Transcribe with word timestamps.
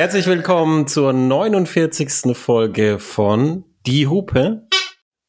Herzlich 0.00 0.26
willkommen 0.26 0.86
zur 0.86 1.12
49. 1.12 2.34
Folge 2.34 2.98
von 2.98 3.64
Die 3.86 4.06
Hupe. 4.06 4.66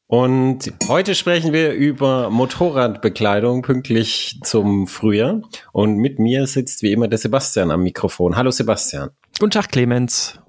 Und 0.06 0.72
heute 0.88 1.14
sprechen 1.14 1.52
wir 1.52 1.74
über 1.74 2.30
Motorradbekleidung 2.30 3.60
pünktlich 3.60 4.40
zum 4.42 4.86
Frühjahr. 4.86 5.42
Und 5.72 5.96
mit 5.96 6.18
mir 6.18 6.46
sitzt 6.46 6.82
wie 6.82 6.90
immer 6.90 7.06
der 7.06 7.18
Sebastian 7.18 7.70
am 7.70 7.82
Mikrofon. 7.82 8.34
Hallo 8.34 8.50
Sebastian. 8.50 9.10
Guten 9.38 9.50
Tag, 9.50 9.68
Clemens. 9.68 10.40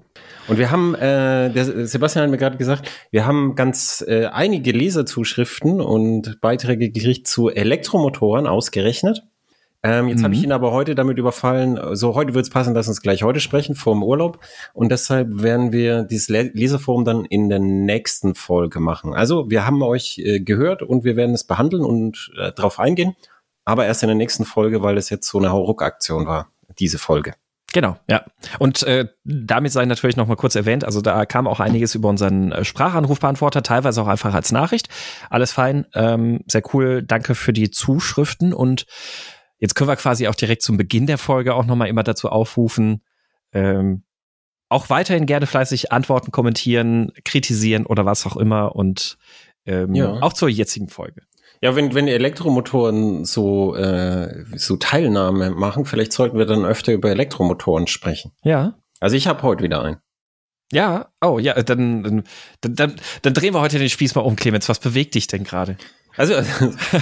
Und 0.48 0.56
wir 0.56 0.70
haben, 0.70 0.94
äh, 0.94 1.50
der 1.50 1.86
Sebastian 1.86 2.22
hat 2.22 2.30
mir 2.30 2.38
gerade 2.38 2.56
gesagt, 2.56 2.90
wir 3.10 3.26
haben 3.26 3.54
ganz 3.56 4.02
äh, 4.08 4.24
einige 4.32 4.72
Leserzuschriften 4.72 5.82
und 5.82 6.40
Beiträge 6.40 6.90
gekriegt 6.90 7.28
zu 7.28 7.50
Elektromotoren 7.50 8.46
ausgerechnet. 8.46 9.22
Ähm, 9.84 10.08
jetzt 10.08 10.20
mhm. 10.20 10.24
habe 10.24 10.34
ich 10.34 10.42
ihn 10.42 10.50
aber 10.50 10.72
heute 10.72 10.94
damit 10.94 11.18
überfallen. 11.18 11.78
So, 11.94 12.14
heute 12.14 12.32
wird 12.32 12.46
es 12.46 12.50
passen, 12.50 12.72
dass 12.72 12.88
uns 12.88 13.02
gleich 13.02 13.22
heute 13.22 13.38
sprechen 13.38 13.74
vor 13.74 13.94
dem 13.94 14.02
Urlaub. 14.02 14.40
Und 14.72 14.90
deshalb 14.90 15.42
werden 15.42 15.72
wir 15.72 16.04
dieses 16.04 16.28
Leserforum 16.30 17.04
dann 17.04 17.26
in 17.26 17.50
der 17.50 17.58
nächsten 17.58 18.34
Folge 18.34 18.80
machen. 18.80 19.12
Also, 19.12 19.50
wir 19.50 19.66
haben 19.66 19.82
euch 19.82 20.18
äh, 20.18 20.40
gehört 20.40 20.82
und 20.82 21.04
wir 21.04 21.16
werden 21.16 21.34
es 21.34 21.44
behandeln 21.44 21.84
und 21.84 22.32
äh, 22.38 22.50
darauf 22.52 22.80
eingehen. 22.80 23.14
Aber 23.66 23.84
erst 23.84 24.02
in 24.02 24.08
der 24.08 24.16
nächsten 24.16 24.46
Folge, 24.46 24.82
weil 24.82 24.96
es 24.96 25.10
jetzt 25.10 25.28
so 25.28 25.38
eine 25.38 25.50
Hauruck-Aktion 25.50 26.26
war, 26.26 26.48
diese 26.78 26.98
Folge. 26.98 27.34
Genau, 27.74 27.96
ja. 28.08 28.24
Und 28.60 28.84
äh, 28.84 29.08
damit 29.24 29.72
sei 29.72 29.84
natürlich 29.84 30.16
noch 30.16 30.28
mal 30.28 30.36
kurz 30.36 30.54
erwähnt, 30.54 30.84
also 30.84 31.00
da 31.00 31.26
kam 31.26 31.48
auch 31.48 31.58
einiges 31.58 31.94
über 31.96 32.08
unseren 32.08 32.52
äh, 32.52 32.64
Sprachanrufbeantworter, 32.64 33.64
teilweise 33.64 34.00
auch 34.00 34.06
einfach 34.06 34.32
als 34.32 34.52
Nachricht. 34.52 34.88
Alles 35.28 35.50
fein, 35.50 35.84
ähm, 35.92 36.44
sehr 36.46 36.62
cool. 36.72 37.02
Danke 37.02 37.34
für 37.34 37.52
die 37.52 37.72
Zuschriften 37.72 38.54
und 38.54 38.86
Jetzt 39.64 39.76
können 39.76 39.88
wir 39.88 39.96
quasi 39.96 40.28
auch 40.28 40.34
direkt 40.34 40.60
zum 40.60 40.76
Beginn 40.76 41.06
der 41.06 41.16
Folge 41.16 41.54
auch 41.54 41.64
nochmal 41.64 41.88
immer 41.88 42.02
dazu 42.02 42.28
aufrufen, 42.28 43.00
ähm, 43.54 44.02
auch 44.68 44.90
weiterhin 44.90 45.24
gerne 45.24 45.46
fleißig 45.46 45.90
antworten, 45.90 46.32
kommentieren, 46.32 47.12
kritisieren 47.24 47.86
oder 47.86 48.04
was 48.04 48.26
auch 48.26 48.36
immer 48.36 48.76
und 48.76 49.16
ähm, 49.64 49.94
ja. 49.94 50.20
auch 50.20 50.34
zur 50.34 50.50
jetzigen 50.50 50.88
Folge. 50.88 51.22
Ja, 51.62 51.74
wenn, 51.76 51.94
wenn 51.94 52.08
Elektromotoren 52.08 53.24
so, 53.24 53.74
äh, 53.74 54.44
so 54.54 54.76
Teilnahme 54.76 55.48
machen, 55.48 55.86
vielleicht 55.86 56.12
sollten 56.12 56.36
wir 56.36 56.44
dann 56.44 56.66
öfter 56.66 56.92
über 56.92 57.08
Elektromotoren 57.08 57.86
sprechen. 57.86 58.32
Ja. 58.42 58.74
Also 59.00 59.16
ich 59.16 59.26
habe 59.26 59.42
heute 59.44 59.62
wieder 59.62 59.82
einen. 59.82 59.96
Ja, 60.72 61.08
oh 61.22 61.38
ja, 61.38 61.54
dann, 61.62 62.02
dann, 62.02 62.24
dann, 62.60 62.96
dann 63.22 63.32
drehen 63.32 63.54
wir 63.54 63.62
heute 63.62 63.78
den 63.78 63.88
Spieß 63.88 64.14
mal 64.14 64.20
um, 64.20 64.36
Clemens. 64.36 64.68
Was 64.68 64.78
bewegt 64.78 65.14
dich 65.14 65.26
denn 65.26 65.44
gerade? 65.44 65.78
Also, 66.16 66.34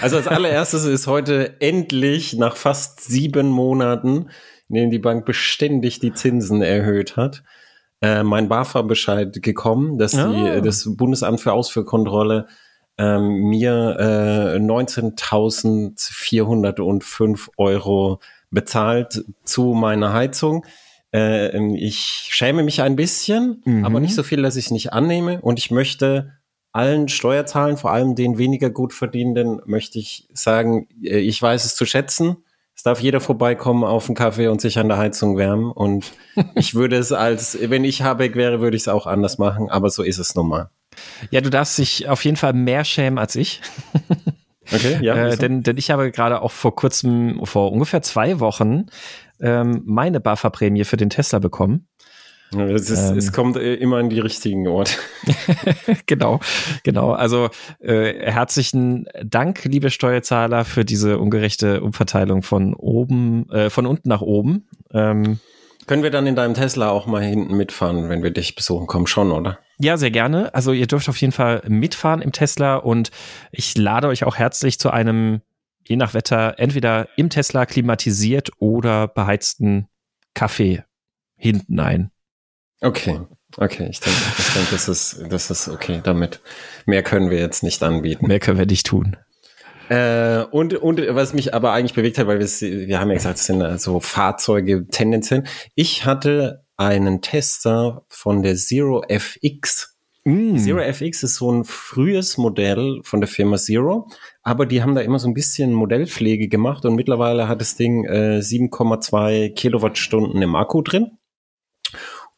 also 0.00 0.16
als 0.16 0.26
allererstes 0.26 0.84
ist 0.84 1.06
heute 1.06 1.60
endlich 1.60 2.32
nach 2.34 2.56
fast 2.56 3.00
sieben 3.00 3.48
Monaten, 3.48 4.30
in 4.68 4.74
denen 4.74 4.90
die 4.90 4.98
Bank 4.98 5.26
beständig 5.26 6.00
die 6.00 6.14
Zinsen 6.14 6.62
erhöht 6.62 7.16
hat, 7.16 7.44
äh, 8.00 8.22
mein 8.22 8.48
BAFA-Bescheid 8.48 9.42
gekommen, 9.42 9.98
dass 9.98 10.14
oh. 10.14 10.32
die, 10.32 10.48
ah. 10.48 10.60
das 10.60 10.96
Bundesamt 10.96 11.40
für 11.40 11.52
Ausfuhrkontrolle 11.52 12.46
ähm, 12.98 13.48
mir 13.48 13.96
äh, 13.98 14.58
19.405 14.58 17.48
Euro 17.56 18.20
bezahlt 18.50 19.24
zu 19.44 19.72
meiner 19.74 20.12
Heizung. 20.12 20.66
Äh, 21.12 21.56
ich 21.76 22.28
schäme 22.30 22.62
mich 22.62 22.82
ein 22.82 22.94
bisschen, 22.96 23.62
mhm. 23.64 23.84
aber 23.84 23.98
nicht 24.00 24.14
so 24.14 24.22
viel, 24.22 24.42
dass 24.42 24.56
ich 24.56 24.66
es 24.66 24.70
nicht 24.70 24.92
annehme. 24.92 25.40
Und 25.40 25.58
ich 25.58 25.70
möchte 25.70 26.34
allen 26.72 27.08
Steuerzahlen, 27.08 27.76
vor 27.76 27.92
allem 27.92 28.14
den 28.14 28.38
weniger 28.38 28.70
gut 28.70 28.92
verdienenden, 28.92 29.60
möchte 29.66 29.98
ich 29.98 30.28
sagen, 30.32 30.88
äh, 31.02 31.18
ich 31.18 31.40
weiß 31.40 31.64
es 31.64 31.74
zu 31.74 31.84
schätzen. 31.84 32.38
Es 32.74 32.82
darf 32.82 33.00
jeder 33.00 33.20
vorbeikommen 33.20 33.84
auf 33.84 34.08
einen 34.08 34.16
Kaffee 34.16 34.48
und 34.48 34.60
sich 34.60 34.78
an 34.78 34.88
der 34.88 34.96
Heizung 34.96 35.36
wärmen. 35.36 35.70
Und 35.70 36.12
ich 36.54 36.74
würde 36.74 36.96
es 36.96 37.12
als, 37.12 37.58
wenn 37.60 37.84
ich 37.84 38.02
Habeck 38.02 38.34
wäre, 38.34 38.60
würde 38.60 38.76
ich 38.76 38.84
es 38.84 38.88
auch 38.88 39.06
anders 39.06 39.38
machen. 39.38 39.70
Aber 39.70 39.90
so 39.90 40.02
ist 40.02 40.18
es 40.18 40.34
nun 40.34 40.48
mal. 40.48 40.70
Ja, 41.30 41.40
du 41.40 41.50
darfst 41.50 41.78
dich 41.78 42.08
auf 42.08 42.24
jeden 42.24 42.36
Fall 42.36 42.52
mehr 42.52 42.84
schämen 42.84 43.18
als 43.18 43.36
ich. 43.36 43.60
Okay, 44.70 44.98
ja. 45.02 45.14
Äh, 45.14 45.36
denn, 45.36 45.62
denn 45.62 45.76
ich 45.76 45.90
habe 45.90 46.10
gerade 46.10 46.40
auch 46.40 46.52
vor 46.52 46.74
kurzem, 46.74 47.40
vor 47.44 47.72
ungefähr 47.72 48.00
zwei 48.02 48.40
Wochen, 48.40 48.86
ähm, 49.40 49.82
meine 49.84 50.20
BAFA-Prämie 50.20 50.84
für 50.84 50.96
den 50.96 51.10
Tesla 51.10 51.40
bekommen. 51.40 51.88
Es, 52.54 52.90
ist, 52.90 53.10
ähm, 53.10 53.18
es 53.18 53.32
kommt 53.32 53.56
äh, 53.56 53.74
immer 53.74 53.96
an 53.96 54.10
die 54.10 54.20
richtigen 54.20 54.68
Orte. 54.68 54.94
genau, 56.06 56.40
genau. 56.82 57.12
Also 57.12 57.48
äh, 57.80 58.30
herzlichen 58.30 59.06
Dank, 59.24 59.64
liebe 59.64 59.90
Steuerzahler, 59.90 60.64
für 60.64 60.84
diese 60.84 61.18
ungerechte 61.18 61.82
Umverteilung 61.82 62.42
von 62.42 62.74
oben, 62.74 63.48
äh, 63.50 63.70
von 63.70 63.86
unten 63.86 64.08
nach 64.08 64.20
oben. 64.20 64.68
Ähm, 64.92 65.38
Können 65.86 66.02
wir 66.02 66.10
dann 66.10 66.26
in 66.26 66.36
deinem 66.36 66.54
Tesla 66.54 66.90
auch 66.90 67.06
mal 67.06 67.22
hinten 67.22 67.56
mitfahren, 67.56 68.08
wenn 68.08 68.22
wir 68.22 68.30
dich 68.30 68.54
besuchen 68.54 68.86
kommen, 68.86 69.06
schon, 69.06 69.32
oder? 69.32 69.58
Ja, 69.78 69.96
sehr 69.96 70.12
gerne. 70.12 70.54
Also 70.54 70.72
ihr 70.72 70.86
dürft 70.86 71.08
auf 71.08 71.16
jeden 71.16 71.32
Fall 71.32 71.62
mitfahren 71.66 72.22
im 72.22 72.30
Tesla 72.30 72.76
und 72.76 73.10
ich 73.50 73.76
lade 73.76 74.06
euch 74.06 74.24
auch 74.24 74.36
herzlich 74.36 74.78
zu 74.78 74.90
einem, 74.90 75.40
je 75.88 75.96
nach 75.96 76.14
Wetter, 76.14 76.58
entweder 76.58 77.08
im 77.16 77.30
Tesla 77.30 77.66
klimatisiert 77.66 78.50
oder 78.58 79.08
beheizten 79.08 79.88
Kaffee 80.34 80.84
hinten 81.36 81.80
ein. 81.80 82.11
Okay, 82.82 83.20
okay, 83.58 83.88
ich 83.90 84.00
denke, 84.00 84.18
ich 84.38 84.54
denke, 84.54 84.68
das 84.72 84.88
ist, 84.88 85.24
das 85.28 85.50
ist 85.50 85.68
okay 85.68 86.00
damit. 86.02 86.40
Mehr 86.84 87.04
können 87.04 87.30
wir 87.30 87.38
jetzt 87.38 87.62
nicht 87.62 87.82
anbieten. 87.82 88.26
Mehr 88.26 88.40
können 88.40 88.58
wir 88.58 88.66
nicht 88.66 88.86
tun. 88.86 89.16
Äh, 89.88 90.44
und, 90.50 90.74
und 90.74 91.00
was 91.10 91.32
mich 91.32 91.54
aber 91.54 91.72
eigentlich 91.72 91.94
bewegt 91.94 92.18
hat, 92.18 92.26
weil 92.26 92.40
wir, 92.40 92.46
wir 92.46 93.00
haben 93.00 93.08
ja 93.08 93.14
gesagt, 93.14 93.38
es 93.38 93.46
sind 93.46 93.80
so 93.80 94.00
Fahrzeuge 94.00 94.86
tendenziell. 94.88 95.44
Ich 95.74 96.04
hatte 96.04 96.64
einen 96.76 97.20
Tester 97.22 98.04
von 98.08 98.42
der 98.42 98.56
Zero 98.56 99.04
FX. 99.08 99.96
Mm. 100.24 100.56
Zero 100.56 100.78
FX 100.80 101.22
ist 101.22 101.36
so 101.36 101.52
ein 101.52 101.64
frühes 101.64 102.38
Modell 102.38 103.00
von 103.04 103.20
der 103.20 103.28
Firma 103.28 103.56
Zero, 103.58 104.08
aber 104.42 104.66
die 104.66 104.82
haben 104.82 104.94
da 104.94 105.00
immer 105.00 105.18
so 105.18 105.28
ein 105.28 105.34
bisschen 105.34 105.72
Modellpflege 105.72 106.48
gemacht 106.48 106.84
und 106.84 106.94
mittlerweile 106.94 107.46
hat 107.46 107.60
das 107.60 107.76
Ding 107.76 108.04
äh, 108.04 108.38
7,2 108.38 109.52
Kilowattstunden 109.52 110.40
im 110.42 110.56
Akku 110.56 110.82
drin. 110.82 111.18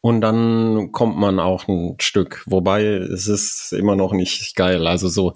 Und 0.05 0.21
dann 0.21 0.91
kommt 0.91 1.17
man 1.17 1.39
auch 1.39 1.67
ein 1.67 1.95
Stück. 1.99 2.43
Wobei 2.45 2.83
es 2.83 3.27
ist 3.27 3.73
immer 3.73 3.95
noch 3.95 4.13
nicht 4.13 4.55
geil. 4.55 4.85
Also 4.85 5.09
so 5.09 5.33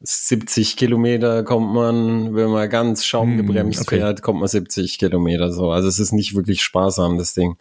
70 0.00 0.76
Kilometer 0.76 1.44
kommt 1.44 1.72
man, 1.72 2.34
wenn 2.34 2.50
man 2.50 2.68
ganz 2.68 3.04
schaumgebremst 3.04 3.78
hm, 3.78 3.86
okay. 3.86 3.98
fährt, 3.98 4.22
kommt 4.22 4.40
man 4.40 4.48
70 4.48 4.98
Kilometer 4.98 5.52
so. 5.52 5.70
Also 5.70 5.86
es 5.86 6.00
ist 6.00 6.10
nicht 6.10 6.34
wirklich 6.34 6.62
sparsam, 6.62 7.16
das 7.16 7.32
Ding. 7.32 7.58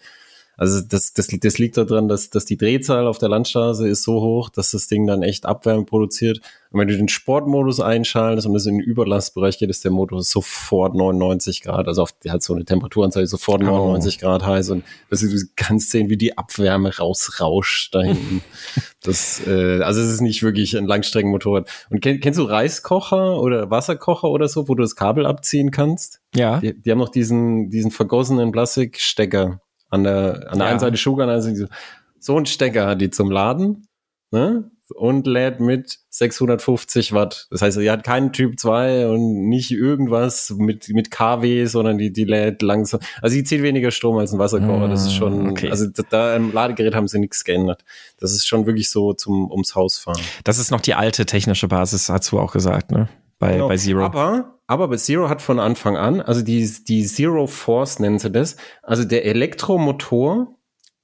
Also 0.58 0.82
das, 0.82 1.14
das, 1.14 1.28
das 1.28 1.58
liegt 1.60 1.78
daran, 1.78 2.08
dass, 2.08 2.32
dass 2.32 2.46
die 2.46 2.58
Drehzahl 2.58 3.06
auf 3.06 3.20
der 3.20 3.30
Landstraße 3.30 3.88
ist 3.88 4.02
so 4.02 4.22
hoch, 4.22 4.50
dass 4.50 4.72
das 4.72 4.88
Ding 4.88 5.06
dann 5.06 5.22
echt 5.22 5.46
Abwärme 5.46 5.86
produziert. 5.86 6.42
Und 6.72 6.80
wenn 6.80 6.88
du 6.88 6.98
den 6.98 7.08
Sportmodus 7.08 7.80
einschaltest 7.80 8.48
und 8.48 8.56
es 8.56 8.66
in 8.66 8.80
den 8.80 8.84
Überlastbereich 8.84 9.60
geht, 9.60 9.70
ist 9.70 9.84
der 9.84 9.92
Motor 9.92 10.24
sofort 10.24 10.96
99 10.96 11.62
Grad. 11.62 11.88
Also 11.88 12.02
auf, 12.02 12.12
der 12.24 12.34
hat 12.34 12.42
so 12.42 12.56
eine 12.56 12.66
Temperaturanzeige 12.66 13.28
sofort 13.28 13.62
99 13.62 14.18
oh. 14.18 14.26
Grad 14.26 14.46
heiß 14.46 14.72
und 14.72 14.84
das, 15.12 15.22
du 15.22 15.30
kannst 15.56 15.92
sehen, 15.92 16.10
wie 16.10 16.18
die 16.18 16.38
Abwärme 16.40 16.98
rausrauscht 16.98 17.94
da 17.94 18.02
hinten. 18.02 18.42
das, 19.04 19.46
äh, 19.46 19.82
also 19.84 20.02
es 20.02 20.12
ist 20.12 20.22
nicht 20.22 20.42
wirklich 20.42 20.76
ein 20.76 20.88
Langstreckenmotorrad. 20.88 21.70
Und 21.92 22.02
kenn, 22.02 22.20
kennst 22.20 22.40
du 22.40 22.44
Reiskocher 22.44 23.40
oder 23.40 23.70
Wasserkocher 23.70 24.30
oder 24.30 24.48
so, 24.48 24.68
wo 24.68 24.74
du 24.74 24.82
das 24.82 24.96
Kabel 24.96 25.28
abziehen 25.28 25.70
kannst? 25.70 26.20
Ja. 26.34 26.60
Die, 26.60 26.74
die 26.74 26.92
haben 26.92 26.98
noch 26.98 27.10
diesen, 27.10 27.70
diesen 27.70 27.92
vergossenen 27.92 28.52
Plastikstecker 28.52 29.62
an 29.90 30.04
der, 30.04 30.52
an 30.52 30.58
der 30.58 30.68
ja. 30.68 30.72
einen 30.72 30.80
Seite 30.80 30.98
Sugar, 30.98 31.24
an 31.24 31.30
der 31.30 31.38
anderen 31.38 31.56
Seite 31.56 31.74
so 32.20 32.38
ein 32.38 32.46
Stecker 32.46 32.88
hat 32.88 33.02
die 33.02 33.10
zum 33.10 33.32
Laden 33.32 33.88
ne? 34.32 34.70
und 34.96 35.28
lädt 35.28 35.60
mit 35.60 36.00
650 36.10 37.14
Watt. 37.14 37.48
Das 37.52 37.62
heißt, 37.62 37.78
die 37.78 37.92
hat 37.92 38.04
keinen 38.04 38.32
Typ 38.32 38.60
2 38.60 39.08
und 39.08 39.50
nicht 39.50 39.72
irgendwas 39.72 40.54
mit, 40.58 40.90
mit 40.90 41.12
KW, 41.12 41.66
sondern 41.66 41.98
die, 41.98 42.12
die 42.12 42.24
lädt 42.24 42.62
langsam. 42.62 43.00
Also 43.22 43.36
die 43.36 43.44
zieht 43.44 43.62
weniger 43.62 43.92
Strom 43.92 44.18
als 44.18 44.34
ein 44.34 44.40
Wasserkocher. 44.40 44.88
Das 44.88 45.06
ist 45.06 45.14
schon, 45.14 45.48
ah, 45.48 45.52
okay. 45.52 45.70
also 45.70 45.88
da 46.10 46.36
im 46.36 46.54
Ladegerät 46.54 46.96
haben 46.96 47.08
sie 47.08 47.20
nichts 47.20 47.44
geändert. 47.44 47.84
Das 48.20 48.32
ist 48.32 48.48
schon 48.48 48.66
wirklich 48.66 48.90
so 48.90 49.14
zum 49.14 49.52
ums 49.52 49.76
Haus 49.76 49.98
fahren. 49.98 50.22
Das 50.44 50.58
ist 50.58 50.72
noch 50.72 50.82
die 50.82 50.94
alte 50.94 51.26
technische 51.26 51.68
Basis, 51.68 52.10
hast 52.10 52.32
du 52.32 52.40
auch 52.40 52.54
gesagt, 52.54 52.92
ne? 52.92 53.10
Bei, 53.40 53.54
genau. 53.54 53.68
bei 53.68 53.78
Zero. 53.78 54.04
Aber 54.04 54.58
aber 54.68 54.90
bei 54.90 54.98
Zero 54.98 55.30
hat 55.30 55.42
von 55.42 55.60
Anfang 55.60 55.96
an, 55.96 56.22
also 56.22 56.42
die, 56.42 56.70
die 56.84 57.06
Zero 57.06 57.48
Force 57.48 58.00
nennen 58.00 58.20
sie 58.20 58.30
das, 58.30 58.58
also 58.84 59.06
der 59.06 59.26
Elektromotor, 59.26 60.58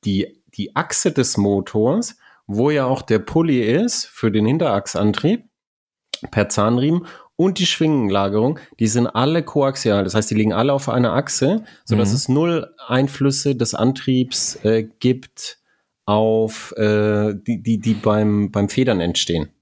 die, 0.04 0.44
die 0.54 0.76
Achse 0.76 1.14
des 1.14 1.38
Motors, 1.38 2.18
wo 2.46 2.70
ja 2.70 2.86
auch 2.86 3.02
der 3.02 3.20
Pulli 3.20 3.62
ist 3.62 4.06
für 4.06 4.32
den 4.32 4.46
Hinterachsantrieb 4.46 5.46
per 6.30 6.50
Zahnriemen 6.50 7.08
und 7.38 7.58
die 7.58 7.66
Schwingenlagerung, 7.66 8.60
die 8.80 8.88
sind 8.88 9.08
alle 9.08 9.44
koaxial. 9.44 10.04
Das 10.04 10.14
heißt, 10.14 10.30
die 10.30 10.36
liegen 10.36 10.54
alle 10.54 10.74
auf 10.74 10.90
einer 10.90 11.14
Achse, 11.14 11.64
so 11.86 11.96
dass 11.96 12.10
mhm. 12.10 12.16
es 12.16 12.30
null 12.30 12.76
Einflüsse 12.86 13.56
des 13.56 13.74
Antriebs 13.74 14.56
äh, 14.66 14.84
gibt 15.00 15.60
auf 16.06 16.74
äh, 16.76 17.34
die, 17.34 17.64
die, 17.64 17.80
die 17.80 17.94
beim, 17.94 18.52
beim 18.52 18.68
Federn 18.68 19.00
entstehen. 19.00 19.54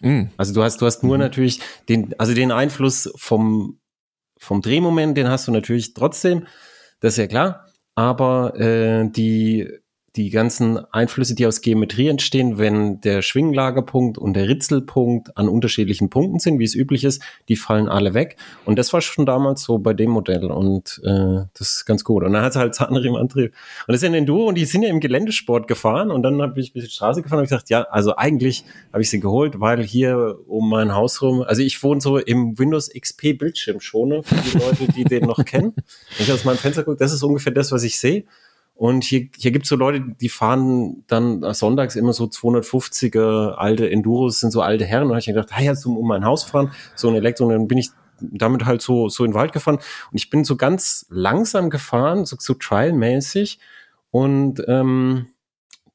Mhm. 0.00 0.30
Also 0.36 0.54
du 0.54 0.62
hast, 0.62 0.80
du 0.80 0.86
hast 0.86 1.02
nur 1.02 1.16
mhm. 1.16 1.22
natürlich 1.22 1.60
den, 1.88 2.14
also 2.18 2.34
den 2.34 2.52
Einfluss 2.52 3.10
vom, 3.16 3.80
vom 4.38 4.62
Drehmoment, 4.62 5.16
den 5.16 5.28
hast 5.28 5.48
du 5.48 5.52
natürlich 5.52 5.94
trotzdem, 5.94 6.46
das 7.00 7.14
ist 7.14 7.18
ja 7.18 7.26
klar. 7.26 7.66
Aber 7.94 8.58
äh, 8.58 9.08
die, 9.10 9.68
die 10.18 10.30
ganzen 10.30 10.78
Einflüsse, 10.92 11.36
die 11.36 11.46
aus 11.46 11.60
Geometrie 11.60 12.08
entstehen, 12.08 12.58
wenn 12.58 13.00
der 13.00 13.22
Schwinglagerpunkt 13.22 14.18
und 14.18 14.34
der 14.34 14.48
Ritzelpunkt 14.48 15.36
an 15.36 15.48
unterschiedlichen 15.48 16.10
Punkten 16.10 16.40
sind, 16.40 16.58
wie 16.58 16.64
es 16.64 16.74
üblich 16.74 17.04
ist, 17.04 17.22
die 17.48 17.54
fallen 17.54 17.88
alle 17.88 18.14
weg. 18.14 18.36
Und 18.64 18.80
das 18.80 18.92
war 18.92 19.00
schon 19.00 19.26
damals 19.26 19.62
so 19.62 19.78
bei 19.78 19.94
dem 19.94 20.10
Modell 20.10 20.50
und 20.50 21.00
äh, 21.04 21.46
das 21.56 21.70
ist 21.70 21.84
ganz 21.86 22.02
gut. 22.02 22.24
Und 22.24 22.32
dann 22.32 22.42
hat 22.42 22.50
es 22.50 22.56
halt 22.56 22.74
Zahnriemenantrieb. 22.74 23.52
Und 23.52 23.88
das 23.92 23.96
ist 23.96 24.02
ja 24.02 24.08
ein 24.08 24.14
Enduro 24.14 24.48
und 24.48 24.56
die 24.56 24.64
sind 24.64 24.82
ja 24.82 24.88
im 24.88 24.98
Geländesport 24.98 25.68
gefahren 25.68 26.10
und 26.10 26.24
dann 26.24 26.42
habe 26.42 26.60
ich 26.60 26.70
ein 26.70 26.72
bisschen 26.72 26.90
Straße 26.90 27.22
gefahren 27.22 27.38
und 27.38 27.44
ich 27.44 27.50
gesagt, 27.50 27.70
ja, 27.70 27.82
also 27.82 28.16
eigentlich 28.16 28.64
habe 28.92 29.02
ich 29.02 29.10
sie 29.10 29.20
geholt, 29.20 29.60
weil 29.60 29.84
hier 29.84 30.36
um 30.48 30.68
mein 30.68 30.96
Haus 30.96 31.22
rum, 31.22 31.42
also 31.42 31.62
ich 31.62 31.80
wohne 31.84 32.00
so 32.00 32.18
im 32.18 32.58
Windows 32.58 32.90
XP 32.90 33.38
Bildschirmschoner 33.38 34.24
für 34.24 34.34
die 34.34 34.58
Leute, 34.58 34.92
die 34.92 35.04
den 35.04 35.26
noch 35.26 35.44
kennen. 35.44 35.74
Wenn 36.16 36.26
ich 36.26 36.32
aus 36.32 36.44
meinem 36.44 36.58
Fenster 36.58 36.82
gucke, 36.82 36.96
das 36.96 37.12
ist 37.12 37.22
ungefähr 37.22 37.52
das, 37.52 37.70
was 37.70 37.84
ich 37.84 38.00
sehe. 38.00 38.24
Und 38.78 39.02
hier, 39.02 39.28
hier 39.36 39.50
gibt's 39.50 39.68
so 39.68 39.74
Leute, 39.74 40.00
die 40.20 40.28
fahren 40.28 41.02
dann 41.08 41.42
sonntags 41.52 41.96
immer 41.96 42.12
so 42.12 42.26
250er 42.26 43.54
alte 43.54 43.90
Enduros, 43.90 44.38
sind 44.38 44.52
so 44.52 44.62
alte 44.62 44.84
Herren. 44.84 45.02
Und 45.02 45.08
da 45.08 45.14
habe 45.14 45.18
ich 45.18 45.26
gedacht, 45.26 45.48
hey, 45.50 45.66
jetzt 45.66 45.84
um 45.84 46.06
mein 46.06 46.24
Haus 46.24 46.44
fahren, 46.44 46.70
so 46.94 47.08
ein 47.08 47.16
Elektro. 47.16 47.46
Und 47.46 47.50
dann 47.50 47.66
bin 47.66 47.78
ich 47.78 47.88
damit 48.20 48.66
halt 48.66 48.80
so, 48.80 49.08
so 49.08 49.24
in 49.24 49.32
den 49.32 49.34
Wald 49.34 49.52
gefahren. 49.52 49.78
Und 50.12 50.16
ich 50.16 50.30
bin 50.30 50.44
so 50.44 50.54
ganz 50.54 51.06
langsam 51.10 51.70
gefahren, 51.70 52.24
so, 52.24 52.36
so 52.38 52.54
trialmäßig. 52.54 53.58
Und 54.12 54.62
ähm, 54.68 55.26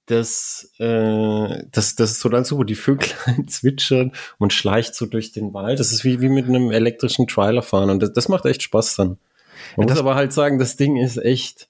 das, 0.07 0.73
äh, 0.77 1.63
das, 1.71 1.95
das 1.95 2.11
ist 2.11 2.19
so 2.19 2.27
dann 2.27 2.43
so, 2.43 2.61
die 2.65 2.75
Vöglein 2.75 3.47
zwitschern 3.47 4.11
und 4.39 4.51
schleicht 4.51 4.93
so 4.93 5.05
durch 5.05 5.31
den 5.31 5.53
Wald. 5.53 5.79
Das 5.79 5.93
ist 5.93 6.03
wie, 6.03 6.19
wie 6.19 6.27
mit 6.27 6.49
einem 6.49 6.69
elektrischen 6.69 7.27
Trailer 7.27 7.61
fahren. 7.61 7.89
Und 7.89 8.03
das, 8.03 8.11
das 8.11 8.27
macht 8.27 8.45
echt 8.45 8.61
Spaß 8.61 8.97
dann. 8.97 9.17
Man 9.77 9.87
ja, 9.87 9.93
muss 9.93 9.99
aber 10.01 10.15
halt 10.15 10.33
sagen, 10.33 10.59
das 10.59 10.75
Ding 10.75 10.97
ist 10.97 11.15
echt 11.15 11.69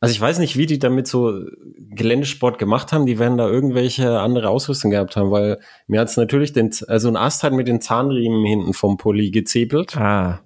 also 0.00 0.12
ich 0.12 0.20
weiß 0.20 0.38
nicht, 0.38 0.56
wie 0.56 0.64
die 0.64 0.78
damit 0.78 1.06
so 1.06 1.44
Geländesport 1.90 2.58
gemacht 2.58 2.90
haben. 2.92 3.04
Die 3.04 3.18
werden 3.18 3.36
da 3.36 3.46
irgendwelche 3.46 4.18
andere 4.20 4.48
Ausrüstung 4.48 4.90
gehabt 4.90 5.14
haben, 5.14 5.30
weil 5.30 5.60
mir 5.86 6.00
hat's 6.00 6.16
natürlich 6.16 6.54
den, 6.54 6.70
also 6.88 7.08
ein 7.08 7.16
Ast 7.16 7.42
hat 7.42 7.52
mit 7.52 7.68
den 7.68 7.82
Zahnriemen 7.82 8.44
hinten 8.46 8.72
vom 8.72 8.96
Pulli 8.96 9.30
gezebelt. 9.30 9.96
Ah. 9.98 10.40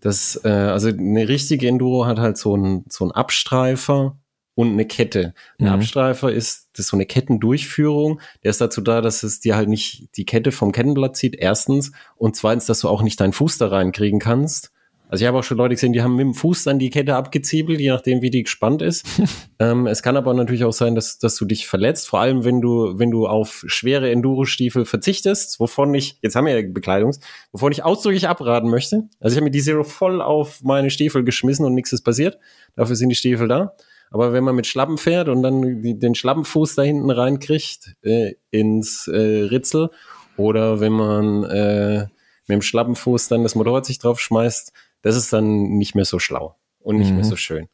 Das, 0.00 0.38
äh, 0.44 0.48
also 0.48 0.88
eine 0.88 1.26
richtige 1.26 1.68
Enduro 1.68 2.04
hat 2.04 2.18
halt 2.18 2.36
so 2.36 2.54
ein 2.54 2.84
so 2.90 3.06
ein 3.06 3.12
Abstreifer 3.12 4.18
und 4.54 4.72
eine 4.72 4.86
Kette. 4.86 5.32
Ein 5.58 5.66
mhm. 5.66 5.72
Abstreifer 5.72 6.30
ist 6.30 6.68
das 6.72 6.86
ist 6.86 6.90
so 6.90 6.96
eine 6.96 7.06
Kettendurchführung. 7.06 8.20
Der 8.42 8.50
ist 8.50 8.60
dazu 8.60 8.82
da, 8.82 9.00
dass 9.00 9.22
es 9.22 9.40
dir 9.40 9.56
halt 9.56 9.70
nicht 9.70 10.08
die 10.16 10.26
Kette 10.26 10.52
vom 10.52 10.72
Kettenblatt 10.72 11.16
zieht, 11.16 11.36
erstens. 11.36 11.92
Und 12.16 12.36
zweitens, 12.36 12.66
dass 12.66 12.80
du 12.80 12.88
auch 12.88 13.02
nicht 13.02 13.20
deinen 13.20 13.32
Fuß 13.32 13.56
da 13.56 13.68
reinkriegen 13.68 14.20
kannst. 14.20 14.72
Also 15.12 15.24
ich 15.24 15.28
habe 15.28 15.38
auch 15.38 15.44
schon 15.44 15.58
Leute 15.58 15.74
gesehen, 15.74 15.92
die 15.92 16.00
haben 16.00 16.16
mit 16.16 16.24
dem 16.24 16.32
Fuß 16.32 16.64
dann 16.64 16.78
die 16.78 16.88
Kette 16.88 17.16
abgeziebelt, 17.16 17.78
je 17.78 17.90
nachdem, 17.90 18.22
wie 18.22 18.30
die 18.30 18.44
gespannt 18.44 18.80
ist. 18.80 19.04
ähm, 19.58 19.86
es 19.86 20.02
kann 20.02 20.16
aber 20.16 20.32
natürlich 20.32 20.64
auch 20.64 20.72
sein, 20.72 20.94
dass, 20.94 21.18
dass 21.18 21.36
du 21.36 21.44
dich 21.44 21.66
verletzt, 21.66 22.08
vor 22.08 22.20
allem 22.20 22.46
wenn 22.46 22.62
du, 22.62 22.98
wenn 22.98 23.10
du 23.10 23.26
auf 23.26 23.62
schwere 23.66 24.10
Enduro-Stiefel 24.10 24.86
verzichtest, 24.86 25.60
wovon 25.60 25.92
ich, 25.92 26.16
jetzt 26.22 26.34
haben 26.34 26.46
wir 26.46 26.58
ja 26.58 26.66
Bekleidungs, 26.66 27.20
wovon 27.52 27.72
ich 27.72 27.84
ausdrücklich 27.84 28.26
abraten 28.26 28.70
möchte. 28.70 29.02
Also 29.20 29.34
ich 29.34 29.36
habe 29.36 29.44
mir 29.44 29.50
die 29.50 29.60
Zero 29.60 29.84
voll 29.84 30.22
auf 30.22 30.62
meine 30.62 30.88
Stiefel 30.88 31.24
geschmissen 31.24 31.66
und 31.66 31.74
nichts 31.74 31.92
ist 31.92 32.04
passiert. 32.04 32.38
Dafür 32.74 32.96
sind 32.96 33.10
die 33.10 33.14
Stiefel 33.14 33.48
da. 33.48 33.74
Aber 34.12 34.32
wenn 34.32 34.44
man 34.44 34.54
mit 34.54 34.66
Schlappen 34.66 34.96
fährt 34.96 35.28
und 35.28 35.42
dann 35.42 35.82
den 35.82 36.14
Schlappenfuß 36.14 36.74
da 36.74 36.84
hinten 36.84 37.10
reinkriegt 37.10 37.96
äh, 38.00 38.32
ins 38.50 39.08
äh, 39.08 39.42
Ritzel 39.42 39.90
oder 40.38 40.80
wenn 40.80 40.92
man 40.92 41.44
äh, 41.44 42.06
mit 42.46 42.54
dem 42.54 42.62
Schlappenfuß 42.62 43.28
dann 43.28 43.42
das 43.42 43.54
Motorrad 43.54 43.84
sich 43.84 43.98
drauf 43.98 44.18
schmeißt, 44.18 44.72
das 45.02 45.16
ist 45.16 45.32
dann 45.32 45.76
nicht 45.76 45.94
mehr 45.94 46.04
so 46.04 46.18
schlau 46.18 46.56
und 46.80 46.96
nicht 46.96 47.10
mhm. 47.10 47.16
mehr 47.16 47.24
so 47.24 47.36
schön. 47.36 47.68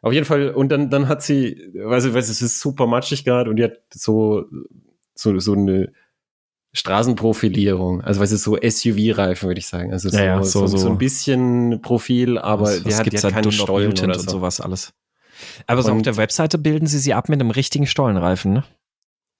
Auf 0.00 0.12
jeden 0.12 0.26
Fall, 0.26 0.50
und 0.50 0.70
dann, 0.70 0.90
dann 0.90 1.08
hat 1.08 1.22
sie, 1.22 1.72
also, 1.84 2.14
weißt, 2.14 2.30
es 2.30 2.40
ist 2.40 2.60
super 2.60 2.86
matschig 2.86 3.24
gerade 3.24 3.50
und 3.50 3.56
die 3.56 3.64
hat 3.64 3.80
so, 3.92 4.44
so, 5.14 5.38
so 5.40 5.52
eine 5.54 5.92
Straßenprofilierung, 6.72 8.02
also 8.02 8.20
weißt 8.20 8.32
du, 8.32 8.36
so 8.36 8.56
SUV-Reifen, 8.56 9.48
würde 9.48 9.58
ich 9.58 9.66
sagen. 9.66 9.92
Also 9.92 10.10
so, 10.10 10.16
ja, 10.16 10.24
ja, 10.24 10.42
so, 10.42 10.66
so, 10.66 10.76
so, 10.76 10.88
ein 10.88 10.98
bisschen 10.98 11.80
Profil, 11.82 12.38
aber 12.38 12.64
was, 12.64 12.82
die 12.82 12.94
hat 12.94 13.12
ja 13.12 13.30
keinen 13.30 13.50
Stollen 13.50 13.92
oder 13.92 14.14
so. 14.14 14.20
und 14.20 14.30
sowas 14.30 14.60
alles. 14.60 14.92
Aber 15.66 15.82
so 15.82 15.92
auf 15.92 16.02
der 16.02 16.16
Webseite 16.16 16.58
bilden 16.58 16.86
sie 16.86 16.98
sie 16.98 17.14
ab 17.14 17.28
mit 17.28 17.40
einem 17.40 17.50
richtigen 17.50 17.86
Stollenreifen, 17.86 18.52
ne? 18.52 18.64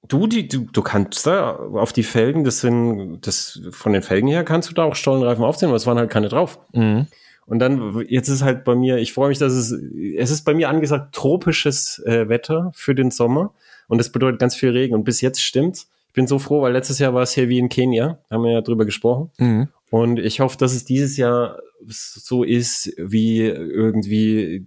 Du, 0.07 0.27
die, 0.27 0.47
du, 0.47 0.61
du 0.73 0.83
kannst 0.83 1.27
da 1.27 1.57
auf 1.57 1.93
die 1.93 2.05
Felgen, 2.05 2.45
das 2.45 2.61
sind, 2.61 3.21
das, 3.27 3.61
von 3.73 3.93
den 3.93 4.03
Felgen 4.03 4.29
her 4.29 4.45
kannst 4.45 4.71
du 4.71 4.75
da 4.75 4.85
auch 4.85 4.95
Stollenreifen 4.95 5.45
aufziehen, 5.45 5.69
aber 5.69 5.77
es 5.77 5.87
waren 5.87 5.99
halt 5.99 6.11
keine 6.11 6.29
drauf. 6.29 6.61
Mhm. 6.73 7.09
Und 7.49 7.61
dann, 7.61 8.05
jetzt 8.09 8.29
ist 8.29 8.43
halt 8.43 8.65
bei 8.65 8.75
mir, 8.75 8.99
ich 8.99 9.15
freue 9.15 9.31
mich, 9.31 9.39
dass 9.39 9.55
es, 9.55 9.73
es 9.73 10.31
ist 10.31 10.45
bei 10.45 10.53
mir 10.53 10.69
angesagt, 10.69 11.15
tropisches 11.15 11.99
äh, 12.05 12.29
Wetter 12.29 12.71
für 12.75 12.95
den 12.95 13.11
Sommer. 13.11 13.55
Und 13.89 13.99
das 13.99 14.13
bedeutet 14.13 14.39
ganz 14.39 14.55
viel 14.55 14.71
Regen. 14.71 14.95
Und 14.95 15.05
bis 15.05 15.23
jetzt 15.23 15.43
stimmt's. 15.43 15.89
Ich 16.09 16.13
bin 16.13 16.27
so 16.27 16.39
froh, 16.39 16.61
weil 16.63 16.73
letztes 16.73 16.99
Jahr 16.99 17.15
war 17.15 17.23
es 17.23 17.33
hier 17.33 17.49
wie 17.49 17.59
in 17.59 17.69
Kenia, 17.69 18.19
haben 18.31 18.45
wir 18.45 18.53
ja 18.53 18.61
drüber 18.61 18.85
gesprochen. 18.85 19.31
Mhm. 19.39 19.69
Und 19.91 20.19
ich 20.19 20.41
hoffe, 20.41 20.59
dass 20.59 20.75
es 20.75 20.85
dieses 20.85 21.17
Jahr 21.17 21.59
so 21.87 22.43
ist 22.43 22.93
wie 22.99 23.47
irgendwie 23.47 24.67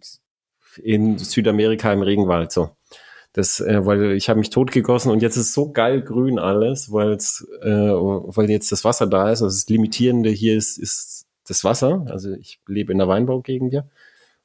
in 0.82 1.18
Südamerika 1.18 1.92
im 1.94 2.02
Regenwald 2.02 2.52
so. 2.52 2.72
Das, 3.34 3.60
äh, 3.62 3.86
weil 3.86 4.12
ich 4.14 4.30
habe 4.30 4.40
mich 4.40 4.50
totgegossen 4.50 5.12
und 5.12 5.22
jetzt 5.22 5.38
ist 5.38 5.54
so 5.54 5.72
geil 5.72 6.02
grün 6.02 6.38
alles, 6.38 6.92
weil's, 6.92 7.48
äh, 7.62 7.70
weil 7.70 8.50
jetzt 8.50 8.72
das 8.72 8.84
Wasser 8.84 9.08
da 9.08 9.32
ist. 9.32 9.42
Also 9.42 9.56
das 9.56 9.70
Limitierende 9.70 10.30
hier 10.30 10.58
ist, 10.58 10.78
ist 10.78 11.21
das 11.52 11.64
Wasser. 11.64 12.06
Also 12.10 12.34
ich 12.34 12.60
lebe 12.68 12.92
in 12.92 12.98
der 12.98 13.08
Weinbaugegend 13.08 13.72
hier. 13.72 13.90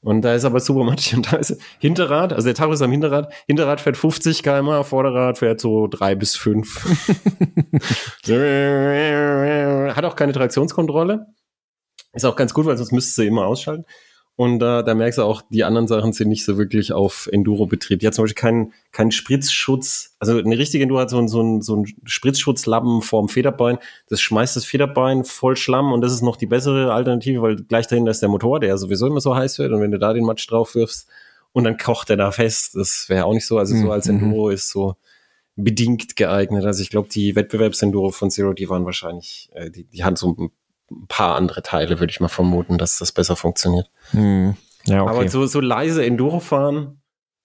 Und 0.00 0.23
da 0.23 0.35
ist 0.35 0.44
aber 0.44 0.61
super 0.61 0.85
matschig 0.85 1.17
und 1.17 1.32
da 1.32 1.37
ist 1.37 1.61
Hinterrad, 1.79 2.32
also 2.32 2.47
der 2.47 2.55
Tacho 2.55 2.73
ist 2.73 2.82
am 2.82 2.93
Hinterrad. 2.93 3.32
Hinterrad 3.47 3.81
fährt 3.81 3.97
50 3.97 4.43
km, 4.43 4.85
Vorderrad 4.85 5.38
fährt 5.38 5.61
so 5.61 5.88
drei 5.88 6.14
bis 6.14 6.37
fünf. 6.37 6.85
Hat 9.97 10.05
auch 10.05 10.17
keine 10.17 10.32
Traktionskontrolle. 10.32 11.26
Ist 12.12 12.25
auch 12.25 12.37
ganz 12.37 12.55
gut, 12.55 12.67
weil 12.67 12.76
sonst 12.76 12.93
müsstest 12.93 13.19
du 13.19 13.23
immer 13.23 13.47
ausschalten. 13.47 13.85
Und 14.37 14.56
äh, 14.56 14.85
da 14.85 14.94
merkst 14.94 15.19
du 15.19 15.23
auch, 15.23 15.41
die 15.49 15.65
anderen 15.65 15.88
Sachen 15.88 16.12
sind 16.12 16.29
nicht 16.29 16.44
so 16.44 16.59
wirklich 16.59 16.93
auf 16.93 17.27
Enduro-Betrieb. 17.33 18.00
Die 18.00 18.06
hat 18.06 18.12
zum 18.12 18.25
Beispiel 18.25 18.41
keinen 18.41 18.73
keinen 18.93 19.11
Spritzschutz. 19.11 20.15
Also 20.19 20.37
eine 20.37 20.59
richtige 20.59 20.83
Enduro 20.83 21.00
hat 21.00 21.09
so, 21.09 21.19
ein 21.19 21.26
so, 21.26 21.43
ein 21.43 21.62
so 21.62 21.76
ein 21.76 21.87
Spritzschutzlappen 22.05 23.00
vorm 23.00 23.31
Federbein. 23.31 23.78
Das 24.11 24.21
schmeißt 24.21 24.55
das 24.55 24.66
Federbein 24.66 25.25
voll 25.25 25.57
Schlamm 25.57 25.90
und 25.90 26.02
das 26.02 26.12
ist 26.12 26.21
noch 26.21 26.37
die 26.37 26.45
bessere 26.45 26.93
Alternative, 26.93 27.40
weil 27.40 27.57
gleich 27.57 27.87
dahinter 27.87 28.11
ist 28.11 28.21
der 28.21 28.28
Motor, 28.28 28.61
der 28.61 28.76
sowieso 28.76 29.07
immer 29.07 29.23
so 29.23 29.35
heiß 29.35 29.59
wird. 29.59 29.73
Und 29.73 29.81
wenn 29.81 29.90
du 29.90 29.99
da 29.99 30.12
den 30.12 30.25
Matsch 30.25 30.50
drauf 30.50 30.75
wirfst 30.75 31.09
und 31.52 31.64
dann 31.64 31.78
kocht 31.78 32.11
er 32.11 32.19
da 32.19 32.31
fest, 32.31 32.75
das 32.75 33.07
wäre 33.09 33.25
auch 33.25 33.33
nicht 33.33 33.47
so. 33.47 33.57
Also 33.57 33.75
so 33.75 33.90
als 33.90 34.07
mhm. 34.07 34.19
Enduro 34.19 34.50
ist 34.50 34.69
so 34.69 34.97
bedingt 35.55 36.14
geeignet. 36.14 36.66
Also 36.66 36.83
ich 36.83 36.90
glaube, 36.90 37.09
die 37.09 37.35
Wettbewerbsenduro 37.35 38.11
von 38.11 38.31
Zero, 38.31 38.52
die 38.52 38.69
waren 38.69 38.85
wahrscheinlich, 38.85 39.49
äh, 39.55 39.71
die, 39.71 39.85
die 39.85 40.05
haben 40.05 40.16
so 40.16 40.37
ein 40.38 40.50
paar 41.09 41.37
andere 41.37 41.62
Teile, 41.62 42.00
würde 42.00 42.11
ich 42.11 42.21
mal 42.21 42.28
vermuten, 42.28 42.78
dass 42.78 42.99
das 42.99 43.12
besser 43.12 43.37
funktioniert. 43.37 43.90
Hm. 44.11 44.57
Ja, 44.85 45.02
okay. 45.02 45.11
Aber 45.11 45.28
so, 45.28 45.47
so 45.47 45.61
leise 45.61 46.05
Enduro 46.05 46.40
fahren, 46.40 47.00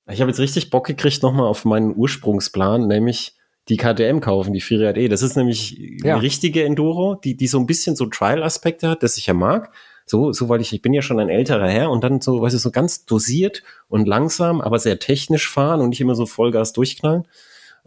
ich 0.10 0.22
habe 0.22 0.30
jetzt 0.30 0.40
richtig 0.40 0.70
Bock 0.70 0.86
gekriegt 0.86 1.24
nochmal 1.24 1.48
auf 1.48 1.66
meinen 1.66 1.96
Ursprungsplan, 1.96 2.88
nämlich 2.88 3.36
die 3.70 3.78
KTM 3.78 4.20
kaufen, 4.20 4.54
die 4.54 4.62
Freeride 4.62 5.00
E. 5.00 5.08
Das 5.08 5.22
ist 5.22 5.36
nämlich 5.36 5.78
ja. 6.04 6.16
eine 6.16 6.22
richtige 6.22 6.64
Enduro, 6.64 7.16
die, 7.16 7.38
die 7.38 7.48
so 7.48 7.60
ein 7.60 7.68
bisschen 7.68 7.96
so 7.96 8.06
Trial-Aspekte 8.08 8.90
hat, 8.90 9.04
das 9.04 9.18
ich 9.18 9.28
ja 9.28 9.34
mag. 9.34 9.72
So, 10.06 10.34
so, 10.34 10.50
weil 10.50 10.62
ich, 10.62 10.74
ich 10.74 10.82
bin 10.82 10.94
ja 10.94 11.02
schon 11.02 11.20
ein 11.20 11.30
älterer 11.30 11.70
Herr 11.70 11.92
und 11.92 12.04
dann 12.04 12.22
so, 12.22 12.42
weißt 12.42 12.56
du, 12.56 12.60
so 12.60 12.72
ganz 12.72 13.06
dosiert 13.06 13.64
und 13.88 14.08
langsam, 14.08 14.60
aber 14.60 14.80
sehr 14.80 15.00
technisch 15.00 15.50
fahren 15.50 15.80
und 15.80 15.90
nicht 15.90 16.02
immer 16.02 16.16
so 16.16 16.26
Vollgas 16.26 16.74
durchknallen. 16.74 17.28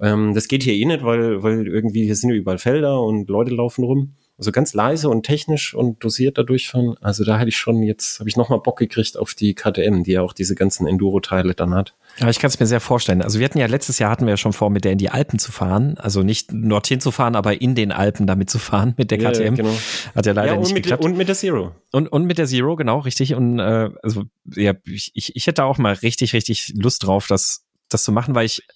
Ähm, 0.01 0.33
das 0.33 0.49
geht 0.49 0.63
hier 0.63 0.75
eh 0.75 0.85
nicht, 0.85 1.05
weil, 1.05 1.43
weil 1.43 1.67
irgendwie 1.67 2.05
hier 2.05 2.17
sind 2.17 2.31
ja 2.31 2.37
überall 2.37 2.59
Felder 2.59 3.03
und 3.03 3.29
Leute 3.29 3.53
laufen 3.53 3.85
rum. 3.85 4.13
Also 4.37 4.51
ganz 4.51 4.75
leise 4.75 5.09
und 5.09 5.25
technisch 5.25 5.75
und 5.75 6.03
dosiert 6.03 6.39
da 6.39 6.43
durchfahren. 6.43 6.97
Also 7.01 7.25
da 7.25 7.39
hätte 7.39 7.51
ich 7.51 7.57
schon 7.57 7.85
jetzt, 7.85 8.19
habe 8.19 8.29
ich 8.29 8.37
nochmal 8.37 8.59
Bock 8.59 8.79
gekriegt 8.79 9.17
auf 9.17 9.35
die 9.35 9.55
KTM, 9.55 10.03
die 10.03 10.13
ja 10.13 10.23
auch 10.23 10.33
diese 10.33 10.57
ganzen 10.57 10.89
Enduro-Teile 10.89 11.55
dann 11.55 11.73
hat. 11.73 11.95
Ja, 12.19 12.29
ich 12.29 12.41
kann 12.41 12.49
es 12.49 12.59
mir 12.59 12.67
sehr 12.67 12.81
vorstellen. 12.81 13.23
Also 13.23 13.39
wir 13.39 13.45
hatten 13.45 13.59
ja 13.59 13.67
letztes 13.67 14.01
Jahr 14.01 14.11
hatten 14.11 14.27
wir 14.27 14.33
ja 14.33 14.37
schon 14.37 14.53
vor, 14.53 14.71
mit 14.71 14.85
der 14.85 14.91
in 14.91 14.99
die 14.99 15.11
Alpen 15.11 15.39
zu 15.39 15.53
fahren. 15.53 15.97
Also 15.99 16.23
nicht 16.23 16.51
dorthin 16.53 17.01
zu 17.01 17.13
fahren, 17.13 17.37
aber 17.37 17.61
in 17.61 17.77
den 17.77 17.93
Alpen 17.93 18.27
damit 18.27 18.51
zu 18.51 18.59
fahren 18.59 18.95
mit 18.97 19.13
der 19.13 19.19
KTM. 19.19 19.43
Ja, 19.43 19.51
genau. 19.51 19.77
Hat 20.17 20.27
ja 20.27 20.33
leider 20.33 20.55
ja, 20.55 20.59
nicht 20.59 20.75
mit, 20.75 20.83
geklappt. 20.83 21.05
Und 21.05 21.17
mit 21.17 21.29
der 21.29 21.37
Zero. 21.37 21.73
Und, 21.93 22.09
und 22.09 22.25
mit 22.25 22.39
der 22.39 22.47
Zero, 22.47 22.75
genau, 22.75 22.99
richtig. 23.01 23.35
Und 23.35 23.61
äh, 23.61 23.91
also 24.03 24.25
ja, 24.55 24.75
ich, 24.85 25.13
ich 25.15 25.47
hätte 25.47 25.63
auch 25.63 25.79
mal 25.79 25.95
richtig, 25.95 26.33
richtig 26.33 26.73
Lust 26.77 27.05
drauf, 27.05 27.29
das, 27.29 27.65
das 27.89 28.03
zu 28.03 28.11
machen, 28.11 28.35
weil 28.35 28.47
ich 28.47 28.67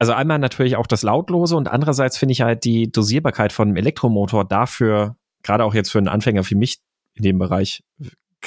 also 0.00 0.14
einmal 0.14 0.38
natürlich 0.38 0.76
auch 0.76 0.86
das 0.86 1.02
Lautlose 1.02 1.54
und 1.56 1.68
andererseits 1.68 2.16
finde 2.16 2.32
ich 2.32 2.40
halt 2.40 2.64
die 2.64 2.90
Dosierbarkeit 2.90 3.52
von 3.52 3.68
einem 3.68 3.76
Elektromotor 3.76 4.46
dafür, 4.46 5.16
gerade 5.42 5.62
auch 5.62 5.74
jetzt 5.74 5.90
für 5.90 5.98
einen 5.98 6.08
Anfänger 6.08 6.48
wie 6.48 6.54
mich 6.54 6.78
in 7.14 7.22
dem 7.22 7.38
Bereich, 7.38 7.84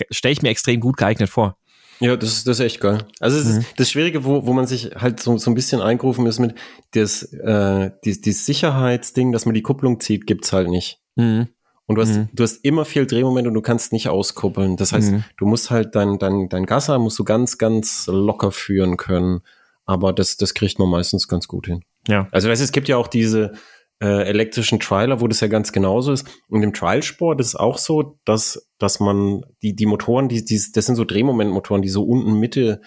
stelle 0.10 0.32
ich 0.32 0.42
mir 0.42 0.50
extrem 0.50 0.80
gut 0.80 0.98
geeignet 0.98 1.30
vor. 1.30 1.58
Ja, 2.00 2.18
das 2.18 2.38
ist, 2.38 2.48
das 2.48 2.60
ist 2.60 2.66
echt 2.66 2.82
geil. 2.82 3.06
Also 3.20 3.38
es 3.38 3.46
mhm. 3.46 3.60
ist 3.60 3.68
das 3.78 3.92
Schwierige, 3.92 4.26
wo, 4.26 4.48
wo 4.48 4.54
man 4.54 4.66
sich 4.66 4.96
halt 4.96 5.20
so, 5.20 5.38
so 5.38 5.52
ein 5.52 5.54
bisschen 5.54 5.80
eingerufen 5.80 6.26
ist 6.26 6.40
mit 6.40 6.56
das, 6.92 7.22
äh, 7.34 7.92
die, 8.04 8.20
die 8.20 8.32
Sicherheitsding, 8.32 9.32
dass 9.32 9.46
man 9.46 9.54
die 9.54 9.62
Kupplung 9.62 10.00
zieht, 10.00 10.26
gibt's 10.26 10.54
halt 10.54 10.70
nicht. 10.70 11.00
Mhm. 11.16 11.50
Und 11.86 11.96
du 11.96 12.02
hast, 12.02 12.16
mhm. 12.16 12.30
du 12.34 12.42
hast 12.42 12.66
immer 12.66 12.86
viel 12.86 13.06
Drehmoment 13.06 13.48
und 13.48 13.54
du 13.54 13.62
kannst 13.62 13.94
nicht 13.94 14.10
auskuppeln. 14.10 14.76
Das 14.76 14.92
heißt, 14.92 15.12
mhm. 15.12 15.24
du 15.38 15.46
musst 15.46 15.70
halt 15.70 15.94
dein, 15.94 16.18
dein, 16.18 16.50
dein 16.50 16.66
Gasser 16.66 16.98
musst 16.98 17.20
du 17.20 17.24
ganz, 17.24 17.60
ganz 17.60 18.08
locker 18.08 18.52
führen 18.52 18.98
können. 18.98 19.42
Aber 19.86 20.14
das, 20.14 20.38
das 20.38 20.54
kriegt 20.54 20.80
man 20.80 20.90
meistens 20.90 21.28
ganz 21.28 21.48
gut 21.48 21.68
hin. 21.68 21.82
Ja. 22.08 22.28
Also 22.32 22.50
weißt, 22.50 22.62
du, 22.62 22.64
es 22.64 22.72
gibt 22.72 22.88
ja 22.88 22.98
auch 22.98 23.08
diese 23.08 23.54
äh, 24.02 24.28
elektrischen 24.28 24.80
Trialer, 24.80 25.22
wo 25.22 25.28
das 25.28 25.40
ja 25.40 25.48
ganz 25.48 25.72
genauso 25.72 26.12
ist. 26.12 26.28
Und 26.50 26.64
im 26.64 26.74
Trialsport 26.74 27.40
ist 27.40 27.48
es 27.48 27.56
auch 27.56 27.78
so, 27.78 28.20
dass, 28.26 28.70
dass 28.78 29.00
man 29.00 29.44
die, 29.62 29.76
die 29.76 29.86
Motoren, 29.86 30.30
die, 30.30 30.44
die, 30.44 30.62
das 30.74 30.86
sind 30.86 30.96
so 30.96 31.06
Drehmomentmotoren, 31.06 31.82
die 31.82 31.90
so 31.90 32.04
unten 32.04 32.34
Mitte 32.34 32.82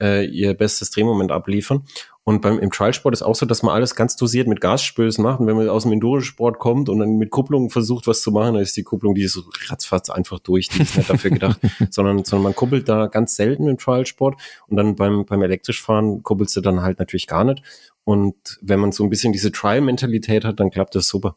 äh, 0.00 0.24
ihr 0.26 0.54
bestes 0.54 0.90
Drehmoment 0.90 1.32
abliefern. 1.32 1.84
Und 2.30 2.42
beim 2.42 2.60
im 2.60 2.70
Trialsport 2.70 3.12
ist 3.12 3.22
auch 3.22 3.34
so, 3.34 3.44
dass 3.44 3.64
man 3.64 3.74
alles 3.74 3.96
ganz 3.96 4.14
dosiert 4.14 4.46
mit 4.46 4.60
Gasstößen 4.60 5.20
macht. 5.20 5.40
Und 5.40 5.48
wenn 5.48 5.56
man 5.56 5.68
aus 5.68 5.82
dem 5.82 5.90
Endurosport 5.90 6.60
kommt 6.60 6.88
und 6.88 7.00
dann 7.00 7.16
mit 7.16 7.30
Kupplung 7.30 7.70
versucht, 7.70 8.06
was 8.06 8.20
zu 8.20 8.30
machen, 8.30 8.54
dann 8.54 8.62
ist 8.62 8.76
die 8.76 8.84
Kupplung, 8.84 9.16
die 9.16 9.22
ist 9.22 9.32
so 9.32 9.42
ratzfatz 9.68 10.10
einfach 10.10 10.38
durch. 10.38 10.68
Die 10.68 10.80
ist 10.80 10.96
nicht 10.96 11.10
dafür 11.10 11.32
gedacht, 11.32 11.58
sondern, 11.90 12.24
sondern 12.24 12.44
man 12.44 12.54
kuppelt 12.54 12.88
da 12.88 13.08
ganz 13.08 13.34
selten 13.34 13.66
im 13.66 13.78
Trialsport. 13.78 14.40
Und 14.68 14.76
dann 14.76 14.94
beim, 14.94 15.26
beim 15.26 15.42
elektrisch 15.42 15.82
fahren 15.82 16.22
kuppelst 16.22 16.54
du 16.54 16.60
dann 16.60 16.82
halt 16.82 17.00
natürlich 17.00 17.26
gar 17.26 17.42
nicht. 17.42 17.64
Und 18.04 18.36
wenn 18.62 18.78
man 18.78 18.92
so 18.92 19.02
ein 19.02 19.10
bisschen 19.10 19.32
diese 19.32 19.50
Trial-Mentalität 19.50 20.44
hat, 20.44 20.60
dann 20.60 20.70
klappt 20.70 20.94
das 20.94 21.08
super. 21.08 21.34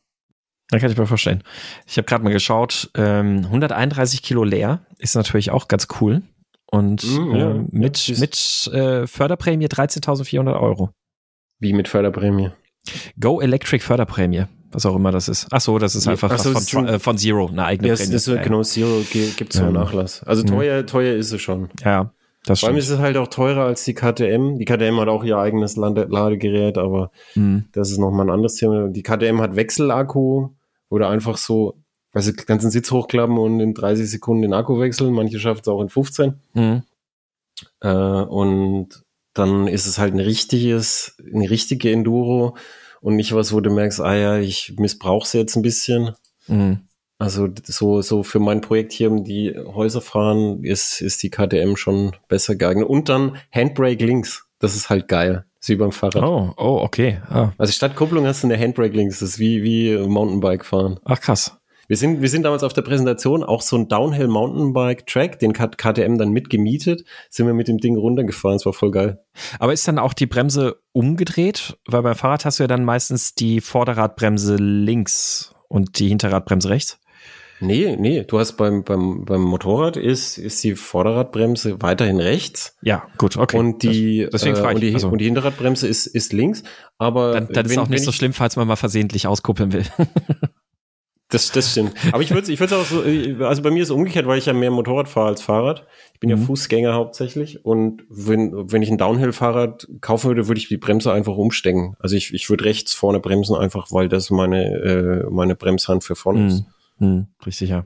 Da 0.70 0.78
kann 0.78 0.92
ich 0.92 0.98
mir 0.98 1.08
vorstellen. 1.08 1.42
Ich 1.88 1.98
habe 1.98 2.06
gerade 2.06 2.24
mal 2.24 2.32
geschaut, 2.32 2.92
ähm, 2.94 3.46
131 3.46 4.22
Kilo 4.22 4.44
leer 4.44 4.86
ist 5.00 5.16
natürlich 5.16 5.50
auch 5.50 5.68
ganz 5.68 5.88
cool. 6.00 6.22
Und 6.74 7.04
Mm, 7.04 7.36
ja, 7.36 7.52
äh, 7.52 7.64
mit, 7.70 8.08
ja, 8.08 8.20
mit 8.20 8.72
äh, 8.74 9.06
Förderprämie 9.06 9.68
13.400 9.68 10.60
Euro. 10.60 10.90
Wie 11.60 11.72
mit 11.72 11.88
Förderprämie. 11.88 12.50
Go 13.20 13.40
Electric 13.42 13.84
Förderprämie, 13.84 14.46
was 14.72 14.86
auch 14.88 14.96
immer 14.96 15.12
das 15.12 15.28
ist. 15.30 15.46
Ach 15.52 15.62
so, 15.62 15.78
das 15.78 15.94
ist 15.96 16.06
Ja, 16.06 16.14
einfach 16.14 16.30
ach 16.32 16.34
was 16.34 16.44
so, 16.44 16.52
von, 16.52 16.62
ist 16.62 16.76
ein- 16.76 16.88
äh, 16.88 17.00
von 17.00 17.18
Zero, 17.20 17.48
eine 17.48 17.66
eigene 17.66 17.90
Ja, 17.90 17.94
Prämie. 17.96 18.16
ist, 18.16 18.26
genau, 18.26 18.64
Zero 18.64 19.04
gibt 19.38 19.54
so 19.54 19.60
Ja. 19.60 19.66
einen 19.68 19.76
Nachlass. 19.76 20.24
Also 20.24 20.42
Mhm. 20.42 20.48
teuer, 20.48 20.86
teuer 20.88 21.16
ist 21.16 21.32
es 21.32 21.42
schon. 21.44 21.70
Ja, 21.86 22.12
das 22.46 22.60
Vor 22.62 22.70
allem 22.70 22.78
stimmt. 22.78 22.80
ist 22.80 22.90
es 22.90 23.00
halt 23.00 23.18
auch 23.18 23.28
teurer 23.28 23.66
als 23.66 23.84
die 23.86 23.94
KTM. 23.94 24.58
Die 24.58 24.66
KTM 24.66 25.00
hat 25.00 25.10
auch 25.10 25.24
ihr 25.24 25.38
eigenes 25.38 25.76
Ladegerät, 25.76 26.80
aber 26.80 27.12
Mhm. 27.36 27.66
das 27.72 27.92
ist 27.92 28.00
nochmal 28.00 28.26
ein 28.26 28.32
anderes 28.34 28.56
Thema. 28.56 28.88
Die 28.90 29.04
KTM 29.04 29.42
hat 29.42 29.56
Wechselakku 29.56 30.50
oder 30.90 31.10
einfach 31.10 31.38
so, 31.38 31.76
also 32.14 32.32
ganzen 32.46 32.72
Sitz 32.72 32.92
hochklappen 32.92 33.38
und 33.38 33.60
in 33.60 33.74
30 33.74 34.10
Sekunden 34.10 34.44
den 34.44 34.54
Akku 34.54 34.80
wechseln. 34.80 35.14
Manche 35.14 35.40
schaffen 35.40 35.62
es 35.62 35.68
auch 35.68 35.82
in 35.82 35.90
15. 35.90 36.40
Mhm. 36.54 36.84
Äh, 37.82 37.90
und 37.90 39.04
dann 39.34 39.68
ist 39.68 39.88
es 39.88 39.98
halt 39.98 40.14
ein 40.14 40.20
richtiges, 40.20 41.18
eine 41.34 41.50
richtige 41.50 41.92
Enduro 41.92 42.56
und 43.02 43.16
nicht 43.16 43.34
was, 43.34 43.52
wo 43.52 43.60
du 43.60 43.72
merkst, 43.72 44.00
ah 44.00 44.16
ja, 44.16 44.38
ich 44.38 44.76
missbrauche 44.78 45.26
es 45.26 45.34
jetzt 45.34 45.56
ein 45.56 45.64
bisschen. 45.64 46.12
Mhm. 46.48 46.82
Also 47.18 47.50
so, 47.64 48.02
so 48.02 48.22
für 48.22 48.40
mein 48.40 48.62
Projekt 48.62 48.92
hier 48.92 49.10
um 49.10 49.24
die 49.24 49.56
Häuser 49.58 50.02
fahren 50.02 50.64
ist, 50.64 51.02
ist 51.02 51.24
die 51.24 51.30
KTM 51.30 51.76
schon 51.76 52.16
besser 52.28 52.56
geeignet. 52.56 52.88
Und 52.88 53.10
dann 53.10 53.38
Handbrake 53.52 54.06
links. 54.06 54.46
Das 54.60 54.76
ist 54.76 54.90
halt 54.90 55.08
geil. 55.08 55.46
Das 55.56 55.66
ist 55.66 55.70
wie 55.70 55.76
beim 55.76 55.92
Fahrrad. 55.92 56.24
Oh, 56.24 56.54
oh, 56.58 56.80
okay. 56.84 57.22
Ah. 57.30 57.52
Also 57.58 57.72
statt 57.72 57.96
Kupplung 57.96 58.26
hast 58.26 58.44
du 58.44 58.48
eine 58.48 58.60
Handbrake 58.60 58.96
links. 58.96 59.20
Das 59.20 59.30
ist 59.30 59.40
wie, 59.40 59.64
wie 59.64 59.98
Mountainbike 59.98 60.66
fahren. 60.66 61.00
Ach 61.06 61.20
krass. 61.20 61.58
Wir 61.94 61.98
sind, 61.98 62.22
wir 62.24 62.30
sind 62.30 62.42
damals 62.42 62.64
auf 62.64 62.74
der 62.74 62.82
Präsentation 62.82 63.44
auch 63.44 63.62
so 63.62 63.76
ein 63.78 63.88
Downhill 63.88 64.28
Mountainbike 64.28 65.06
Track, 65.06 65.38
den 65.38 65.54
hat 65.60 65.78
KTM 65.78 66.18
dann 66.18 66.32
mitgemietet, 66.32 67.06
sind 67.30 67.46
wir 67.46 67.54
mit 67.54 67.68
dem 67.68 67.78
Ding 67.78 67.98
runtergefahren. 67.98 68.56
Es 68.56 68.66
war 68.66 68.74
voll 68.74 68.90
geil. 68.90 69.20
Aber 69.60 69.74
ist 69.74 69.88
dann 69.88 70.00
auch 70.00 70.14
die 70.14 70.26
Bremse 70.26 70.78
umgedreht? 70.92 71.78
Weil 71.86 72.02
beim 72.02 72.16
Fahrrad 72.16 72.46
hast 72.46 72.58
du 72.58 72.64
ja 72.64 72.68
dann 72.68 72.84
meistens 72.84 73.36
die 73.36 73.62
Vorderradbremse 73.62 74.56
links 74.56 75.54
und 75.68 76.00
die 76.00 76.08
Hinterradbremse 76.08 76.72
rechts. 76.72 77.00
Nee, 77.60 77.96
nee, 77.96 78.24
du 78.24 78.40
hast 78.40 78.54
beim, 78.54 78.84
beim, 78.84 79.24
beim 79.24 79.42
Motorrad 79.42 79.96
ist, 79.96 80.40
ist 80.40 80.64
die 80.64 80.76
Vorderradbremse 80.76 81.80
weiterhin 81.84 82.20
rechts. 82.20 82.76
Ja, 82.82 83.04
gut, 83.20 83.38
okay. 83.38 83.56
Und 83.56 83.84
die, 83.84 84.28
deswegen 84.34 84.58
äh, 84.58 84.62
und 84.74 84.82
die, 84.82 84.94
Also- 84.96 85.10
und 85.10 85.20
die 85.20 85.26
Hinterradbremse 85.26 85.88
ist, 85.88 86.08
ist 86.08 86.34
links. 86.34 86.64
Aber 86.98 87.34
dann, 87.34 87.50
dann 87.50 87.66
ist 87.68 87.72
wenn- 87.72 87.80
auch 87.80 87.88
nicht 87.88 88.04
so 88.04 88.12
schlimm, 88.12 88.34
falls 88.34 88.56
man 88.56 88.68
mal 88.68 88.78
versehentlich 88.78 89.28
auskuppeln 89.28 89.72
will. 89.74 89.86
Das, 91.34 91.52
das 91.52 91.72
stimmt. 91.72 91.94
Aber 92.12 92.22
ich 92.22 92.32
würde 92.32 92.52
ich 92.52 92.60
würde 92.60 92.78
auch 92.78 92.86
so, 92.86 93.04
äh, 93.04 93.36
also 93.44 93.62
bei 93.62 93.72
mir 93.72 93.82
ist 93.84 93.90
es 93.90 93.96
umgekehrt, 93.96 94.28
weil 94.28 94.38
ich 94.38 94.46
ja 94.46 94.54
mehr 94.54 94.72
Motorrad 94.72 95.08
fahre 95.10 95.28
als 95.30 95.42
Fahrrad. 95.42 95.86
Ich 96.14 96.20
bin 96.20 96.30
ja 96.30 96.36
Mhm. 96.36 96.44
Fußgänger 96.46 96.94
hauptsächlich. 96.94 97.66
Und 97.66 98.04
wenn, 98.10 98.72
wenn 98.72 98.82
ich 98.82 98.90
ein 98.90 98.98
Downhill-Fahrrad 98.98 99.88
kaufen 100.02 100.28
würde, 100.28 100.48
würde 100.48 100.60
ich 100.60 100.68
die 100.68 100.78
Bremse 100.78 101.12
einfach 101.12 101.36
umstecken. 101.36 101.96
Also 102.00 102.16
ich, 102.16 102.34
ich 102.34 102.50
würde 102.50 102.66
rechts 102.66 102.94
vorne 102.94 103.20
bremsen, 103.20 103.56
einfach 103.56 103.92
weil 103.92 104.08
das 104.10 104.30
meine, 104.30 104.64
äh, 104.66 105.30
meine 105.30 105.56
Bremshand 105.56 106.04
für 106.04 106.16
vorne 106.16 106.48
ist. 106.48 106.66
Hm, 107.00 107.08
hm, 107.08 107.28
richtig, 107.46 107.70
ja. 107.70 107.86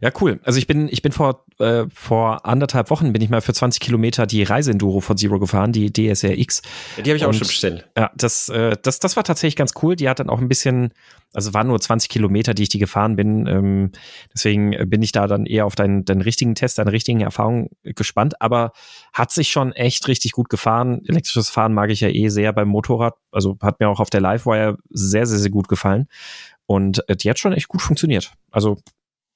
Ja, 0.00 0.10
cool. 0.20 0.40
Also 0.44 0.58
ich 0.58 0.66
bin, 0.66 0.88
ich 0.88 1.02
bin 1.02 1.12
vor, 1.12 1.44
äh, 1.58 1.84
vor 1.94 2.46
anderthalb 2.46 2.90
Wochen 2.90 3.12
bin 3.12 3.22
ich 3.22 3.28
mal 3.30 3.40
für 3.40 3.52
20 3.52 3.80
Kilometer 3.80 4.26
die 4.26 4.42
Reiseenduro 4.42 5.00
von 5.00 5.16
Zero 5.16 5.38
gefahren, 5.38 5.72
die 5.72 5.92
DSRX. 5.92 6.62
Ja, 6.96 7.02
die 7.02 7.10
habe 7.10 7.16
ich 7.16 7.24
auch 7.24 7.28
Und- 7.28 7.34
schon 7.34 7.46
bestellt. 7.46 7.88
Ja, 7.96 8.10
das, 8.16 8.48
äh, 8.48 8.76
das, 8.82 8.98
das 8.98 9.16
war 9.16 9.24
tatsächlich 9.24 9.56
ganz 9.56 9.72
cool. 9.82 9.96
Die 9.96 10.08
hat 10.08 10.18
dann 10.20 10.28
auch 10.30 10.38
ein 10.40 10.48
bisschen, 10.48 10.92
also 11.32 11.54
waren 11.54 11.68
nur 11.68 11.80
20 11.80 12.08
Kilometer, 12.08 12.54
die 12.54 12.64
ich 12.64 12.68
die 12.68 12.78
gefahren 12.78 13.14
bin. 13.16 13.46
Ähm, 13.46 13.92
deswegen 14.34 14.88
bin 14.90 15.02
ich 15.02 15.12
da 15.12 15.26
dann 15.26 15.46
eher 15.46 15.66
auf 15.66 15.76
deinen, 15.76 16.04
deinen 16.04 16.22
richtigen 16.22 16.54
Test, 16.54 16.78
deine 16.78 16.92
richtigen 16.92 17.20
Erfahrungen 17.20 17.68
gespannt. 17.84 18.40
Aber 18.40 18.72
hat 19.12 19.30
sich 19.30 19.50
schon 19.50 19.72
echt 19.72 20.08
richtig 20.08 20.32
gut 20.32 20.48
gefahren. 20.48 21.02
Elektrisches 21.06 21.48
Fahren 21.50 21.74
mag 21.74 21.90
ich 21.90 22.00
ja 22.00 22.08
eh 22.08 22.28
sehr 22.28 22.52
beim 22.52 22.68
Motorrad. 22.68 23.14
Also 23.30 23.56
hat 23.62 23.78
mir 23.80 23.88
auch 23.88 24.00
auf 24.00 24.10
der 24.10 24.20
Livewire 24.20 24.78
sehr, 24.88 25.26
sehr, 25.26 25.38
sehr 25.38 25.50
gut 25.50 25.68
gefallen. 25.68 26.08
Und 26.66 27.04
die 27.22 27.28
hat 27.28 27.38
schon 27.38 27.52
echt 27.52 27.68
gut 27.68 27.82
funktioniert. 27.82 28.32
Also 28.50 28.78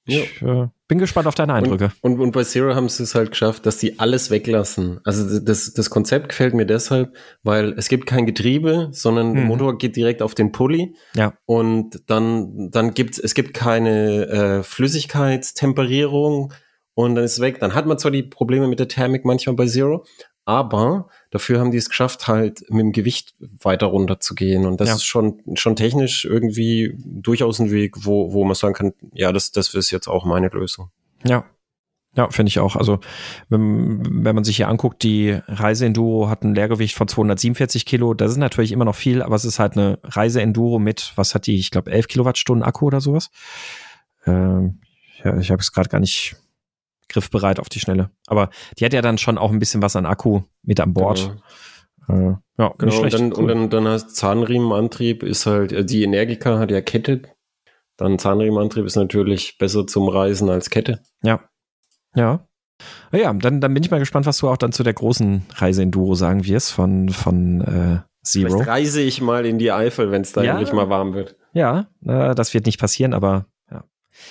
ich 0.05 0.41
äh, 0.41 0.67
bin 0.87 0.99
gespannt 0.99 1.27
auf 1.27 1.35
deine 1.35 1.53
Eindrücke. 1.53 1.91
Und, 2.01 2.19
und 2.19 2.31
bei 2.31 2.43
Zero 2.43 2.75
haben 2.75 2.89
sie 2.89 3.03
es 3.03 3.15
halt 3.15 3.31
geschafft, 3.31 3.65
dass 3.65 3.77
die 3.77 3.99
alles 3.99 4.29
weglassen. 4.29 4.99
Also 5.03 5.39
das, 5.39 5.73
das 5.73 5.89
Konzept 5.89 6.29
gefällt 6.29 6.53
mir 6.53 6.65
deshalb, 6.65 7.15
weil 7.43 7.73
es 7.77 7.89
gibt 7.89 8.05
kein 8.05 8.25
Getriebe, 8.25 8.89
sondern 8.91 9.33
der 9.33 9.43
Mhm. 9.43 9.49
Motor 9.49 9.77
geht 9.77 9.95
direkt 9.95 10.21
auf 10.21 10.35
den 10.35 10.51
Pulli. 10.51 10.95
Ja. 11.15 11.33
Und 11.45 12.03
dann, 12.07 12.69
dann 12.71 12.93
gibt 12.93 13.17
es 13.17 13.33
gibt 13.33 13.53
keine 13.53 14.27
äh, 14.27 14.63
Flüssigkeitstemperierung 14.63 16.53
und 16.93 17.15
dann 17.15 17.23
ist 17.23 17.33
es 17.33 17.39
weg. 17.41 17.59
Dann 17.59 17.73
hat 17.73 17.85
man 17.87 17.97
zwar 17.97 18.11
die 18.11 18.23
Probleme 18.23 18.67
mit 18.67 18.79
der 18.79 18.87
Thermik 18.87 19.25
manchmal 19.25 19.55
bei 19.55 19.65
Zero, 19.65 20.05
aber 20.45 21.09
dafür 21.35 21.59
haben 21.59 21.71
die 21.71 21.77
es 21.77 21.89
geschafft, 21.89 22.27
halt 22.27 22.61
mit 22.69 22.79
dem 22.79 22.91
Gewicht 22.93 23.35
weiter 23.61 23.87
runter 23.87 24.19
zu 24.19 24.33
gehen. 24.35 24.65
Und 24.65 24.79
das 24.79 24.87
Ja. 24.89 24.95
ist 24.95 25.03
schon, 25.03 25.41
schon 25.55 25.75
technisch 25.75 26.23
irgendwie 26.25 26.95
durchaus 26.97 27.59
ein 27.59 27.69
Weg, 27.71 28.05
wo, 28.05 28.31
wo 28.33 28.45
man 28.45 28.55
sagen 28.55 28.73
kann, 28.73 28.93
ja, 29.13 29.31
das, 29.31 29.51
das 29.51 29.73
ist 29.73 29.91
jetzt 29.91 30.07
auch 30.07 30.25
meine 30.25 30.47
Lösung. 30.47 30.89
Ja. 31.25 31.45
Ja, 32.15 32.29
finde 32.29 32.47
ich 32.47 32.59
auch. 32.59 32.77
Also, 32.77 33.01
wenn, 33.49 34.23
wenn 34.23 34.35
man 34.35 34.45
sich 34.45 34.55
hier 34.55 34.69
anguckt, 34.69 35.03
die 35.03 35.37
Reiseenduro 35.47 36.29
hat 36.29 36.45
ein 36.45 36.55
Leergewicht 36.55 36.95
von 36.95 37.09
247 37.09 37.85
Kilo. 37.85 38.13
Das 38.13 38.31
ist 38.31 38.37
natürlich 38.37 38.71
immer 38.71 38.85
noch 38.85 38.95
viel, 38.95 39.21
aber 39.21 39.35
es 39.35 39.43
ist 39.43 39.59
halt 39.59 39.73
eine 39.73 39.99
Reiseenduro 40.01 40.79
mit, 40.79 41.11
was 41.17 41.35
hat 41.35 41.45
die? 41.45 41.57
Ich 41.57 41.71
glaube, 41.71 41.91
11 41.91 42.07
Kilowattstunden 42.07 42.63
Akku 42.63 42.85
oder 42.85 43.01
sowas. 43.01 43.31
Ähm, 44.25 44.79
ja, 45.25 45.37
ich 45.37 45.51
habe 45.51 45.61
es 45.61 45.73
gerade 45.73 45.89
gar 45.89 45.99
nicht 45.99 46.37
griffbereit 47.09 47.59
auf 47.59 47.69
die 47.69 47.79
Schnelle. 47.79 48.09
Aber 48.27 48.49
die 48.79 48.85
hat 48.85 48.93
ja 48.93 49.01
dann 49.01 49.17
schon 49.17 49.37
auch 49.37 49.51
ein 49.51 49.59
bisschen 49.59 49.81
was 49.81 49.95
an 49.95 50.05
Akku 50.05 50.41
mit 50.63 50.79
an 50.79 50.93
Bord. 50.93 51.35
Genau. 52.07 52.19
Äh, 52.31 52.35
ja, 52.57 52.67
nicht 52.67 52.77
Genau, 52.79 52.93
und 52.93 52.99
schlecht. 52.99 53.13
dann, 53.15 53.31
Cool. 53.33 53.39
und 53.39 53.47
dann, 53.47 53.69
dann 53.69 53.87
hast 53.87 54.15
Zahnriemenantrieb 54.15 55.23
ist 55.23 55.45
halt, 55.45 55.71
äh, 55.71 55.83
die 55.85 56.03
Energica 56.03 56.59
hat 56.59 56.71
ja 56.71 56.81
Kette. 56.81 57.21
Dann 57.97 58.19
Zahnriemenantrieb 58.19 58.85
ist 58.85 58.95
natürlich 58.95 59.57
besser 59.57 59.87
zum 59.87 60.07
Reisen 60.09 60.49
als 60.49 60.69
Kette. 60.69 61.01
Ja. 61.23 61.39
Ja. 62.15 62.45
Na 63.11 63.19
Ja, 63.19 63.33
dann, 63.33 63.61
dann 63.61 63.73
bin 63.73 63.81
ich 63.83 63.89
mal 63.91 63.99
gespannt, 63.99 64.25
was 64.25 64.37
du 64.37 64.49
auch 64.49 64.57
dann 64.57 64.71
zu 64.73 64.83
der 64.83 64.93
großen 64.93 65.45
Reiseenduro 65.55 66.13
sagen 66.15 66.45
wirst 66.45 66.71
von, 66.73 67.09
von 67.09 67.61
äh, 67.61 67.99
Zero. 68.23 68.49
Vielleicht 68.49 68.67
reise 68.69 69.01
ich 69.01 69.21
mal 69.21 69.45
in 69.45 69.57
die 69.59 69.71
Eifel, 69.71 70.11
wenn 70.11 70.21
es 70.23 70.31
da 70.33 70.43
Ja. 70.43 70.53
endlich 70.53 70.73
mal 70.73 70.89
warm 70.89 71.13
wird. 71.13 71.35
Ja, 71.53 71.87
äh, 72.05 72.35
das 72.35 72.53
wird 72.53 72.65
nicht 72.65 72.79
passieren, 72.79 73.13
aber. 73.13 73.45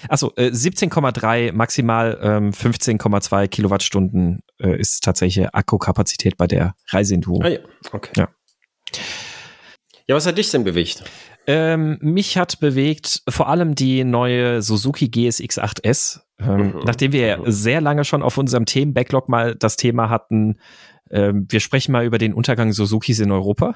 Achso, 0.09 0.33
äh, 0.37 0.49
17,3, 0.51 1.53
maximal 1.53 2.19
ähm, 2.23 2.51
15,2 2.53 3.49
Kilowattstunden 3.49 4.41
äh, 4.61 4.79
ist 4.79 5.05
tatsächlich 5.05 5.49
Akkukapazität 5.55 6.37
bei 6.37 6.47
der 6.47 6.75
Reiseenduro. 6.91 7.43
Ah 7.43 7.49
ja, 7.49 7.59
okay. 7.93 8.13
Ja. 8.17 8.29
Ja, 10.07 10.15
was 10.15 10.27
hat 10.27 10.37
dich 10.37 10.51
denn 10.51 10.65
bewegt? 10.65 11.03
Ähm, 11.47 11.99
mich 12.01 12.37
hat 12.37 12.61
bewegt 12.61 13.23
vor 13.29 13.49
allem 13.49 13.75
die 13.75 14.05
neue 14.05 14.63
Suzuki 14.63 15.09
GSX 15.09 15.59
8S. 15.59 16.21
Ähm, 16.41 16.73
Mhm. 16.73 16.81
Nachdem 16.85 17.13
wir 17.13 17.39
Mhm. 17.39 17.43
sehr 17.51 17.81
lange 17.81 18.05
schon 18.05 18.23
auf 18.23 18.37
unserem 18.39 18.67
Themen-Backlog 18.67 19.29
mal 19.29 19.55
das 19.55 19.77
Thema 19.77 20.11
hatten, 20.11 20.59
ähm, 21.11 21.47
wir 21.49 21.61
sprechen 21.61 21.93
mal 21.93 22.05
über 22.05 22.19
den 22.19 22.35
Untergang 22.35 22.73
Suzukis 22.73 23.21
in 23.21 23.31
Europa. 23.31 23.75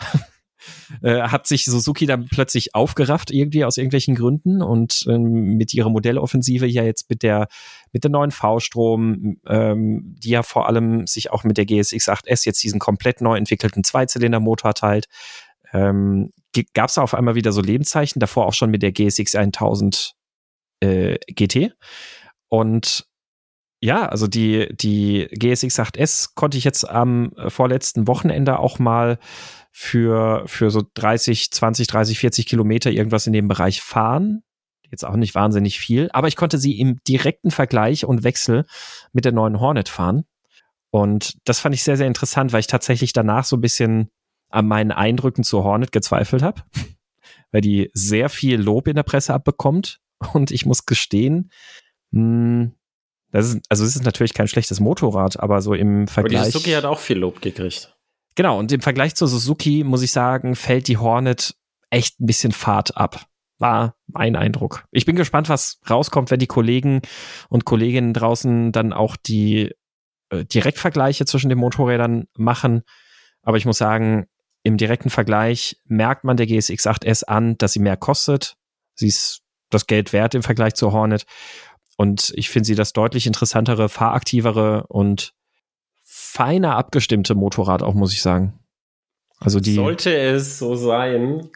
Äh, 1.03 1.23
hat 1.23 1.47
sich 1.47 1.65
Suzuki 1.65 2.07
dann 2.07 2.27
plötzlich 2.27 2.75
aufgerafft, 2.75 3.31
irgendwie 3.31 3.65
aus 3.65 3.77
irgendwelchen 3.77 4.15
Gründen 4.15 4.63
und 4.63 5.05
ähm, 5.09 5.57
mit 5.57 5.75
ihrer 5.75 5.91
Modelloffensive 5.91 6.67
ja 6.67 6.83
jetzt 6.83 7.09
mit 7.11 7.23
der, 7.23 7.49
mit 7.93 8.05
der 8.05 8.11
neuen 8.11 8.31
V-Strom, 8.31 9.39
ähm, 9.47 10.15
die 10.19 10.31
ja 10.31 10.43
vor 10.43 10.69
allem 10.69 11.07
sich 11.07 11.31
auch 11.31 11.45
mit 11.45 11.57
der 11.57 11.67
GSX 11.67 12.09
8S 12.09 12.47
jetzt 12.47 12.63
diesen 12.63 12.81
komplett 12.81 13.21
neu 13.21 13.37
entwickelten 13.37 13.85
Zweizylindermotor 13.85 14.75
teilt, 14.75 15.07
ähm, 15.73 16.31
gab 16.75 16.89
es 16.89 16.95
da 16.95 17.03
auf 17.03 17.15
einmal 17.15 17.35
wieder 17.35 17.53
so 17.53 17.61
Lebenszeichen, 17.61 18.21
davor 18.21 18.47
auch 18.47 18.55
schon 18.55 18.71
mit 18.71 18.83
der 18.83 18.93
GSX 18.93 19.35
1000 19.35 20.15
äh, 20.81 21.19
GT. 21.29 21.73
Und 22.49 23.07
Ja, 23.81 24.07
also 24.07 24.27
die, 24.27 24.69
die 24.75 25.29
GSX 25.31 25.79
8S 25.79 26.31
konnte 26.35 26.59
ich 26.59 26.65
jetzt 26.65 26.89
am 26.89 27.33
vorletzten 27.49 28.09
Wochenende 28.09 28.59
auch 28.59 28.79
mal 28.79 29.19
für, 29.81 30.43
für 30.47 30.73
so 30.73 30.83
30, 30.95 31.53
20, 31.53 31.87
30, 31.87 32.19
40 32.19 32.47
Kilometer 32.47 32.91
irgendwas 32.91 33.29
in 33.29 33.33
dem 33.33 33.47
Bereich 33.47 33.81
fahren. 33.81 34.43
Jetzt 34.91 35.05
auch 35.05 35.15
nicht 35.15 35.37
wahnsinnig 35.37 35.79
viel, 35.79 36.11
aber 36.13 36.27
ich 36.27 36.35
konnte 36.35 36.59
sie 36.59 36.81
im 36.81 36.99
direkten 37.07 37.53
Vergleich 37.53 38.05
und 38.05 38.25
Wechsel 38.25 38.67
mit 39.13 39.25
der 39.25 39.31
neuen 39.31 39.61
Hornet 39.61 39.89
fahren. 39.89 40.25
Und 40.91 41.37
das 41.45 41.61
fand 41.61 41.77
ich 41.77 41.85
sehr, 41.85 41.97
sehr 41.97 42.09
interessant, 42.09 42.53
weil 42.53 42.59
ich 42.59 42.67
tatsächlich 42.67 43.13
danach 43.13 43.45
so 43.45 43.57
ein 43.57 43.61
bisschen 43.61 44.11
an 44.51 44.67
meinen 44.67 44.91
Eindrücken 44.91 45.45
zur 45.45 45.63
Hornet 45.63 45.93
gezweifelt 45.93 46.43
habe, 46.43 46.63
weil 47.53 47.61
die 47.61 47.89
sehr 47.95 48.31
viel 48.31 48.61
Lob 48.61 48.89
in 48.89 48.97
der 48.97 49.05
Presse 49.05 49.33
abbekommt. 49.33 50.01
Und 50.33 50.51
ich 50.51 50.67
muss 50.67 50.87
gestehen, 50.87 51.53
mh, 52.11 52.21
hm, 52.21 52.75
das 53.31 53.51
ist, 53.51 53.61
also 53.69 53.85
es 53.85 53.95
ist 53.95 54.05
natürlich 54.05 54.35
kein 54.35 54.49
schlechtes 54.49 54.81
Motorrad, 54.81 55.39
aber 55.39 55.63
so 55.63 55.73
im 55.73 56.09
Vergleich. 56.09 56.41
Aber 56.41 56.47
die 56.47 56.51
Suzuki 56.51 56.71
hat 56.73 56.85
auch 56.85 56.99
viel 56.99 57.19
Lob 57.19 57.41
gekriegt. 57.41 57.95
Genau, 58.39 58.57
und 58.57 58.71
im 58.71 58.81
Vergleich 58.81 59.17
zur 59.17 59.27
Suzuki, 59.27 59.83
muss 59.83 60.01
ich 60.01 60.13
sagen, 60.13 60.55
fällt 60.55 60.87
die 60.87 60.97
Hornet 60.97 61.57
echt 61.91 62.21
ein 62.21 62.27
bisschen 62.27 62.53
Fahrt 62.53 62.97
ab. 62.97 63.27
War 63.59 63.97
mein 64.07 64.37
Eindruck. 64.37 64.85
Ich 64.93 65.07
bin 65.07 65.17
gespannt, 65.17 65.49
was 65.49 65.81
rauskommt, 65.91 66.31
wenn 66.31 66.39
die 66.39 66.47
Kollegen 66.47 67.01
und 67.49 67.65
Kolleginnen 67.65 68.15
draußen 68.15 68.71
dann 68.71 68.93
auch 68.93 69.17
die 69.17 69.73
äh, 70.31 70.45
Direktvergleiche 70.45 71.27
zwischen 71.27 71.49
den 71.49 71.59
Motorrädern 71.59 72.29
machen. 72.37 72.83
Aber 73.43 73.57
ich 73.57 73.67
muss 73.67 73.79
sagen, 73.79 74.29
im 74.63 74.77
direkten 74.77 75.11
Vergleich 75.11 75.81
merkt 75.87 76.23
man 76.23 76.37
der 76.37 76.47
GSX 76.47 76.87
8S 76.87 77.25
an, 77.25 77.59
dass 77.59 77.73
sie 77.73 77.81
mehr 77.81 77.97
kostet. 77.97 78.55
Sie 78.95 79.09
ist 79.09 79.41
das 79.69 79.89
Geld 79.89 80.13
wert 80.13 80.37
im 80.37 80.45
Vergleich 80.45 80.75
zur 80.75 80.93
Hornet. 80.93 81.25
Und 81.97 82.33
ich 82.37 82.51
finde 82.51 82.69
sie 82.69 82.77
das 82.77 82.93
deutlich 82.93 83.27
interessantere, 83.27 83.89
fahraktivere 83.89 84.87
und 84.87 85.35
feiner 86.29 86.77
abgestimmte 86.77 87.35
Motorrad 87.35 87.83
auch, 87.83 87.95
muss 87.95 88.13
ich 88.13 88.23
sagen. 88.23 88.59
Also 89.41 89.61
die. 89.61 89.75
Sollte 89.75 90.15
es 90.17 90.59
so 90.59 90.75
sein, 90.75 91.49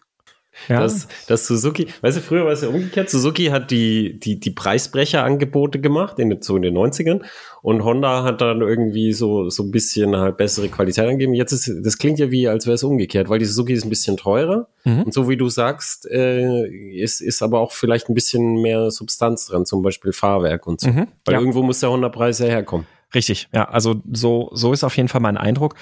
ja. 0.69 0.81
dass, 0.81 1.09
dass 1.27 1.47
Suzuki, 1.47 1.89
weißt 2.01 2.19
du, 2.19 2.21
früher 2.21 2.45
war 2.45 2.53
es 2.53 2.63
ja 2.63 2.69
umgekehrt. 2.69 3.11
Suzuki 3.11 3.47
hat 3.47 3.71
die, 3.71 4.19
die, 4.21 4.39
die 4.39 4.51
Preisbrecherangebote 4.51 5.81
gemacht, 5.81 6.19
in, 6.19 6.41
so 6.41 6.57
in 6.57 6.63
den 6.63 6.77
90ern. 6.77 7.23
Und 7.61 7.85
Honda 7.85 8.23
hat 8.25 8.41
dann 8.41 8.61
irgendwie 8.61 9.13
so, 9.13 9.51
so 9.51 9.63
ein 9.63 9.71
bisschen 9.71 10.17
halt 10.17 10.37
bessere 10.37 10.69
Qualität 10.69 11.05
angegeben. 11.05 11.35
Jetzt 11.35 11.53
ist, 11.53 11.71
das 11.85 11.99
klingt 11.99 12.19
ja 12.19 12.31
wie, 12.31 12.49
als 12.49 12.67
wäre 12.67 12.75
es 12.75 12.85
umgekehrt, 12.85 13.29
weil 13.29 13.39
die 13.39 13.45
Suzuki 13.45 13.73
ist 13.73 13.85
ein 13.85 13.91
bisschen 13.91 14.17
teurer. 14.17 14.69
Mhm. 14.85 15.03
Und 15.03 15.15
so 15.15 15.29
wie 15.29 15.37
du 15.37 15.49
sagst, 15.49 16.09
äh, 16.11 16.67
ist, 16.67 17.21
ist 17.21 17.43
aber 17.43 17.61
auch 17.61 17.73
vielleicht 17.73 18.09
ein 18.09 18.15
bisschen 18.15 18.63
mehr 18.63 18.91
Substanz 18.91 19.47
dran, 19.47 19.67
zum 19.67 19.83
Beispiel 19.83 20.13
Fahrwerk 20.13 20.67
und 20.67 20.81
so. 20.81 20.89
Mhm. 20.89 21.09
Weil 21.25 21.35
ja. 21.35 21.41
irgendwo 21.41 21.63
muss 21.63 21.81
der 21.81 21.91
Honda-Preis 21.91 22.39
ja 22.39 22.47
herkommen. 22.47 22.87
Richtig, 23.15 23.49
ja. 23.53 23.69
Also 23.69 24.03
so, 24.11 24.51
so 24.53 24.73
ist 24.73 24.85
auf 24.85 24.97
jeden 24.97 25.09
Fall 25.09 25.21
mein 25.21 25.37
Eindruck. 25.37 25.75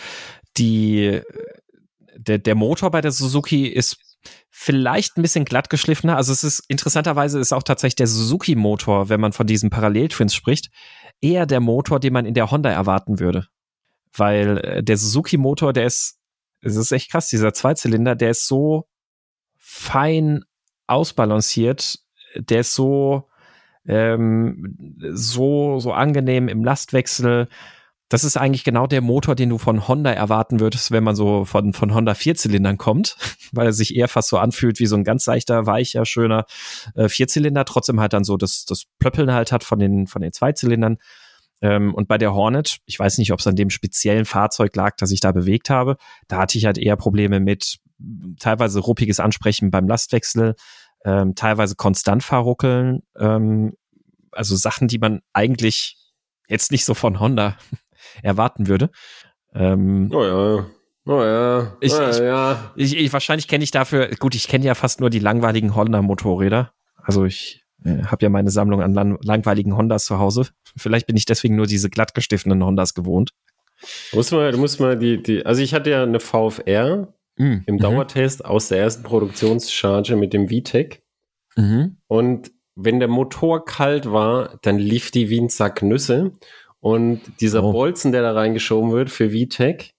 Die, 0.56 1.20
der, 2.16 2.38
der 2.38 2.54
Motor 2.54 2.90
bei 2.90 3.00
der 3.00 3.12
Suzuki 3.12 3.66
ist 3.66 3.98
vielleicht 4.50 5.16
ein 5.16 5.22
bisschen 5.22 5.44
glatt 5.44 5.70
geschliffener. 5.70 6.16
Also 6.16 6.32
es 6.32 6.44
ist 6.44 6.62
interessanterweise 6.68 7.38
ist 7.38 7.52
auch 7.52 7.62
tatsächlich 7.62 7.96
der 7.96 8.06
Suzuki-Motor, 8.06 9.08
wenn 9.08 9.20
man 9.20 9.32
von 9.32 9.46
diesen 9.46 9.70
Parallel-Twins 9.70 10.34
spricht, 10.34 10.70
eher 11.20 11.46
der 11.46 11.60
Motor, 11.60 12.00
den 12.00 12.12
man 12.12 12.26
in 12.26 12.34
der 12.34 12.50
Honda 12.50 12.70
erwarten 12.70 13.20
würde. 13.20 13.46
Weil 14.12 14.58
äh, 14.58 14.82
der 14.82 14.96
Suzuki-Motor, 14.96 15.72
der 15.72 15.86
ist, 15.86 16.18
es 16.62 16.76
ist 16.76 16.92
echt 16.92 17.10
krass, 17.10 17.28
dieser 17.28 17.54
Zweizylinder, 17.54 18.16
der 18.16 18.30
ist 18.30 18.46
so 18.46 18.86
fein 19.56 20.44
ausbalanciert, 20.86 21.98
der 22.34 22.60
ist 22.60 22.74
so, 22.74 23.29
ähm, 23.86 24.96
so, 25.12 25.78
so 25.80 25.92
angenehm 25.92 26.48
im 26.48 26.64
Lastwechsel. 26.64 27.48
Das 28.08 28.24
ist 28.24 28.36
eigentlich 28.36 28.64
genau 28.64 28.88
der 28.88 29.02
Motor, 29.02 29.36
den 29.36 29.50
du 29.50 29.58
von 29.58 29.86
Honda 29.86 30.10
erwarten 30.10 30.58
würdest, 30.58 30.90
wenn 30.90 31.04
man 31.04 31.14
so 31.14 31.44
von, 31.44 31.72
von 31.72 31.94
Honda 31.94 32.14
Vierzylindern 32.14 32.76
kommt, 32.76 33.16
weil 33.52 33.66
er 33.66 33.72
sich 33.72 33.94
eher 33.94 34.08
fast 34.08 34.28
so 34.28 34.38
anfühlt 34.38 34.80
wie 34.80 34.86
so 34.86 34.96
ein 34.96 35.04
ganz 35.04 35.26
leichter, 35.26 35.66
weicher, 35.66 36.04
schöner 36.04 36.44
äh, 36.94 37.08
Vierzylinder, 37.08 37.64
trotzdem 37.64 38.00
halt 38.00 38.12
dann 38.12 38.24
so 38.24 38.36
das, 38.36 38.64
das 38.64 38.84
Plöppeln 38.98 39.32
halt 39.32 39.52
hat 39.52 39.64
von 39.64 39.78
den, 39.78 40.06
von 40.06 40.22
den 40.22 40.32
Zweizylindern. 40.32 40.98
Ähm, 41.62 41.94
und 41.94 42.08
bei 42.08 42.18
der 42.18 42.34
Hornet, 42.34 42.78
ich 42.86 42.98
weiß 42.98 43.18
nicht, 43.18 43.32
ob 43.32 43.38
es 43.38 43.46
an 43.46 43.56
dem 43.56 43.70
speziellen 43.70 44.24
Fahrzeug 44.24 44.74
lag, 44.76 44.96
das 44.96 45.10
ich 45.10 45.20
da 45.20 45.30
bewegt 45.30 45.70
habe, 45.70 45.96
da 46.26 46.38
hatte 46.38 46.58
ich 46.58 46.64
halt 46.64 46.78
eher 46.78 46.96
Probleme 46.96 47.38
mit 47.38 47.78
teilweise 48.38 48.80
ruppiges 48.80 49.20
Ansprechen 49.20 49.70
beim 49.70 49.86
Lastwechsel, 49.86 50.54
ähm, 51.04 51.34
teilweise 51.34 51.76
konstant 51.76 52.22
Fahrruckeln, 52.22 53.02
ähm, 53.18 53.74
also 54.32 54.56
Sachen, 54.56 54.88
die 54.88 54.98
man 54.98 55.20
eigentlich 55.32 55.96
jetzt 56.48 56.70
nicht 56.72 56.84
so 56.84 56.94
von 56.94 57.20
Honda 57.20 57.56
erwarten 58.22 58.68
würde. 58.68 58.90
Ähm, 59.54 60.10
oh 60.12 60.24
ja. 60.24 60.66
Oh 61.06 61.22
ja. 61.22 61.76
Ich, 61.80 61.92
oh 61.92 62.22
ja. 62.22 62.72
Ich, 62.76 62.96
ich, 62.96 63.12
wahrscheinlich 63.12 63.48
kenne 63.48 63.64
ich 63.64 63.70
dafür, 63.70 64.10
gut, 64.18 64.34
ich 64.34 64.48
kenne 64.48 64.64
ja 64.64 64.74
fast 64.74 65.00
nur 65.00 65.10
die 65.10 65.18
langweiligen 65.18 65.74
Honda-Motorräder. 65.74 66.72
Also 66.96 67.24
ich 67.24 67.64
äh, 67.84 68.04
habe 68.04 68.22
ja 68.22 68.28
meine 68.28 68.50
Sammlung 68.50 68.82
an 68.82 68.92
lang 68.92 69.18
langweiligen 69.22 69.76
Hondas 69.76 70.04
zu 70.04 70.18
Hause. 70.18 70.48
Vielleicht 70.76 71.06
bin 71.06 71.16
ich 71.16 71.24
deswegen 71.24 71.56
nur 71.56 71.66
diese 71.66 71.88
glattgestiftenen 71.88 72.62
Hondas 72.62 72.94
gewohnt. 72.94 73.30
Du 74.10 74.18
musst 74.18 74.32
mal, 74.32 74.52
du 74.52 74.58
musst 74.58 74.78
mal 74.78 74.98
die, 74.98 75.22
die, 75.22 75.46
also 75.46 75.62
ich 75.62 75.72
hatte 75.72 75.90
ja 75.90 76.02
eine 76.02 76.20
VFR 76.20 77.08
mm. 77.40 77.64
im 77.66 77.74
mhm. 77.74 77.78
Dauertest 77.78 78.44
aus 78.44 78.68
der 78.68 78.78
ersten 78.78 79.02
Produktionscharge 79.02 80.16
mit 80.16 80.32
dem 80.32 80.48
VTEC. 80.48 81.02
Mhm. 81.56 81.96
Und 82.06 82.52
wenn 82.76 83.00
der 83.00 83.08
Motor 83.08 83.64
kalt 83.64 84.10
war, 84.10 84.58
dann 84.62 84.78
lief 84.78 85.10
die 85.10 85.30
wie 85.30 85.40
ein 85.40 85.48
Sack 85.48 85.82
Nüsse. 85.82 86.32
Und 86.80 87.20
dieser 87.40 87.64
oh. 87.64 87.72
Bolzen, 87.72 88.12
der 88.12 88.22
da 88.22 88.32
reingeschoben 88.32 88.92
wird 88.92 89.10
für 89.10 89.30
VTEC, 89.30 89.92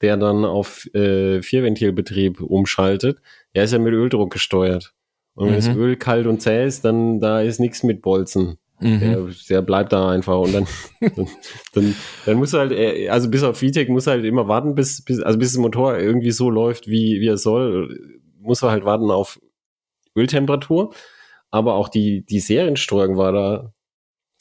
der 0.00 0.16
dann 0.16 0.44
auf 0.44 0.86
äh, 0.94 1.42
Vierventilbetrieb 1.42 2.40
umschaltet, 2.40 3.20
der 3.54 3.64
ist 3.64 3.72
ja 3.72 3.78
mit 3.78 3.92
Öldruck 3.92 4.32
gesteuert. 4.32 4.94
Und 5.34 5.46
wenn 5.46 5.54
mhm. 5.54 5.58
das 5.58 5.68
Öl 5.68 5.96
kalt 5.96 6.26
und 6.26 6.40
zäh 6.40 6.64
ist, 6.64 6.84
dann 6.84 7.20
da 7.20 7.40
ist 7.40 7.60
nichts 7.60 7.82
mit 7.82 8.02
Bolzen. 8.02 8.58
Mhm. 8.80 9.00
Der, 9.00 9.28
der, 9.48 9.62
bleibt 9.62 9.92
da 9.92 10.10
einfach 10.10 10.38
und 10.38 10.52
dann, 10.52 10.66
dann, 11.00 11.28
dann, 11.72 11.96
dann 12.26 12.36
muss 12.36 12.52
halt, 12.52 12.72
äh, 12.72 13.08
also 13.08 13.28
bis 13.28 13.42
auf 13.42 13.58
VTEC 13.58 13.88
muss 13.88 14.06
halt 14.06 14.24
immer 14.24 14.46
warten, 14.48 14.74
bis, 14.74 15.02
bis, 15.02 15.20
also 15.20 15.38
bis 15.38 15.52
das 15.52 15.58
Motor 15.58 15.98
irgendwie 15.98 16.30
so 16.30 16.48
läuft, 16.48 16.88
wie, 16.88 17.20
wie 17.20 17.28
er 17.28 17.38
soll, 17.38 17.98
muss 18.40 18.62
er 18.62 18.70
halt 18.70 18.84
warten 18.84 19.10
auf 19.10 19.40
Öltemperatur. 20.16 20.94
Aber 21.50 21.74
auch 21.74 21.88
die, 21.88 22.24
die 22.26 22.40
Seriensteuerung 22.40 23.16
war 23.16 23.32
da 23.32 23.72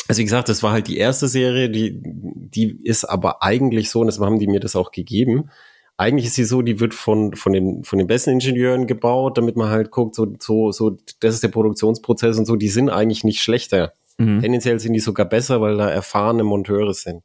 also 0.08 0.20
wie 0.20 0.24
gesagt, 0.24 0.50
das 0.50 0.64
war 0.64 0.72
halt 0.72 0.88
die 0.88 0.98
erste 0.98 1.28
Serie, 1.28 1.70
die, 1.70 2.00
die 2.02 2.80
ist 2.84 3.04
aber 3.04 3.44
eigentlich 3.44 3.90
so, 3.90 4.02
und 4.02 4.08
das 4.08 4.20
haben 4.20 4.40
die 4.40 4.48
mir 4.48 4.60
das 4.60 4.76
auch 4.76 4.92
gegeben. 4.92 5.50
Eigentlich 5.98 6.28
ist 6.28 6.36
sie 6.36 6.46
so, 6.46 6.62
die 6.62 6.80
wird 6.80 6.94
von, 6.94 7.36
von 7.36 7.52
den, 7.52 7.84
von 7.84 8.00
den 8.00 8.08
besten 8.08 8.32
Ingenieuren 8.32 8.88
gebaut, 8.88 9.38
damit 9.38 9.58
man 9.58 9.70
halt 9.70 9.92
guckt, 9.92 10.16
so, 10.16 10.28
so, 10.40 10.72
so, 10.72 10.98
das 11.20 11.34
ist 11.34 11.44
der 11.44 11.50
Produktionsprozess 11.50 12.38
und 12.38 12.46
so, 12.46 12.56
die 12.56 12.70
sind 12.70 12.90
eigentlich 12.90 13.24
nicht 13.24 13.42
schlechter. 13.42 13.94
Mhm. 14.18 14.42
Tendenziell 14.42 14.80
sind 14.80 14.94
die 14.94 15.00
sogar 15.00 15.28
besser, 15.28 15.62
weil 15.62 15.78
da 15.78 15.90
erfahrene 15.90 16.44
Monteure 16.44 16.94
sind. 16.94 17.24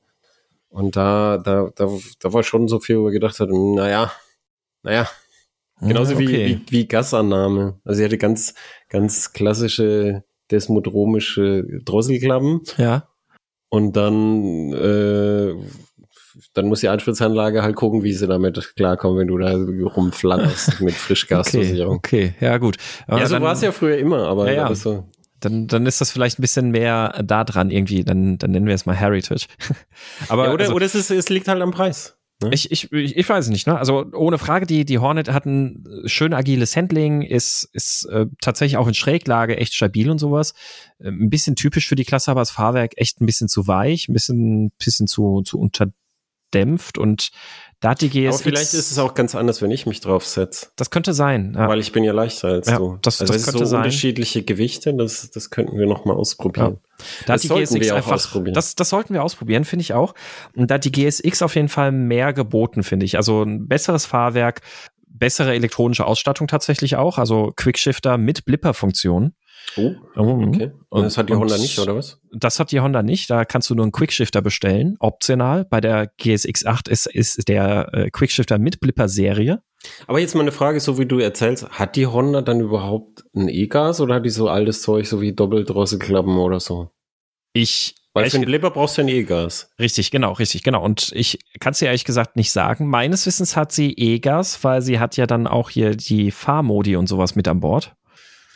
Und 0.69 0.97
da, 0.97 1.39
da, 1.39 1.71
da, 1.75 1.89
da 2.21 2.33
war 2.33 2.43
schon 2.43 2.69
so 2.69 2.81
viel, 2.81 2.99
wo 2.99 3.05
wir 3.05 3.13
gedacht 3.13 3.39
hat, 3.41 3.51
naja, 3.51 4.11
naja, 4.83 5.09
genauso 5.81 6.15
okay. 6.15 6.29
wie, 6.29 6.47
wie, 6.47 6.63
wie 6.71 6.89
Gasannahme. 6.89 7.79
Also 7.85 7.99
sie 7.99 8.05
hatte 8.05 8.19
ganz, 8.19 8.55
ganz 8.89 9.33
klassische 9.33 10.25
desmodromische 10.51 11.65
Drosselklappen. 11.85 12.63
Ja. 12.77 13.09
Und 13.69 13.97
dann, 13.97 14.73
äh, 14.73 15.55
dann 16.53 16.67
muss 16.67 16.81
die 16.81 16.89
Einspritzanlage 16.89 17.63
halt 17.63 17.75
gucken, 17.75 18.03
wie 18.03 18.13
sie 18.13 18.27
damit 18.27 18.75
klarkommen, 18.77 19.19
wenn 19.19 19.29
du 19.29 19.39
da 19.39 19.53
rumflatterst 19.55 20.81
mit 20.81 20.95
Frischgasdosierung. 20.95 21.97
Okay, 21.97 22.35
okay, 22.37 22.47
ja 22.47 22.59
gut. 22.59 22.77
Aber 23.07 23.21
ja, 23.21 23.27
so 23.27 23.41
war 23.41 23.53
es 23.53 23.63
ja 23.63 23.73
früher 23.73 23.97
immer, 23.97 24.29
aber 24.29 24.53
ja, 24.53 24.69
ja. 24.69 24.75
So. 24.75 25.09
Dann, 25.45 25.67
dann 25.67 25.87
ist 25.87 26.01
das 26.01 26.11
vielleicht 26.11 26.39
ein 26.39 26.43
bisschen 26.43 26.71
mehr 26.71 27.23
da 27.25 27.45
dran 27.45 27.71
irgendwie, 27.71 28.05
dann, 28.05 28.39
dann 28.39 28.51
nennen 28.51 28.67
wir 28.67 28.75
es 28.75 28.87
mal 28.87 28.97
Heritage. 28.97 29.47
aber 30.29 30.47
ja, 30.47 30.53
oder, 30.53 30.65
also, 30.65 30.75
oder 30.75 30.87
es, 30.87 30.95
ist, 30.95 31.11
es 31.11 31.29
liegt 31.29 31.49
halt 31.49 31.61
am 31.63 31.71
Preis. 31.71 32.17
Ne? 32.43 32.51
Ich, 32.53 32.71
ich, 32.71 32.93
ich, 32.93 33.29
weiß 33.29 33.49
nicht, 33.49 33.67
ne? 33.67 33.79
Also 33.79 34.05
ohne 34.13 34.39
Frage, 34.39 34.67
die, 34.67 34.85
die 34.85 34.99
Hornet 34.99 35.29
hat 35.33 35.47
ein 35.47 35.85
schön 36.07 36.35
agiles 36.35 36.77
Handling, 36.77 37.23
ist, 37.23 37.69
ist 37.73 38.05
äh, 38.07 38.27
tatsächlich 38.41 38.77
auch 38.77 38.89
in 38.89 38.95
Schräglage 38.95 39.57
echt 39.57 39.75
stabil 39.75 40.11
und 40.11 40.19
sowas. 40.19 40.55
Äh, 40.99 41.09
ein 41.09 41.31
bisschen 41.31 41.57
typisch 41.57 41.89
für 41.89 41.95
die 41.95 42.05
Klasse, 42.05 42.31
aber 42.31 42.41
das 42.41 42.51
Fahrwerk 42.51 42.93
echt 42.97 43.21
ein 43.21 43.27
bisschen 43.27 43.49
zu 43.49 43.67
weich, 43.67 44.09
ein 44.09 44.13
bisschen, 44.13 44.71
bisschen 44.79 45.07
zu, 45.07 45.43
zu 45.43 45.59
unterdämpft 45.59 46.99
und 46.99 47.31
da 47.83 47.91
hat 47.91 48.01
die 48.01 48.11
GSX. 48.11 48.29
Aber 48.29 48.39
vielleicht 48.45 48.75
ist 48.75 48.93
es 48.93 48.99
auch 49.01 49.15
ganz 49.15 49.35
anders, 49.35 49.61
wenn 49.61 49.73
ich 49.73 49.87
mich 49.87 50.01
drauf 50.01 50.25
setze. 50.25 50.69
Das 50.77 50.91
könnte 50.91 51.13
sein. 51.13 51.55
Ja. 51.57 51.69
Weil 51.69 51.81
ich 51.81 51.91
bin 51.91 52.05
ja 52.05 52.13
leichter 52.13 52.49
als 52.49 52.69
ja, 52.69 52.79
du. 52.79 52.97
Das, 53.03 53.21
also 53.21 53.33
das 53.33 53.45
könnte 53.45 53.59
so 53.59 53.65
sein. 53.65 53.81
unterschiedliche 53.81 54.45
Gewichte, 54.45 54.95
das, 54.95 55.31
das 55.31 55.51
könnten 55.51 55.77
wir 55.77 55.87
noch 55.87 56.05
mal 56.05 56.15
ausprobieren. 56.15 56.79
Ja. 56.81 57.05
Da 57.27 57.33
das 57.33 57.51
hat 57.51 57.59
die 57.59 57.65
GSX 57.65 57.91
einfach, 57.91 58.43
das, 58.53 58.77
das 58.77 58.89
sollten 58.89 59.15
wir 59.15 59.25
ausprobieren, 59.25 59.65
finde 59.65 59.83
ich 59.83 59.95
auch. 59.95 60.15
Und 60.55 60.71
da 60.71 60.77
hat 60.77 60.85
die 60.85 60.93
GSX 60.93 61.43
auf 61.43 61.57
jeden 61.57 61.69
Fall 61.69 61.91
mehr 61.91 62.33
geboten, 62.33 62.85
finde 62.85 63.05
ich. 63.05 63.17
Also 63.17 63.43
ein 63.43 63.67
besseres 63.67 64.07
Fahrwerk, 64.07 64.61
bessere 65.09 65.53
elektronische 65.53 66.07
Ausstattung 66.07 66.47
tatsächlich 66.47 66.95
auch, 66.95 67.19
also 67.19 67.53
Quickshifter 67.57 68.17
mit 68.17 68.45
Blipper-Funktion. 68.45 69.35
Oh, 69.77 69.95
okay. 70.17 70.73
Und 70.91 71.05
das 71.05 71.17
hat 71.17 71.29
die 71.29 71.35
Honda 71.35 71.57
nicht, 71.57 71.79
oder 71.79 71.97
was? 71.97 72.21
Das 72.33 72.61
hat 72.61 72.73
die 72.73 72.81
Honda 72.81 73.03
nicht. 73.03 73.31
Da 73.31 73.45
kannst 73.45 73.71
du 73.71 73.75
nur 73.75 73.85
einen 73.85 73.93
Quickshifter 73.93 74.43
bestellen, 74.43 74.97
optional. 74.99 75.65
Bei 75.65 75.81
der 75.81 76.09
GSX 76.19 76.67
8 76.67 76.89
ist, 76.89 77.07
ist 77.07 77.49
der 77.49 77.89
äh, 77.93 78.11
Quickshifter 78.11 78.59
mit 78.59 78.81
Blipper-Serie. 78.81 79.63
Aber 80.07 80.21
jetzt 80.21 80.35
mal 80.35 80.43
eine 80.43 80.53
Frage, 80.53 80.81
so 80.81 80.99
wie 80.99 81.07
du 81.07 81.19
erzählst, 81.19 81.69
hat 81.71 81.97
die 81.97 82.07
Honda 82.07 82.43
dann 82.43 82.61
überhaupt 82.61 83.25
ein 83.35 83.49
E-Gas 83.49 84.01
oder 84.01 84.17
hat 84.17 84.25
die 84.25 84.31
so 84.31 84.49
altes 84.49 84.83
Zeug, 84.83 85.07
so 85.07 85.21
wie 85.21 85.33
Doppeldrosselklappen 85.33 86.37
oder 86.37 86.61
so? 86.61 86.91
Ich 87.53 87.97
weil 88.15 88.29
für 88.29 88.39
den 88.39 88.45
Blipper 88.45 88.71
brauchst 88.71 88.99
du 88.99 89.03
ein 89.03 89.09
E-Gas. 89.09 89.71
Richtig, 89.79 90.11
genau, 90.11 90.33
richtig, 90.33 90.63
genau. 90.63 90.85
Und 90.85 91.13
ich 91.15 91.39
kann 91.61 91.73
es 91.73 91.79
dir 91.79 91.87
ehrlich 91.87 92.05
gesagt 92.05 92.37
nicht 92.37 92.53
sagen. 92.53 92.87
Meines 92.89 93.25
Wissens 93.27 93.57
hat 93.57 93.73
sie 93.73 93.93
E-Gas, 93.93 94.63
weil 94.65 94.83
sie 94.83 94.99
hat 94.99 95.17
ja 95.17 95.27
dann 95.27 95.47
auch 95.47 95.71
hier 95.71 95.97
die 95.97 96.31
Fahrmodi 96.31 96.97
und 96.97 97.07
sowas 97.07 97.37
mit 97.37 97.49
an 97.49 97.61
Bord. 97.61 97.95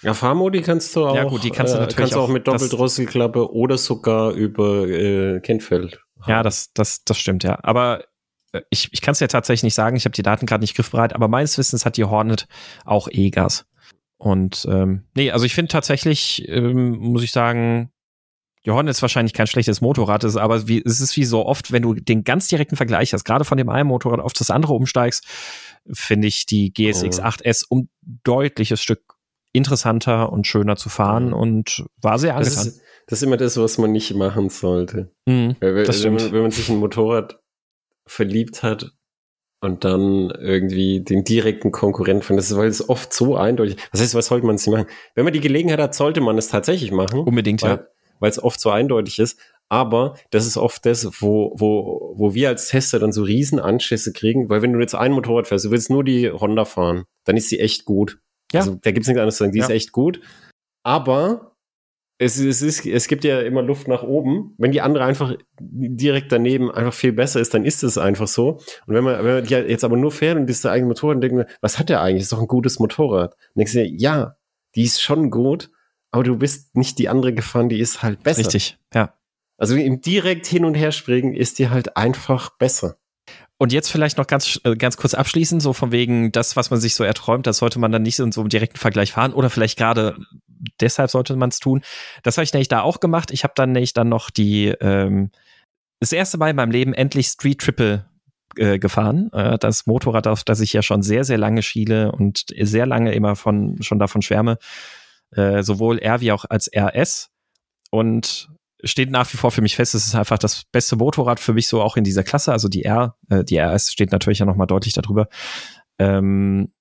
Ja, 0.06 0.14
Fahrmodi 0.14 0.62
kannst 0.62 0.94
du 0.94 1.04
auch. 1.04 1.16
Ja, 1.16 1.24
gut, 1.24 1.42
die 1.42 1.50
kannst 1.50 1.74
du 1.74 1.78
äh, 1.78 1.80
natürlich 1.80 1.96
kannst 1.96 2.14
auch, 2.14 2.28
auch 2.28 2.28
mit 2.28 2.46
Doppeldrosselklappe 2.46 3.52
oder 3.52 3.76
sogar 3.76 4.30
über 4.30 4.86
äh, 4.86 5.40
Kentfeld. 5.40 5.98
Ja, 6.28 6.44
das, 6.44 6.72
das, 6.74 7.02
das 7.02 7.18
stimmt, 7.18 7.42
ja. 7.42 7.58
Aber 7.64 8.04
äh, 8.52 8.60
ich, 8.70 8.88
ich 8.92 9.00
kann 9.00 9.12
es 9.12 9.20
ja 9.20 9.26
tatsächlich 9.26 9.64
nicht 9.64 9.74
sagen, 9.74 9.96
ich 9.96 10.04
habe 10.04 10.14
die 10.14 10.22
Daten 10.22 10.46
gerade 10.46 10.62
nicht 10.62 10.76
griffbereit, 10.76 11.12
aber 11.12 11.26
meines 11.26 11.58
Wissens 11.58 11.84
hat 11.84 11.96
die 11.96 12.04
Hornet 12.04 12.46
auch 12.84 13.08
E-Gas. 13.10 13.66
Und 14.16 14.64
ähm, 14.70 15.06
nee, 15.16 15.32
also 15.32 15.44
ich 15.44 15.56
finde 15.56 15.72
tatsächlich, 15.72 16.48
ähm, 16.48 16.98
muss 16.98 17.24
ich 17.24 17.32
sagen, 17.32 17.90
die 18.64 18.70
Hornet 18.70 18.92
ist 18.92 19.02
wahrscheinlich 19.02 19.32
kein 19.32 19.48
schlechtes 19.48 19.80
Motorrad, 19.80 20.22
ist 20.22 20.36
aber 20.36 20.68
wie, 20.68 20.80
es 20.84 21.00
ist 21.00 21.16
wie 21.16 21.24
so 21.24 21.44
oft, 21.44 21.72
wenn 21.72 21.82
du 21.82 21.94
den 21.94 22.22
ganz 22.22 22.46
direkten 22.46 22.76
Vergleich 22.76 23.12
hast, 23.12 23.24
gerade 23.24 23.44
von 23.44 23.58
dem 23.58 23.68
einen 23.68 23.88
Motorrad 23.88 24.20
auf 24.20 24.34
das 24.34 24.52
andere 24.52 24.74
umsteigst, 24.74 25.26
finde 25.92 26.28
ich 26.28 26.46
die 26.46 26.72
GSX 26.72 27.20
8S 27.20 27.64
um 27.68 27.88
deutliches 28.22 28.80
Stück 28.80 29.15
interessanter 29.56 30.32
und 30.32 30.46
schöner 30.46 30.76
zu 30.76 30.88
fahren 30.88 31.32
und 31.32 31.84
war 32.00 32.18
sehr 32.18 32.36
angetan. 32.36 32.54
Das 32.56 32.66
ist, 32.66 32.82
das 33.06 33.18
ist 33.18 33.22
immer 33.22 33.36
das, 33.36 33.56
was 33.56 33.78
man 33.78 33.92
nicht 33.92 34.14
machen 34.14 34.48
sollte. 34.48 35.12
Mhm, 35.26 35.56
Weil, 35.60 35.86
wenn, 35.86 36.14
man, 36.14 36.32
wenn 36.32 36.42
man 36.42 36.50
sich 36.50 36.68
ein 36.68 36.76
Motorrad 36.76 37.40
verliebt 38.06 38.62
hat 38.62 38.92
und 39.60 39.84
dann 39.84 40.30
irgendwie 40.30 41.00
den 41.00 41.24
direkten 41.24 41.72
Konkurrent 41.72 42.24
von, 42.24 42.36
das 42.36 42.50
ist, 42.50 42.56
weil 42.56 42.68
es 42.68 42.88
oft 42.88 43.12
so 43.12 43.36
eindeutig, 43.36 43.76
was 43.90 44.00
heißt, 44.00 44.14
was 44.14 44.26
sollte 44.26 44.46
man 44.46 44.56
nicht 44.56 44.66
machen? 44.68 44.86
Wenn 45.14 45.24
man 45.24 45.32
die 45.32 45.40
Gelegenheit 45.40 45.80
hat, 45.80 45.94
sollte 45.94 46.20
man 46.20 46.38
es 46.38 46.48
tatsächlich 46.48 46.92
machen. 46.92 47.20
Unbedingt, 47.20 47.62
weil, 47.62 47.70
ja 47.70 47.86
weil 48.20 48.30
es 48.30 48.42
oft 48.42 48.60
so 48.60 48.70
eindeutig 48.70 49.18
ist. 49.18 49.38
Aber 49.68 50.14
das 50.30 50.46
ist 50.46 50.56
oft 50.56 50.86
das, 50.86 51.20
wo, 51.20 51.52
wo, 51.56 52.14
wo 52.16 52.34
wir 52.34 52.48
als 52.48 52.68
Tester 52.68 53.00
dann 53.00 53.10
so 53.10 53.24
riesen 53.24 53.58
Anschlüsse 53.58 54.12
kriegen, 54.12 54.48
weil 54.48 54.62
wenn 54.62 54.72
du 54.72 54.78
jetzt 54.78 54.94
ein 54.94 55.12
Motorrad 55.12 55.48
fährst, 55.48 55.64
du 55.64 55.70
willst 55.70 55.90
nur 55.90 56.04
die 56.04 56.30
Honda 56.30 56.64
fahren, 56.64 57.04
dann 57.24 57.36
ist 57.36 57.48
sie 57.48 57.58
echt 57.58 57.84
gut. 57.84 58.18
Ja. 58.56 58.60
Also 58.62 58.78
da 58.82 58.90
gibt's 58.90 59.08
nichts 59.08 59.18
anderes 59.18 59.36
zu 59.36 59.44
sagen, 59.44 59.52
die 59.52 59.58
ja. 59.58 59.64
ist 59.64 59.70
echt 59.70 59.92
gut. 59.92 60.20
Aber 60.82 61.56
es, 62.18 62.38
es, 62.38 62.62
ist, 62.62 62.86
es 62.86 63.08
gibt 63.08 63.24
ja 63.24 63.40
immer 63.40 63.62
Luft 63.62 63.88
nach 63.88 64.02
oben. 64.02 64.54
Wenn 64.58 64.72
die 64.72 64.80
andere 64.80 65.04
einfach 65.04 65.36
direkt 65.58 66.32
daneben 66.32 66.70
einfach 66.70 66.94
viel 66.94 67.12
besser 67.12 67.40
ist, 67.40 67.52
dann 67.52 67.64
ist 67.64 67.82
es 67.82 67.98
einfach 67.98 68.26
so. 68.28 68.60
Und 68.86 68.94
wenn 68.94 69.04
man, 69.04 69.22
wenn 69.24 69.34
man 69.34 69.46
jetzt 69.46 69.84
aber 69.84 69.96
nur 69.96 70.12
fährt 70.12 70.36
und 70.36 70.48
ist 70.48 70.64
der 70.64 70.72
eigene 70.72 70.88
Motorrad, 70.88 71.16
dann 71.16 71.20
denkt 71.20 71.36
man, 71.36 71.46
was 71.60 71.78
hat 71.78 71.88
der 71.88 72.00
eigentlich? 72.00 72.22
ist 72.22 72.32
doch 72.32 72.40
ein 72.40 72.46
gutes 72.46 72.78
Motorrad. 72.78 73.34
Und 73.34 73.58
denkst 73.58 73.72
du, 73.72 73.84
ja, 73.84 74.36
die 74.74 74.84
ist 74.84 75.02
schon 75.02 75.30
gut, 75.30 75.70
aber 76.10 76.24
du 76.24 76.36
bist 76.36 76.74
nicht 76.76 76.98
die 76.98 77.08
andere 77.08 77.34
gefahren, 77.34 77.68
die 77.68 77.80
ist 77.80 78.02
halt 78.02 78.22
besser. 78.22 78.40
Richtig, 78.40 78.78
ja. 78.94 79.14
Also 79.58 79.74
im 79.74 80.00
direkt 80.00 80.46
hin 80.46 80.64
und 80.64 80.74
her 80.74 80.92
springen 80.92 81.34
ist 81.34 81.58
die 81.58 81.68
halt 81.68 81.96
einfach 81.96 82.56
besser. 82.58 82.98
Und 83.58 83.72
jetzt 83.72 83.90
vielleicht 83.90 84.18
noch 84.18 84.26
ganz, 84.26 84.60
äh, 84.64 84.76
ganz 84.76 84.96
kurz 84.96 85.14
abschließen, 85.14 85.60
so 85.60 85.72
von 85.72 85.90
wegen 85.90 86.30
das, 86.30 86.56
was 86.56 86.70
man 86.70 86.78
sich 86.78 86.94
so 86.94 87.04
erträumt, 87.04 87.46
das 87.46 87.58
sollte 87.58 87.78
man 87.78 87.90
dann 87.90 88.02
nicht 88.02 88.18
in 88.18 88.32
so 88.32 88.42
einem 88.42 88.50
direkten 88.50 88.78
Vergleich 88.78 89.12
fahren 89.12 89.32
oder 89.32 89.48
vielleicht 89.48 89.78
gerade 89.78 90.16
deshalb 90.80 91.10
sollte 91.10 91.36
man 91.36 91.48
es 91.48 91.58
tun. 91.58 91.82
Das 92.22 92.36
habe 92.36 92.44
ich 92.44 92.52
nämlich 92.52 92.68
da 92.68 92.82
auch 92.82 93.00
gemacht. 93.00 93.30
Ich 93.30 93.44
habe 93.44 93.54
dann 93.56 93.72
nämlich 93.72 93.94
dann 93.94 94.08
noch 94.08 94.30
die 94.30 94.68
ähm, 94.80 95.30
das 96.00 96.12
erste 96.12 96.38
Mal 96.38 96.50
in 96.50 96.56
meinem 96.56 96.70
Leben 96.70 96.92
endlich 96.92 97.28
Street 97.28 97.60
Triple 97.60 98.04
äh, 98.56 98.78
gefahren. 98.78 99.30
Äh, 99.32 99.58
das 99.58 99.86
Motorrad, 99.86 100.26
auf 100.26 100.44
das 100.44 100.60
ich 100.60 100.72
ja 100.72 100.82
schon 100.82 101.02
sehr, 101.02 101.24
sehr 101.24 101.38
lange 101.38 101.62
schiele 101.62 102.12
und 102.12 102.44
sehr 102.60 102.86
lange 102.86 103.12
immer 103.14 103.36
von 103.36 103.82
schon 103.82 103.98
davon 103.98 104.22
schwärme. 104.22 104.58
Äh, 105.30 105.62
sowohl 105.62 105.98
R 105.98 106.20
wie 106.20 106.32
auch 106.32 106.44
als 106.48 106.70
RS. 106.74 107.30
Und 107.90 108.48
steht 108.87 109.11
nach 109.11 109.33
wie 109.33 109.37
vor 109.37 109.51
für 109.51 109.62
mich 109.62 109.77
fest, 109.77 109.94
es 109.94 110.07
ist 110.07 110.14
einfach 110.14 110.38
das 110.38 110.64
beste 110.72 110.96
Motorrad 110.96 111.40
für 111.40 111.53
mich 111.53 111.68
so 111.68 111.83
auch 111.83 111.96
in 111.96 112.05
dieser 112.05 112.25
Klasse. 112.25 112.53
Also 112.53 112.68
die 112.68 112.85
R, 112.85 113.16
äh, 113.29 113.44
die 113.44 113.59
RS 113.59 113.92
steht 113.92 114.12
natürlich 114.12 114.38
ja 114.38 114.46
nochmal 114.46 114.66
deutlich 114.66 114.94
darüber. 114.94 115.29
Ähm, 115.99 116.72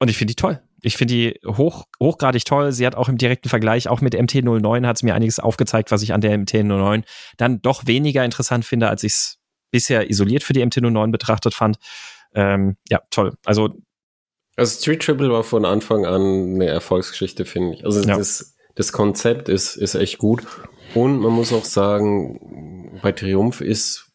und 0.00 0.08
ich 0.08 0.16
finde 0.16 0.32
die 0.32 0.36
toll. 0.36 0.62
Ich 0.82 0.96
finde 0.96 1.14
die 1.14 1.40
hoch, 1.46 1.84
hochgradig 2.00 2.44
toll. 2.44 2.72
Sie 2.72 2.86
hat 2.86 2.94
auch 2.94 3.08
im 3.08 3.16
direkten 3.16 3.48
Vergleich, 3.48 3.88
auch 3.88 4.00
mit 4.00 4.14
MT09 4.14 4.86
hat 4.86 4.96
es 4.96 5.02
mir 5.02 5.14
einiges 5.14 5.38
aufgezeigt, 5.38 5.90
was 5.90 6.02
ich 6.02 6.12
an 6.12 6.20
der 6.20 6.38
MT09 6.38 7.04
dann 7.38 7.62
doch 7.62 7.86
weniger 7.86 8.24
interessant 8.24 8.64
finde, 8.64 8.88
als 8.88 9.02
ich 9.02 9.12
es 9.12 9.38
bisher 9.70 10.10
isoliert 10.10 10.42
für 10.42 10.52
die 10.52 10.64
MT09 10.64 11.10
betrachtet 11.10 11.54
fand. 11.54 11.76
Ähm, 12.34 12.76
ja, 12.88 13.00
toll. 13.10 13.32
Also 13.44 13.70
also 14.56 14.78
Street 14.80 15.02
Triple 15.02 15.30
war 15.30 15.42
von 15.42 15.64
Anfang 15.64 16.06
an 16.06 16.54
eine 16.54 16.66
Erfolgsgeschichte, 16.66 17.44
finde 17.44 17.74
ich. 17.74 17.84
Also 17.84 18.02
ja. 18.02 18.16
das, 18.16 18.54
das 18.74 18.92
Konzept 18.92 19.48
ist, 19.48 19.76
ist 19.76 19.94
echt 19.94 20.18
gut. 20.18 20.46
Und 20.94 21.18
man 21.18 21.32
muss 21.32 21.52
auch 21.52 21.64
sagen, 21.64 22.98
bei 23.02 23.12
Triumph 23.12 23.60
ist, 23.60 24.12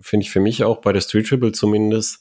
finde 0.00 0.24
ich 0.24 0.30
für 0.30 0.40
mich 0.40 0.64
auch, 0.64 0.80
bei 0.80 0.92
der 0.92 1.00
Street 1.00 1.26
Triple 1.26 1.52
zumindest, 1.52 2.20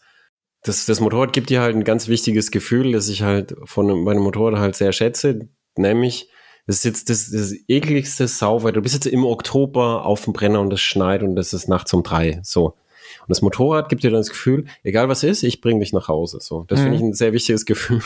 das, 0.64 0.86
das 0.86 1.00
Motorrad 1.00 1.34
gibt 1.34 1.50
dir 1.50 1.62
halt 1.62 1.76
ein 1.76 1.84
ganz 1.84 2.08
wichtiges 2.08 2.52
Gefühl, 2.52 2.94
das 2.94 3.10
ich 3.10 3.22
halt 3.22 3.56
von 3.66 4.04
meinem 4.04 4.24
Motorrad 4.24 4.60
halt 4.60 4.76
sehr 4.76 4.92
schätze, 4.92 5.50
nämlich, 5.76 6.30
das 6.66 6.78
ist 6.78 6.86
jetzt 6.86 7.10
das, 7.10 7.32
das 7.32 7.54
ekligste 7.70 8.28
Sauwetter. 8.28 8.74
Du 8.74 8.82
bist 8.82 8.96
jetzt 8.96 9.06
im 9.06 9.24
Oktober 9.24 10.06
auf 10.06 10.26
dem 10.26 10.34
Brenner 10.34 10.60
und 10.60 10.74
es 10.74 10.82
schneit 10.82 11.24
und 11.24 11.36
das 11.36 11.54
ist 11.54 11.70
nachts 11.70 11.94
um 11.94 12.04
drei. 12.04 12.42
So. 12.44 12.76
Und 13.22 13.30
das 13.30 13.42
Motorrad 13.42 13.88
gibt 13.88 14.04
dir 14.04 14.12
dann 14.12 14.20
das 14.20 14.30
Gefühl, 14.30 14.66
egal 14.84 15.08
was 15.08 15.24
ist, 15.24 15.44
ich 15.44 15.62
bringe 15.62 15.80
dich 15.80 15.94
nach 15.94 16.10
Hause. 16.10 16.40
So, 16.42 16.66
das 16.68 16.80
mhm. 16.80 16.84
finde 16.84 16.98
ich 16.98 17.04
ein 17.04 17.14
sehr 17.14 17.32
wichtiges 17.32 17.66
Gefühl. 17.66 18.02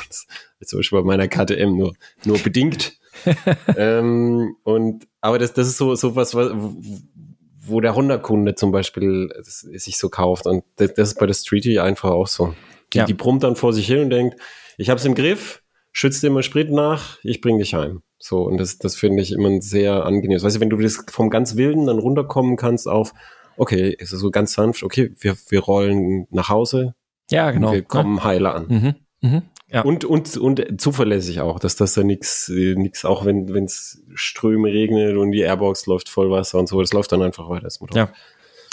Zum 0.64 0.80
Beispiel 0.80 1.00
bei 1.00 1.06
meiner 1.06 1.28
KTM 1.28 1.76
nur, 1.76 1.94
nur 2.24 2.38
bedingt. 2.38 3.00
ähm, 3.78 4.56
und 4.64 5.08
aber 5.22 5.40
das, 5.40 5.54
das 5.54 5.68
ist 5.68 5.78
so, 5.78 5.96
so 5.96 6.16
was, 6.16 6.36
wo 6.36 7.80
der 7.80 7.96
Honda-Kunde 7.96 8.56
zum 8.56 8.72
Beispiel 8.72 9.32
sich 9.42 9.98
so 9.98 10.10
kauft. 10.10 10.48
Und 10.48 10.64
das, 10.78 10.94
das 10.94 11.10
ist 11.10 11.20
bei 11.20 11.26
der 11.26 11.34
Streety 11.34 11.80
einfach 11.80 12.10
auch 12.12 12.28
so. 12.28 12.54
Die, 12.94 13.00
ja. 13.00 13.06
die 13.06 13.14
brummt 13.14 13.44
dann 13.44 13.56
vor 13.56 13.74
sich 13.74 13.88
hin 13.88 14.00
und 14.00 14.10
denkt, 14.10 14.38
ich 14.78 14.90
hab's 14.90 15.06
im 15.06 15.16
Griff, 15.16 15.62
schützt 15.92 16.24
dir 16.24 16.30
mal 16.30 16.44
Sprit 16.44 16.72
nach, 16.72 17.20
ich 17.24 17.42
bring 17.42 17.58
dich 17.60 17.74
heim. 17.74 18.02
So, 18.18 18.44
und 18.44 18.58
das, 18.58 18.78
das 18.78 18.96
finde 18.96 19.22
ich 19.22 19.32
immer 19.32 19.62
sehr 19.62 20.06
angenehm. 20.06 20.42
Weißt 20.42 20.56
du, 20.56 20.60
wenn 20.60 20.70
du 20.70 20.78
das 20.78 21.04
vom 21.10 21.30
ganz 21.30 21.56
Wilden 21.56 21.88
dann 21.88 22.00
runterkommen 22.00 22.56
kannst 22.56 22.88
auf, 22.88 23.14
okay, 23.58 23.96
ist 23.98 24.12
so 24.12 24.30
ganz 24.32 24.54
sanft, 24.54 24.84
okay, 24.84 25.14
wir, 25.20 25.36
wir 25.50 25.60
rollen 25.60 26.28
nach 26.30 26.50
Hause. 26.50 26.96
Ja, 27.30 27.52
genau. 27.52 27.72
wir 27.72 27.84
kommen 27.84 28.18
ja. 28.18 28.24
heile 28.24 28.54
an. 28.54 28.66
Mhm. 28.68 28.96
Mhm. 29.22 29.42
Ja. 29.72 29.82
Und, 29.84 30.04
und, 30.04 30.36
und 30.38 30.82
zuverlässig 30.82 31.40
auch, 31.40 31.58
dass 31.58 31.78
das 31.78 31.94
da 31.94 32.04
nichts, 32.04 32.50
nix, 32.50 33.06
auch 33.06 33.26
wenn 33.26 33.48
es 33.64 34.04
Ströme 34.14 34.70
regnet 34.70 35.16
und 35.16 35.32
die 35.32 35.40
Airbox 35.40 35.86
läuft 35.86 36.10
voll 36.10 36.30
Wasser 36.30 36.60
und 36.60 36.68
so, 36.68 36.82
das 36.82 36.92
läuft 36.92 37.12
dann 37.14 37.22
einfach 37.22 37.50
weiter, 37.50 37.64
das 37.64 37.80
Motorrad. 37.80 38.10
Ja. 38.10 38.16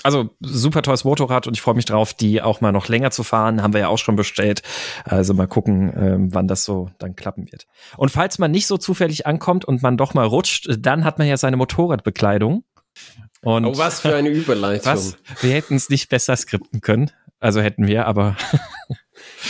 Also 0.05 0.31
super 0.41 0.83
tolles 0.83 1.05
Motorrad 1.05 1.47
und 1.47 1.55
ich 1.55 1.61
freue 1.61 1.75
mich 1.75 1.85
drauf, 1.85 2.15
die 2.15 2.41
auch 2.41 2.61
mal 2.61 2.71
noch 2.71 2.89
länger 2.89 3.11
zu 3.11 3.25
fahren. 3.25 3.63
Haben 3.63 3.73
wir 3.73 3.81
ja 3.81 3.89
auch 3.89 3.99
schon 3.99 4.15
bestellt. 4.15 4.63
Also 5.05 5.35
mal 5.35 5.49
gucken, 5.49 5.93
ähm, 5.97 6.35
wann 6.35 6.47
das 6.47 6.65
so 6.65 6.91
dann 6.99 7.17
klappen 7.17 7.51
wird. 7.51 7.67
Und 7.97 8.11
falls 8.11 8.39
man 8.39 8.53
nicht 8.53 8.69
so 8.69 8.77
zufällig 8.77 9.27
ankommt 9.27 9.65
und 9.65 9.83
man 9.83 9.97
doch 9.97 10.15
mal 10.15 10.25
rutscht, 10.25 10.69
dann 10.79 11.05
hat 11.05 11.19
man 11.19 11.27
ja 11.27 11.37
seine 11.37 11.57
Motorradbekleidung. 11.57 12.63
Und 13.43 13.65
oh, 13.65 13.77
was 13.77 14.01
für 14.01 14.15
eine 14.15 14.29
Überleitung. 14.29 14.93
Was? 14.93 15.17
Wir 15.41 15.53
hätten 15.53 15.75
es 15.75 15.89
nicht 15.89 16.09
besser 16.09 16.37
skripten 16.37 16.81
können. 16.81 17.11
Also 17.41 17.61
hätten 17.61 17.87
wir, 17.87 18.07
aber. 18.07 18.37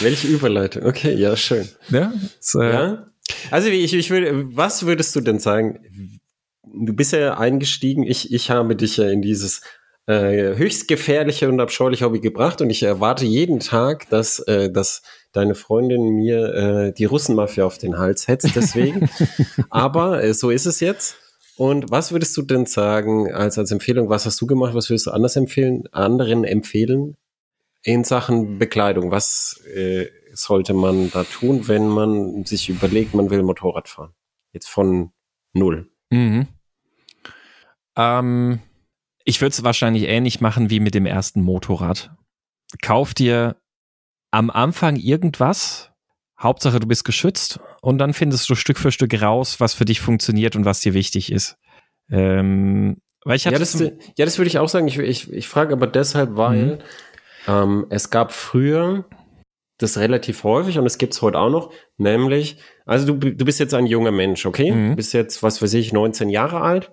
Welche 0.01 0.29
Überleitung? 0.29 0.85
Okay, 0.85 1.15
ja, 1.15 1.37
schön. 1.37 1.69
Ja, 1.89 2.13
so, 2.41 2.63
ja? 2.63 3.07
Also 3.51 3.69
ich, 3.69 3.95
ich 3.95 4.11
würde, 4.11 4.57
was 4.57 4.87
würdest 4.87 5.15
du 5.17 5.21
denn 5.21 5.39
sagen? 5.39 6.21
Du 6.63 6.93
bist 6.93 7.13
ja 7.13 7.37
eingestiegen. 7.39 8.03
Ich, 8.03 8.33
ich 8.33 8.51
habe 8.51 8.77
dich 8.77 8.97
ja 8.97 9.09
in 9.09 9.23
dieses 9.23 9.63
äh, 10.07 10.57
höchst 10.57 10.89
gefährliche 10.89 11.49
und 11.49 11.61
abscheuliche 11.61 12.05
Hobby 12.05 12.21
gebracht 12.21 12.61
und 12.61 12.71
ich 12.71 12.83
erwarte 12.83 13.27
jeden 13.27 13.61
Tag, 13.61 14.09
dass, 14.11 14.39
äh, 14.41 14.71
dass 14.71 15.03
deine 15.33 15.55
Freundin 15.55 16.11
mir 16.11 16.55
äh, 16.55 16.93
die 16.93 17.05
Russenmafia 17.05 17.65
auf 17.65 17.79
den 17.79 17.99
Hals 17.99 18.29
hetzt. 18.29 18.55
Deswegen. 18.55 19.11
Aber 19.71 20.23
äh, 20.23 20.35
so 20.35 20.51
ist 20.51 20.67
es 20.67 20.81
jetzt. 20.81 21.17
Und 21.57 21.91
was 21.91 22.13
würdest 22.13 22.37
du 22.37 22.43
denn 22.43 22.67
sagen 22.67 23.33
als, 23.33 23.59
als 23.59 23.73
Empfehlung? 23.73 24.09
Was 24.09 24.27
hast 24.27 24.41
du 24.41 24.47
gemacht? 24.47 24.75
Was 24.75 24.91
würdest 24.91 25.07
du 25.07 25.11
anders 25.11 25.35
empfehlen, 25.37 25.85
anderen 25.93 26.45
empfehlen 26.45 27.17
in 27.83 28.05
Sachen 28.05 28.59
Bekleidung? 28.59 29.11
Was 29.11 29.61
äh, 29.75 30.07
sollte 30.33 30.75
man 30.75 31.11
da 31.11 31.25
tun, 31.25 31.69
wenn 31.69 31.89
man 31.89 32.45
sich 32.45 32.69
überlegt, 32.69 33.15
man 33.15 33.31
will 33.31 33.43
Motorrad 33.43 33.89
fahren? 33.89 34.15
Jetzt 34.53 34.69
von 34.69 35.13
null. 35.53 35.91
Mhm. 36.11 36.49
Ähm, 37.97 38.61
ich 39.25 39.41
würde 39.41 39.53
es 39.53 39.65
wahrscheinlich 39.65 40.05
ähnlich 40.05 40.41
machen 40.41 40.71
wie 40.71 40.81
mit 40.81 40.95
dem 40.95 41.07
ersten 41.07 41.43
Motorrad. 41.43 42.13
Kauf 42.83 43.15
dir 43.15 43.57
am 44.31 44.51
Anfang 44.51 44.97
irgendwas, 44.97 45.91
Hauptsache, 46.41 46.81
du 46.81 46.87
bist 46.87 47.05
geschützt 47.05 47.61
und 47.83 47.99
dann 47.99 48.15
findest 48.15 48.49
du 48.49 48.55
Stück 48.55 48.79
für 48.79 48.93
Stück 48.93 49.21
raus, 49.21 49.59
was 49.61 49.75
für 49.75 49.85
dich 49.85 50.01
funktioniert 50.01 50.55
und 50.55 50.65
was 50.65 50.81
dir 50.81 50.95
wichtig 50.95 51.33
ist. 51.33 51.57
Ähm, 52.11 52.99
weil 53.25 53.37
ich 53.37 53.45
ja, 53.45 53.51
das, 53.51 53.79
ja, 53.79 54.25
das 54.25 54.39
würde 54.39 54.49
ich 54.49 54.59
auch 54.59 54.69
sagen. 54.69 54.87
Ich, 54.87 54.99
ich, 54.99 55.33
ich 55.33 55.49
frage 55.49 55.73
aber 55.73 55.87
deshalb, 55.87 56.37
weil 56.37 56.77
mhm. 56.77 56.79
Ähm, 57.47 57.87
es 57.91 58.11
gab 58.11 58.33
früher 58.33 59.05
das 59.79 59.99
relativ 59.99 60.43
häufig 60.43 60.79
und 60.79 60.87
es 60.87 60.99
gibt 60.99 61.15
es 61.15 61.23
heute 61.23 61.39
auch 61.39 61.51
noch, 61.51 61.73
nämlich, 61.99 62.59
also 62.85 63.13
du, 63.13 63.31
du 63.31 63.45
bist 63.45 63.61
jetzt 63.61 63.75
ein 63.75 63.87
junger 63.87 64.11
Mensch, 64.11 64.45
okay? 64.45 64.73
Mhm. 64.73 64.91
Du 64.91 64.97
bist 64.97 65.13
jetzt, 65.13 65.43
was 65.43 65.63
weiß 65.63 65.75
ich, 65.75 65.93
19 65.93 66.31
Jahre 66.31 66.61
alt, 66.61 66.93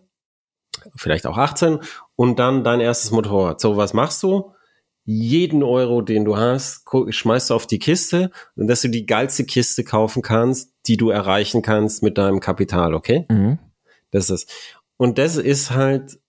vielleicht 0.95 1.25
auch 1.25 1.37
18 1.37 1.79
und 2.15 2.37
dann 2.37 2.63
dein 2.63 2.81
erstes 2.81 3.09
Motorrad. 3.09 3.59
So, 3.59 3.75
was 3.75 3.93
machst 3.93 4.21
du? 4.21 4.55
jeden 5.05 5.61
Euro, 5.61 6.01
den 6.01 6.25
du 6.25 6.35
hast, 6.35 6.83
schmeißt 7.09 7.51
du 7.51 7.53
auf 7.53 7.67
die 7.67 7.79
Kiste 7.79 8.31
und 8.55 8.67
dass 8.67 8.81
du 8.81 8.89
die 8.89 9.05
geilste 9.05 9.45
Kiste 9.45 9.83
kaufen 9.83 10.23
kannst, 10.23 10.73
die 10.87 10.97
du 10.97 11.09
erreichen 11.09 11.61
kannst 11.61 12.01
mit 12.01 12.17
deinem 12.17 12.39
Kapital, 12.39 12.95
okay? 12.95 13.25
Mhm. 13.29 13.59
Das 14.11 14.29
ist 14.29 14.51
Und 14.97 15.17
das 15.19 15.37
ist 15.37 15.71
halt, 15.71 16.19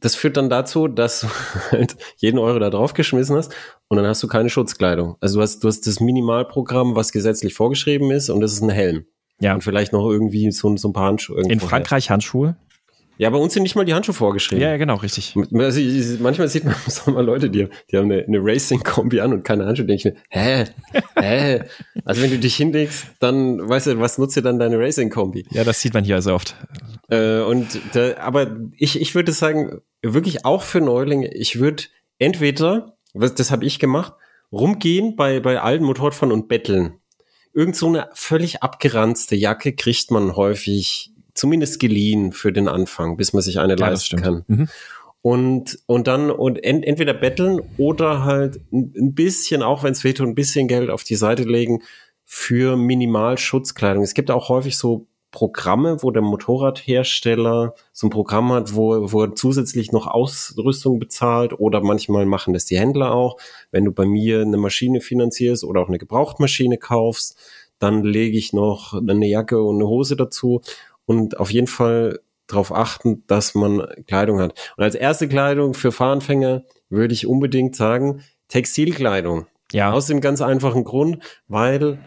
das 0.00 0.14
führt 0.14 0.36
dann 0.36 0.50
dazu, 0.50 0.88
dass 0.88 1.20
du 1.20 1.28
halt 1.70 1.96
jeden 2.16 2.38
Euro 2.38 2.58
da 2.58 2.70
drauf 2.70 2.94
geschmissen 2.94 3.36
hast 3.36 3.54
und 3.88 3.96
dann 3.96 4.06
hast 4.06 4.22
du 4.22 4.28
keine 4.28 4.50
Schutzkleidung. 4.50 5.16
Also 5.20 5.38
du 5.38 5.42
hast, 5.42 5.60
du 5.60 5.68
hast 5.68 5.86
das 5.86 6.00
Minimalprogramm, 6.00 6.96
was 6.96 7.12
gesetzlich 7.12 7.54
vorgeschrieben 7.54 8.10
ist 8.10 8.30
und 8.30 8.40
das 8.40 8.52
ist 8.52 8.62
ein 8.62 8.70
Helm. 8.70 9.06
Ja. 9.40 9.54
Und 9.54 9.62
vielleicht 9.62 9.92
noch 9.92 10.08
irgendwie 10.08 10.50
so, 10.50 10.74
so 10.76 10.88
ein 10.88 10.92
paar 10.92 11.06
Handschuhe. 11.08 11.42
In 11.42 11.60
Frankreich 11.60 12.10
Handschuhe? 12.10 12.56
Ja, 13.18 13.30
bei 13.30 13.38
uns 13.38 13.54
sind 13.54 13.62
nicht 13.62 13.74
mal 13.74 13.84
die 13.84 13.94
Handschuhe 13.94 14.14
vorgeschrieben. 14.14 14.62
Ja, 14.62 14.70
ja 14.70 14.76
genau, 14.76 14.96
richtig. 14.96 15.34
Also, 15.36 15.80
manchmal 16.20 16.48
sieht 16.48 16.64
man 16.64 16.74
so 16.86 17.10
mal 17.10 17.24
Leute, 17.24 17.48
die, 17.48 17.68
die 17.90 17.96
haben 17.96 18.10
eine, 18.10 18.24
eine 18.24 18.38
Racing-Kombi 18.40 19.20
an 19.20 19.32
und 19.32 19.42
keine 19.42 19.66
Handschuhe, 19.66 19.86
denke 19.86 20.08
ich 20.08 20.14
mir, 20.14 20.20
hä? 20.28 20.64
Hä? 21.18 21.62
Also 22.04 22.22
wenn 22.22 22.30
du 22.30 22.38
dich 22.38 22.56
hinlegst, 22.56 23.06
dann, 23.20 23.66
weißt 23.68 23.86
du, 23.86 24.00
was 24.00 24.18
nutzt 24.18 24.36
dir 24.36 24.42
dann 24.42 24.58
deine 24.58 24.78
Racing-Kombi? 24.78 25.46
Ja, 25.50 25.64
das 25.64 25.80
sieht 25.80 25.94
man 25.94 26.04
hier 26.04 26.16
also 26.16 26.34
oft. 26.34 26.54
Äh, 27.08 27.40
und 27.40 27.80
da, 27.92 28.16
aber 28.18 28.56
ich, 28.76 29.00
ich 29.00 29.14
würde 29.14 29.32
sagen, 29.32 29.80
wirklich 30.02 30.44
auch 30.44 30.62
für 30.62 30.80
Neulinge, 30.80 31.32
ich 31.34 31.58
würde 31.58 31.84
entweder, 32.18 32.96
was, 33.14 33.34
das 33.34 33.50
habe 33.50 33.64
ich 33.64 33.78
gemacht, 33.78 34.12
rumgehen 34.52 35.16
bei, 35.16 35.40
bei 35.40 35.60
allen 35.60 35.82
Motorradfahren 35.82 36.32
und 36.32 36.48
betteln. 36.48 36.98
Irgend 37.52 37.76
so 37.76 37.88
eine 37.88 38.10
völlig 38.12 38.62
abgeranzte 38.62 39.34
Jacke 39.34 39.74
kriegt 39.74 40.10
man 40.10 40.36
häufig 40.36 41.15
zumindest 41.36 41.80
geliehen 41.80 42.32
für 42.32 42.52
den 42.52 42.68
Anfang, 42.68 43.16
bis 43.16 43.32
man 43.32 43.42
sich 43.42 43.58
eine 43.58 43.76
ja, 43.76 43.88
leisten 43.88 44.20
kann. 44.20 44.44
Mhm. 44.46 44.68
Und, 45.22 45.78
und 45.86 46.06
dann 46.06 46.30
und 46.30 46.62
ent, 46.62 46.84
entweder 46.84 47.12
betteln 47.12 47.60
oder 47.78 48.24
halt 48.24 48.60
ein 48.72 49.14
bisschen, 49.14 49.62
auch 49.62 49.82
wenn 49.82 49.92
es 49.92 50.04
wehtut, 50.04 50.28
ein 50.28 50.34
bisschen 50.36 50.68
Geld 50.68 50.88
auf 50.88 51.02
die 51.02 51.16
Seite 51.16 51.42
legen 51.42 51.82
für 52.24 52.76
Minimalschutzkleidung. 52.76 54.02
Es 54.02 54.14
gibt 54.14 54.30
auch 54.30 54.48
häufig 54.48 54.76
so 54.76 55.06
Programme, 55.32 56.02
wo 56.02 56.10
der 56.10 56.22
Motorradhersteller 56.22 57.74
so 57.92 58.06
ein 58.06 58.10
Programm 58.10 58.52
hat, 58.52 58.74
wo, 58.74 59.12
wo 59.12 59.24
er 59.24 59.34
zusätzlich 59.34 59.92
noch 59.92 60.06
Ausrüstung 60.06 60.98
bezahlt 60.98 61.58
oder 61.58 61.82
manchmal 61.82 62.24
machen 62.24 62.54
das 62.54 62.64
die 62.64 62.78
Händler 62.78 63.12
auch. 63.12 63.36
Wenn 63.70 63.84
du 63.84 63.92
bei 63.92 64.06
mir 64.06 64.40
eine 64.40 64.56
Maschine 64.56 65.00
finanzierst 65.00 65.64
oder 65.64 65.82
auch 65.82 65.88
eine 65.88 65.98
Gebrauchtmaschine 65.98 66.78
kaufst, 66.78 67.36
dann 67.78 68.02
lege 68.02 68.38
ich 68.38 68.52
noch 68.52 68.94
eine 68.94 69.26
Jacke 69.26 69.60
und 69.60 69.76
eine 69.76 69.88
Hose 69.88 70.16
dazu 70.16 70.62
und 71.06 71.38
auf 71.38 71.50
jeden 71.50 71.66
Fall 71.66 72.20
darauf 72.46 72.72
achten, 72.72 73.24
dass 73.26 73.54
man 73.54 73.86
Kleidung 74.06 74.40
hat. 74.40 74.72
Und 74.76 74.84
als 74.84 74.94
erste 74.94 75.28
Kleidung 75.28 75.74
für 75.74 75.92
Fahranfänger 75.92 76.64
würde 76.88 77.14
ich 77.14 77.26
unbedingt 77.26 77.74
sagen, 77.74 78.22
Textilkleidung. 78.48 79.46
Ja. 79.72 79.92
Aus 79.92 80.06
dem 80.06 80.20
ganz 80.20 80.40
einfachen 80.40 80.84
Grund, 80.84 81.18
weil 81.48 81.98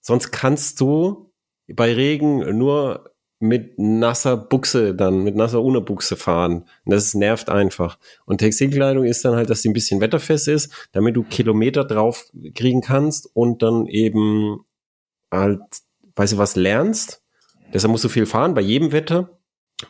sonst 0.00 0.30
kannst 0.30 0.80
du 0.80 1.32
bei 1.68 1.94
Regen 1.94 2.58
nur 2.58 3.12
mit 3.38 3.78
nasser 3.78 4.36
Buchse 4.36 4.94
dann, 4.94 5.24
mit 5.24 5.34
nasser 5.34 5.62
Unterbuchse 5.62 6.16
fahren. 6.16 6.64
Und 6.84 6.92
das 6.92 7.14
nervt 7.14 7.48
einfach. 7.48 7.98
Und 8.24 8.38
Textilkleidung 8.38 9.04
ist 9.04 9.24
dann 9.24 9.34
halt, 9.34 9.50
dass 9.50 9.62
sie 9.62 9.70
ein 9.70 9.72
bisschen 9.72 10.00
wetterfest 10.00 10.48
ist, 10.48 10.88
damit 10.92 11.16
du 11.16 11.24
Kilometer 11.24 11.84
drauf 11.84 12.26
kriegen 12.54 12.82
kannst 12.82 13.28
und 13.34 13.62
dann 13.62 13.86
eben 13.86 14.60
halt, 15.30 15.60
weißt 16.14 16.34
du 16.34 16.38
was, 16.38 16.56
lernst 16.56 17.21
Deshalb 17.72 17.90
musst 17.90 18.04
du 18.04 18.08
viel 18.08 18.26
fahren 18.26 18.54
bei 18.54 18.60
jedem 18.60 18.92
Wetter. 18.92 19.38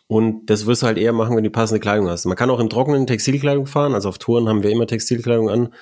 Und 0.06 0.46
das 0.46 0.66
wirst 0.66 0.82
du 0.82 0.86
halt 0.86 0.98
eher 0.98 1.12
machen, 1.12 1.36
wenn 1.36 1.44
du 1.44 1.50
passende 1.50 1.80
Kleidung 1.80 2.08
hast. 2.08 2.24
Man 2.24 2.36
kann 2.36 2.50
auch 2.50 2.60
im 2.60 2.70
Trockenen 2.70 3.06
Textilkleidung 3.06 3.66
fahren. 3.66 3.94
Also 3.94 4.08
auf 4.08 4.18
Touren 4.18 4.48
haben 4.48 4.62
wir 4.62 4.70
immer 4.70 4.86
Textilkleidung 4.86 5.50
an. 5.50 5.74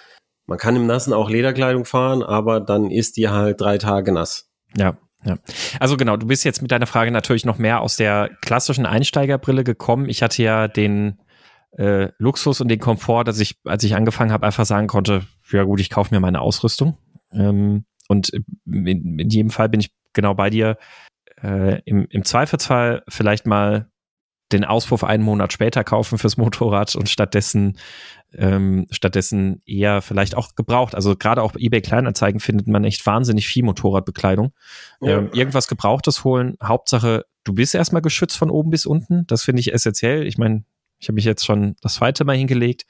Man 0.46 0.58
kann 0.58 0.74
im 0.74 0.86
Nassen 0.86 1.12
auch 1.12 1.30
Lederkleidung 1.30 1.84
fahren, 1.84 2.24
aber 2.24 2.58
dann 2.58 2.90
ist 2.90 3.16
die 3.16 3.28
halt 3.28 3.60
drei 3.60 3.78
Tage 3.78 4.10
nass. 4.10 4.50
Ja, 4.76 4.98
ja. 5.24 5.38
Also 5.78 5.96
genau, 5.96 6.16
du 6.16 6.26
bist 6.26 6.44
jetzt 6.44 6.60
mit 6.60 6.72
deiner 6.72 6.86
Frage 6.86 7.12
natürlich 7.12 7.44
noch 7.44 7.58
mehr 7.58 7.80
aus 7.82 7.96
der 7.96 8.30
klassischen 8.40 8.84
Einsteigerbrille 8.84 9.62
gekommen. 9.62 10.08
Ich 10.08 10.22
hatte 10.22 10.42
ja 10.42 10.66
den 10.66 11.20
äh, 11.76 12.08
Luxus 12.18 12.60
und 12.60 12.68
den 12.68 12.80
Komfort, 12.80 13.24
dass 13.24 13.38
ich, 13.38 13.60
als 13.64 13.84
ich 13.84 13.94
angefangen 13.94 14.32
habe, 14.32 14.46
einfach 14.46 14.64
sagen 14.64 14.88
konnte, 14.88 15.22
ja 15.52 15.62
gut, 15.62 15.78
ich 15.80 15.90
kaufe 15.90 16.12
mir 16.12 16.20
meine 16.20 16.40
Ausrüstung. 16.40 16.98
Ähm, 17.32 17.84
und 18.08 18.30
in, 18.30 19.18
in 19.18 19.30
jedem 19.30 19.50
Fall 19.50 19.68
bin 19.68 19.78
ich 19.78 19.92
genau 20.12 20.34
bei 20.34 20.50
dir 20.50 20.78
äh, 21.42 21.80
im, 21.84 22.06
im 22.10 22.24
Zweifelsfall 22.24 23.02
vielleicht 23.08 23.46
mal 23.46 23.90
den 24.52 24.64
Auspuff 24.64 25.04
einen 25.04 25.22
Monat 25.22 25.52
später 25.52 25.84
kaufen 25.84 26.18
fürs 26.18 26.36
Motorrad 26.36 26.96
und 26.96 27.08
stattdessen 27.08 27.78
ähm, 28.34 28.86
stattdessen 28.90 29.62
eher 29.66 30.02
vielleicht 30.02 30.36
auch 30.36 30.54
gebraucht. 30.54 30.94
Also 30.94 31.16
gerade 31.16 31.42
auch 31.42 31.52
bei 31.52 31.60
eBay 31.60 31.80
Kleinanzeigen 31.80 32.40
findet 32.40 32.66
man 32.68 32.84
echt 32.84 33.04
wahnsinnig 33.06 33.48
viel 33.48 33.64
Motorradbekleidung. 33.64 34.52
Ja. 35.00 35.18
Ähm, 35.18 35.30
irgendwas 35.32 35.68
Gebrauchtes 35.68 36.24
holen. 36.24 36.56
Hauptsache, 36.62 37.24
du 37.44 37.52
bist 37.54 37.74
erstmal 37.74 38.02
geschützt 38.02 38.36
von 38.36 38.50
oben 38.50 38.70
bis 38.70 38.86
unten. 38.86 39.26
Das 39.26 39.42
finde 39.42 39.60
ich 39.60 39.72
essentiell. 39.72 40.26
Ich 40.26 40.38
meine, 40.38 40.64
ich 40.98 41.08
habe 41.08 41.14
mich 41.14 41.24
jetzt 41.24 41.44
schon 41.44 41.76
das 41.80 41.94
zweite 41.94 42.24
Mal 42.24 42.36
hingelegt. 42.36 42.86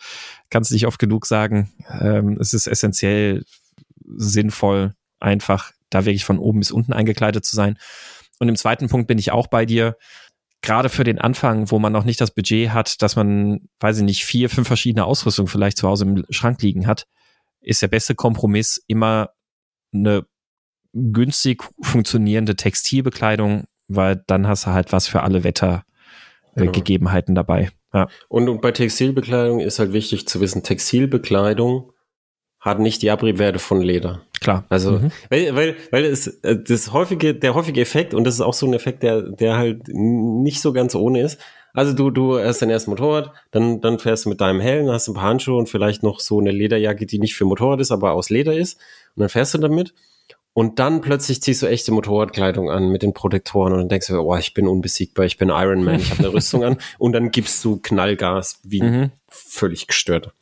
Kannst 0.51 0.73
nicht 0.73 0.87
oft 0.87 0.99
genug 0.99 1.27
sagen. 1.27 1.71
Ähm, 2.01 2.37
es 2.41 2.53
ist 2.53 2.67
essentiell 2.67 3.45
sinnvoll, 4.17 4.95
einfach 5.21 5.73
da 5.91 6.05
wirklich 6.05 6.25
von 6.25 6.39
oben 6.39 6.61
bis 6.61 6.71
unten 6.71 6.93
eingekleidet 6.93 7.45
zu 7.45 7.57
sein. 7.57 7.79
Und 8.41 8.49
im 8.49 8.57
zweiten 8.57 8.89
Punkt 8.89 9.07
bin 9.07 9.19
ich 9.19 9.31
auch 9.31 9.47
bei 9.47 9.65
dir. 9.65 9.97
Gerade 10.63 10.89
für 10.89 11.05
den 11.05 11.19
Anfang, 11.19 11.71
wo 11.71 11.79
man 11.79 11.93
noch 11.93 12.05
nicht 12.05 12.21
das 12.21 12.33
Budget 12.33 12.71
hat, 12.71 13.01
dass 13.01 13.17
man, 13.17 13.69
weiß 13.79 13.99
ich 13.99 14.05
nicht, 14.05 14.25
vier, 14.25 14.51
fünf 14.51 14.67
verschiedene 14.67 15.05
Ausrüstungen 15.05 15.49
vielleicht 15.49 15.79
zu 15.79 15.89
Hause 15.89 16.05
im 16.05 16.25
Schrank 16.31 16.61
liegen 16.61 16.87
hat, 16.87 17.07
ist 17.61 17.83
der 17.83 17.89
beste 17.89 18.15
Kompromiss 18.15 18.83
immer 18.87 19.31
eine 19.93 20.27
günstig 20.93 21.63
funktionierende 21.81 22.57
Textilbekleidung, 22.57 23.65
weil 23.89 24.23
dann 24.27 24.49
hast 24.49 24.67
du 24.67 24.71
halt 24.71 24.93
was 24.93 25.07
für 25.07 25.23
alle 25.23 25.45
Wettergegebenheiten 25.45 27.35
äh, 27.35 27.37
genau. 27.37 27.41
dabei. 27.41 27.71
Ja. 27.93 28.09
Und, 28.29 28.49
und 28.49 28.61
bei 28.61 28.73
Textilbekleidung 28.73 29.61
ist 29.61 29.79
halt 29.79 29.93
wichtig 29.93 30.29
zu 30.29 30.41
wissen, 30.41 30.63
Textilbekleidung 30.63 31.93
hat 32.61 32.79
nicht 32.79 33.03
die 33.03 33.11
Abriebwerte 33.11 33.59
von 33.59 33.81
Leder. 33.81 34.23
Klar. 34.41 34.65
Also, 34.71 34.93
mhm. 34.93 35.13
weil, 35.29 35.55
weil, 35.55 35.77
weil 35.91 36.05
es, 36.07 36.27
äh, 36.27 36.57
das 36.57 36.93
häufige, 36.93 37.35
der 37.35 37.55
häufige 37.55 37.81
Effekt, 37.81 38.15
und 38.15 38.25
das 38.25 38.35
ist 38.35 38.41
auch 38.41 38.55
so 38.55 38.67
ein 38.67 38.73
Effekt, 38.73 39.03
der, 39.03 39.23
der 39.23 39.59
halt 39.59 39.89
nicht 39.89 40.61
so 40.61 40.73
ganz 40.73 40.95
ohne 40.95 41.21
ist. 41.21 41.39
Also 41.73 41.93
du, 41.93 42.11
du 42.11 42.39
hast 42.39 42.63
dein 42.63 42.71
erstes 42.71 42.89
Motorrad, 42.89 43.33
dann, 43.53 43.81
dann 43.81 43.99
fährst 43.99 44.25
du 44.25 44.29
mit 44.31 44.41
deinem 44.41 44.61
Helm, 44.61 44.89
hast 44.91 45.09
ein 45.09 45.15
paar 45.15 45.25
Handschuhe 45.25 45.57
und 45.57 45.69
vielleicht 45.69 46.03
noch 46.03 46.19
so 46.19 46.41
eine 46.41 46.51
Lederjacke, 46.51 47.07
die 47.07 47.19
nicht 47.19 47.37
für 47.37 47.45
Motorrad 47.45 47.81
ist, 47.81 47.93
aber 47.93 48.13
aus 48.13 48.31
Leder 48.31 48.55
ist. 48.55 48.81
Und 49.15 49.21
dann 49.21 49.29
fährst 49.29 49.55
du 49.55 49.59
damit. 49.59 49.95
Und 50.53 50.81
dann 50.81 51.01
plötzlich 51.01 51.41
ziehst 51.41 51.63
du 51.63 51.69
echte 51.69 51.93
Motorradkleidung 51.93 52.71
an 52.71 52.89
mit 52.89 53.03
den 53.03 53.15
Protektoren 53.15 53.73
und 53.73 53.79
dann 53.79 53.89
denkst 53.89 54.09
du, 54.09 54.19
oh, 54.19 54.37
ich 54.37 54.53
bin 54.53 54.67
unbesiegbar, 54.67 55.25
ich 55.25 55.39
bin 55.39 55.49
Iron 55.49 55.85
Man, 55.85 56.01
ich 56.01 56.11
habe 56.11 56.25
eine 56.25 56.33
Rüstung 56.33 56.65
an. 56.65 56.77
Und 56.99 57.13
dann 57.13 57.31
gibst 57.31 57.65
du 57.65 57.79
Knallgas 57.81 58.61
wie 58.65 58.83
mhm. 58.83 59.11
Völlig 59.51 59.87
gestört. 59.87 60.33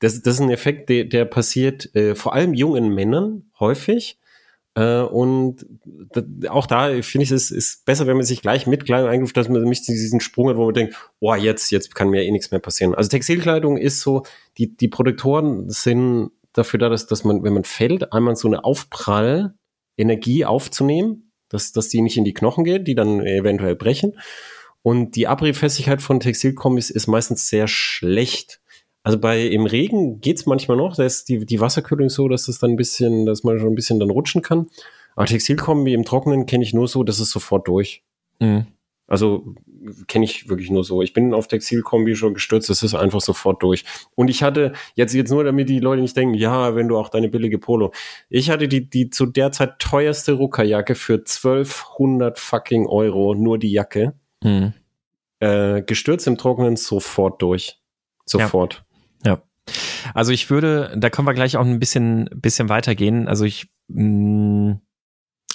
Das, 0.00 0.22
das 0.22 0.34
ist 0.34 0.40
ein 0.40 0.50
Effekt, 0.50 0.88
der, 0.88 1.04
der 1.04 1.24
passiert 1.26 1.94
äh, 1.94 2.14
vor 2.14 2.32
allem 2.32 2.54
jungen 2.54 2.94
Männern 2.94 3.50
häufig. 3.60 4.18
Äh, 4.74 5.00
und 5.00 5.66
auch 6.48 6.66
da 6.66 7.02
finde 7.02 7.24
ich, 7.24 7.30
es 7.30 7.50
ist 7.50 7.84
besser, 7.84 8.06
wenn 8.06 8.16
man 8.16 8.24
sich 8.24 8.42
gleich 8.42 8.66
mit 8.66 8.86
Kleidung 8.86 9.10
einruft, 9.10 9.36
dass 9.36 9.48
man 9.48 9.62
nicht 9.64 9.86
diesen 9.86 10.20
Sprung 10.20 10.48
hat, 10.48 10.56
wo 10.56 10.64
man 10.64 10.74
denkt, 10.74 10.94
oh, 11.20 11.34
jetzt, 11.34 11.70
jetzt 11.70 11.94
kann 11.94 12.08
mir 12.08 12.24
eh 12.24 12.30
nichts 12.30 12.50
mehr 12.50 12.60
passieren. 12.60 12.94
Also 12.94 13.10
Textilkleidung 13.10 13.76
ist 13.76 14.00
so, 14.00 14.24
die, 14.58 14.74
die 14.76 14.88
Protektoren 14.88 15.68
sind 15.68 16.30
dafür 16.52 16.78
da, 16.78 16.88
dass, 16.88 17.06
dass 17.06 17.24
man, 17.24 17.42
wenn 17.42 17.52
man 17.52 17.64
fällt, 17.64 18.12
einmal 18.12 18.36
so 18.36 18.48
eine 18.48 18.64
Aufprall-Energie 18.64 20.44
aufzunehmen, 20.44 21.32
dass, 21.48 21.72
dass 21.72 21.88
die 21.88 22.00
nicht 22.00 22.16
in 22.16 22.24
die 22.24 22.34
Knochen 22.34 22.64
geht, 22.64 22.88
die 22.88 22.94
dann 22.94 23.20
eventuell 23.20 23.76
brechen. 23.76 24.18
Und 24.84 25.16
die 25.16 25.26
Abriebfestigkeit 25.28 26.02
von 26.02 26.20
Textilkombis 26.20 26.90
ist 26.90 27.06
meistens 27.06 27.48
sehr 27.48 27.68
schlecht. 27.68 28.60
Also 29.02 29.18
bei 29.18 29.40
im 29.40 29.64
Regen 29.64 30.20
geht's 30.20 30.44
manchmal 30.44 30.76
noch, 30.76 30.94
da 30.94 31.04
ist 31.04 31.30
die, 31.30 31.46
die 31.46 31.58
Wasserkühlung 31.58 32.10
so, 32.10 32.28
dass 32.28 32.48
es 32.48 32.58
dann 32.58 32.72
ein 32.72 32.76
bisschen, 32.76 33.24
dass 33.24 33.44
man 33.44 33.58
schon 33.58 33.68
ein 33.68 33.74
bisschen 33.74 33.98
dann 33.98 34.10
rutschen 34.10 34.42
kann. 34.42 34.66
Aber 35.16 35.24
Textilkombi 35.24 35.94
im 35.94 36.04
Trockenen 36.04 36.44
kenne 36.44 36.64
ich 36.64 36.74
nur 36.74 36.86
so, 36.86 37.02
das 37.02 37.18
ist 37.18 37.30
sofort 37.30 37.66
durch. 37.66 38.04
Mhm. 38.40 38.66
Also 39.06 39.54
kenne 40.06 40.26
ich 40.26 40.50
wirklich 40.50 40.70
nur 40.70 40.84
so. 40.84 41.00
Ich 41.00 41.14
bin 41.14 41.32
auf 41.32 41.48
Textilkombi 41.48 42.14
schon 42.14 42.34
gestürzt, 42.34 42.68
das 42.68 42.82
ist 42.82 42.94
einfach 42.94 43.22
sofort 43.22 43.62
durch. 43.62 43.86
Und 44.14 44.28
ich 44.28 44.42
hatte 44.42 44.72
jetzt 44.96 45.14
jetzt 45.14 45.30
nur, 45.30 45.44
damit 45.44 45.70
die 45.70 45.80
Leute 45.80 46.02
nicht 46.02 46.16
denken, 46.16 46.34
ja, 46.34 46.74
wenn 46.74 46.88
du 46.88 46.98
auch 46.98 47.08
deine 47.08 47.30
billige 47.30 47.58
Polo. 47.58 47.90
Ich 48.28 48.50
hatte 48.50 48.68
die 48.68 48.88
die 48.90 49.08
zu 49.08 49.24
der 49.24 49.50
Zeit 49.50 49.78
teuerste 49.78 50.32
Ruckerjacke 50.32 50.94
für 50.94 51.14
1200 51.14 52.38
fucking 52.38 52.86
Euro, 52.86 53.34
nur 53.34 53.58
die 53.58 53.72
Jacke. 53.72 54.12
Mhm. 54.44 54.72
Äh, 55.40 55.82
gestürzt 55.82 56.28
im 56.28 56.38
Trockenen 56.38 56.76
sofort 56.76 57.42
durch. 57.42 57.80
Sofort. 58.24 58.84
Ja. 59.24 59.32
ja. 59.32 59.42
Also 60.14 60.30
ich 60.30 60.48
würde, 60.48 60.94
da 60.96 61.10
können 61.10 61.26
wir 61.26 61.34
gleich 61.34 61.56
auch 61.56 61.64
ein 61.64 61.80
bisschen 61.80 62.30
bisschen 62.32 62.68
weitergehen. 62.68 63.26
Also 63.26 63.44
ich 63.44 63.68
mh, 63.88 64.04
mm, 64.04 64.80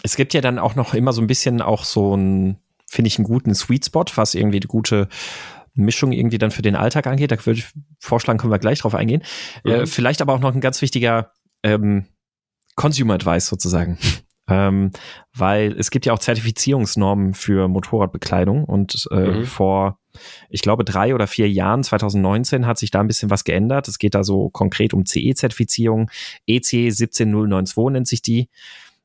es 0.03 0.15
gibt 0.15 0.33
ja 0.33 0.41
dann 0.41 0.59
auch 0.59 0.75
noch 0.75 0.93
immer 0.93 1.13
so 1.13 1.21
ein 1.21 1.27
bisschen 1.27 1.61
auch 1.61 1.85
so 1.85 2.15
ein 2.15 2.59
finde 2.89 3.07
ich, 3.07 3.17
einen 3.17 3.25
guten 3.25 3.53
Sweet 3.53 3.85
Spot, 3.85 4.05
was 4.15 4.33
irgendwie 4.33 4.59
die 4.59 4.67
gute 4.67 5.07
Mischung 5.73 6.11
irgendwie 6.11 6.39
dann 6.39 6.51
für 6.51 6.61
den 6.61 6.75
Alltag 6.75 7.07
angeht. 7.07 7.31
Da 7.31 7.45
würde 7.45 7.59
ich 7.59 7.67
vorschlagen, 7.99 8.39
können 8.39 8.51
wir 8.51 8.59
gleich 8.59 8.79
drauf 8.79 8.95
eingehen. 8.95 9.21
Äh, 9.63 9.69
mhm. 9.69 9.83
Äh, 9.83 9.85
vielleicht 9.85 10.21
aber 10.21 10.33
auch 10.33 10.39
noch 10.39 10.53
ein 10.53 10.61
ganz 10.61 10.81
wichtiger 10.81 11.31
ähm, 11.63 12.05
Consumer 12.75 13.13
Advice 13.13 13.47
sozusagen. 13.47 13.97
Ähm, 14.49 14.91
weil 15.33 15.73
es 15.77 15.91
gibt 15.91 16.05
ja 16.05 16.13
auch 16.13 16.19
Zertifizierungsnormen 16.19 17.33
für 17.33 17.67
Motorradbekleidung 17.67 18.63
und 18.63 19.07
äh, 19.11 19.39
mhm. 19.39 19.43
vor, 19.45 19.99
ich 20.49 20.61
glaube, 20.61 20.83
drei 20.83 21.13
oder 21.13 21.27
vier 21.27 21.49
Jahren, 21.49 21.83
2019, 21.83 22.65
hat 22.65 22.77
sich 22.77 22.91
da 22.91 22.99
ein 22.99 23.07
bisschen 23.07 23.29
was 23.29 23.43
geändert. 23.43 23.87
Es 23.87 23.99
geht 23.99 24.15
da 24.15 24.23
so 24.23 24.49
konkret 24.49 24.93
um 24.93 25.05
CE-Zertifizierung. 25.05 26.09
EC 26.47 26.91
17092 26.91 27.93
nennt 27.93 28.07
sich 28.07 28.21
die. 28.21 28.49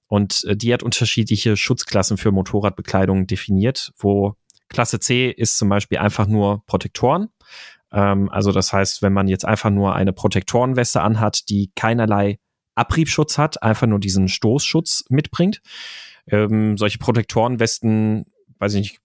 Und 0.06 0.44
äh, 0.44 0.56
die 0.56 0.72
hat 0.72 0.82
unterschiedliche 0.82 1.56
Schutzklassen 1.56 2.16
für 2.16 2.30
Motorradbekleidung 2.32 3.26
definiert, 3.26 3.92
wo 3.98 4.34
Klasse 4.68 4.98
C 4.98 5.30
ist 5.30 5.58
zum 5.58 5.68
Beispiel 5.68 5.98
einfach 5.98 6.26
nur 6.26 6.64
Protektoren. 6.66 7.28
Ähm, 7.92 8.28
also 8.30 8.52
das 8.52 8.72
heißt, 8.72 9.02
wenn 9.02 9.12
man 9.12 9.28
jetzt 9.28 9.44
einfach 9.44 9.70
nur 9.70 9.94
eine 9.94 10.12
Protektorenweste 10.12 11.00
anhat, 11.00 11.48
die 11.48 11.70
keinerlei 11.74 12.38
Abriebschutz 12.74 13.38
hat, 13.38 13.62
einfach 13.62 13.86
nur 13.86 14.00
diesen 14.00 14.28
Stoßschutz 14.28 15.04
mitbringt. 15.08 15.60
Ähm, 16.26 16.76
solche 16.76 16.98
Protektorenwesten, 16.98 18.26
weiß 18.58 18.74
ich 18.74 18.80
nicht, 18.80 19.00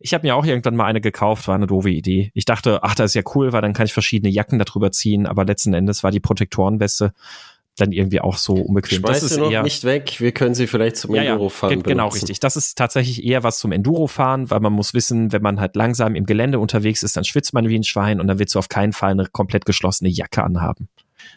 ich 0.00 0.14
habe 0.14 0.26
mir 0.26 0.36
auch 0.36 0.44
irgendwann 0.44 0.76
mal 0.76 0.84
eine 0.84 1.00
gekauft, 1.00 1.48
war 1.48 1.54
eine 1.54 1.66
doofe 1.66 1.90
Idee. 1.90 2.30
Ich 2.34 2.44
dachte, 2.44 2.82
ach, 2.82 2.94
das 2.94 3.12
ist 3.12 3.14
ja 3.14 3.22
cool, 3.34 3.52
weil 3.52 3.62
dann 3.62 3.72
kann 3.72 3.86
ich 3.86 3.92
verschiedene 3.92 4.30
Jacken 4.30 4.58
darüber 4.58 4.92
ziehen, 4.92 5.26
aber 5.26 5.44
letzten 5.44 5.72
Endes 5.72 6.02
war 6.02 6.10
die 6.10 6.20
Protektorenweste 6.20 7.12
dann 7.80 7.92
irgendwie 7.92 8.20
auch 8.20 8.36
so 8.36 8.54
unbequem. 8.54 8.98
Schmeiß 9.00 9.20
das 9.20 9.32
ist 9.32 9.38
noch 9.38 9.50
eher, 9.50 9.62
nicht 9.62 9.84
weg, 9.84 10.16
wir 10.18 10.32
können 10.32 10.54
sie 10.54 10.66
vielleicht 10.66 10.96
zum 10.96 11.14
ja, 11.14 11.22
Endurofahren 11.22 11.78
ja, 11.78 11.82
Genau, 11.82 12.08
richtig. 12.08 12.40
Das 12.40 12.56
ist 12.56 12.76
tatsächlich 12.76 13.24
eher 13.24 13.42
was 13.42 13.58
zum 13.58 13.72
Endurofahren, 13.72 14.50
weil 14.50 14.60
man 14.60 14.72
muss 14.72 14.94
wissen, 14.94 15.32
wenn 15.32 15.42
man 15.42 15.60
halt 15.60 15.76
langsam 15.76 16.14
im 16.14 16.26
Gelände 16.26 16.58
unterwegs 16.58 17.02
ist, 17.02 17.16
dann 17.16 17.24
schwitzt 17.24 17.54
man 17.54 17.68
wie 17.68 17.78
ein 17.78 17.84
Schwein 17.84 18.20
und 18.20 18.26
dann 18.26 18.38
willst 18.38 18.54
du 18.54 18.58
auf 18.58 18.68
keinen 18.68 18.92
Fall 18.92 19.12
eine 19.12 19.26
komplett 19.26 19.64
geschlossene 19.64 20.10
Jacke 20.10 20.42
anhaben. 20.42 20.88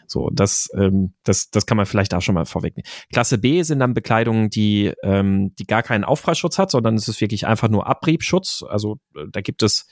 So, 0.06 0.30
das, 0.30 0.68
ähm, 0.76 1.12
das, 1.24 1.50
das 1.50 1.66
kann 1.66 1.76
man 1.76 1.86
vielleicht 1.86 2.14
auch 2.14 2.20
schon 2.20 2.34
mal 2.34 2.44
vorwegnehmen. 2.44 2.88
Klasse 3.12 3.38
B 3.38 3.62
sind 3.62 3.80
dann 3.80 3.94
Bekleidungen, 3.94 4.50
die, 4.50 4.92
ähm, 5.02 5.54
die 5.56 5.66
gar 5.66 5.82
keinen 5.82 6.04
Aufprallschutz 6.04 6.58
hat, 6.58 6.70
sondern 6.70 6.94
es 6.94 7.08
ist 7.08 7.20
wirklich 7.20 7.46
einfach 7.46 7.68
nur 7.68 7.86
Abriebschutz. 7.86 8.64
Also 8.68 8.98
äh, 9.16 9.24
da 9.30 9.40
gibt 9.40 9.62
es 9.62 9.86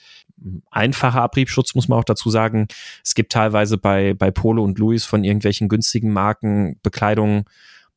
einfacher 0.69 1.21
Abriebschutz, 1.21 1.75
muss 1.75 1.87
man 1.87 1.99
auch 1.99 2.03
dazu 2.03 2.29
sagen. 2.29 2.67
Es 3.03 3.15
gibt 3.15 3.31
teilweise 3.31 3.77
bei, 3.77 4.13
bei 4.13 4.31
Polo 4.31 4.63
und 4.63 4.79
Louis 4.79 5.05
von 5.05 5.23
irgendwelchen 5.23 5.69
günstigen 5.69 6.11
Marken 6.11 6.79
Bekleidungen, 6.83 7.45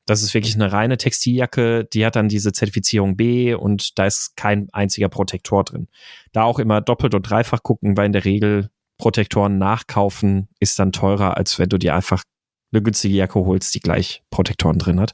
das 0.07 0.23
ist 0.23 0.35
wirklich 0.35 0.55
eine 0.55 0.71
reine 0.71 0.99
Textiljacke, 0.99 1.85
die 1.85 2.05
hat 2.05 2.17
dann 2.17 2.29
diese 2.29 2.53
Zertifizierung 2.53 3.17
B 3.17 3.55
und 3.55 3.99
da 3.99 4.05
ist 4.05 4.37
kein 4.37 4.69
einziger 4.73 5.09
Protektor 5.09 5.65
drin. 5.65 5.89
Da 6.33 6.43
auch 6.43 6.59
immer 6.59 6.81
doppelt 6.81 7.15
und 7.15 7.23
dreifach 7.23 7.63
gucken, 7.63 7.97
weil 7.97 8.07
in 8.07 8.13
der 8.13 8.25
Regel 8.25 8.71
Protektoren 8.99 9.59
nachkaufen 9.59 10.49
ist 10.61 10.79
dann 10.79 10.93
teurer, 10.93 11.37
als 11.37 11.59
wenn 11.59 11.69
du 11.69 11.79
dir 11.79 11.95
einfach 11.95 12.23
eine 12.75 12.83
günstige 12.83 13.15
Jacke 13.15 13.45
holst, 13.45 13.75
die 13.75 13.81
gleich 13.81 14.23
Protektoren 14.31 14.79
drin 14.79 15.01
hat. 15.01 15.13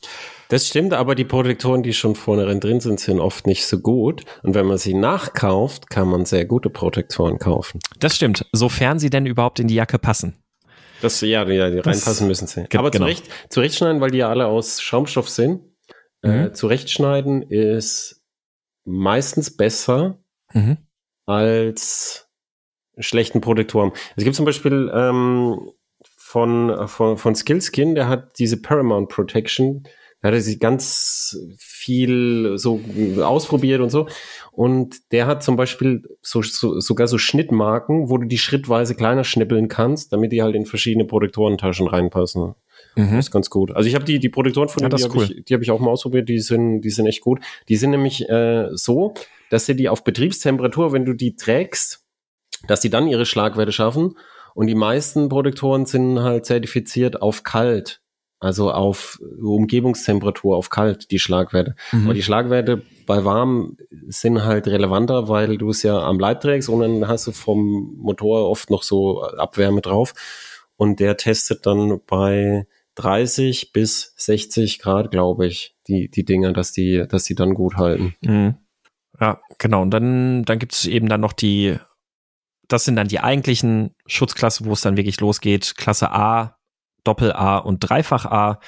Das 0.49 0.67
stimmt, 0.67 0.95
aber 0.95 1.15
die 1.15 1.25
Protektoren, 1.25 1.83
die 1.83 1.93
schon 1.93 2.15
vorne 2.15 2.59
drin 2.59 2.81
sind, 2.81 2.99
sind 3.01 3.21
oft 3.21 3.47
nicht 3.47 3.67
so 3.67 3.79
gut. 3.79 4.25
Und 4.43 4.55
wenn 4.55 4.67
man 4.67 4.79
sie 4.79 4.95
nachkauft, 4.95 5.91
kann 5.91 6.09
man 6.09 6.25
sehr 6.25 6.47
gute 6.47 6.71
Protektoren 6.71 7.39
kaufen. 7.39 7.81
Das 7.99 8.17
stimmt, 8.17 8.47
sofern 8.53 8.99
sie 8.99 9.11
denn 9.11 9.27
überhaupt 9.27 9.61
in 9.61 9.69
die 9.69 9.75
Jacke 9.75 9.99
passen. 9.99 10.43
Das, 11.03 11.21
ja, 11.21 11.49
ja, 11.49 11.71
die 11.71 11.79
reinpassen 11.79 12.27
müssen 12.27 12.47
sie. 12.47 12.67
Aber 12.75 12.91
genau. 12.91 13.07
zurecht, 13.07 13.25
zurechtschneiden, 13.49 14.01
weil 14.01 14.11
die 14.11 14.19
ja 14.19 14.29
alle 14.29 14.47
aus 14.47 14.83
Schaumstoff 14.83 15.29
sind, 15.29 15.63
äh, 16.23 16.29
mhm. 16.29 16.47
äh, 16.47 16.53
zurechtschneiden 16.53 17.43
ist 17.43 18.23
meistens 18.85 19.57
besser 19.57 20.19
mhm. 20.53 20.79
als 21.27 22.30
schlechten 23.01 23.41
Protektoren. 23.41 23.93
Es 24.17 24.25
gibt 24.25 24.37
zum 24.37 24.45
Beispiel 24.45 24.91
ähm, 24.95 25.71
von, 26.17 26.89
von, 26.89 27.17
von 27.17 27.35
Skillskin, 27.35 27.95
der 27.95 28.09
hat 28.09 28.39
diese 28.39 28.61
Paramount 28.61 29.09
Protection, 29.09 29.85
da 30.23 30.29
hat 30.29 30.35
er 30.35 30.41
sich 30.43 30.61
ganz 30.61 31.39
viel 31.59 32.59
so 32.59 32.81
ausprobiert 33.23 33.81
und 33.81 33.89
so. 33.89 34.07
Und 34.53 35.13
der 35.13 35.27
hat 35.27 35.43
zum 35.43 35.57
Beispiel 35.57 36.03
so, 36.21 36.43
so, 36.43 36.79
sogar 36.79 37.09
so 37.09 37.17
Schnittmarken, 37.17 38.11
wo 38.11 38.19
du 38.19 38.27
die 38.27 38.37
schrittweise 38.37 38.95
kleiner 38.95 39.25
schnippeln 39.25 39.69
kannst, 39.69 40.13
damit 40.13 40.33
die 40.33 40.43
halt 40.43 40.55
in 40.55 40.67
verschiedene 40.67 41.07
Protektorentaschen 41.07 41.87
reinpassen. 41.89 42.55
Mhm. 42.97 43.17
Das 43.17 43.27
ist 43.27 43.31
ganz 43.31 43.49
gut. 43.49 43.71
Also 43.73 43.89
ich 43.89 43.95
habe 43.95 44.05
die, 44.05 44.19
die 44.19 44.29
Protektoren 44.29 44.69
von 44.69 44.83
ja, 44.83 44.91
die 44.91 45.03
habe 45.03 45.17
cool. 45.17 45.25
ich, 45.25 45.45
die 45.47 45.55
hab 45.55 45.63
ich 45.63 45.71
auch 45.71 45.81
mal 45.81 45.91
ausprobiert, 45.91 46.29
die 46.29 46.41
sind, 46.41 46.83
die 46.83 46.91
sind 46.91 47.07
echt 47.07 47.23
gut. 47.23 47.41
Die 47.69 47.77
sind 47.77 47.91
nämlich 47.91 48.29
äh, 48.29 48.69
so, 48.73 49.15
dass 49.49 49.65
sie 49.65 49.75
die 49.75 49.89
auf 49.89 50.05
Betriebstemperatur, 50.05 50.93
wenn 50.93 51.07
du 51.07 51.15
die 51.15 51.35
trägst, 51.35 52.05
dass 52.67 52.81
die 52.81 52.91
dann 52.91 53.07
ihre 53.07 53.27
Schlagwerte 53.27 53.73
schaffen. 53.73 54.17
Und 54.55 54.67
die 54.67 54.75
meisten 54.75 55.29
Protektoren 55.29 55.87
sind 55.87 56.21
halt 56.21 56.47
zertifiziert 56.47 57.23
auf 57.23 57.43
kalt. 57.43 58.01
Also 58.43 58.73
auf 58.73 59.21
Umgebungstemperatur, 59.43 60.57
auf 60.57 60.71
kalt, 60.71 61.11
die 61.11 61.19
Schlagwerte. 61.19 61.75
Mhm. 61.93 62.05
Aber 62.05 62.15
die 62.15 62.23
Schlagwerte 62.23 62.83
bei 63.07 63.25
warm 63.25 63.77
sind 64.09 64.45
halt 64.45 64.67
relevanter, 64.67 65.29
weil 65.29 65.59
du 65.59 65.71
es 65.71 65.83
ja 65.83 66.01
am 66.01 66.19
Leib 66.19 66.41
trägst 66.41 66.71
und 66.71 66.81
dann 66.81 67.09
hast 67.09 67.27
du 67.27 67.33
vom 67.33 67.95
Motor 67.99 68.49
oft 68.49 68.71
noch 68.71 68.83
so 68.83 69.23
Abwärme 69.23 69.83
drauf. 69.83 70.15
Und 70.77 71.01
der 71.01 71.19
testet 71.19 71.67
dann 71.67 72.01
bei 72.07 72.67
30 72.95 73.73
bis 73.73 74.15
60 74.17 74.79
Grad, 74.79 75.11
glaube 75.11 75.47
ich, 75.47 75.77
die, 75.87 76.11
die 76.11 76.25
Dinger, 76.25 76.55
dass 76.55 76.73
die, 76.73 77.05
dass 77.07 77.25
die 77.25 77.35
dann 77.35 77.53
gut 77.53 77.77
halten. 77.77 78.15
Mhm. 78.23 78.55
Ja, 79.21 79.41
genau. 79.59 79.83
Und 79.83 79.91
dann, 79.91 80.45
dann 80.45 80.59
gibt 80.59 80.73
es 80.73 80.87
eben 80.87 81.09
dann 81.11 81.21
noch 81.21 81.35
die 81.35 81.77
das 82.73 82.85
sind 82.85 82.97
dann 82.97 83.09
die 83.09 83.21
eigentlichen 83.21 83.95
Schutzklassen, 84.07 84.67
wo 84.67 84.73
es 84.73 84.81
dann 84.81 84.97
wirklich 84.97 85.21
losgeht. 85.21 85.75
Klasse 85.77 86.13
A, 86.13 86.57
Doppel 87.05 87.33
A 87.33 87.59
und 87.59 87.81
Dreifach 87.81 88.27
A. 88.27 88.61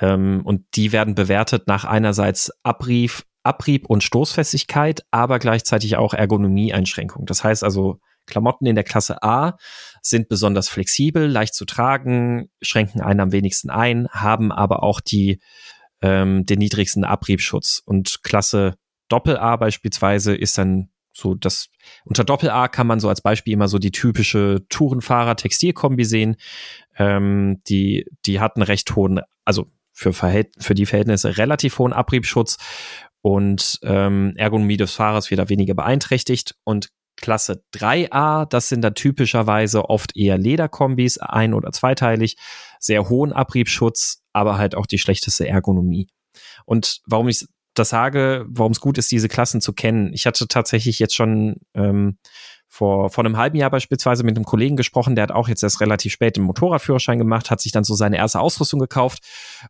Ähm, 0.00 0.42
und 0.44 0.64
die 0.74 0.92
werden 0.92 1.14
bewertet 1.14 1.66
nach 1.66 1.84
einerseits 1.84 2.50
Abrieb, 2.64 3.22
Abrieb 3.42 3.86
und 3.86 4.02
Stoßfestigkeit, 4.02 5.04
aber 5.10 5.38
gleichzeitig 5.38 5.96
auch 5.96 6.12
Ergonomieeinschränkung. 6.12 7.24
Das 7.26 7.44
heißt 7.44 7.62
also, 7.62 8.00
Klamotten 8.26 8.66
in 8.66 8.74
der 8.74 8.84
Klasse 8.84 9.22
A 9.22 9.56
sind 10.02 10.28
besonders 10.28 10.68
flexibel, 10.68 11.26
leicht 11.26 11.54
zu 11.54 11.64
tragen, 11.64 12.50
schränken 12.60 13.00
einen 13.00 13.20
am 13.20 13.32
wenigsten 13.32 13.70
ein, 13.70 14.08
haben 14.10 14.52
aber 14.52 14.82
auch 14.82 15.00
die, 15.00 15.40
ähm, 16.02 16.46
den 16.46 16.58
niedrigsten 16.58 17.04
Abriebschutz. 17.04 17.80
Und 17.84 18.22
Klasse 18.22 18.74
Doppel 19.08 19.36
A 19.36 19.56
beispielsweise 19.56 20.34
ist 20.34 20.58
dann 20.58 20.90
so 21.12 21.34
das 21.34 21.68
unter 22.04 22.24
Doppel 22.24 22.50
A 22.50 22.68
kann 22.68 22.86
man 22.86 23.00
so 23.00 23.08
als 23.08 23.20
Beispiel 23.20 23.52
immer 23.52 23.68
so 23.68 23.78
die 23.78 23.90
typische 23.90 24.64
Tourenfahrer 24.68 25.36
Textilkombi 25.36 26.04
sehen. 26.04 26.36
Ähm, 26.96 27.60
die 27.68 28.06
die 28.26 28.40
hatten 28.40 28.62
recht 28.62 28.94
hohen, 28.94 29.20
also 29.44 29.66
für 29.92 30.12
Verhält 30.12 30.54
für 30.58 30.74
die 30.74 30.86
Verhältnisse 30.86 31.36
relativ 31.36 31.78
hohen 31.78 31.92
Abriebschutz 31.92 32.58
und 33.22 33.78
ähm, 33.82 34.34
Ergonomie 34.36 34.76
des 34.76 34.94
Fahrers 34.94 35.30
wieder 35.30 35.48
weniger 35.48 35.74
beeinträchtigt 35.74 36.54
und 36.64 36.90
Klasse 37.20 37.62
3a, 37.74 38.46
das 38.46 38.68
sind 38.68 38.82
dann 38.82 38.94
typischerweise 38.94 39.88
oft 39.90 40.16
eher 40.16 40.38
Lederkombis, 40.38 41.18
ein- 41.18 41.54
oder 41.54 41.70
zweiteilig, 41.70 42.36
sehr 42.78 43.08
hohen 43.08 43.32
Abriebschutz, 43.32 44.22
aber 44.32 44.58
halt 44.58 44.74
auch 44.74 44.86
die 44.86 44.98
schlechteste 44.98 45.46
Ergonomie. 45.46 46.08
Und 46.64 47.00
warum 47.06 47.28
ich 47.28 47.46
das 47.80 47.90
sage, 47.90 48.46
warum 48.48 48.72
es 48.72 48.80
gut 48.80 48.98
ist, 48.98 49.10
diese 49.10 49.28
Klassen 49.28 49.60
zu 49.60 49.72
kennen. 49.72 50.12
Ich 50.12 50.26
hatte 50.26 50.46
tatsächlich 50.46 50.98
jetzt 50.98 51.14
schon 51.14 51.56
ähm, 51.74 52.18
vor, 52.68 53.10
vor 53.10 53.24
einem 53.24 53.36
halben 53.36 53.56
Jahr 53.56 53.70
beispielsweise 53.70 54.22
mit 54.22 54.36
einem 54.36 54.44
Kollegen 54.44 54.76
gesprochen, 54.76 55.16
der 55.16 55.24
hat 55.24 55.32
auch 55.32 55.48
jetzt 55.48 55.64
erst 55.64 55.80
relativ 55.80 56.12
spät 56.12 56.36
den 56.36 56.44
Motorradführerschein 56.44 57.18
gemacht, 57.18 57.50
hat 57.50 57.60
sich 57.60 57.72
dann 57.72 57.82
so 57.82 57.94
seine 57.94 58.16
erste 58.16 58.38
Ausrüstung 58.38 58.78
gekauft 58.78 59.24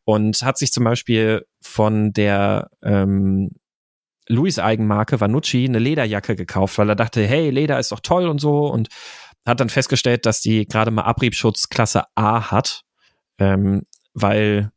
und 0.05 0.43
hat 0.43 0.59
sich 0.59 0.71
zum 0.71 0.85
Beispiel 0.85 1.47
von 1.63 2.13
der 2.13 2.69
ähm, 2.83 3.53
Louis 4.29 4.59
Eigenmarke 4.59 5.19
Vanucci 5.19 5.65
eine 5.65 5.79
Lederjacke 5.79 6.37
gekauft, 6.37 6.77
weil 6.77 6.91
er 6.91 6.97
dachte, 6.97 7.27
hey, 7.27 7.49
Leder 7.49 7.79
ist 7.81 7.91
doch 7.91 8.01
toll 8.01 8.29
und 8.29 8.39
so 8.41 8.67
und 8.67 8.89
hat 9.47 9.61
dann 9.61 9.71
festgestellt, 9.71 10.27
dass 10.27 10.43
die 10.43 10.67
gerade 10.67 10.91
mal 10.91 11.03
Abriebschutz 11.03 11.71
Klasse 11.71 12.05
A 12.15 12.51
hat, 12.51 12.83
ähm, 13.39 13.83
weil 14.13 14.71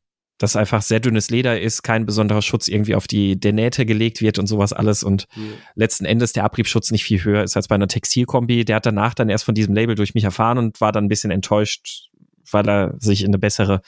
dass 0.44 0.58
einfach 0.58 0.82
sehr 0.82 1.00
dünnes 1.00 1.30
Leder 1.30 1.62
ist, 1.62 1.84
kein 1.84 2.06
besonderer 2.06 2.42
Schutz 2.42 2.68
irgendwie 2.68 2.96
auf 2.96 3.08
die 3.08 3.40
der 3.40 3.54
Nähte 3.54 3.86
gelegt 3.86 4.20
wird 4.20 4.40
und 4.40 4.48
sowas 4.48 4.74
alles 4.74 5.02
und 5.02 5.26
mhm. 5.38 5.54
letzten 5.76 6.04
Endes 6.04 6.34
der 6.34 6.44
Abriebschutz 6.44 6.92
nicht 6.92 7.06
viel 7.06 7.24
höher 7.24 7.44
ist 7.44 7.56
als 7.56 7.70
bei 7.70 7.76
einer 7.76 7.88
Textilkombi. 7.88 8.66
Der 8.66 8.76
hat 8.76 8.86
danach 8.86 9.14
dann 9.14 9.30
erst 9.30 9.46
von 9.46 9.56
diesem 9.56 9.74
Label 9.74 9.96
durch 9.96 10.16
mich 10.16 10.26
erfahren 10.26 10.58
und 10.58 10.82
war 10.82 10.92
dann 10.92 11.06
ein 11.06 11.08
bisschen 11.08 11.32
enttäuscht, 11.32 12.10
weil 12.52 12.68
er 12.68 12.94
sich 13.00 13.22
in 13.22 13.30
eine 13.30 13.38
bessere 13.38 13.82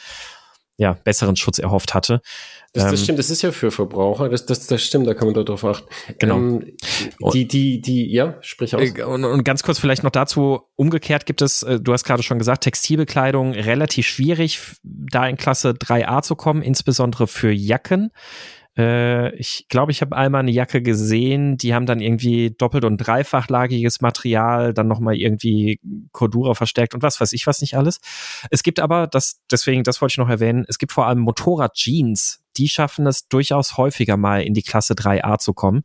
ja, 0.78 0.93
besseren 1.03 1.36
Schutz 1.36 1.59
erhofft 1.59 1.93
hatte. 1.93 2.21
Das, 2.73 2.84
das 2.84 2.91
ähm, 2.91 2.97
stimmt, 2.97 3.19
das 3.19 3.30
ist 3.30 3.41
ja 3.41 3.51
für 3.51 3.71
Verbraucher, 3.71 4.28
das, 4.28 4.45
das, 4.45 4.67
das 4.67 4.84
stimmt, 4.84 5.07
da 5.07 5.13
kann 5.13 5.32
man 5.32 5.45
darauf 5.45 5.63
achten. 5.63 5.88
Genau. 6.19 6.36
Ähm, 6.36 6.76
die, 7.34 7.47
die, 7.47 7.80
die, 7.80 8.11
ja, 8.11 8.38
sprich 8.41 8.76
aus. 8.76 8.82
Äh, 8.82 9.03
und, 9.03 9.23
und 9.23 9.43
ganz 9.45 9.63
kurz 9.63 9.80
vielleicht 9.80 10.03
noch 10.03 10.11
dazu, 10.11 10.61
umgekehrt 10.76 11.26
gibt 11.26 11.41
es, 11.41 11.63
äh, 11.63 11.80
du 11.80 11.93
hast 11.93 12.03
gerade 12.03 12.23
schon 12.23 12.38
gesagt, 12.38 12.65
Textilbekleidung 12.65 13.53
relativ 13.53 14.07
schwierig, 14.07 14.59
da 14.84 15.26
in 15.28 15.38
Klasse 15.38 15.71
3a 15.71 16.21
zu 16.21 16.36
kommen, 16.36 16.61
insbesondere 16.61 17.28
für 17.28 17.51
Jacken. 17.51 18.11
Äh, 18.78 19.36
ich 19.36 19.67
glaube, 19.69 19.91
ich 19.91 20.01
habe 20.01 20.15
einmal 20.15 20.39
eine 20.39 20.51
Jacke 20.51 20.82
gesehen, 20.82 21.57
die 21.57 21.73
haben 21.73 21.86
dann 21.86 22.01
irgendwie 22.01 22.51
doppelt- 22.51 22.86
und 22.86 22.97
dreifachlagiges 22.97 24.01
Material, 24.01 24.73
dann 24.73 24.88
nochmal 24.88 25.15
irgendwie 25.15 25.80
Cordura 26.11 26.53
verstärkt 26.55 26.93
und 26.93 27.03
was 27.03 27.19
weiß 27.21 27.34
ich 27.34 27.47
was 27.47 27.61
nicht 27.61 27.76
alles. 27.78 27.99
Es 28.51 28.63
gibt 28.63 28.80
aber, 28.80 29.07
das, 29.07 29.41
deswegen, 29.51 29.84
das 29.84 30.01
wollte 30.01 30.13
ich 30.13 30.17
noch 30.17 30.30
erwähnen, 30.30 30.65
es 30.67 30.78
gibt 30.78 30.91
vor 30.91 31.07
allem 31.07 31.19
Motorrad-Jeans, 31.19 32.41
die 32.57 32.69
schaffen 32.69 33.07
es 33.07 33.28
durchaus 33.28 33.78
häufiger 33.78 34.17
mal 34.17 34.41
in 34.41 34.53
die 34.53 34.63
Klasse 34.63 34.93
3a 34.93 35.38
zu 35.39 35.53
kommen. 35.53 35.84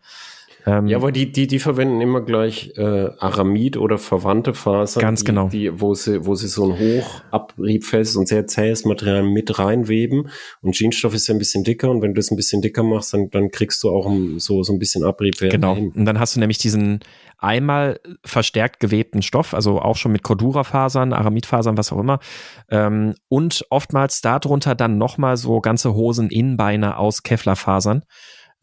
Ähm, 0.66 0.86
ja, 0.86 0.96
aber 0.96 1.12
die, 1.12 1.32
die, 1.32 1.46
die 1.46 1.58
verwenden 1.58 2.00
immer 2.00 2.20
gleich 2.20 2.72
äh, 2.76 3.10
Aramid 3.18 3.76
oder 3.76 3.98
verwandte 3.98 4.54
Fasern. 4.54 5.00
Ganz 5.00 5.20
die, 5.20 5.26
genau. 5.26 5.48
Die, 5.48 5.80
wo, 5.80 5.94
sie, 5.94 6.26
wo 6.26 6.34
sie 6.34 6.48
so 6.48 6.70
ein 6.70 6.78
hochabriebfestes 6.78 8.16
und 8.16 8.28
sehr 8.28 8.46
zähes 8.46 8.84
Material 8.84 9.22
mit 9.22 9.58
reinweben. 9.58 10.28
Und 10.62 10.76
Jeansstoff 10.76 11.14
ist 11.14 11.26
ja 11.28 11.34
ein 11.34 11.38
bisschen 11.38 11.64
dicker 11.64 11.90
und 11.90 12.02
wenn 12.02 12.14
du 12.14 12.18
das 12.18 12.30
ein 12.30 12.36
bisschen 12.36 12.62
dicker 12.62 12.82
machst, 12.82 13.14
dann, 13.14 13.30
dann 13.30 13.50
kriegst 13.50 13.82
du 13.82 13.90
auch 13.90 14.10
so, 14.36 14.62
so 14.62 14.72
ein 14.72 14.78
bisschen 14.78 15.04
Abriebwert. 15.04 15.52
Genau. 15.52 15.74
Hin. 15.74 15.92
Und 15.94 16.04
dann 16.04 16.18
hast 16.18 16.36
du 16.36 16.40
nämlich 16.40 16.58
diesen 16.58 17.00
einmal 17.40 18.00
verstärkt 18.24 18.80
gewebten 18.80 19.22
Stoff, 19.22 19.54
also 19.54 19.80
auch 19.80 19.96
schon 19.96 20.12
mit 20.12 20.22
Cordura-Fasern, 20.22 21.12
Aramidfasern, 21.12 21.78
was 21.78 21.92
auch 21.92 21.98
immer. 21.98 22.20
Ähm, 22.68 23.14
und 23.28 23.64
oftmals 23.70 24.20
darunter 24.20 24.74
dann 24.74 24.98
nochmal 24.98 25.36
so 25.36 25.60
ganze 25.60 25.94
Hosen-Innenbeine 25.94 26.98
aus 26.98 27.22
Kevlar-Fasern. 27.22 28.02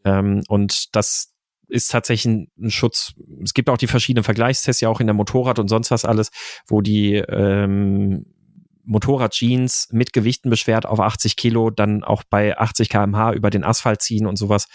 Ähm, 0.04 0.42
und 0.48 0.94
das 0.94 1.34
ist 1.68 1.90
tatsächlich 1.90 2.48
ein, 2.58 2.70
Schutz. 2.70 3.14
Es 3.42 3.54
gibt 3.54 3.70
auch 3.70 3.76
die 3.76 3.86
verschiedenen 3.86 4.24
Vergleichstests 4.24 4.80
ja 4.80 4.88
auch 4.88 5.00
in 5.00 5.06
der 5.06 5.14
Motorrad 5.14 5.58
und 5.58 5.68
sonst 5.68 5.90
was 5.90 6.04
alles, 6.04 6.30
wo 6.66 6.80
die 6.80 7.14
ähm, 7.14 8.26
Motorrad-Jeans 8.84 9.88
mit 9.92 10.12
Gewichten 10.12 10.50
beschwert 10.50 10.86
auf 10.86 10.98
80 10.98 11.36
Kilo 11.36 11.70
dann 11.70 12.02
auch 12.02 12.22
bei 12.24 12.56
80 12.56 12.88
kmh 12.88 13.32
über 13.32 13.50
den 13.50 13.64
Asphalt 13.64 14.02
ziehen 14.02 14.26
und 14.26 14.36
sowas. 14.36 14.66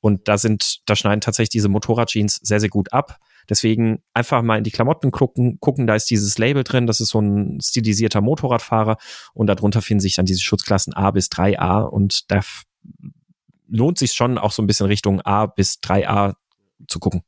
Und 0.00 0.28
da 0.28 0.38
sind, 0.38 0.80
da 0.86 0.96
schneiden 0.96 1.20
tatsächlich 1.20 1.50
diese 1.50 1.68
Motorrad-Jeans 1.68 2.40
sehr, 2.42 2.58
sehr 2.58 2.70
gut 2.70 2.92
ab. 2.92 3.18
Deswegen 3.48 4.02
einfach 4.14 4.42
mal 4.42 4.58
in 4.58 4.64
die 4.64 4.70
Klamotten 4.70 5.10
gucken, 5.10 5.58
gucken, 5.60 5.86
da 5.86 5.94
ist 5.94 6.10
dieses 6.10 6.38
Label 6.38 6.64
drin, 6.64 6.86
das 6.86 7.00
ist 7.00 7.10
so 7.10 7.20
ein 7.20 7.58
stilisierter 7.60 8.20
Motorradfahrer 8.20 8.96
und 9.34 9.46
darunter 9.48 9.82
finden 9.82 10.00
sich 10.00 10.14
dann 10.14 10.26
diese 10.26 10.40
Schutzklassen 10.40 10.94
A 10.94 11.10
bis 11.10 11.28
3A 11.28 11.82
und 11.82 12.30
da 12.30 12.40
lohnt 13.70 13.98
sich 13.98 14.12
schon 14.12 14.38
auch 14.38 14.52
so 14.52 14.62
ein 14.62 14.66
bisschen 14.66 14.86
Richtung 14.86 15.20
A 15.22 15.46
bis 15.46 15.78
3A 15.82 16.34
zu 16.88 16.98
gucken. 16.98 17.22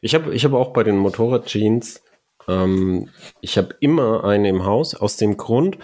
Ich 0.00 0.14
habe 0.14 0.34
ich 0.34 0.44
hab 0.44 0.52
auch 0.52 0.72
bei 0.72 0.82
den 0.82 0.96
Motorrad-Jeans, 0.96 2.02
ähm, 2.48 3.08
ich 3.40 3.58
habe 3.58 3.74
immer 3.80 4.24
eine 4.24 4.48
im 4.48 4.64
Haus, 4.64 4.94
aus 4.94 5.16
dem 5.16 5.36
Grund, 5.36 5.78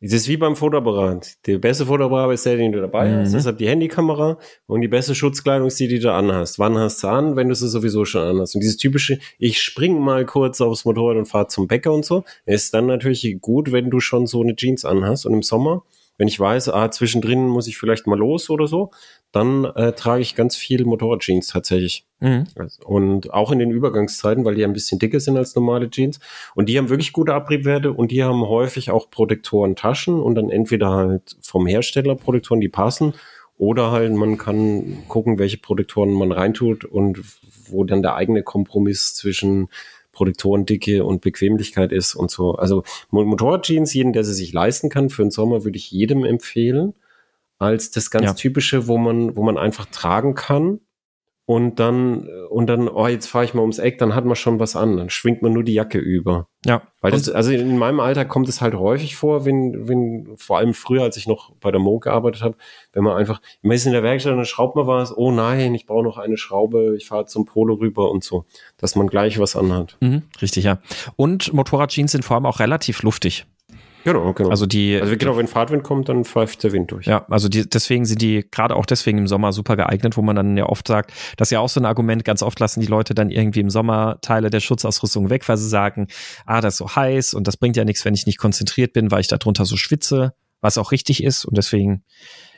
es 0.00 0.12
ist 0.12 0.28
wie 0.28 0.36
beim 0.36 0.54
Fotoapparat. 0.54 1.44
Der 1.46 1.58
beste 1.58 1.86
Fotoapparat 1.86 2.32
ist 2.32 2.46
der, 2.46 2.56
den 2.56 2.70
du 2.70 2.80
dabei 2.80 3.08
mhm. 3.08 3.16
hast. 3.16 3.34
Deshalb 3.34 3.58
die 3.58 3.68
Handykamera 3.68 4.38
und 4.66 4.80
die 4.80 4.88
beste 4.88 5.14
Schutzkleidung 5.14 5.66
ist 5.66 5.80
die, 5.80 5.88
die 5.88 5.98
du 5.98 6.12
anhast. 6.12 6.60
Wann 6.60 6.78
hast 6.78 7.02
du 7.02 7.08
an, 7.08 7.34
wenn 7.34 7.48
du 7.48 7.54
sie 7.56 7.68
sowieso 7.68 8.04
schon 8.04 8.22
anhast? 8.22 8.54
Und 8.54 8.60
dieses 8.60 8.76
typische, 8.76 9.18
ich 9.38 9.60
spring 9.60 9.98
mal 9.98 10.24
kurz 10.24 10.60
aufs 10.60 10.84
Motorrad 10.84 11.16
und 11.16 11.26
fahre 11.26 11.48
zum 11.48 11.66
Bäcker 11.66 11.92
und 11.92 12.04
so, 12.04 12.24
ist 12.46 12.74
dann 12.74 12.86
natürlich 12.86 13.38
gut, 13.40 13.72
wenn 13.72 13.90
du 13.90 13.98
schon 13.98 14.28
so 14.28 14.40
eine 14.40 14.54
Jeans 14.54 14.84
anhast. 14.84 15.26
Und 15.26 15.34
im 15.34 15.42
Sommer, 15.42 15.82
wenn 16.16 16.28
ich 16.28 16.38
weiß, 16.38 16.68
ah, 16.68 16.92
zwischendrin 16.92 17.48
muss 17.48 17.66
ich 17.66 17.76
vielleicht 17.76 18.06
mal 18.06 18.18
los 18.18 18.50
oder 18.50 18.68
so, 18.68 18.92
dann 19.32 19.64
äh, 19.64 19.92
trage 19.92 20.22
ich 20.22 20.34
ganz 20.34 20.56
viel 20.56 20.84
Motorrad-Jeans 20.84 21.48
tatsächlich. 21.48 22.06
Mhm. 22.20 22.46
Und 22.84 23.32
auch 23.32 23.52
in 23.52 23.58
den 23.58 23.70
Übergangszeiten, 23.70 24.44
weil 24.44 24.54
die 24.54 24.64
ein 24.64 24.72
bisschen 24.72 24.98
dicker 24.98 25.20
sind 25.20 25.36
als 25.36 25.54
normale 25.54 25.90
Jeans. 25.90 26.18
Und 26.54 26.68
die 26.68 26.78
haben 26.78 26.88
wirklich 26.88 27.12
gute 27.12 27.34
Abriebwerte 27.34 27.92
und 27.92 28.10
die 28.10 28.24
haben 28.24 28.40
häufig 28.48 28.90
auch 28.90 29.10
Protektoren-Taschen 29.10 30.20
und 30.20 30.34
dann 30.34 30.50
entweder 30.50 30.90
halt 30.90 31.36
vom 31.42 31.66
Hersteller 31.66 32.14
Protektoren, 32.14 32.60
die 32.60 32.68
passen, 32.68 33.14
oder 33.58 33.90
halt 33.90 34.14
man 34.14 34.38
kann 34.38 34.98
gucken, 35.08 35.38
welche 35.38 35.58
Protektoren 35.58 36.12
man 36.12 36.30
reintut 36.30 36.84
und 36.84 37.20
wo 37.68 37.82
dann 37.84 38.02
der 38.02 38.14
eigene 38.14 38.44
Kompromiss 38.44 39.14
zwischen 39.14 39.68
Protektorendicke 40.12 41.04
und 41.04 41.20
Bequemlichkeit 41.20 41.92
ist 41.92 42.14
und 42.14 42.30
so. 42.30 42.54
Also 42.54 42.84
Motorrad-Jeans, 43.10 43.92
jeden, 43.94 44.12
der 44.12 44.24
sie 44.24 44.32
sich 44.32 44.52
leisten 44.52 44.88
kann, 44.88 45.10
für 45.10 45.22
den 45.22 45.30
Sommer 45.32 45.64
würde 45.64 45.76
ich 45.76 45.90
jedem 45.90 46.24
empfehlen 46.24 46.94
als 47.58 47.90
das 47.90 48.10
ganz 48.10 48.26
ja. 48.26 48.32
typische, 48.34 48.86
wo 48.86 48.98
man, 48.98 49.36
wo 49.36 49.42
man 49.42 49.58
einfach 49.58 49.86
tragen 49.86 50.34
kann 50.34 50.80
und 51.48 51.80
dann, 51.80 52.28
und 52.50 52.66
dann, 52.66 52.88
oh, 52.88 53.06
jetzt 53.06 53.26
fahre 53.26 53.42
ich 53.42 53.54
mal 53.54 53.62
ums 53.62 53.78
Eck, 53.78 53.96
dann 53.96 54.14
hat 54.14 54.26
man 54.26 54.36
schon 54.36 54.60
was 54.60 54.76
an, 54.76 54.98
dann 54.98 55.08
schwingt 55.08 55.40
man 55.40 55.54
nur 55.54 55.64
die 55.64 55.72
Jacke 55.72 55.96
über. 55.98 56.46
Ja. 56.66 56.82
Weil 57.00 57.12
das, 57.12 57.30
also 57.30 57.52
in 57.52 57.78
meinem 57.78 58.00
Alter 58.00 58.26
kommt 58.26 58.50
es 58.50 58.60
halt 58.60 58.74
häufig 58.74 59.16
vor, 59.16 59.46
wenn, 59.46 59.88
wenn, 59.88 60.36
vor 60.36 60.58
allem 60.58 60.74
früher, 60.74 61.04
als 61.04 61.16
ich 61.16 61.26
noch 61.26 61.54
bei 61.54 61.70
der 61.70 61.80
Mo 61.80 62.00
gearbeitet 62.00 62.42
habe, 62.42 62.56
wenn 62.92 63.02
man 63.02 63.16
einfach, 63.16 63.40
man 63.62 63.74
ist 63.74 63.86
in 63.86 63.92
der 63.92 64.02
Werkstatt 64.02 64.32
und 64.32 64.38
dann 64.38 64.44
schraubt 64.44 64.76
man 64.76 64.86
was, 64.86 65.16
oh 65.16 65.30
nein, 65.30 65.74
ich 65.74 65.86
brauche 65.86 66.04
noch 66.04 66.18
eine 66.18 66.36
Schraube, 66.36 66.94
ich 66.98 67.06
fahre 67.06 67.24
zum 67.24 67.46
Polo 67.46 67.76
rüber 67.76 68.10
und 68.10 68.22
so, 68.22 68.44
dass 68.76 68.94
man 68.94 69.06
gleich 69.06 69.38
was 69.38 69.56
anhat. 69.56 69.96
Mhm, 70.00 70.24
richtig, 70.42 70.64
ja. 70.64 70.82
Und 71.16 71.54
Motorradjeans 71.54 72.12
sind 72.12 72.26
vor 72.26 72.36
allem 72.36 72.44
auch 72.44 72.60
relativ 72.60 73.02
luftig. 73.02 73.46
Genau, 74.08 74.32
genau. 74.32 74.48
Also 74.48 74.64
die. 74.64 74.98
Also 74.98 75.18
genau, 75.18 75.36
wenn 75.36 75.46
Fahrtwind 75.46 75.82
kommt, 75.82 76.08
dann 76.08 76.24
pfeift 76.24 76.64
der 76.64 76.72
Wind 76.72 76.90
durch. 76.90 77.04
Ja, 77.04 77.26
also 77.28 77.50
die, 77.50 77.68
deswegen 77.68 78.06
sind 78.06 78.22
die 78.22 78.42
gerade 78.50 78.74
auch 78.74 78.86
deswegen 78.86 79.18
im 79.18 79.28
Sommer 79.28 79.52
super 79.52 79.76
geeignet, 79.76 80.16
wo 80.16 80.22
man 80.22 80.34
dann 80.34 80.56
ja 80.56 80.64
oft 80.64 80.88
sagt, 80.88 81.12
das 81.36 81.48
ist 81.48 81.52
ja 81.52 81.60
auch 81.60 81.68
so 81.68 81.78
ein 81.78 81.84
Argument, 81.84 82.24
ganz 82.24 82.42
oft 82.42 82.58
lassen 82.58 82.80
die 82.80 82.86
Leute 82.86 83.14
dann 83.14 83.30
irgendwie 83.30 83.60
im 83.60 83.68
Sommer 83.68 84.18
Teile 84.22 84.48
der 84.48 84.60
Schutzausrüstung 84.60 85.28
weg, 85.28 85.46
weil 85.46 85.58
sie 85.58 85.68
sagen, 85.68 86.06
ah, 86.46 86.62
das 86.62 86.74
ist 86.74 86.78
so 86.78 86.96
heiß 86.96 87.34
und 87.34 87.46
das 87.46 87.58
bringt 87.58 87.76
ja 87.76 87.84
nichts, 87.84 88.02
wenn 88.06 88.14
ich 88.14 88.24
nicht 88.24 88.38
konzentriert 88.38 88.94
bin, 88.94 89.10
weil 89.10 89.20
ich 89.20 89.28
darunter 89.28 89.66
so 89.66 89.76
schwitze, 89.76 90.32
was 90.62 90.78
auch 90.78 90.90
richtig 90.90 91.22
ist. 91.22 91.44
Und 91.44 91.58
deswegen 91.58 92.02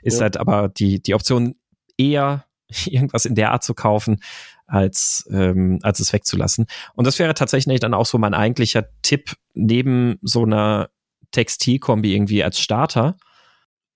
ist 0.02 0.18
ja. 0.18 0.22
halt 0.22 0.36
aber 0.36 0.68
die, 0.68 1.02
die 1.02 1.14
Option 1.14 1.56
eher 1.98 2.44
irgendwas 2.86 3.24
in 3.24 3.34
der 3.34 3.50
Art 3.50 3.64
zu 3.64 3.74
kaufen, 3.74 4.20
als, 4.68 5.28
ähm, 5.32 5.80
als 5.82 5.98
es 5.98 6.12
wegzulassen. 6.12 6.66
Und 6.94 7.08
das 7.08 7.18
wäre 7.18 7.34
tatsächlich 7.34 7.80
dann 7.80 7.92
auch 7.92 8.06
so 8.06 8.18
mein 8.18 8.34
eigentlicher 8.34 8.84
Tipp, 9.02 9.34
neben 9.54 10.20
so 10.22 10.44
einer 10.44 10.90
Textilkombi 11.32 12.14
irgendwie 12.14 12.42
als 12.42 12.60
Starter, 12.60 13.16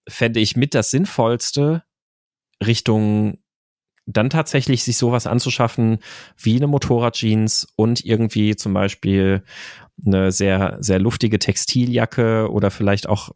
fände 0.08 0.40
ich 0.40 0.56
mit 0.56 0.74
das 0.74 0.90
Sinnvollste, 0.90 1.82
Richtung 2.64 3.38
dann 4.06 4.28
tatsächlich 4.30 4.84
sich 4.84 4.98
sowas 4.98 5.26
anzuschaffen 5.26 5.98
wie 6.36 6.56
eine 6.56 6.66
Motorradjeans 6.66 7.68
und 7.76 8.04
irgendwie 8.04 8.54
zum 8.54 8.74
Beispiel 8.74 9.42
eine 10.04 10.32
sehr, 10.32 10.76
sehr 10.80 10.98
luftige 10.98 11.38
Textiljacke 11.38 12.50
oder 12.50 12.70
vielleicht 12.70 13.08
auch, 13.08 13.30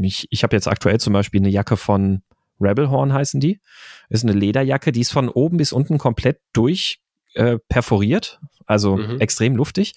ich, 0.00 0.28
ich 0.30 0.42
habe 0.42 0.54
jetzt 0.54 0.68
aktuell 0.68 1.00
zum 1.00 1.12
Beispiel 1.12 1.40
eine 1.40 1.48
Jacke 1.48 1.76
von 1.76 2.22
Rebelhorn 2.60 3.12
heißen 3.12 3.40
die. 3.40 3.60
Ist 4.08 4.22
eine 4.22 4.32
Lederjacke, 4.32 4.92
die 4.92 5.00
ist 5.00 5.12
von 5.12 5.28
oben 5.28 5.56
bis 5.56 5.72
unten 5.72 5.98
komplett 5.98 6.40
durch 6.52 7.00
äh, 7.34 7.58
perforiert, 7.68 8.40
also 8.66 8.96
mhm. 8.96 9.20
extrem 9.20 9.56
luftig 9.56 9.94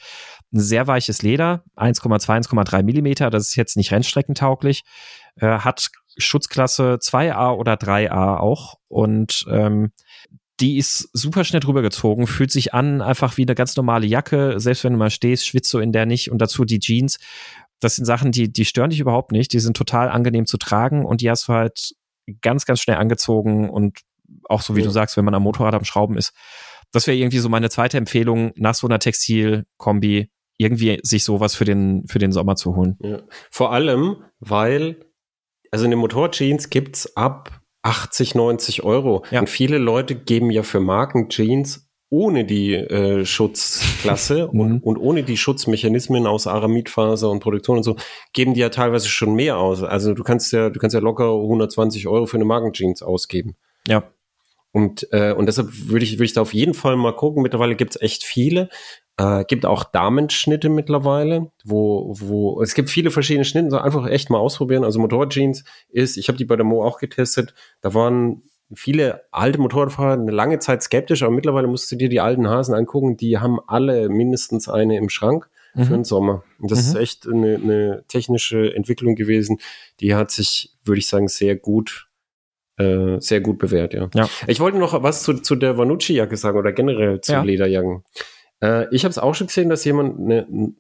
ein 0.53 0.59
sehr 0.59 0.87
weiches 0.87 1.21
Leder, 1.21 1.63
1,2, 1.75 2.47
1,3 2.47 2.83
Millimeter, 2.83 3.29
das 3.29 3.49
ist 3.49 3.55
jetzt 3.55 3.77
nicht 3.77 3.91
rennstreckentauglich, 3.91 4.83
äh, 5.35 5.59
hat 5.59 5.89
Schutzklasse 6.17 6.97
2a 7.01 7.55
oder 7.55 7.73
3a 7.73 8.37
auch 8.37 8.75
und 8.87 9.45
ähm, 9.49 9.91
die 10.59 10.77
ist 10.77 11.09
super 11.13 11.43
schnell 11.43 11.59
drüber 11.59 11.81
gezogen, 11.81 12.25
fühlt 12.25 12.51
sich 12.51 12.73
an 12.73 13.01
einfach 13.01 13.37
wie 13.37 13.43
eine 13.43 13.53
ganz 13.53 13.75
normale 13.75 14.07
Jacke, 14.07 14.59
selbst 14.59 14.83
wenn 14.83 14.93
du 14.93 14.99
mal 14.99 15.11
stehst, 15.11 15.45
schwitzt 15.45 15.71
du 15.73 15.79
in 15.79 15.91
der 15.91 16.05
nicht 16.05 16.31
und 16.31 16.39
dazu 16.39 16.65
die 16.65 16.79
Jeans. 16.79 17.19
Das 17.79 17.95
sind 17.95 18.05
Sachen, 18.05 18.31
die, 18.31 18.51
die 18.51 18.65
stören 18.65 18.89
dich 18.89 18.99
überhaupt 18.99 19.31
nicht, 19.31 19.53
die 19.53 19.59
sind 19.59 19.77
total 19.77 20.09
angenehm 20.09 20.47
zu 20.47 20.57
tragen 20.57 21.05
und 21.05 21.21
die 21.21 21.29
hast 21.29 21.47
du 21.47 21.53
halt 21.53 21.93
ganz, 22.41 22.65
ganz 22.65 22.81
schnell 22.81 22.97
angezogen 22.97 23.69
und 23.69 23.99
auch 24.45 24.61
so 24.61 24.75
wie 24.75 24.79
ja. 24.79 24.85
du 24.85 24.91
sagst, 24.91 25.15
wenn 25.15 25.25
man 25.25 25.35
am 25.35 25.43
Motorrad 25.43 25.75
am 25.75 25.85
Schrauben 25.85 26.17
ist. 26.17 26.33
Das 26.91 27.05
wäre 27.05 27.17
irgendwie 27.17 27.39
so 27.39 27.49
meine 27.49 27.69
zweite 27.69 27.97
Empfehlung 27.97 28.51
nach 28.55 28.73
so 28.73 28.87
einer 28.87 28.99
Textilkombi 28.99 30.31
irgendwie 30.57 30.99
sich 31.03 31.23
sowas 31.23 31.55
für 31.55 31.65
den, 31.65 32.05
für 32.07 32.19
den 32.19 32.31
Sommer 32.31 32.55
zu 32.55 32.75
holen. 32.75 32.97
Ja. 33.01 33.21
Vor 33.51 33.71
allem, 33.71 34.17
weil, 34.39 34.97
also 35.71 35.85
eine 35.85 35.95
Motorjeans 35.95 36.69
gibt's 36.69 37.15
ab 37.15 37.61
80, 37.83 38.35
90 38.35 38.83
Euro. 38.83 39.23
Ja. 39.31 39.39
Und 39.39 39.49
viele 39.49 39.77
Leute 39.77 40.15
geben 40.15 40.51
ja 40.51 40.63
für 40.63 40.79
Markenjeans 40.79 41.87
ohne 42.09 42.45
die 42.45 42.73
äh, 42.73 43.25
Schutzklasse 43.25 44.47
und, 44.51 44.57
Mhm. 44.69 44.77
und 44.79 44.97
ohne 44.97 45.23
die 45.23 45.35
Schutzmechanismen 45.37 46.25
aus 46.25 46.47
Aramidfaser 46.47 47.29
und 47.29 47.41
Produktion 47.41 47.77
und 47.77 47.83
so, 47.83 47.97
geben 48.33 48.53
die 48.53 48.61
ja 48.61 48.69
teilweise 48.69 49.09
schon 49.09 49.35
mehr 49.35 49.57
aus. 49.57 49.83
Also 49.83 50.13
du 50.13 50.23
kannst 50.23 50.53
ja, 50.53 50.69
du 50.69 50.79
kannst 50.79 50.93
ja 50.93 51.01
locker 51.01 51.33
120 51.33 52.07
Euro 52.07 52.25
für 52.25 52.37
eine 52.37 52.45
Magenjeans 52.45 53.01
ausgeben. 53.01 53.55
Ja. 53.87 54.03
Und, 54.77 55.07
äh, 55.11 55.33
und 55.33 55.47
deshalb 55.47 55.69
würde 55.89 56.05
ich, 56.05 56.13
würde 56.13 56.25
ich 56.25 56.33
da 56.33 56.41
auf 56.41 56.53
jeden 56.53 56.75
Fall 56.75 56.95
mal 56.97 57.15
gucken. 57.15 57.41
Mittlerweile 57.41 57.75
gibt's 57.75 57.99
echt 57.99 58.23
viele. 58.23 58.69
Äh, 59.17 59.43
gibt 59.45 59.65
auch 59.65 59.83
Damenschnitte 59.83 60.69
mittlerweile, 60.69 61.51
wo, 61.65 62.13
wo 62.19 62.61
es 62.61 62.75
gibt 62.75 62.91
viele 62.91 63.09
verschiedene 63.09 63.45
Schnitte, 63.45 63.71
so 63.71 63.79
einfach 63.79 64.05
echt 64.07 64.29
mal 64.29 64.37
ausprobieren. 64.37 64.83
Also 64.83 64.99
Motorjeans 64.99 65.63
ist, 65.89 66.17
ich 66.17 66.27
habe 66.27 66.37
die 66.37 66.45
bei 66.45 66.55
der 66.55 66.65
Mo 66.65 66.83
auch 66.83 66.99
getestet, 66.99 67.55
da 67.81 67.95
waren 67.95 68.43
viele 68.75 69.23
alte 69.31 69.59
Motorradfahrer 69.59 70.13
eine 70.13 70.31
lange 70.31 70.59
Zeit 70.59 70.83
skeptisch, 70.83 71.23
aber 71.23 71.31
mittlerweile 71.33 71.67
musst 71.67 71.91
du 71.91 71.95
dir 71.95 72.09
die 72.09 72.19
alten 72.19 72.47
Hasen 72.47 72.75
angucken, 72.75 73.17
die 73.17 73.39
haben 73.39 73.59
alle 73.65 74.07
mindestens 74.09 74.69
eine 74.69 74.97
im 74.97 75.09
Schrank 75.09 75.49
für 75.73 75.81
Mhm. 75.81 75.89
den 75.89 76.03
Sommer. 76.03 76.43
Und 76.59 76.69
das 76.69 76.83
Mhm. 76.83 76.89
ist 76.89 76.95
echt 77.01 77.27
eine, 77.27 77.55
eine 77.55 78.03
technische 78.07 78.75
Entwicklung 78.75 79.15
gewesen, 79.15 79.57
die 79.99 80.13
hat 80.13 80.29
sich, 80.29 80.73
würde 80.85 80.99
ich 80.99 81.07
sagen, 81.07 81.27
sehr 81.27 81.55
gut, 81.55 82.06
äh, 82.77 83.19
sehr 83.19 83.41
gut 83.41 83.57
bewährt, 83.57 83.93
ja. 83.93 84.09
Ja. 84.13 84.29
Ich 84.47 84.59
wollte 84.59 84.77
noch 84.77 85.01
was 85.03 85.23
zu, 85.23 85.33
zu 85.33 85.55
der 85.55 85.77
Vanucci-Jacke 85.77 86.37
sagen 86.37 86.57
oder 86.57 86.71
generell 86.71 87.21
zu 87.21 87.33
Ja. 87.33 87.43
Lederjacken. 87.43 88.03
Äh, 88.61 88.85
ich 88.93 89.03
habe 89.03 89.11
es 89.11 89.17
auch 89.17 89.35
schon 89.35 89.47
gesehen, 89.47 89.69
dass 89.69 89.83
jemand 89.85 90.19
eine, 90.19 90.73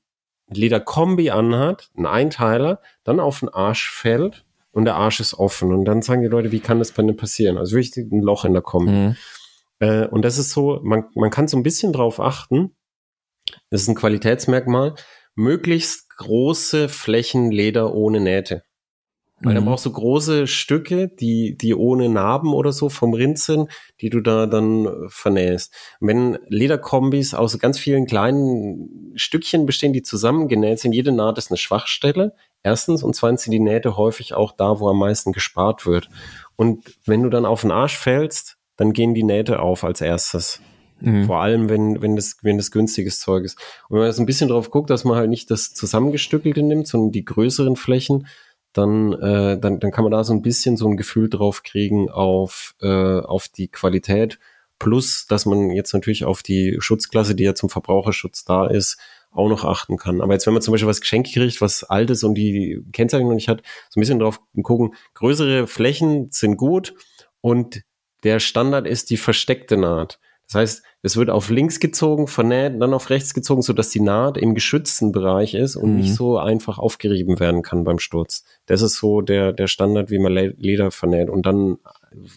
Lederkombi 0.49 1.29
anhat, 1.29 1.89
einen 1.95 2.05
Einteiler, 2.05 2.81
dann 3.03 3.19
auf 3.19 3.41
den 3.41 3.49
Arsch 3.49 3.89
fällt 3.91 4.45
und 4.71 4.85
der 4.85 4.95
Arsch 4.95 5.19
ist 5.19 5.33
offen. 5.33 5.73
Und 5.73 5.85
dann 5.85 6.01
sagen 6.01 6.21
die 6.21 6.29
Leute, 6.29 6.51
wie 6.51 6.59
kann 6.59 6.79
das 6.79 6.91
bei 6.91 7.03
dem 7.03 7.17
passieren? 7.17 7.57
Also 7.57 7.75
wirklich 7.75 7.97
ein 7.97 8.21
Loch 8.21 8.45
in 8.45 8.53
der 8.53 8.61
Kombi. 8.61 8.91
Mhm. 8.91 9.15
Äh, 9.79 10.07
und 10.07 10.23
das 10.23 10.37
ist 10.37 10.51
so, 10.51 10.79
man, 10.83 11.05
man 11.15 11.29
kann 11.29 11.47
so 11.47 11.57
ein 11.57 11.63
bisschen 11.63 11.93
drauf 11.93 12.19
achten, 12.19 12.75
das 13.69 13.81
ist 13.81 13.87
ein 13.87 13.95
Qualitätsmerkmal, 13.95 14.95
möglichst 15.35 16.09
große 16.17 16.89
Flächen 16.89 17.51
Leder 17.51 17.93
ohne 17.93 18.19
Nähte. 18.19 18.63
Weil 19.41 19.53
dann 19.53 19.63
Mhm. 19.63 19.67
brauchst 19.67 19.85
du 19.85 19.91
große 19.91 20.47
Stücke, 20.47 21.07
die, 21.09 21.55
die 21.55 21.75
ohne 21.75 22.09
Narben 22.09 22.53
oder 22.53 22.71
so 22.71 22.89
vom 22.89 23.13
Rind 23.13 23.37
sind, 23.37 23.69
die 24.01 24.09
du 24.09 24.19
da 24.21 24.47
dann 24.47 24.85
äh, 24.85 24.89
vernähst. 25.09 25.73
Wenn 25.99 26.39
Lederkombis 26.47 27.35
aus 27.35 27.57
ganz 27.59 27.77
vielen 27.77 28.07
kleinen 28.07 29.13
Stückchen 29.15 29.67
bestehen, 29.67 29.93
die 29.93 30.01
zusammengenäht 30.01 30.79
sind, 30.79 30.93
jede 30.93 31.11
Naht 31.11 31.37
ist 31.37 31.51
eine 31.51 31.57
Schwachstelle. 31.57 32.33
Erstens 32.63 33.03
und 33.03 33.15
zweitens 33.15 33.43
sind 33.43 33.51
die 33.51 33.59
Nähte 33.59 33.95
häufig 33.95 34.33
auch 34.33 34.51
da, 34.51 34.79
wo 34.79 34.89
am 34.89 34.97
meisten 34.97 35.33
gespart 35.33 35.85
wird. 35.85 36.09
Und 36.55 36.97
wenn 37.05 37.21
du 37.21 37.29
dann 37.29 37.45
auf 37.45 37.61
den 37.61 37.71
Arsch 37.71 37.97
fällst, 37.97 38.57
dann 38.75 38.91
gehen 38.91 39.13
die 39.13 39.23
Nähte 39.23 39.59
auf 39.59 39.83
als 39.83 40.01
erstes. 40.01 40.61
Mhm. 40.99 41.25
Vor 41.25 41.41
allem, 41.41 41.69
wenn, 41.69 42.01
wenn, 42.01 42.15
das, 42.15 42.37
wenn 42.41 42.57
das 42.57 42.71
günstiges 42.71 43.19
Zeug 43.19 43.43
ist. 43.43 43.59
Und 43.87 43.93
wenn 43.95 43.99
man 43.99 44.07
jetzt 44.07 44.19
ein 44.19 44.25
bisschen 44.25 44.49
drauf 44.49 44.71
guckt, 44.71 44.89
dass 44.89 45.03
man 45.03 45.15
halt 45.15 45.29
nicht 45.29 45.51
das 45.51 45.73
Zusammengestückelte 45.75 46.63
nimmt, 46.63 46.87
sondern 46.87 47.11
die 47.11 47.23
größeren 47.23 47.75
Flächen, 47.75 48.27
dann, 48.77 49.13
äh, 49.13 49.59
dann, 49.59 49.79
dann 49.79 49.91
kann 49.91 50.03
man 50.03 50.11
da 50.11 50.23
so 50.23 50.33
ein 50.33 50.41
bisschen 50.41 50.77
so 50.77 50.87
ein 50.87 50.97
Gefühl 50.97 51.29
drauf 51.29 51.63
kriegen 51.63 52.09
auf, 52.09 52.75
äh, 52.81 53.19
auf 53.19 53.47
die 53.47 53.67
Qualität. 53.67 54.39
Plus, 54.79 55.25
dass 55.27 55.45
man 55.45 55.71
jetzt 55.71 55.93
natürlich 55.93 56.25
auf 56.25 56.43
die 56.43 56.77
Schutzklasse, 56.79 57.35
die 57.35 57.43
ja 57.43 57.55
zum 57.55 57.69
Verbraucherschutz 57.69 58.45
da 58.45 58.67
ist, 58.67 58.97
auch 59.31 59.49
noch 59.49 59.63
achten 59.65 59.97
kann. 59.97 60.21
Aber 60.21 60.33
jetzt, 60.33 60.45
wenn 60.45 60.53
man 60.53 60.61
zum 60.61 60.71
Beispiel 60.71 60.87
was 60.87 61.01
geschenkt 61.01 61.33
kriegt, 61.33 61.61
was 61.61 61.83
altes 61.83 62.23
und 62.23 62.35
die 62.35 62.83
Kennzeichnung 62.91 63.29
noch 63.29 63.35
nicht 63.35 63.47
hat, 63.47 63.61
so 63.89 63.99
ein 63.99 64.01
bisschen 64.01 64.19
drauf 64.19 64.39
gucken. 64.61 64.93
Größere 65.15 65.67
Flächen 65.67 66.29
sind 66.31 66.57
gut 66.57 66.93
und 67.41 67.83
der 68.23 68.39
Standard 68.39 68.87
ist 68.87 69.09
die 69.09 69.17
versteckte 69.17 69.77
Naht. 69.77 70.19
Das 70.47 70.55
heißt, 70.55 70.83
es 71.01 71.17
wird 71.17 71.29
auf 71.29 71.49
links 71.49 71.79
gezogen, 71.79 72.27
vernäht, 72.27 72.81
dann 72.81 72.93
auf 72.93 73.09
rechts 73.09 73.33
gezogen, 73.33 73.61
sodass 73.61 73.89
die 73.89 73.99
Naht 73.99 74.37
im 74.37 74.55
geschützten 74.55 75.11
Bereich 75.11 75.53
ist 75.53 75.75
und 75.75 75.91
Mhm. 75.91 75.97
nicht 75.97 76.15
so 76.15 76.37
einfach 76.37 76.79
aufgerieben 76.79 77.39
werden 77.39 77.61
kann 77.63 77.83
beim 77.83 77.99
Sturz. 77.99 78.43
Das 78.65 78.81
ist 78.81 78.95
so 78.95 79.21
der, 79.21 79.51
der 79.51 79.67
Standard, 79.67 80.09
wie 80.09 80.19
man 80.19 80.31
Le- 80.31 80.55
Leder 80.57 80.89
vernäht. 80.91 81.29
Und 81.29 81.45
dann 81.45 81.77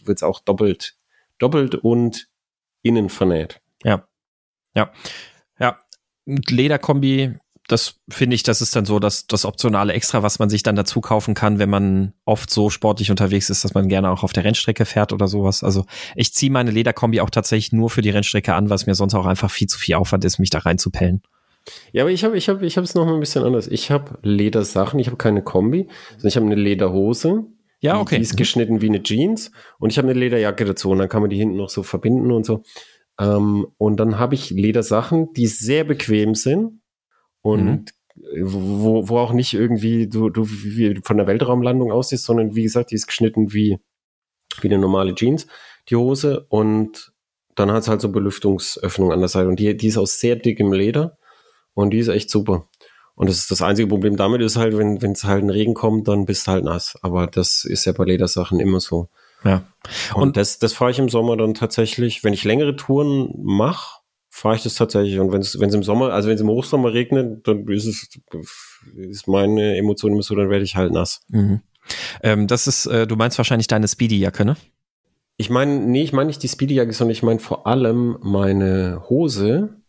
wird 0.05 0.19
es 0.19 0.23
auch 0.25 0.41
doppelt, 0.41 0.97
doppelt 1.39 1.77
und 1.77 2.29
innen 2.83 3.09
vernäht. 3.11 3.61
Ja. 3.85 4.07
Ja. 4.75 4.91
Ja. 5.59 5.79
Lederkombi, 6.27 7.39
das 7.71 8.01
finde 8.09 8.35
ich, 8.35 8.43
das 8.43 8.61
ist 8.61 8.75
dann 8.75 8.85
so 8.85 8.99
das, 8.99 9.27
das 9.27 9.45
optionale 9.45 9.93
Extra, 9.93 10.23
was 10.23 10.39
man 10.39 10.51
sich 10.51 10.63
dann 10.63 10.77
dazu 10.77 11.01
kaufen 11.01 11.35
kann, 11.35 11.59
wenn 11.59 11.71
man 11.71 12.13
oft 12.25 12.51
so 12.51 12.71
sportlich 12.71 13.11
unterwegs 13.11 13.49
ist, 13.51 13.65
dass 13.65 13.75
man 13.75 13.89
gerne 13.89 14.11
auch 14.11 14.25
auf 14.25 14.33
der 14.33 14.45
Rennstrecke 14.45 14.85
fährt 14.85 15.13
oder 15.13 15.29
sowas. 15.29 15.63
Also 15.63 15.85
ich 16.17 16.35
ziehe 16.35 16.51
meine 16.51 16.71
Lederkombi 16.71 17.21
auch 17.21 17.31
tatsächlich 17.31 17.73
nur 17.73 17.91
für 17.91 18.03
die 18.03 18.11
Rennstrecke 18.11 18.55
an, 18.55 18.71
weil 18.71 18.77
es 18.77 18.87
mir 18.87 18.95
sonst 18.95 19.15
auch 19.15 19.27
einfach 19.27 19.51
viel 19.51 19.69
zu 19.69 19.79
viel 19.79 19.95
Aufwand 19.95 20.25
ist, 20.25 20.39
mich 20.39 20.51
da 20.51 20.59
reinzupellen. 20.59 21.23
Ja, 21.93 22.03
aber 22.03 22.11
ich 22.11 22.25
habe 22.25 22.37
ich 22.37 22.49
hab, 22.49 22.63
ich 22.63 22.77
es 22.77 22.95
noch 22.95 23.07
mal 23.07 23.15
ein 23.15 23.21
bisschen 23.21 23.45
anders. 23.45 23.69
Ich 23.69 23.91
habe 23.91 24.19
Ledersachen, 24.23 24.99
ich 24.99 25.07
habe 25.07 25.17
keine 25.17 25.43
Kombi, 25.43 25.89
sondern 26.13 26.29
ich 26.29 26.37
habe 26.37 26.47
eine 26.47 26.55
Lederhose. 26.57 27.45
Ja, 27.81 27.99
okay. 28.01 28.17
Die 28.17 28.23
ist 28.23 28.37
geschnitten 28.37 28.83
wie 28.83 28.89
eine 28.89 29.03
Jeans 29.03 29.53
und 29.79 29.91
ich 29.91 29.99
habe 29.99 30.09
eine 30.09 30.19
Lederjacke 30.19 30.65
dazu 30.65 30.91
und 30.91 30.99
dann 30.99 31.09
kann 31.09 31.23
man 31.23 31.31
die 31.31 31.37
hinten 31.37 31.57
noch 31.57 31.71
so 31.71 31.83
verbinden 31.83 32.33
und 32.33 32.45
so. 32.45 32.63
Ähm, 33.19 33.67
und 33.79 33.99
dann 33.99 34.19
habe 34.19 34.35
ich 34.35 34.51
Ledersachen, 34.51 35.33
die 35.35 35.47
sehr 35.47 35.85
bequem 35.85 36.35
sind 36.35 36.80
und 37.43 37.91
wo, 38.43 39.09
wo 39.09 39.19
auch 39.19 39.33
nicht 39.33 39.55
irgendwie 39.55 40.07
du, 40.09 40.29
du 40.31 40.47
wie 40.49 41.01
von 41.05 41.17
der 41.17 41.27
Weltraumlandung 41.27 41.91
aussiehst, 41.91 42.25
sondern 42.25 42.55
wie 42.55 42.63
gesagt, 42.63 42.91
die 42.91 42.95
ist 42.97 43.07
geschnitten 43.07 43.53
wie, 43.53 43.79
wie 44.61 44.69
eine 44.69 44.79
normale 44.79 45.15
Jeans, 45.15 45.47
die 45.89 45.97
Hose 45.97 46.45
und 46.49 47.13
dann 47.55 47.73
hat 47.73 47.83
es 47.83 47.89
halt 47.89 48.01
so 48.01 48.11
Belüftungsöffnung 48.11 49.13
an 49.13 49.21
der 49.21 49.29
Seite 49.29 49.49
und 49.49 49.59
die, 49.59 49.77
die 49.77 49.89
ist 49.89 49.97
aus 49.99 50.21
sehr 50.21 50.37
dickem 50.37 50.73
Leder 50.73 51.19
und 51.75 51.91
die 51.91 51.99
ist 51.99 52.09
echt 52.09 52.31
super. 52.31 52.69
Und 53.15 53.29
das 53.29 53.37
ist 53.39 53.51
das 53.51 53.61
einzige 53.61 53.89
Problem 53.89 54.17
damit 54.17 54.41
ist 54.41 54.57
halt, 54.57 54.77
wenn 54.79 55.03
wenn 55.03 55.13
es 55.13 55.25
halt 55.25 55.43
ein 55.45 55.51
Regen 55.51 55.75
kommt, 55.75 56.09
dann 56.09 56.25
bist 56.25 56.47
du 56.47 56.53
halt 56.53 56.65
nass. 56.65 56.99
Aber 57.03 57.27
das 57.27 57.65
ist 57.65 57.85
ja 57.85 57.93
bei 57.93 58.05
Ledersachen 58.05 58.61
immer 58.61 58.81
so. 58.81 59.09
Ja. 59.45 59.65
Und, 60.15 60.23
Und- 60.23 60.37
das, 60.37 60.59
das 60.59 60.73
fahre 60.73 60.91
ich 60.91 60.99
im 60.99 61.09
Sommer 61.11 61.37
dann 61.37 61.55
tatsächlich, 61.55 62.25
wenn 62.25 62.33
ich 62.33 62.45
längere 62.45 62.77
Touren 62.77 63.33
mache, 63.43 64.00
fahre 64.31 64.57
ich 64.57 64.63
das 64.63 64.77
tatsächlich. 64.77 65.19
Und 65.19 65.33
wenn 65.33 65.41
es 65.41 65.61
wenn 65.61 65.69
es 65.69 65.75
im 65.75 65.83
Sommer, 65.83 66.13
also 66.13 66.29
wenn 66.29 66.37
es 66.37 66.41
im 66.41 66.49
Hochsommer 66.49 66.93
regnet, 66.93 67.47
dann 67.47 67.69
ist 67.69 67.87
es 67.87 68.09
ist 68.97 69.29
meine 69.29 69.77
Emotion 69.77 70.13
immer 70.13 70.23
so, 70.23 70.35
dann 70.35 70.49
werde 70.49 70.65
ich 70.65 70.77
halt 70.77 70.93
nass. 70.93 71.21
Mhm. 71.29 71.61
Ähm, 72.23 72.47
das 72.47 72.67
ist, 72.67 72.87
äh, 72.87 73.07
du 73.07 73.17
meinst 73.17 73.37
wahrscheinlich 73.39 73.67
deine 73.67 73.89
Speedy-Jacke, 73.89 74.45
ne? 74.45 74.57
Ich 75.37 75.51
meine, 75.51 75.79
nee, 75.79 76.03
ich 76.03 76.13
meine 76.13 76.29
nicht 76.29 76.43
die 76.43 76.49
Speedy-Jacke, 76.49 76.93
sondern 76.93 77.13
ich 77.13 77.23
meine 77.23 77.41
vor 77.41 77.67
allem 77.67 78.19
meine 78.23 79.03
Hose. 79.09 79.80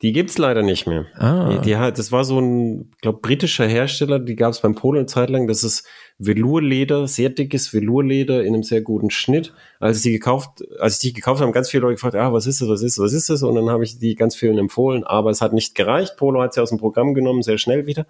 Die 0.00 0.12
gibt's 0.12 0.38
leider 0.38 0.62
nicht 0.62 0.86
mehr. 0.86 1.06
Ah. 1.14 1.50
Die, 1.50 1.60
die 1.60 1.76
hat, 1.76 1.98
das 1.98 2.12
war 2.12 2.24
so 2.24 2.40
ein, 2.40 2.92
glaube 3.00 3.18
britischer 3.20 3.66
Hersteller, 3.66 4.20
die 4.20 4.36
gab 4.36 4.52
es 4.52 4.60
beim 4.60 4.76
Polo 4.76 4.98
eine 4.98 5.06
Zeit 5.06 5.28
lang. 5.28 5.48
Das 5.48 5.64
ist 5.64 5.84
Velourleder, 6.18 7.08
sehr 7.08 7.30
dickes 7.30 7.72
Velourleder 7.72 8.44
in 8.44 8.54
einem 8.54 8.62
sehr 8.62 8.80
guten 8.80 9.10
Schnitt. 9.10 9.52
Als 9.80 9.96
ich 9.98 10.02
die 10.04 10.12
gekauft, 10.12 10.64
als 10.78 10.94
ich 10.94 11.00
die 11.00 11.12
gekauft 11.14 11.40
habe, 11.40 11.46
haben 11.48 11.52
ganz 11.52 11.68
viele 11.68 11.82
Leute 11.82 11.94
gefragt, 11.94 12.14
ah, 12.14 12.32
was 12.32 12.46
ist 12.46 12.60
das, 12.60 12.68
was 12.68 12.82
ist 12.82 12.96
das, 12.96 13.04
was 13.04 13.12
ist 13.12 13.28
das? 13.28 13.42
Und 13.42 13.56
dann 13.56 13.70
habe 13.70 13.82
ich 13.82 13.98
die 13.98 14.14
ganz 14.14 14.36
vielen 14.36 14.58
empfohlen, 14.58 15.02
aber 15.02 15.30
es 15.30 15.40
hat 15.40 15.52
nicht 15.52 15.74
gereicht. 15.74 16.16
Polo 16.16 16.42
hat 16.42 16.54
sie 16.54 16.62
aus 16.62 16.70
dem 16.70 16.78
Programm 16.78 17.14
genommen, 17.14 17.42
sehr 17.42 17.58
schnell 17.58 17.86
wieder. 17.86 18.06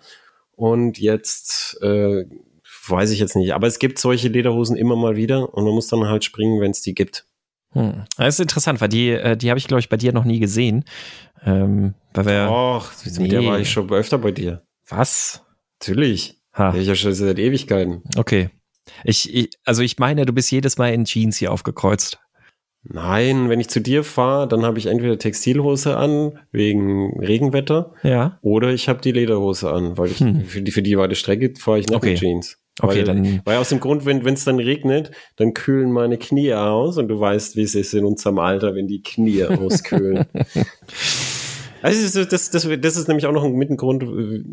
Und 0.57 0.99
jetzt 0.99 1.79
äh, 1.81 2.25
weiß 2.87 3.13
ich 3.13 3.21
jetzt 3.21 3.37
nicht. 3.37 3.55
Aber 3.55 3.67
es 3.67 3.79
gibt 3.79 3.99
solche 3.99 4.29
Lederhosen 4.29 4.77
immer 4.77 4.97
mal 4.97 5.17
wieder 5.17 5.55
und 5.55 5.65
man 5.65 5.73
muss 5.73 5.89
dann 5.89 6.07
halt 6.07 6.25
springen, 6.25 6.61
wenn 6.61 6.73
es 6.73 6.83
die 6.83 6.95
gibt. 6.95 7.28
Hm. 7.73 8.05
Das 8.17 8.35
ist 8.35 8.41
interessant, 8.41 8.81
weil 8.81 8.89
die, 8.89 9.11
äh, 9.11 9.37
die 9.37 9.51
habe 9.51 9.59
ich, 9.59 9.67
glaube 9.69 9.81
ich, 9.81 9.89
bei 9.89 9.97
dir 9.97 10.13
noch 10.13 10.25
nie 10.25 10.39
gesehen. 10.41 10.85
Ähm, 11.45 11.95
weil 12.15 12.27
wir. 12.27 12.49
Och, 12.51 12.91
mit 13.19 13.31
der 13.33 13.41
nee. 13.41 13.47
war 13.47 13.61
ich 13.61 13.71
schon 13.71 13.91
öfter 13.93 14.19
bei 14.19 14.33
dir. 14.33 14.63
Was? 14.89 15.45
Natürlich. 15.81 16.41
Ha, 16.55 16.73
Ja, 16.75 16.81
ich 16.81 16.89
ja 16.89 16.95
schon 16.95 17.13
seit 17.13 17.39
Ewigkeiten. 17.39 18.03
okay. 18.17 18.51
Ich, 19.05 19.33
ich, 19.35 19.51
also 19.67 19.83
ich 19.83 19.99
meine, 19.99 20.25
du 20.25 20.33
bist 20.33 20.51
jedes 20.51 20.79
Mal 20.79 20.95
in 20.95 21.05
Jeans 21.05 21.37
hier 21.37 21.53
aufgekreuzt. 21.53 22.19
Nein, 22.83 23.51
wenn 23.51 23.61
ich 23.61 23.69
zu 23.69 23.81
dir 23.81 24.03
fahre, 24.03 24.49
dann 24.49 24.65
habe 24.65 24.79
ich 24.79 24.87
entweder 24.87 25.19
Textilhose 25.19 25.97
an, 25.97 26.39
wegen 26.53 27.19
Regenwetter, 27.21 27.93
Ja. 28.03 28.39
oder 28.41 28.71
ich 28.73 28.89
habe 28.89 29.01
die 29.03 29.13
Lederhose 29.13 29.71
an, 29.71 29.99
weil 29.99 30.11
ich 30.11 30.21
Hm. 30.21 30.45
für, 30.47 30.63
die, 30.63 30.71
für 30.73 30.81
die 30.83 30.97
weite 30.97 31.17
Strecke 31.17 31.53
fahre 31.59 31.81
ich 31.81 31.87
nicht 31.89 31.97
Okay. 31.97 32.11
mit 32.13 32.21
Jeans. 32.21 32.57
Okay, 32.81 32.99
weil, 32.99 33.05
dann- 33.05 33.41
Weil 33.45 33.57
aus 33.59 33.69
dem 33.71 33.81
Grund, 33.81 34.05
wenn 34.05 34.25
es 34.27 34.45
dann 34.45 34.59
regnet, 34.59 35.11
dann 35.37 35.55
kühlen 35.55 35.91
meine 35.93 36.19
Knie 36.19 36.55
aus 36.55 36.97
und 36.99 37.09
du 37.09 37.19
weißt, 37.19 37.57
wie 37.57 37.63
es 37.63 37.75
ist 37.75 37.95
in 37.95 38.05
unserem 38.05 38.39
Alter, 38.39 38.75
wenn 38.75 38.87
die 38.87 39.03
Knie 39.03 39.45
auskühlen. 39.47 40.27
Also 41.81 42.03
das, 42.03 42.17
ist- 42.17 42.33
das, 42.33 42.51
das, 42.51 42.69
das 42.81 42.97
ist 42.97 43.09
nämlich 43.09 43.27
auch 43.27 43.33
noch 43.33 43.45
ein 43.45 43.53
Mittengrund, 43.55 44.03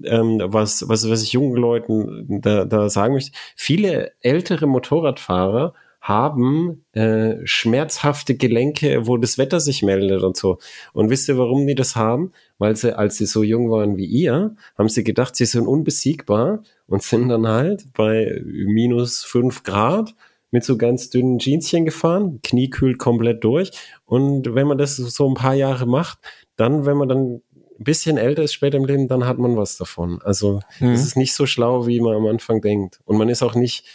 ähm, 0.05 0.41
was, 0.43 0.87
was, 0.87 1.09
was 1.09 1.23
ich 1.23 1.33
jungen 1.33 1.55
Leuten 1.55 2.41
da, 2.41 2.65
da 2.65 2.89
sagen 2.89 3.13
möchte. 3.15 3.31
Viele 3.55 4.11
ältere 4.21 4.67
Motorradfahrer 4.67 5.73
haben 6.01 6.85
äh, 6.93 7.37
schmerzhafte 7.45 8.35
Gelenke, 8.35 9.07
wo 9.07 9.17
das 9.17 9.39
Wetter 9.39 9.59
sich 9.59 9.81
meldet 9.81 10.21
und 10.21 10.37
so. 10.37 10.59
Und 10.93 11.09
wisst 11.09 11.27
ihr, 11.29 11.37
warum 11.39 11.65
die 11.65 11.73
das 11.73 11.95
haben? 11.95 12.31
Weil 12.59 12.75
sie, 12.75 12.95
als 12.95 13.17
sie 13.17 13.25
so 13.25 13.41
jung 13.41 13.71
waren 13.71 13.97
wie 13.97 14.05
ihr, 14.05 14.55
haben 14.77 14.87
sie 14.87 15.03
gedacht, 15.03 15.35
sie 15.35 15.45
sind 15.45 15.65
unbesiegbar 15.65 16.61
und 16.87 17.03
sind 17.03 17.29
dann 17.29 17.47
halt 17.47 17.85
bei 17.93 18.41
minus 18.43 19.23
fünf 19.23 19.63
Grad 19.63 20.13
mit 20.51 20.63
so 20.63 20.77
ganz 20.77 21.09
dünnen 21.09 21.39
Jeanschen 21.39 21.85
gefahren, 21.85 22.39
Knie 22.41 22.69
kühlt 22.69 22.97
komplett 22.97 23.43
durch. 23.43 23.71
Und 24.05 24.55
wenn 24.55 24.67
man 24.67 24.77
das 24.77 24.95
so 24.95 25.27
ein 25.27 25.33
paar 25.33 25.53
Jahre 25.53 25.85
macht, 25.85 26.19
dann, 26.55 26.85
wenn 26.85 26.97
man 26.97 27.09
dann 27.09 27.41
ein 27.77 27.83
bisschen 27.83 28.17
älter 28.17 28.43
ist 28.43 28.53
später 28.53 28.77
im 28.77 28.85
Leben, 28.85 29.07
dann 29.07 29.25
hat 29.25 29.37
man 29.37 29.57
was 29.57 29.77
davon. 29.77 30.21
Also 30.23 30.61
mhm. 30.79 30.91
es 30.91 31.03
ist 31.03 31.17
nicht 31.17 31.33
so 31.33 31.45
schlau, 31.45 31.87
wie 31.87 31.99
man 31.99 32.15
am 32.15 32.25
Anfang 32.27 32.61
denkt. 32.61 32.99
Und 33.03 33.17
man 33.17 33.27
ist 33.27 33.43
auch 33.43 33.55
nicht, 33.55 33.85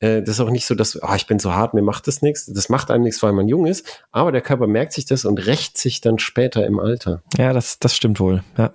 äh, 0.00 0.20
das 0.20 0.30
ist 0.30 0.40
auch 0.40 0.50
nicht 0.50 0.66
so, 0.66 0.74
dass, 0.74 1.00
oh, 1.00 1.14
ich 1.14 1.26
bin 1.26 1.38
so 1.38 1.54
hart, 1.54 1.74
mir 1.74 1.82
macht 1.82 2.08
das 2.08 2.20
nichts. 2.20 2.46
Das 2.46 2.68
macht 2.68 2.90
einem 2.90 3.04
nichts, 3.04 3.22
weil 3.22 3.32
man 3.32 3.46
jung 3.46 3.66
ist. 3.66 4.04
Aber 4.10 4.32
der 4.32 4.40
Körper 4.40 4.66
merkt 4.66 4.92
sich 4.92 5.06
das 5.06 5.24
und 5.24 5.38
rächt 5.46 5.78
sich 5.78 6.00
dann 6.00 6.18
später 6.18 6.66
im 6.66 6.80
Alter. 6.80 7.22
Ja, 7.36 7.52
das, 7.52 7.78
das 7.78 7.94
stimmt 7.94 8.18
wohl. 8.18 8.42
Ja. 8.56 8.72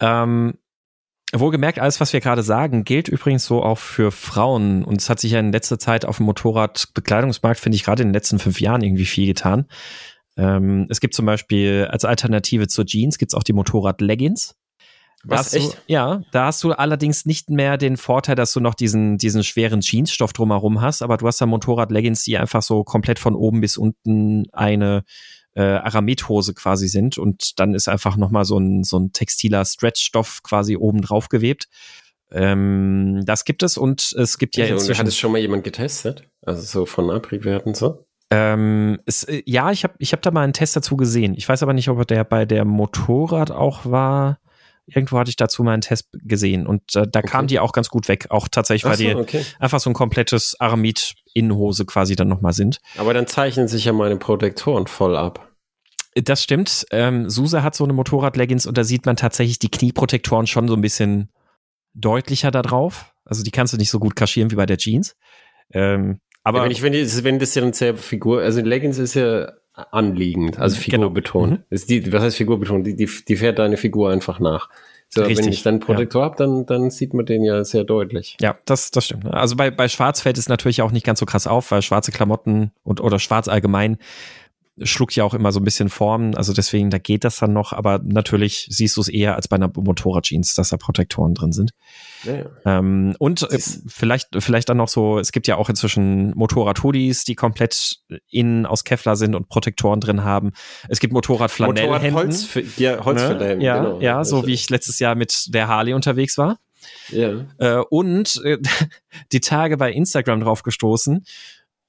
Ähm, 0.00 0.54
Wohlgemerkt, 1.34 1.78
alles, 1.78 1.98
was 2.00 2.12
wir 2.12 2.20
gerade 2.20 2.42
sagen, 2.42 2.84
gilt 2.84 3.08
übrigens 3.08 3.46
so 3.46 3.62
auch 3.62 3.78
für 3.78 4.12
Frauen. 4.12 4.84
Und 4.84 5.00
es 5.00 5.08
hat 5.08 5.18
sich 5.18 5.32
ja 5.32 5.40
in 5.40 5.52
letzter 5.52 5.78
Zeit 5.78 6.04
auf 6.04 6.18
dem 6.18 6.26
Motorradbekleidungsmarkt, 6.26 7.58
finde 7.58 7.76
ich, 7.76 7.84
gerade 7.84 8.02
in 8.02 8.08
den 8.08 8.14
letzten 8.14 8.38
fünf 8.38 8.60
Jahren 8.60 8.82
irgendwie 8.82 9.06
viel 9.06 9.26
getan. 9.26 9.66
Ähm, 10.36 10.86
es 10.90 11.00
gibt 11.00 11.14
zum 11.14 11.26
Beispiel 11.26 11.88
als 11.90 12.04
Alternative 12.04 12.68
zur 12.68 12.84
Jeans 12.84 13.18
gibt's 13.18 13.34
auch 13.34 13.42
die 13.42 13.52
Motorrad-Leggings. 13.52 14.56
Was, 15.24 15.54
echt? 15.54 15.74
Du, 15.74 15.76
ja, 15.86 16.22
da 16.32 16.46
hast 16.46 16.64
du 16.64 16.72
allerdings 16.72 17.26
nicht 17.26 17.48
mehr 17.48 17.78
den 17.78 17.96
Vorteil, 17.96 18.34
dass 18.34 18.52
du 18.52 18.60
noch 18.60 18.74
diesen, 18.74 19.18
diesen 19.18 19.44
schweren 19.44 19.80
Jeansstoff 19.80 20.32
drumherum 20.32 20.80
hast, 20.80 21.00
aber 21.00 21.16
du 21.16 21.26
hast 21.26 21.40
da 21.40 21.46
Motorrad-Leggings, 21.46 22.24
die 22.24 22.38
einfach 22.38 22.62
so 22.62 22.82
komplett 22.82 23.18
von 23.18 23.34
oben 23.34 23.60
bis 23.60 23.76
unten 23.76 24.46
eine 24.52 25.04
äh, 25.54 25.62
Aramidhose 25.62 26.54
quasi 26.54 26.88
sind 26.88 27.18
und 27.18 27.58
dann 27.58 27.74
ist 27.74 27.88
einfach 27.88 28.16
nochmal 28.16 28.44
so 28.44 28.58
ein, 28.58 28.84
so 28.84 28.98
ein 28.98 29.12
textiler 29.12 29.64
Stretchstoff 29.64 30.42
quasi 30.42 30.76
oben 30.76 31.02
drauf 31.02 31.28
gewebt. 31.28 31.68
Ähm, 32.30 33.22
das 33.26 33.44
gibt 33.44 33.62
es 33.62 33.76
und 33.76 34.14
es 34.18 34.38
gibt 34.38 34.56
ja, 34.56 34.66
inzwischen... 34.66 35.00
Hat 35.00 35.08
es 35.08 35.18
schon 35.18 35.32
mal 35.32 35.38
jemand 35.38 35.64
getestet? 35.64 36.28
Also 36.40 36.62
so 36.62 36.86
von 36.86 37.10
Abriebwerten 37.10 37.74
so? 37.74 38.06
Ähm, 38.30 38.98
es, 39.04 39.24
äh, 39.24 39.42
ja, 39.44 39.70
ich 39.70 39.84
habe 39.84 39.94
ich 39.98 40.14
hab 40.14 40.22
da 40.22 40.30
mal 40.30 40.42
einen 40.42 40.54
Test 40.54 40.74
dazu 40.74 40.96
gesehen. 40.96 41.34
Ich 41.36 41.46
weiß 41.46 41.62
aber 41.62 41.74
nicht, 41.74 41.90
ob 41.90 42.06
der 42.06 42.24
bei 42.24 42.46
der 42.46 42.64
Motorrad 42.64 43.50
auch 43.50 43.84
war. 43.84 44.38
Irgendwo 44.86 45.18
hatte 45.18 45.30
ich 45.30 45.36
dazu 45.36 45.62
mal 45.62 45.72
einen 45.72 45.82
Test 45.82 46.08
gesehen 46.12 46.66
und 46.66 46.96
äh, 46.96 47.06
da 47.08 47.20
okay. 47.20 47.28
kam 47.28 47.46
die 47.46 47.60
auch 47.60 47.72
ganz 47.72 47.88
gut 47.88 48.08
weg. 48.08 48.26
Auch 48.30 48.48
tatsächlich, 48.48 48.84
weil 48.84 48.96
so, 48.96 49.04
die 49.04 49.14
okay. 49.14 49.44
einfach 49.60 49.78
so 49.78 49.90
ein 49.90 49.94
komplettes 49.94 50.58
Aramid-Innenhose 50.58 51.86
quasi 51.86 52.16
dann 52.16 52.28
nochmal 52.28 52.52
sind. 52.52 52.80
Aber 52.98 53.14
dann 53.14 53.26
zeichnen 53.26 53.68
sich 53.68 53.84
ja 53.84 53.92
meine 53.92 54.16
Protektoren 54.16 54.86
voll 54.86 55.16
ab. 55.16 55.48
Das 56.14 56.42
stimmt. 56.42 56.84
Ähm, 56.90 57.30
Suse 57.30 57.62
hat 57.62 57.74
so 57.74 57.84
eine 57.84 57.92
Motorrad-Leggings 57.92 58.66
und 58.66 58.76
da 58.76 58.84
sieht 58.84 59.06
man 59.06 59.16
tatsächlich 59.16 59.58
die 59.58 59.70
Knieprotektoren 59.70 60.46
schon 60.46 60.68
so 60.68 60.74
ein 60.74 60.82
bisschen 60.82 61.30
deutlicher 61.94 62.50
da 62.50 62.62
drauf. 62.62 63.14
Also 63.24 63.42
die 63.42 63.50
kannst 63.50 63.72
du 63.72 63.78
nicht 63.78 63.90
so 63.90 63.98
gut 63.98 64.16
kaschieren 64.16 64.50
wie 64.50 64.56
bei 64.56 64.66
der 64.66 64.78
Jeans. 64.78 65.16
Ähm, 65.72 66.20
aber 66.42 66.58
ja, 66.58 66.64
wenn 66.64 66.70
ich, 66.70 66.82
wenn, 66.82 66.92
die, 66.92 67.24
wenn 67.24 67.38
das 67.38 67.54
ja 67.54 67.62
eine 67.62 67.72
sehr 67.72 67.96
Figur, 67.96 68.42
also 68.42 68.60
Leggings 68.60 68.98
ist 68.98 69.14
ja 69.14 69.52
anliegend, 69.90 70.58
also 70.58 70.76
Figur 70.76 71.12
genau. 71.12 71.46
Mhm. 71.46 71.58
Ist 71.70 71.90
die, 71.90 72.12
was 72.12 72.22
heißt 72.22 72.36
Figur 72.36 72.58
betont? 72.58 72.86
Die, 72.86 72.96
die, 72.96 73.08
die 73.26 73.36
fährt 73.36 73.58
deine 73.58 73.76
Figur 73.76 74.10
einfach 74.10 74.40
nach. 74.40 74.68
So, 75.14 75.22
Richtig, 75.22 75.44
wenn 75.44 75.52
ich 75.52 75.62
dann 75.62 75.74
einen 75.74 75.80
Protektor 75.80 76.22
ja. 76.22 76.26
habe, 76.26 76.36
dann, 76.38 76.64
dann 76.64 76.90
sieht 76.90 77.12
man 77.12 77.26
den 77.26 77.44
ja 77.44 77.64
sehr 77.64 77.84
deutlich. 77.84 78.38
Ja, 78.40 78.56
das, 78.64 78.90
das 78.92 79.04
stimmt. 79.04 79.26
Also 79.26 79.56
bei, 79.56 79.70
bei 79.70 79.88
Schwarz 79.88 80.22
fällt 80.22 80.38
es 80.38 80.48
natürlich 80.48 80.80
auch 80.80 80.90
nicht 80.90 81.04
ganz 81.04 81.20
so 81.20 81.26
krass 81.26 81.46
auf, 81.46 81.70
weil 81.70 81.82
schwarze 81.82 82.12
Klamotten 82.12 82.70
und 82.82 82.98
oder 83.02 83.18
schwarz 83.18 83.46
allgemein 83.46 83.98
schluckt 84.80 85.14
ja 85.14 85.24
auch 85.24 85.34
immer 85.34 85.52
so 85.52 85.60
ein 85.60 85.64
bisschen 85.64 85.88
Form, 85.90 86.32
also 86.34 86.52
deswegen, 86.52 86.90
da 86.90 86.98
geht 86.98 87.24
das 87.24 87.36
dann 87.36 87.52
noch, 87.52 87.72
aber 87.72 88.00
natürlich 88.02 88.66
siehst 88.70 88.96
du 88.96 89.02
es 89.02 89.08
eher 89.08 89.36
als 89.36 89.46
bei 89.48 89.56
einer 89.56 89.70
Motorradjeans, 89.74 90.54
dass 90.54 90.70
da 90.70 90.78
Protektoren 90.78 91.34
drin 91.34 91.52
sind. 91.52 91.72
Ja. 92.24 92.46
Ähm, 92.64 93.14
und 93.18 93.42
äh, 93.42 93.58
vielleicht, 93.86 94.28
vielleicht 94.38 94.68
dann 94.68 94.78
noch 94.78 94.88
so, 94.88 95.18
es 95.18 95.32
gibt 95.32 95.46
ja 95.46 95.56
auch 95.56 95.68
inzwischen 95.68 96.32
Motorrad-Hoodies, 96.34 97.24
die 97.24 97.34
komplett 97.34 97.98
innen 98.30 98.64
aus 98.64 98.84
Kevlar 98.84 99.16
sind 99.16 99.34
und 99.34 99.48
Protektoren 99.48 100.00
drin 100.00 100.24
haben. 100.24 100.52
Es 100.88 101.00
gibt 101.00 101.12
Motorrad-Flanellhemden. 101.12 102.12
Motorrad 102.12 102.24
Holz, 102.24 102.78
ja, 102.78 103.04
Holzflanellhemden, 103.04 103.58
ne? 103.58 103.64
ja, 103.64 103.82
genau. 103.82 104.00
Ja, 104.00 104.24
so 104.24 104.46
wie 104.46 104.54
ich 104.54 104.70
letztes 104.70 104.98
Jahr 104.98 105.14
mit 105.14 105.54
der 105.54 105.68
Harley 105.68 105.92
unterwegs 105.92 106.38
war. 106.38 106.58
Ja. 107.10 107.46
Äh, 107.58 107.82
und 107.90 108.40
äh, 108.44 108.58
die 109.32 109.40
Tage 109.40 109.76
bei 109.76 109.92
Instagram 109.92 110.40
drauf 110.40 110.62
gestoßen, 110.62 111.24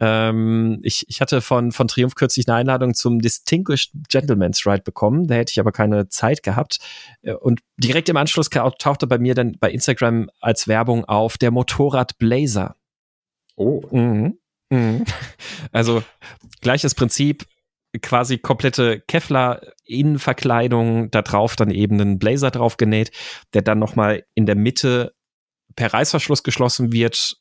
ähm, 0.05 0.81
ich, 0.83 1.05
ich 1.07 1.21
hatte 1.21 1.39
von, 1.39 1.71
von 1.71 1.87
Triumph 1.87 2.15
kürzlich 2.15 2.49
eine 2.49 2.57
Einladung 2.57 2.93
zum 2.93 3.21
Distinguished 3.21 3.93
Gentleman's 4.09 4.65
Ride 4.65 4.81
bekommen. 4.81 5.27
Da 5.27 5.35
hätte 5.35 5.51
ich 5.51 5.61
aber 5.61 5.71
keine 5.71 6.09
Zeit 6.09 6.43
gehabt. 6.43 6.79
Äh, 7.21 7.35
und 7.35 7.61
direkt 7.77 8.09
im 8.09 8.17
Anschluss 8.17 8.49
tauchte 8.49 9.07
bei 9.07 9.17
mir 9.17 9.33
dann 9.33 9.57
bei 9.59 9.71
Instagram 9.71 10.29
als 10.41 10.67
Werbung 10.67 11.05
auf 11.05 11.37
der 11.37 11.51
Motorrad 11.51 12.17
Blazer. 12.17 12.75
Oh. 13.55 13.81
Mhm. 13.91 14.37
Mhm. 14.69 15.05
Also 15.71 16.03
gleiches 16.61 16.95
Prinzip, 16.95 17.45
quasi 18.01 18.37
komplette 18.37 18.99
Kevlar-Innenverkleidung, 19.07 21.09
da 21.11 21.21
drauf 21.21 21.55
dann 21.55 21.71
eben 21.71 22.01
einen 22.01 22.19
Blazer 22.19 22.51
drauf 22.51 22.75
genäht, 22.77 23.11
der 23.53 23.61
dann 23.61 23.79
nochmal 23.79 24.25
in 24.35 24.45
der 24.45 24.55
Mitte 24.55 25.13
per 25.75 25.93
Reißverschluss 25.93 26.43
geschlossen 26.43 26.91
wird 26.91 27.37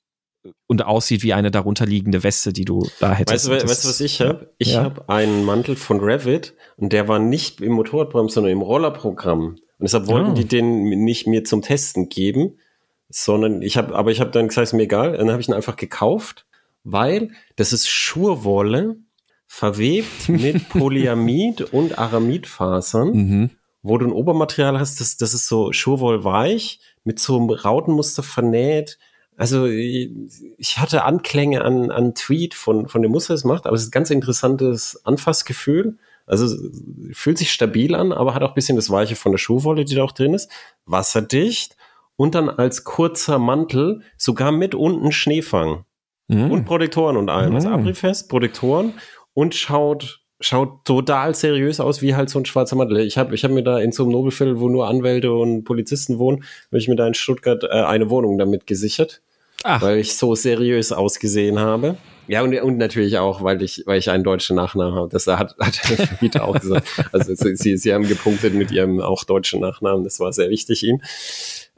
und 0.66 0.84
aussieht 0.84 1.22
wie 1.22 1.32
eine 1.32 1.50
darunterliegende 1.50 2.22
Weste, 2.22 2.52
die 2.52 2.64
du 2.64 2.88
da 3.00 3.12
hättest. 3.12 3.48
Weißt 3.48 3.62
du, 3.62 3.68
weißt, 3.68 3.86
was 3.86 4.00
ich 4.00 4.20
habe? 4.20 4.52
Ich 4.58 4.72
ja. 4.72 4.82
habe 4.82 5.08
einen 5.08 5.44
Mantel 5.44 5.76
von 5.76 6.00
Revit 6.00 6.54
und 6.76 6.92
der 6.92 7.08
war 7.08 7.18
nicht 7.18 7.60
im 7.60 7.72
Motorradprogramm, 7.72 8.28
sondern 8.28 8.52
im 8.52 8.62
Rollerprogramm. 8.62 9.42
Und 9.42 9.58
deshalb 9.80 10.06
wollten 10.06 10.32
oh. 10.32 10.34
die 10.34 10.46
den 10.46 10.82
nicht 11.04 11.26
mir 11.26 11.44
zum 11.44 11.62
Testen 11.62 12.08
geben, 12.08 12.58
sondern 13.08 13.62
ich 13.62 13.76
habe, 13.76 13.94
aber 13.94 14.10
ich 14.10 14.20
habe 14.20 14.30
dann 14.30 14.48
gesagt, 14.48 14.68
ist 14.68 14.72
mir 14.72 14.82
egal, 14.82 15.16
dann 15.16 15.30
habe 15.30 15.40
ich 15.40 15.48
ihn 15.48 15.54
einfach 15.54 15.76
gekauft, 15.76 16.46
weil 16.84 17.30
das 17.56 17.72
ist 17.72 17.88
Schurwolle 17.88 18.96
verwebt 19.46 20.28
mit 20.28 20.68
Polyamid 20.70 21.60
und 21.72 21.98
Aramidfasern, 21.98 23.12
mhm. 23.12 23.50
wo 23.82 23.98
du 23.98 24.06
ein 24.06 24.12
Obermaterial 24.12 24.78
hast, 24.78 25.00
das, 25.00 25.16
das 25.16 25.34
ist 25.34 25.46
so 25.46 25.72
Schurwollweich 25.72 26.80
mit 27.04 27.18
so 27.18 27.36
einem 27.36 27.50
Rautenmuster 27.50 28.22
vernäht 28.22 28.98
also 29.36 29.66
ich 29.66 30.78
hatte 30.78 31.04
Anklänge 31.04 31.62
an, 31.62 31.90
an 31.90 32.14
Tweet 32.14 32.54
von, 32.54 32.88
von 32.88 33.02
dem 33.02 33.10
Muster, 33.10 33.34
das 33.34 33.44
macht, 33.44 33.66
aber 33.66 33.74
es 33.74 33.82
ist 33.82 33.88
ein 33.88 33.92
ganz 33.92 34.10
interessantes 34.10 35.04
Anfassgefühl. 35.04 35.96
Also 36.26 36.56
fühlt 37.12 37.38
sich 37.38 37.52
stabil 37.52 37.94
an, 37.94 38.12
aber 38.12 38.34
hat 38.34 38.42
auch 38.42 38.50
ein 38.50 38.54
bisschen 38.54 38.76
das 38.76 38.90
Weiche 38.90 39.16
von 39.16 39.32
der 39.32 39.38
Schuhwolle, 39.38 39.84
die 39.84 39.94
da 39.94 40.04
auch 40.04 40.12
drin 40.12 40.34
ist. 40.34 40.50
Wasserdicht 40.86 41.76
und 42.16 42.34
dann 42.34 42.48
als 42.48 42.84
kurzer 42.84 43.38
Mantel 43.38 44.02
sogar 44.16 44.52
mit 44.52 44.74
unten 44.74 45.12
Schneefang. 45.12 45.84
Mhm. 46.28 46.50
Und 46.50 46.64
Protektoren 46.64 47.16
und 47.16 47.28
allem. 47.28 47.54
Also 47.54 47.68
mhm. 47.68 47.74
Also 47.74 47.82
Abrifest, 47.82 48.28
Protektoren 48.28 48.94
und 49.34 49.54
schaut 49.54 50.21
schaut 50.42 50.84
total 50.84 51.34
seriös 51.34 51.80
aus, 51.80 52.02
wie 52.02 52.14
halt 52.14 52.28
so 52.28 52.38
ein 52.38 52.44
schwarzer 52.44 52.76
Mantel. 52.76 52.98
Ich 52.98 53.16
habe 53.16 53.34
ich 53.34 53.44
hab 53.44 53.50
mir 53.50 53.62
da 53.62 53.78
in 53.78 53.92
so 53.92 54.02
einem 54.02 54.12
Nobelviertel, 54.12 54.60
wo 54.60 54.68
nur 54.68 54.88
Anwälte 54.88 55.32
und 55.32 55.64
Polizisten 55.64 56.18
wohnen, 56.18 56.44
habe 56.68 56.78
ich 56.78 56.88
mir 56.88 56.96
da 56.96 57.06
in 57.06 57.14
Stuttgart 57.14 57.64
äh, 57.64 57.68
eine 57.68 58.10
Wohnung 58.10 58.38
damit 58.38 58.66
gesichert, 58.66 59.22
Ach. 59.62 59.80
weil 59.80 59.98
ich 59.98 60.16
so 60.16 60.34
seriös 60.34 60.92
ausgesehen 60.92 61.58
habe. 61.58 61.96
Ja, 62.28 62.42
und, 62.42 62.54
und 62.60 62.76
natürlich 62.76 63.18
auch, 63.18 63.42
weil 63.42 63.62
ich, 63.62 63.82
weil 63.86 63.98
ich 63.98 64.10
einen 64.10 64.24
deutschen 64.24 64.56
Nachnamen 64.56 64.94
habe. 64.94 65.08
Das 65.08 65.26
hat, 65.26 65.56
hat 65.58 65.80
der 65.90 66.06
Vermieter 66.06 66.44
auch 66.44 66.58
gesagt. 66.58 66.88
Also 67.12 67.34
sie, 67.34 67.76
sie 67.76 67.92
haben 67.94 68.06
gepunktet 68.06 68.54
mit 68.54 68.70
ihrem 68.70 69.00
auch 69.00 69.24
deutschen 69.24 69.60
Nachnamen. 69.60 70.04
Das 70.04 70.20
war 70.20 70.32
sehr 70.32 70.50
wichtig 70.50 70.84
ihm. 70.84 71.00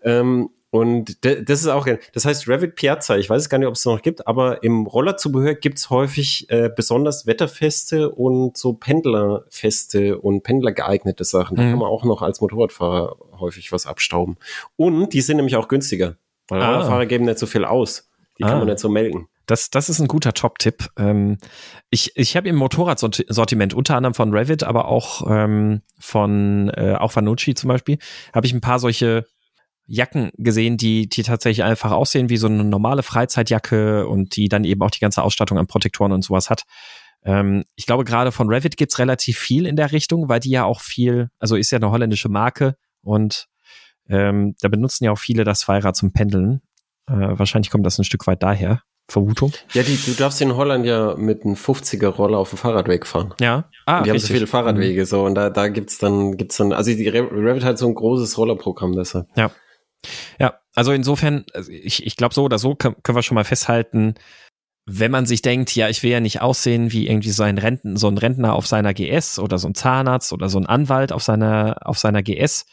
Ähm, 0.03 0.51
und 0.75 1.25
das 1.25 1.61
ist 1.61 1.68
auch, 1.68 1.87
das 2.14 2.25
heißt 2.25 2.49
Revit 2.49 2.75
Piazza, 2.75 3.16
ich 3.16 3.31
weiß 3.31 3.43
es 3.43 3.49
gar 3.49 3.59
nicht, 3.59 3.68
ob 3.68 3.77
es 3.77 3.85
noch 3.85 4.03
gibt, 4.03 4.27
aber 4.27 4.64
im 4.64 4.89
Rollerzubehör 4.89 5.55
gibt 5.55 5.79
es 5.79 5.89
häufig 5.89 6.51
äh, 6.51 6.68
besonders 6.68 7.29
wetterfeste 7.29 8.11
und 8.11 8.57
so 8.57 8.72
Pendlerfeste 8.72 10.18
und 10.18 10.43
pendlergeeignete 10.43 11.22
Sachen. 11.22 11.57
Da 11.57 11.62
mhm. 11.62 11.70
kann 11.70 11.79
man 11.79 11.89
auch 11.89 12.03
noch 12.03 12.22
als 12.22 12.41
Motorradfahrer 12.41 13.14
häufig 13.39 13.70
was 13.70 13.87
abstauben. 13.87 14.37
Und 14.75 15.12
die 15.12 15.20
sind 15.20 15.37
nämlich 15.37 15.55
auch 15.55 15.68
günstiger, 15.68 16.16
weil 16.49 16.61
ah. 16.61 16.72
Rollerfahrer 16.72 17.07
geben 17.07 17.27
nicht 17.27 17.39
so 17.39 17.47
viel 17.47 17.64
aus. 17.64 18.11
Die 18.41 18.43
ah. 18.43 18.49
kann 18.49 18.59
man 18.59 18.66
nicht 18.66 18.81
so 18.81 18.89
melken. 18.89 19.29
Das, 19.47 19.70
das 19.70 19.89
ist 19.89 20.01
ein 20.01 20.09
guter 20.09 20.33
Top-Tipp. 20.33 20.89
Ähm, 20.99 21.39
ich 21.89 22.16
ich 22.16 22.37
habe 22.37 22.49
im 22.49 22.57
Motorradsortiment 22.57 23.75
unter 23.75 23.95
anderem 23.95 24.14
von 24.14 24.33
Revit, 24.35 24.64
aber 24.64 24.89
auch 24.89 25.25
ähm, 25.31 25.83
von 26.01 26.70
äh, 26.70 26.97
auch 26.99 27.14
Vanucci 27.14 27.55
zum 27.55 27.68
Beispiel, 27.68 27.99
habe 28.33 28.49
ich 28.49 28.53
ein 28.53 28.61
paar 28.61 28.81
solche 28.81 29.25
Jacken 29.87 30.30
gesehen, 30.37 30.76
die, 30.76 31.09
die 31.09 31.22
tatsächlich 31.22 31.64
einfach 31.64 31.93
aussehen 31.93 32.30
wie 32.30 32.37
so 32.37 32.47
eine 32.47 32.64
normale 32.64 33.03
Freizeitjacke 33.03 34.07
und 34.09 34.37
die 34.37 34.49
dann 34.49 34.64
eben 34.64 34.82
auch 34.82 34.91
die 34.91 35.01
ganze 35.01 35.22
Ausstattung 35.22 35.59
an 35.59 35.66
Protektoren 35.66 36.12
und 36.12 36.22
sowas 36.22 36.51
hat. 36.51 36.62
Ähm, 37.24 37.64
ich 37.74 37.87
glaube, 37.87 38.05
gerade 38.05 38.32
von 38.32 38.49
Revit 38.49 38.76
gibt's 38.76 38.99
relativ 38.99 39.39
viel 39.39 39.66
in 39.66 39.76
der 39.76 39.93
Richtung, 39.93 40.28
weil 40.28 40.41
die 40.41 40.51
ja 40.51 40.64
auch 40.64 40.80
viel, 40.80 41.30
also 41.39 41.57
ist 41.57 41.70
ja 41.70 41.76
eine 41.76 41.91
holländische 41.91 42.28
Marke 42.28 42.76
und 43.03 43.47
ähm, 44.09 44.55
da 44.61 44.68
benutzen 44.68 45.05
ja 45.05 45.12
auch 45.12 45.18
viele 45.18 45.45
das 45.45 45.64
Fahrrad 45.64 45.97
zum 45.97 46.12
Pendeln. 46.12 46.61
Äh, 47.07 47.39
wahrscheinlich 47.39 47.70
kommt 47.70 47.87
das 47.87 47.99
ein 47.99 48.05
Stück 48.05 48.26
weit 48.26 48.43
daher. 48.43 48.82
Vermutung. 49.09 49.53
Ja, 49.74 49.82
die, 49.82 49.97
du 49.97 50.12
darfst 50.12 50.41
in 50.41 50.57
Holland 50.57 50.87
ja 50.87 51.14
mit 51.16 51.45
einem 51.45 51.57
50er 51.57 52.09
Roller 52.09 52.39
auf 52.39 52.49
dem 52.51 52.59
Fahrradweg 52.59 53.07
fahren. 53.07 53.35
Ja. 53.39 53.68
Ah, 53.85 53.99
und 53.99 54.07
die 54.07 54.11
richtig. 54.11 54.30
haben 54.30 54.32
so 54.32 54.35
viele 54.35 54.47
Fahrradwege 54.47 55.03
mhm. 55.03 55.07
so 55.07 55.24
und 55.24 55.35
da, 55.35 55.51
da 55.51 55.68
gibt's 55.68 55.99
dann, 55.99 56.39
gibt's 56.39 56.57
dann, 56.57 56.72
also 56.72 56.91
die 56.91 57.09
Revit 57.09 57.64
hat 57.64 57.76
so 57.76 57.87
ein 57.87 57.95
großes 57.95 58.39
Rollerprogramm 58.39 58.97
deshalb. 58.97 59.26
Ja. 59.37 59.51
Ja, 60.38 60.61
also 60.74 60.92
insofern, 60.92 61.44
also 61.52 61.70
ich, 61.70 62.07
ich 62.07 62.16
glaube 62.16 62.34
so 62.34 62.44
oder 62.44 62.59
so 62.59 62.74
können, 62.74 62.96
wir 63.07 63.22
schon 63.22 63.34
mal 63.34 63.44
festhalten, 63.44 64.14
wenn 64.86 65.11
man 65.11 65.24
sich 65.24 65.40
denkt, 65.40 65.74
ja, 65.74 65.88
ich 65.88 66.02
will 66.02 66.11
ja 66.11 66.20
nicht 66.20 66.42
aussehen 66.42 66.92
wie 66.92 67.09
irgendwie 67.09 67.30
so 67.30 67.42
ein, 67.42 67.59
Renten, 67.59 67.96
so 67.96 68.09
ein 68.09 68.18
Rentner 68.18 68.55
auf 68.55 68.66
seiner 68.66 68.92
GS 68.92 69.38
oder 69.38 69.59
so 69.59 69.68
ein 69.68 69.74
Zahnarzt 69.74 70.32
oder 70.32 70.48
so 70.48 70.59
ein 70.59 70.66
Anwalt 70.66 71.12
auf 71.12 71.22
seiner, 71.22 71.78
auf 71.86 71.98
seiner 71.98 72.22
GS. 72.22 72.66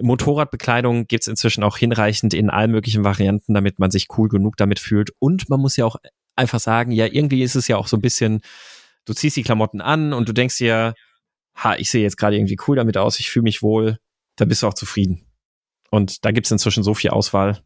Motorradbekleidung 0.00 1.06
gibt's 1.06 1.26
inzwischen 1.26 1.62
auch 1.62 1.76
hinreichend 1.76 2.32
in 2.32 2.48
allen 2.48 2.70
möglichen 2.70 3.04
Varianten, 3.04 3.52
damit 3.52 3.78
man 3.78 3.90
sich 3.90 4.06
cool 4.16 4.28
genug 4.28 4.56
damit 4.56 4.78
fühlt. 4.78 5.10
Und 5.18 5.50
man 5.50 5.60
muss 5.60 5.76
ja 5.76 5.84
auch 5.84 5.96
einfach 6.36 6.60
sagen, 6.60 6.92
ja, 6.92 7.06
irgendwie 7.06 7.42
ist 7.42 7.56
es 7.56 7.68
ja 7.68 7.76
auch 7.76 7.86
so 7.86 7.98
ein 7.98 8.00
bisschen, 8.02 8.40
du 9.04 9.12
ziehst 9.12 9.36
die 9.36 9.42
Klamotten 9.42 9.82
an 9.82 10.14
und 10.14 10.28
du 10.28 10.32
denkst 10.32 10.56
dir, 10.56 10.94
ha, 11.54 11.76
ich 11.76 11.90
sehe 11.90 12.02
jetzt 12.02 12.16
gerade 12.16 12.36
irgendwie 12.36 12.58
cool 12.66 12.76
damit 12.76 12.96
aus, 12.96 13.20
ich 13.20 13.28
fühle 13.28 13.44
mich 13.44 13.60
wohl, 13.60 13.98
da 14.36 14.46
bist 14.46 14.62
du 14.62 14.68
auch 14.68 14.74
zufrieden. 14.74 15.26
Und 15.92 16.24
da 16.24 16.30
gibt's 16.30 16.50
inzwischen 16.50 16.82
so 16.82 16.94
viel 16.94 17.10
Auswahl. 17.10 17.62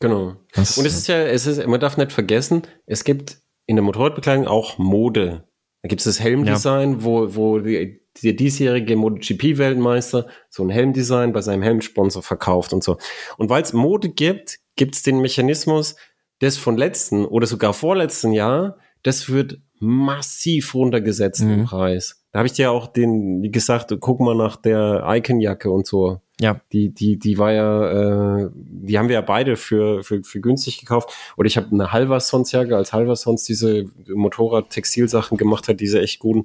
Genau. 0.00 0.36
Das, 0.54 0.78
und 0.78 0.86
es 0.86 0.96
ist 0.96 1.08
ja, 1.08 1.18
es 1.18 1.46
ist, 1.46 1.64
man 1.66 1.78
darf 1.78 1.96
nicht 1.98 2.10
vergessen, 2.10 2.62
es 2.86 3.04
gibt 3.04 3.38
in 3.66 3.76
der 3.76 3.82
Motorradbekleidung 3.82 4.46
auch 4.46 4.78
Mode. 4.78 5.44
Da 5.82 5.88
gibt 5.88 6.00
es 6.00 6.06
das 6.06 6.20
Helmdesign, 6.20 6.92
ja. 6.92 7.04
wo, 7.04 7.34
wo 7.34 7.58
die, 7.58 8.00
der 8.22 8.32
diesjährige 8.32 8.96
MotoGP-Weltmeister 8.96 10.26
so 10.48 10.62
ein 10.64 10.70
Helmdesign 10.70 11.32
bei 11.32 11.42
seinem 11.42 11.62
Helmsponsor 11.62 12.22
verkauft 12.22 12.72
und 12.72 12.82
so. 12.82 12.96
Und 13.36 13.50
weil 13.50 13.62
es 13.62 13.74
Mode 13.74 14.08
gibt, 14.08 14.58
gibt 14.76 14.94
es 14.94 15.02
den 15.02 15.20
Mechanismus, 15.20 15.96
das 16.38 16.56
von 16.56 16.76
letzten 16.76 17.26
oder 17.26 17.46
sogar 17.46 17.74
vorletzten 17.74 18.32
Jahr, 18.32 18.78
das 19.02 19.28
wird 19.30 19.60
massiv 19.78 20.74
runtergesetzt 20.74 21.42
mhm. 21.42 21.52
im 21.52 21.64
Preis. 21.64 22.24
Da 22.32 22.40
habe 22.40 22.46
ich 22.46 22.54
dir 22.54 22.70
auch 22.70 22.86
den, 22.86 23.42
wie 23.42 23.50
gesagt, 23.50 23.94
guck 24.00 24.20
mal 24.20 24.34
nach 24.34 24.56
der 24.56 25.04
Icon-Jacke 25.06 25.70
und 25.70 25.86
so. 25.86 26.20
Ja. 26.40 26.60
Die, 26.72 26.90
die, 26.92 27.18
die 27.18 27.38
war 27.38 27.52
ja, 27.52 28.44
äh, 28.44 28.50
die 28.54 28.98
haben 28.98 29.08
wir 29.08 29.14
ja 29.14 29.20
beide 29.22 29.56
für, 29.56 30.02
für, 30.02 30.22
für 30.22 30.40
günstig 30.40 30.78
gekauft. 30.78 31.10
Oder 31.36 31.46
ich 31.46 31.56
habe 31.56 31.68
eine 31.72 31.92
Halversons-Jacke, 31.92 32.76
als 32.76 32.92
Halversons 32.92 33.44
diese 33.44 33.86
Motorrad-Textilsachen 34.06 35.38
gemacht 35.38 35.68
hat, 35.68 35.80
diese 35.80 36.00
echt 36.00 36.18
guten. 36.18 36.44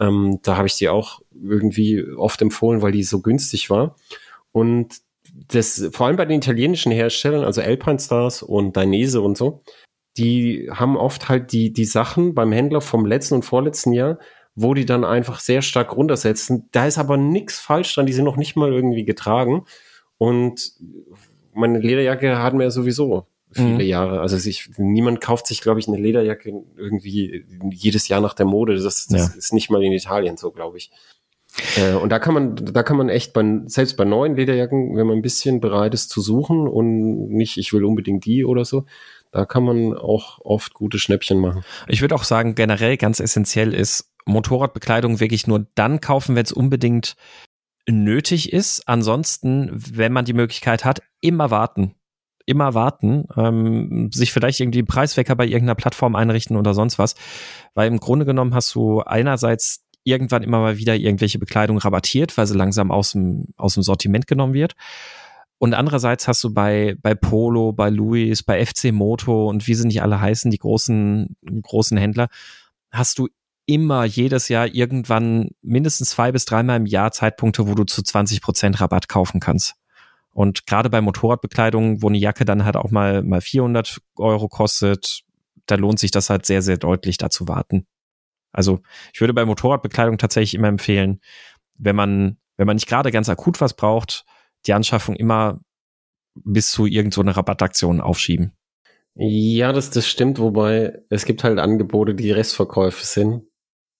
Ähm, 0.00 0.40
da 0.42 0.56
habe 0.56 0.66
ich 0.66 0.76
die 0.76 0.88
auch 0.88 1.20
irgendwie 1.32 2.04
oft 2.16 2.42
empfohlen, 2.42 2.82
weil 2.82 2.92
die 2.92 3.02
so 3.02 3.20
günstig 3.20 3.70
war. 3.70 3.96
Und 4.52 4.96
das, 5.48 5.88
vor 5.92 6.06
allem 6.06 6.16
bei 6.16 6.26
den 6.26 6.38
italienischen 6.38 6.92
Herstellern, 6.92 7.44
also 7.44 7.60
Alpine 7.60 7.98
Stars 7.98 8.42
und 8.42 8.76
Dainese 8.76 9.20
und 9.20 9.36
so, 9.36 9.62
die 10.16 10.70
haben 10.70 10.96
oft 10.96 11.28
halt 11.28 11.52
die, 11.52 11.72
die 11.72 11.84
Sachen 11.84 12.34
beim 12.34 12.52
Händler 12.52 12.80
vom 12.80 13.04
letzten 13.04 13.36
und 13.36 13.44
vorletzten 13.44 13.92
Jahr 13.92 14.18
wo 14.54 14.74
die 14.74 14.86
dann 14.86 15.04
einfach 15.04 15.40
sehr 15.40 15.62
stark 15.62 15.96
runtersetzen. 15.96 16.68
Da 16.72 16.86
ist 16.86 16.98
aber 16.98 17.16
nichts 17.16 17.58
falsch 17.58 17.94
dran, 17.94 18.06
die 18.06 18.12
sind 18.12 18.24
noch 18.24 18.36
nicht 18.36 18.56
mal 18.56 18.72
irgendwie 18.72 19.04
getragen. 19.04 19.64
Und 20.18 20.72
meine 21.52 21.78
Lederjacke 21.78 22.38
hatten 22.38 22.58
wir 22.58 22.64
ja 22.64 22.70
sowieso 22.70 23.26
viele 23.54 23.74
mhm. 23.74 23.80
Jahre. 23.80 24.20
Also 24.20 24.36
sich, 24.36 24.70
niemand 24.76 25.20
kauft 25.20 25.46
sich, 25.46 25.60
glaube 25.60 25.80
ich, 25.80 25.88
eine 25.88 25.96
Lederjacke 25.96 26.64
irgendwie 26.76 27.44
jedes 27.70 28.08
Jahr 28.08 28.20
nach 28.20 28.34
der 28.34 28.46
Mode. 28.46 28.74
Das, 28.74 29.06
das 29.06 29.08
ja. 29.08 29.38
ist 29.38 29.52
nicht 29.52 29.70
mal 29.70 29.82
in 29.82 29.92
Italien 29.92 30.36
so, 30.36 30.50
glaube 30.50 30.78
ich. 30.78 30.90
Äh, 31.76 31.94
und 31.94 32.10
da 32.10 32.18
kann 32.18 32.34
man, 32.34 32.56
da 32.56 32.82
kann 32.82 32.96
man 32.96 33.08
echt 33.08 33.32
bei, 33.32 33.44
selbst 33.66 33.96
bei 33.96 34.04
neuen 34.04 34.34
Lederjacken, 34.34 34.96
wenn 34.96 35.06
man 35.06 35.16
ein 35.16 35.22
bisschen 35.22 35.60
bereit 35.60 35.94
ist 35.94 36.10
zu 36.10 36.20
suchen 36.20 36.66
und 36.66 37.28
nicht, 37.28 37.56
ich 37.56 37.72
will 37.72 37.84
unbedingt 37.84 38.24
die 38.24 38.44
oder 38.44 38.64
so, 38.64 38.86
da 39.30 39.44
kann 39.44 39.64
man 39.64 39.94
auch 39.94 40.40
oft 40.44 40.74
gute 40.74 40.98
Schnäppchen 40.98 41.38
machen. 41.38 41.64
Ich 41.88 42.00
würde 42.00 42.14
auch 42.14 42.24
sagen, 42.24 42.54
generell 42.54 42.96
ganz 42.96 43.20
essentiell 43.20 43.72
ist, 43.72 44.13
Motorradbekleidung 44.26 45.20
wirklich 45.20 45.46
nur 45.46 45.66
dann 45.74 46.00
kaufen, 46.00 46.36
wenn 46.36 46.44
es 46.44 46.52
unbedingt 46.52 47.16
nötig 47.88 48.52
ist. 48.52 48.88
Ansonsten, 48.88 49.70
wenn 49.72 50.12
man 50.12 50.24
die 50.24 50.32
Möglichkeit 50.32 50.84
hat, 50.84 51.02
immer 51.20 51.50
warten. 51.50 51.94
Immer 52.46 52.74
warten, 52.74 53.26
ähm, 53.36 54.10
sich 54.12 54.30
vielleicht 54.30 54.60
irgendwie 54.60 54.80
einen 54.80 54.86
Preiswecker 54.86 55.34
bei 55.34 55.46
irgendeiner 55.46 55.76
Plattform 55.76 56.14
einrichten 56.14 56.56
oder 56.56 56.74
sonst 56.74 56.98
was. 56.98 57.14
Weil 57.72 57.88
im 57.88 58.00
Grunde 58.00 58.26
genommen 58.26 58.54
hast 58.54 58.74
du 58.74 59.00
einerseits 59.00 59.84
irgendwann 60.04 60.42
immer 60.42 60.60
mal 60.60 60.76
wieder 60.76 60.94
irgendwelche 60.94 61.38
Bekleidung 61.38 61.78
rabattiert, 61.78 62.36
weil 62.36 62.46
sie 62.46 62.56
langsam 62.56 62.90
aus 62.90 63.12
dem, 63.12 63.46
aus 63.56 63.74
dem 63.74 63.82
Sortiment 63.82 64.26
genommen 64.26 64.52
wird. 64.52 64.74
Und 65.58 65.72
andererseits 65.72 66.28
hast 66.28 66.44
du 66.44 66.52
bei, 66.52 66.96
bei 67.00 67.14
Polo, 67.14 67.72
bei 67.72 67.88
Louis, 67.88 68.42
bei 68.42 68.64
FC 68.64 68.92
Moto 68.92 69.48
und 69.48 69.66
wie 69.66 69.74
sie 69.74 69.86
nicht 69.86 70.02
alle 70.02 70.20
heißen, 70.20 70.50
die 70.50 70.58
großen, 70.58 71.36
großen 71.62 71.96
Händler, 71.96 72.28
hast 72.90 73.18
du 73.18 73.28
immer 73.66 74.04
jedes 74.04 74.48
Jahr 74.48 74.66
irgendwann 74.66 75.50
mindestens 75.62 76.10
zwei 76.10 76.32
bis 76.32 76.44
dreimal 76.44 76.76
im 76.76 76.86
Jahr 76.86 77.12
Zeitpunkte, 77.12 77.66
wo 77.66 77.74
du 77.74 77.84
zu 77.84 78.02
20 78.02 78.42
Prozent 78.42 78.80
Rabatt 78.80 79.08
kaufen 79.08 79.40
kannst. 79.40 79.74
Und 80.32 80.66
gerade 80.66 80.90
bei 80.90 81.00
Motorradbekleidung, 81.00 82.02
wo 82.02 82.08
eine 82.08 82.18
Jacke 82.18 82.44
dann 82.44 82.64
halt 82.64 82.76
auch 82.76 82.90
mal, 82.90 83.22
mal 83.22 83.40
400 83.40 84.00
Euro 84.18 84.48
kostet, 84.48 85.22
da 85.66 85.76
lohnt 85.76 85.98
sich 85.98 86.10
das 86.10 86.28
halt 86.28 86.44
sehr, 86.44 86.60
sehr 86.60 86.76
deutlich, 86.76 87.18
da 87.18 87.30
zu 87.30 87.48
warten. 87.48 87.86
Also 88.52 88.80
ich 89.12 89.20
würde 89.20 89.32
bei 89.32 89.44
Motorradbekleidung 89.44 90.18
tatsächlich 90.18 90.54
immer 90.54 90.68
empfehlen, 90.68 91.20
wenn 91.76 91.96
man, 91.96 92.38
wenn 92.56 92.66
man 92.66 92.76
nicht 92.76 92.88
gerade 92.88 93.10
ganz 93.10 93.28
akut 93.28 93.60
was 93.60 93.74
braucht, 93.74 94.24
die 94.66 94.72
Anschaffung 94.72 95.16
immer 95.16 95.60
bis 96.34 96.70
zu 96.70 96.86
irgendeiner 96.86 97.32
so 97.32 97.36
Rabattaktion 97.36 98.00
aufschieben. 98.00 98.52
Ja, 99.14 99.72
das, 99.72 99.90
das 99.90 100.08
stimmt, 100.08 100.40
wobei 100.40 101.00
es 101.08 101.24
gibt 101.24 101.44
halt 101.44 101.58
Angebote, 101.58 102.14
die 102.14 102.32
Restverkäufe 102.32 103.04
sind. 103.04 103.44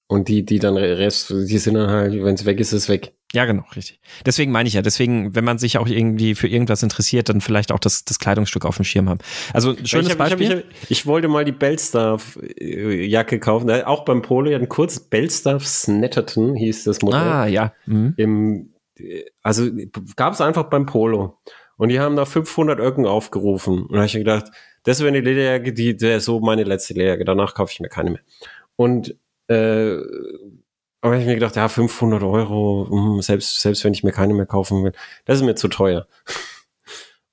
Und 0.06 0.28
die, 0.28 0.44
die 0.44 0.58
dann 0.58 0.76
Rest, 0.76 1.30
die 1.30 1.58
sind 1.58 1.74
dann 1.74 1.88
halt, 1.88 2.12
wenn 2.12 2.34
es 2.34 2.44
weg 2.44 2.60
ist, 2.60 2.72
ist 2.72 2.82
es 2.84 2.88
weg. 2.88 3.14
Ja, 3.32 3.46
genau, 3.46 3.64
richtig. 3.74 4.00
Deswegen 4.24 4.52
meine 4.52 4.68
ich 4.68 4.74
ja, 4.74 4.82
deswegen, 4.82 5.34
wenn 5.34 5.44
man 5.44 5.58
sich 5.58 5.78
auch 5.78 5.88
irgendwie 5.88 6.36
für 6.36 6.46
irgendwas 6.46 6.84
interessiert, 6.84 7.28
dann 7.28 7.40
vielleicht 7.40 7.72
auch 7.72 7.80
das, 7.80 8.04
das 8.04 8.20
Kleidungsstück 8.20 8.64
auf 8.64 8.76
dem 8.76 8.84
Schirm 8.84 9.08
haben. 9.08 9.18
Also 9.52 9.74
schönes 9.82 10.06
ich 10.06 10.12
hab, 10.12 10.18
Beispiel. 10.18 10.46
Ich, 10.46 10.52
hab, 10.52 10.58
ich, 10.58 10.82
hab, 10.82 10.90
ich, 10.90 11.06
wollte 11.06 11.26
mal 11.26 11.44
die 11.44 11.52
Bellstaff-Jacke 11.52 13.40
kaufen. 13.40 13.70
Auch 13.70 14.04
beim 14.04 14.22
Polo, 14.22 14.50
ja, 14.50 14.64
kurz 14.66 15.00
Bellstaff 15.00 15.66
Snetterton 15.66 16.54
hieß 16.54 16.84
das 16.84 17.02
Modell. 17.02 17.20
Ah, 17.20 17.46
ja. 17.46 17.72
Mhm. 17.86 18.14
Im, 18.16 18.74
also 19.42 19.68
gab 20.14 20.34
es 20.34 20.40
einfach 20.40 20.64
beim 20.64 20.86
Polo. 20.86 21.38
Und 21.76 21.88
die 21.88 21.98
haben 21.98 22.14
da 22.14 22.26
500 22.26 22.78
Öcken 22.78 23.04
aufgerufen. 23.04 23.82
Und 23.82 23.92
da 23.92 23.98
habe 23.98 24.06
ich 24.06 24.12
gedacht, 24.12 24.46
das 24.84 25.00
wäre 25.00 25.08
eine 25.08 25.20
Lederjacke, 25.20 25.72
die, 25.72 26.00
wäre 26.00 26.20
so 26.20 26.38
meine 26.38 26.62
letzte 26.62 26.94
Lederjacke. 26.94 27.24
Danach 27.24 27.54
kaufe 27.54 27.72
ich 27.72 27.80
mir 27.80 27.88
keine 27.88 28.12
mehr. 28.12 28.20
Und 28.76 29.16
äh, 29.48 29.98
aber 31.00 31.18
ich 31.18 31.26
mir 31.26 31.34
gedacht, 31.34 31.56
ja, 31.56 31.68
500 31.68 32.22
Euro, 32.22 32.88
hm, 32.90 33.20
selbst, 33.20 33.60
selbst 33.60 33.84
wenn 33.84 33.92
ich 33.92 34.04
mir 34.04 34.12
keine 34.12 34.32
mehr 34.32 34.46
kaufen 34.46 34.82
will, 34.84 34.92
das 35.26 35.36
ist 35.36 35.44
mir 35.44 35.54
zu 35.54 35.68
teuer. 35.68 36.06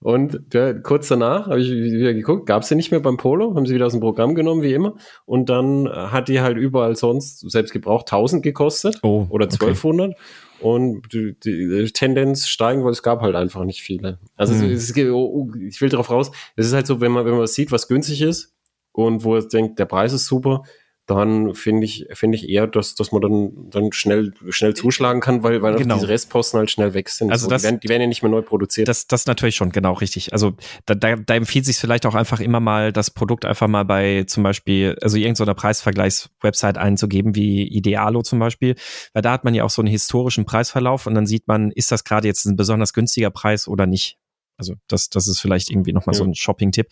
Und 0.04 0.42
ja, 0.54 0.74
kurz 0.74 1.08
danach 1.08 1.46
habe 1.46 1.62
ich 1.62 1.70
wieder 1.70 2.14
geguckt, 2.14 2.48
gab 2.48 2.64
es 2.64 2.70
sie 2.70 2.76
nicht 2.76 2.90
mehr 2.90 3.00
beim 3.00 3.18
Polo, 3.18 3.56
haben 3.56 3.68
sie 3.68 3.76
wieder 3.76 3.86
aus 3.86 3.92
dem 3.92 4.02
Programm 4.02 4.34
genommen, 4.34 4.64
wie 4.64 4.74
immer. 4.74 4.96
Und 5.26 5.50
dann 5.50 5.88
hat 5.88 6.28
die 6.28 6.42
halt 6.42 6.58
überall 6.58 6.96
sonst, 6.96 7.50
selbst 7.52 7.72
gebraucht, 7.72 8.12
1000 8.12 8.42
gekostet 8.42 9.00
oh, 9.04 9.28
oder 9.30 9.46
1200. 9.46 10.10
Okay. 10.10 10.20
Und 10.60 11.14
die, 11.14 11.36
die, 11.40 11.86
Tendenz 11.94 12.48
steigen, 12.48 12.84
weil 12.84 12.92
es 12.92 13.04
gab 13.04 13.22
halt 13.22 13.36
einfach 13.36 13.64
nicht 13.64 13.84
viele. 13.84 14.18
Also 14.36 14.56
hm. 14.56 14.72
es, 14.72 14.90
es, 14.90 15.12
oh, 15.12 15.52
ich 15.56 15.80
will 15.82 15.90
darauf 15.90 16.10
raus, 16.10 16.32
es 16.56 16.68
ist 16.68 16.74
halt 16.74 16.88
so, 16.88 17.00
wenn 17.00 17.12
man, 17.12 17.26
wenn 17.26 17.38
man 17.38 17.48
sieht, 17.48 17.72
was 17.72 17.88
günstig 17.88 18.22
ist 18.22 18.56
und 18.92 19.24
wo 19.24 19.36
es 19.36 19.48
denkt, 19.48 19.78
der 19.80 19.86
Preis 19.86 20.14
ist 20.14 20.26
super, 20.26 20.64
dann 21.08 21.56
finde 21.56 21.86
ich, 21.86 22.08
finde 22.14 22.38
ich 22.38 22.48
eher, 22.48 22.68
dass, 22.68 22.96
dass 22.96 23.12
man 23.12 23.22
dann, 23.22 23.70
dann 23.70 23.92
schnell, 23.92 24.34
schnell 24.50 24.74
zuschlagen 24.76 25.20
kann, 25.20 25.44
weil, 25.44 25.62
weil 25.62 25.76
genau. 25.76 25.96
diese 25.96 26.08
Restposten 26.08 26.60
halt 26.60 26.72
schnell 26.72 26.94
weg 26.94 27.10
sind. 27.10 27.32
Also 27.32 27.46
so, 27.46 27.50
das, 27.50 27.62
die, 27.62 27.68
werden, 27.68 27.80
die 27.82 27.90
werden 27.90 28.02
ja 28.02 28.08
nicht 28.08 28.22
mehr 28.22 28.32
neu 28.32 28.42
produziert. 28.42 28.88
Das, 28.88 29.08
das 29.08 29.26
natürlich 29.26 29.56
schon, 29.56 29.72
genau, 29.72 29.94
richtig. 29.94 30.32
Also 30.32 30.54
da, 30.86 30.96
da, 30.96 31.16
da 31.16 31.36
empfiehlt 31.36 31.66
sich 31.66 31.78
vielleicht 31.78 32.06
auch 32.06 32.16
einfach 32.16 32.40
immer 32.40 32.60
mal 32.60 32.94
das 32.94 33.10
Produkt 33.12 33.46
einfach 33.46 33.68
mal 33.68 33.84
bei 33.84 34.24
zum 34.28 34.44
Beispiel, 34.44 34.96
also 35.02 35.18
irgendeiner 35.18 35.56
Preisvergleichswebsite 35.56 36.80
einzugeben, 36.80 37.36
wie 37.36 37.68
Idealo 37.68 38.22
zum 38.22 38.40
Beispiel, 38.40 38.76
weil 39.14 39.22
da 39.22 39.32
hat 39.32 39.44
man 39.44 39.54
ja 39.54 39.64
auch 39.64 39.70
so 39.70 39.82
einen 39.82 39.90
historischen 39.90 40.46
Preisverlauf 40.46 41.08
und 41.08 41.16
dann 41.16 41.26
sieht 41.26 41.48
man, 41.48 41.72
ist 41.72 41.92
das 41.92 42.04
gerade 42.04 42.28
jetzt 42.28 42.46
ein 42.46 42.56
besonders 42.56 42.94
günstiger 42.94 43.32
Preis 43.32 43.68
oder 43.68 43.86
nicht. 43.86 44.18
Also 44.58 44.76
das, 44.88 45.10
das 45.10 45.28
ist 45.28 45.42
vielleicht 45.42 45.72
irgendwie 45.72 45.92
nochmal 45.92 46.14
ja. 46.14 46.20
so 46.20 46.24
ein 46.24 46.36
Shopping-Tipp. 46.36 46.88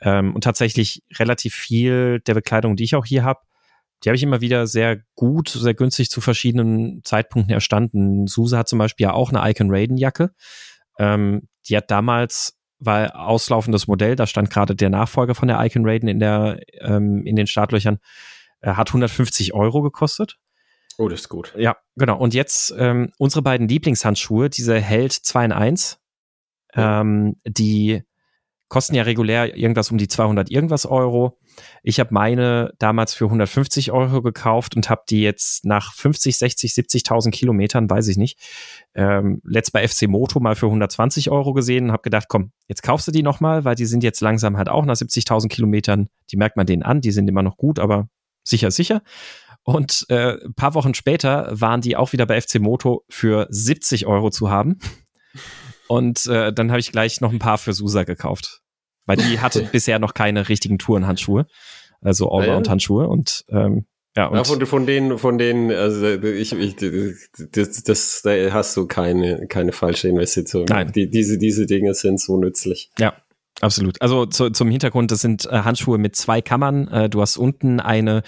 Ähm, 0.00 0.34
und 0.34 0.42
tatsächlich 0.42 1.04
relativ 1.16 1.54
viel 1.54 2.20
der 2.26 2.34
Bekleidung, 2.34 2.74
die 2.74 2.82
ich 2.82 2.96
auch 2.96 3.06
hier 3.06 3.22
habe, 3.22 3.40
die 4.02 4.08
habe 4.08 4.16
ich 4.16 4.22
immer 4.22 4.40
wieder 4.40 4.66
sehr 4.66 5.00
gut, 5.14 5.48
sehr 5.48 5.74
günstig 5.74 6.10
zu 6.10 6.20
verschiedenen 6.20 7.02
Zeitpunkten 7.04 7.52
erstanden. 7.52 8.26
Suse 8.26 8.58
hat 8.58 8.68
zum 8.68 8.78
Beispiel 8.78 9.04
ja 9.04 9.12
auch 9.12 9.32
eine 9.32 9.48
Icon 9.48 9.68
Raiden 9.70 9.96
Jacke. 9.96 10.32
Ähm, 10.98 11.48
die 11.68 11.76
hat 11.76 11.90
damals, 11.90 12.58
war 12.78 13.14
auslaufendes 13.14 13.86
Modell, 13.86 14.16
da 14.16 14.26
stand 14.26 14.50
gerade 14.50 14.74
der 14.74 14.90
Nachfolger 14.90 15.34
von 15.34 15.48
der 15.48 15.64
Icon 15.64 15.88
Raiden 15.88 16.08
in 16.08 16.18
der, 16.18 16.60
ähm, 16.80 17.24
in 17.24 17.36
den 17.36 17.46
Startlöchern, 17.46 17.98
äh, 18.60 18.72
hat 18.72 18.90
150 18.90 19.54
Euro 19.54 19.82
gekostet. 19.82 20.38
Oh, 20.98 21.08
das 21.08 21.20
ist 21.20 21.28
gut. 21.28 21.54
Ja, 21.56 21.76
genau. 21.96 22.18
Und 22.18 22.34
jetzt 22.34 22.74
ähm, 22.76 23.12
unsere 23.18 23.42
beiden 23.42 23.68
Lieblingshandschuhe, 23.68 24.50
diese 24.50 24.78
Held 24.80 25.12
2 25.12 25.46
in 25.46 25.52
1, 25.52 26.00
ähm, 26.74 27.36
die 27.46 28.02
kosten 28.68 28.94
ja 28.94 29.02
regulär 29.02 29.56
irgendwas 29.56 29.90
um 29.90 29.98
die 29.98 30.08
200 30.08 30.50
irgendwas 30.50 30.86
Euro. 30.86 31.38
Ich 31.82 32.00
habe 32.00 32.12
meine 32.12 32.72
damals 32.78 33.14
für 33.14 33.24
150 33.24 33.92
Euro 33.92 34.22
gekauft 34.22 34.76
und 34.76 34.88
habe 34.88 35.02
die 35.08 35.22
jetzt 35.22 35.64
nach 35.64 35.92
50, 35.94 36.36
60, 36.36 36.72
70.000 36.72 37.30
Kilometern, 37.30 37.88
weiß 37.90 38.08
ich 38.08 38.16
nicht, 38.16 38.38
ähm, 38.94 39.40
letzt 39.44 39.72
bei 39.72 39.86
FC 39.86 40.08
Moto 40.08 40.40
mal 40.40 40.54
für 40.54 40.66
120 40.66 41.30
Euro 41.30 41.52
gesehen 41.52 41.86
und 41.86 41.92
habe 41.92 42.02
gedacht, 42.02 42.26
komm, 42.28 42.52
jetzt 42.68 42.82
kaufst 42.82 43.08
du 43.08 43.12
die 43.12 43.22
nochmal, 43.22 43.64
weil 43.64 43.74
die 43.74 43.86
sind 43.86 44.04
jetzt 44.04 44.20
langsam 44.20 44.56
halt 44.56 44.68
auch 44.68 44.84
nach 44.84 44.94
70.000 44.94 45.48
Kilometern, 45.48 46.08
die 46.30 46.36
merkt 46.36 46.56
man 46.56 46.66
denen 46.66 46.82
an, 46.82 47.00
die 47.00 47.12
sind 47.12 47.28
immer 47.28 47.42
noch 47.42 47.56
gut, 47.56 47.78
aber 47.78 48.08
sicher, 48.44 48.70
sicher. 48.70 49.02
Und 49.64 50.06
äh, 50.08 50.38
paar 50.56 50.74
Wochen 50.74 50.94
später 50.94 51.48
waren 51.52 51.80
die 51.80 51.96
auch 51.96 52.12
wieder 52.12 52.26
bei 52.26 52.40
FC 52.40 52.58
Moto 52.58 53.04
für 53.08 53.46
70 53.48 54.06
Euro 54.06 54.30
zu 54.30 54.50
haben. 54.50 54.78
Und 55.88 56.26
äh, 56.26 56.52
dann 56.52 56.70
habe 56.70 56.80
ich 56.80 56.90
gleich 56.90 57.20
noch 57.20 57.32
ein 57.32 57.38
paar 57.38 57.58
für 57.58 57.72
Susa 57.72 58.04
gekauft. 58.04 58.61
Weil 59.12 59.28
die 59.28 59.40
hatte 59.40 59.62
bisher 59.72 59.98
noch 59.98 60.14
keine 60.14 60.48
richtigen 60.48 60.78
Tourenhandschuhe. 60.78 61.46
Also 62.00 62.30
Allround-Handschuhe. 62.30 63.06
Und 63.06 63.44
ähm, 63.50 63.86
ja, 64.16 64.26
und 64.26 64.36
ja, 64.36 64.44
von, 64.44 64.66
von 64.66 64.86
denen, 64.86 65.18
von 65.18 65.38
denen, 65.38 65.70
also 65.70 66.06
ich, 66.06 66.52
ich 66.52 66.76
das, 66.76 67.82
das, 67.82 68.22
da 68.22 68.30
hast 68.52 68.76
du 68.76 68.86
keine, 68.86 69.46
keine 69.46 69.72
falsche 69.72 70.08
Investition. 70.08 70.66
Nein. 70.68 70.92
Die, 70.92 71.08
diese, 71.08 71.38
diese 71.38 71.66
Dinge 71.66 71.94
sind 71.94 72.20
so 72.20 72.36
nützlich. 72.38 72.90
Ja, 72.98 73.14
absolut. 73.60 74.00
Also 74.02 74.26
zu, 74.26 74.50
zum 74.50 74.70
Hintergrund, 74.70 75.10
das 75.10 75.20
sind 75.20 75.46
äh, 75.46 75.62
Handschuhe 75.62 75.98
mit 75.98 76.16
zwei 76.16 76.42
Kammern. 76.42 76.88
Äh, 76.88 77.08
du 77.08 77.20
hast 77.20 77.36
unten 77.36 77.80
eine 77.80 78.22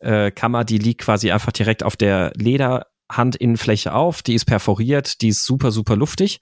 äh, 0.00 0.30
Kammer, 0.30 0.64
die 0.64 0.78
liegt 0.78 1.02
quasi 1.02 1.30
einfach 1.30 1.52
direkt 1.52 1.82
auf 1.82 1.96
der 1.96 2.32
Lederhandinnenfläche 2.36 3.94
auf. 3.94 4.22
Die 4.22 4.34
ist 4.34 4.46
perforiert, 4.46 5.22
die 5.22 5.28
ist 5.28 5.44
super, 5.44 5.70
super 5.70 5.96
luftig. 5.96 6.40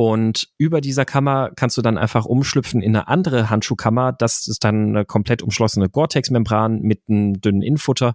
Und 0.00 0.48
über 0.56 0.80
dieser 0.80 1.04
Kammer 1.04 1.50
kannst 1.54 1.76
du 1.76 1.82
dann 1.82 1.98
einfach 1.98 2.24
umschlüpfen 2.24 2.80
in 2.80 2.96
eine 2.96 3.08
andere 3.08 3.50
Handschuhkammer. 3.50 4.12
Das 4.12 4.48
ist 4.48 4.64
dann 4.64 4.96
eine 4.96 5.04
komplett 5.04 5.42
umschlossene 5.42 5.90
Gore-Tex-Membran 5.90 6.80
mit 6.80 7.02
einem 7.06 7.38
dünnen 7.38 7.60
Innenfutter. 7.60 8.14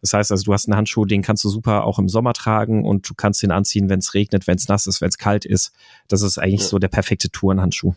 Das 0.00 0.12
heißt 0.12 0.30
also, 0.30 0.44
du 0.44 0.52
hast 0.52 0.68
einen 0.68 0.76
Handschuh, 0.76 1.06
den 1.06 1.22
kannst 1.22 1.42
du 1.42 1.48
super 1.48 1.86
auch 1.86 1.98
im 1.98 2.08
Sommer 2.08 2.34
tragen 2.34 2.84
und 2.84 3.10
du 3.10 3.14
kannst 3.16 3.42
den 3.42 3.50
anziehen, 3.50 3.88
wenn 3.88 3.98
es 3.98 4.14
regnet, 4.14 4.46
wenn 4.46 4.54
es 4.54 4.68
nass 4.68 4.86
ist, 4.86 5.00
wenn 5.00 5.08
es 5.08 5.18
kalt 5.18 5.44
ist. 5.44 5.72
Das 6.06 6.22
ist 6.22 6.38
eigentlich 6.38 6.60
ja. 6.60 6.68
so 6.68 6.78
der 6.78 6.86
perfekte 6.86 7.28
Tourenhandschuh. 7.30 7.94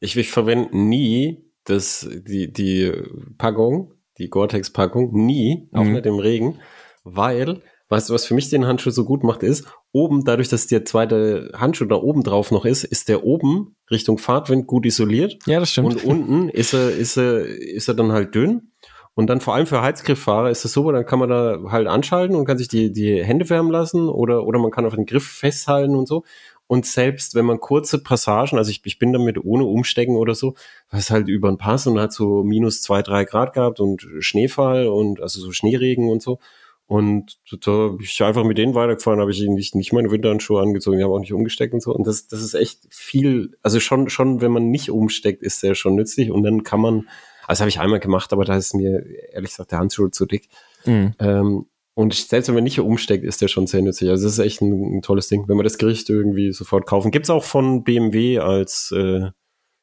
Ich, 0.00 0.14
ich 0.14 0.30
verwende 0.30 0.76
nie 0.76 1.46
das, 1.64 2.06
die, 2.28 2.52
die 2.52 2.92
Packung, 3.38 3.94
die 4.18 4.28
Gore-Tex-Packung, 4.28 5.14
nie, 5.14 5.70
auch 5.72 5.82
mhm. 5.82 5.92
nicht 5.94 6.04
im 6.04 6.18
Regen, 6.18 6.58
weil 7.04 7.62
Weißt 7.88 8.08
du, 8.08 8.14
was 8.14 8.26
für 8.26 8.34
mich 8.34 8.48
den 8.48 8.66
Handschuh 8.66 8.90
so 8.90 9.04
gut 9.04 9.22
macht, 9.22 9.42
ist, 9.42 9.64
oben, 9.92 10.24
dadurch, 10.24 10.48
dass 10.48 10.66
der 10.66 10.84
zweite 10.84 11.52
Handschuh 11.54 11.84
da 11.84 11.96
oben 11.96 12.24
drauf 12.24 12.50
noch 12.50 12.64
ist, 12.64 12.82
ist 12.82 13.08
der 13.08 13.24
oben 13.24 13.76
Richtung 13.90 14.18
Fahrtwind 14.18 14.66
gut 14.66 14.86
isoliert. 14.86 15.36
Ja, 15.46 15.60
das 15.60 15.70
stimmt. 15.70 15.94
Und 15.94 16.04
unten 16.04 16.48
ist 16.48 16.74
er, 16.74 16.90
ist 16.90 17.16
er, 17.16 17.44
ist 17.44 17.88
er 17.88 17.94
dann 17.94 18.10
halt 18.10 18.34
dünn. 18.34 18.72
Und 19.14 19.28
dann 19.28 19.40
vor 19.40 19.54
allem 19.54 19.66
für 19.66 19.80
Heizgrifffahrer 19.80 20.50
ist 20.50 20.64
das 20.64 20.72
super, 20.72 20.92
dann 20.92 21.06
kann 21.06 21.18
man 21.18 21.30
da 21.30 21.58
halt 21.70 21.86
anschalten 21.86 22.36
und 22.36 22.44
kann 22.44 22.58
sich 22.58 22.68
die, 22.68 22.92
die 22.92 23.24
Hände 23.24 23.48
wärmen 23.48 23.70
lassen 23.72 24.10
oder, 24.10 24.44
oder 24.44 24.58
man 24.58 24.70
kann 24.70 24.84
auf 24.84 24.94
den 24.94 25.06
Griff 25.06 25.26
festhalten 25.26 25.94
und 25.96 26.06
so. 26.06 26.24
Und 26.66 26.84
selbst 26.84 27.34
wenn 27.34 27.46
man 27.46 27.60
kurze 27.60 28.02
Passagen, 28.02 28.58
also 28.58 28.70
ich, 28.70 28.82
ich 28.84 28.98
bin 28.98 29.12
damit 29.12 29.42
ohne 29.42 29.64
Umstecken 29.64 30.16
oder 30.16 30.34
so, 30.34 30.54
was 30.90 31.10
halt 31.10 31.28
über 31.28 31.48
den 31.48 31.58
Pass 31.58 31.86
und 31.86 31.98
hat 31.98 32.12
so 32.12 32.42
minus 32.42 32.82
zwei, 32.82 33.02
drei 33.02 33.24
Grad 33.24 33.52
gehabt 33.54 33.80
und 33.80 34.06
Schneefall 34.18 34.88
und 34.88 35.20
also 35.20 35.40
so 35.40 35.52
Schneeregen 35.52 36.10
und 36.10 36.20
so. 36.22 36.38
Und 36.88 37.38
da 37.64 37.88
bin 37.88 38.00
ich 38.00 38.22
einfach 38.22 38.44
mit 38.44 38.58
denen 38.58 38.74
weitergefahren, 38.74 39.20
habe 39.20 39.32
ich 39.32 39.40
nicht, 39.40 39.74
nicht 39.74 39.92
meine 39.92 40.10
Winterhandschuhe 40.10 40.62
angezogen, 40.62 40.98
die 40.98 41.04
haben 41.04 41.10
auch 41.10 41.18
nicht 41.18 41.32
umgesteckt 41.32 41.74
und 41.74 41.82
so. 41.82 41.92
Und 41.92 42.06
das, 42.06 42.28
das 42.28 42.40
ist 42.40 42.54
echt 42.54 42.86
viel, 42.90 43.56
also 43.62 43.80
schon, 43.80 44.08
schon, 44.08 44.40
wenn 44.40 44.52
man 44.52 44.70
nicht 44.70 44.90
umsteckt, 44.90 45.42
ist 45.42 45.64
der 45.64 45.74
schon 45.74 45.96
nützlich. 45.96 46.30
Und 46.30 46.44
dann 46.44 46.62
kann 46.62 46.80
man, 46.80 47.08
also 47.48 47.62
habe 47.62 47.70
ich 47.70 47.80
einmal 47.80 47.98
gemacht, 47.98 48.32
aber 48.32 48.44
da 48.44 48.56
ist 48.56 48.74
mir 48.74 49.04
ehrlich 49.32 49.50
gesagt 49.50 49.72
der 49.72 49.80
Handschuh 49.80 50.08
zu 50.08 50.26
dick. 50.26 50.48
Mhm. 50.84 51.14
Ähm, 51.18 51.66
und 51.94 52.14
selbst 52.14 52.46
wenn 52.46 52.54
man 52.54 52.64
nicht 52.64 52.78
umsteckt, 52.78 53.24
ist 53.24 53.42
der 53.42 53.48
schon 53.48 53.66
sehr 53.66 53.82
nützlich. 53.82 54.10
Also 54.10 54.24
das 54.24 54.34
ist 54.34 54.38
echt 54.38 54.60
ein, 54.60 54.98
ein 54.98 55.02
tolles 55.02 55.26
Ding, 55.28 55.48
wenn 55.48 55.56
man 55.56 55.64
das 55.64 55.78
Gericht 55.78 56.08
irgendwie 56.08 56.52
sofort 56.52 56.86
kaufen. 56.86 57.10
Gibt's 57.10 57.30
auch 57.30 57.42
von 57.42 57.82
BMW 57.82 58.38
als, 58.38 58.92
äh, 58.92 59.30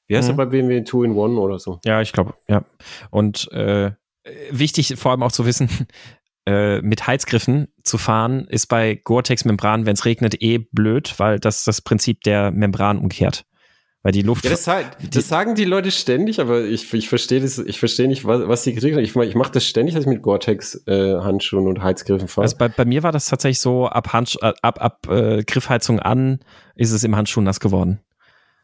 wie 0.07 0.15
heißt 0.15 0.31
mhm. 0.31 0.37
der 0.37 0.45
bei 0.45 0.51
BMW? 0.51 0.83
Two-in-One 0.83 1.37
oder 1.37 1.59
so? 1.59 1.79
Ja, 1.83 2.01
ich 2.01 2.13
glaube, 2.13 2.35
ja. 2.47 2.63
Und 3.09 3.51
äh, 3.51 3.91
wichtig 4.51 4.95
vor 4.97 5.11
allem 5.11 5.23
auch 5.23 5.31
zu 5.31 5.45
wissen, 5.45 5.69
äh, 6.45 6.81
mit 6.81 7.07
Heizgriffen 7.07 7.67
zu 7.83 7.97
fahren, 7.97 8.45
ist 8.49 8.67
bei 8.67 8.95
Gore-Tex-Membran, 8.95 9.85
wenn 9.85 9.93
es 9.93 10.05
regnet, 10.05 10.41
eh 10.41 10.57
blöd, 10.57 11.13
weil 11.17 11.39
das 11.39 11.63
das 11.63 11.81
Prinzip 11.81 12.21
der 12.21 12.51
Membran 12.51 12.97
umkehrt. 12.97 13.45
Weil 14.01 14.11
die 14.11 14.21
Luft. 14.21 14.43
Ja, 14.43 14.51
das, 14.51 14.65
das 14.65 15.29
sagen 15.29 15.55
die 15.55 15.63
Leute 15.63 15.89
ständig, 15.89 16.41
aber 16.41 16.65
ich, 16.65 16.93
ich 16.93 17.07
verstehe 17.07 17.39
das, 17.39 17.57
ich 17.57 17.79
verstehe 17.79 18.09
nicht, 18.09 18.25
was, 18.25 18.45
was 18.49 18.63
die 18.63 18.73
Kritik 18.73 18.97
Ich, 18.97 19.15
ich 19.15 19.35
mache 19.35 19.53
das 19.53 19.65
ständig, 19.65 19.95
dass 19.95 20.03
ich 20.03 20.09
mit 20.09 20.21
Gore-Tex-Handschuhen 20.21 21.65
äh, 21.65 21.69
und 21.69 21.81
Heizgriffen 21.81 22.27
fahre. 22.27 22.43
Also 22.43 22.57
bei, 22.57 22.67
bei 22.67 22.83
mir 22.83 23.03
war 23.03 23.13
das 23.13 23.27
tatsächlich 23.27 23.61
so, 23.61 23.87
ab, 23.87 24.11
Handsch 24.11 24.35
ab, 24.41 24.81
ab 24.81 25.07
äh, 25.09 25.43
Griffheizung 25.43 25.99
an 25.99 26.39
ist 26.75 26.91
es 26.91 27.05
im 27.05 27.15
Handschuh 27.15 27.39
nass 27.39 27.61
geworden. 27.61 28.01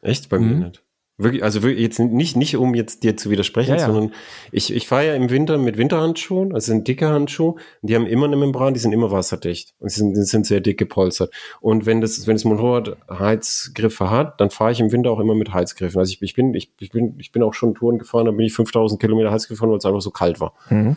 Echt? 0.02 0.28
Bei 0.28 0.38
mhm. 0.40 0.48
mir 0.48 0.66
nicht. 0.68 0.84
Wirklich, 1.22 1.44
also 1.44 1.64
wirklich 1.64 1.82
jetzt 1.82 2.00
nicht, 2.00 2.38
nicht 2.38 2.56
um 2.56 2.74
jetzt 2.74 3.04
dir 3.04 3.18
zu 3.18 3.30
widersprechen, 3.30 3.72
ja, 3.72 3.82
ja. 3.82 3.86
sondern 3.88 4.14
ich, 4.54 4.74
ich 4.74 4.88
fahre 4.88 5.08
ja 5.08 5.16
im 5.16 5.30
Winter 5.30 5.58
mit 5.58 5.78
Winterhandschuhen, 5.78 6.54
also 6.54 6.68
sind 6.68 6.88
dicke 6.88 7.10
Handschuhe, 7.10 7.56
die 7.82 7.94
haben 7.94 8.06
immer 8.06 8.26
eine 8.26 8.38
Membran, 8.38 8.74
die 8.74 8.80
sind 8.80 8.94
immer 8.94 9.12
wasserdicht 9.12 9.74
und 9.80 9.90
sie 9.90 10.00
sind, 10.00 10.14
die 10.14 10.22
sind 10.22 10.46
sehr 10.46 10.62
dick 10.62 10.78
gepolstert. 10.78 11.34
Und 11.60 11.86
wenn 11.86 12.00
das, 12.00 12.26
wenn 12.26 12.36
das 12.36 12.46
Motorrad 12.46 12.96
Heizgriffe 13.10 14.10
hat, 14.10 14.40
dann 14.40 14.50
fahre 14.50 14.72
ich 14.72 14.80
im 14.80 14.94
Winter 14.94 15.12
auch 15.12 15.20
immer 15.20 15.36
mit 15.36 15.54
Heizgriffen. 15.54 16.00
Also 16.00 16.14
ich, 16.14 16.22
ich 16.22 16.36
bin, 16.36 16.54
ich, 16.54 16.72
ich 16.80 16.90
bin, 16.90 17.16
ich 17.20 17.34
bin 17.34 17.44
auch 17.44 17.54
schon 17.54 17.76
Touren 17.76 18.00
gefahren, 18.00 18.26
da 18.26 18.32
bin 18.32 18.46
ich 18.46 18.54
5000 18.54 19.02
Kilometer 19.02 19.30
Heizgriff 19.30 19.58
gefahren, 19.58 19.72
weil 19.72 19.80
es 19.80 19.86
einfach 19.86 20.00
so 20.00 20.12
kalt 20.12 20.40
war. 20.40 20.54
Mhm. 20.70 20.96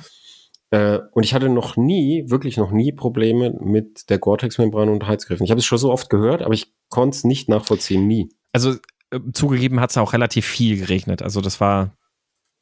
Äh, 0.71 1.01
und 1.11 1.25
ich 1.25 1.35
hatte 1.35 1.49
noch 1.49 1.77
nie, 1.77 2.31
wirklich 2.31 2.57
noch 2.59 2.71
nie 2.71 2.93
Probleme 2.93 3.59
mit 3.61 4.09
der 4.09 4.19
Gore-Tex-Membran 4.19 4.89
und 4.89 5.05
Heizgriffen. 5.05 5.43
Ich 5.45 5.51
habe 5.51 5.59
es 5.59 5.65
schon 5.65 5.79
so 5.79 5.91
oft 5.91 6.11
gehört, 6.11 6.43
aber 6.43 6.55
ich 6.55 6.73
konnte 6.91 7.17
es 7.17 7.25
nicht 7.25 7.49
nachvollziehen, 7.49 8.07
nie. 8.07 8.29
Also 8.53 8.77
äh, 9.13 9.21
zugegeben 9.33 9.81
hat 9.81 9.91
es 9.91 9.99
auch 9.99 10.13
relativ 10.13 10.47
viel 10.47 10.79
geregnet. 10.79 11.23
Also 11.23 11.41
das 11.41 11.61
war 11.61 11.97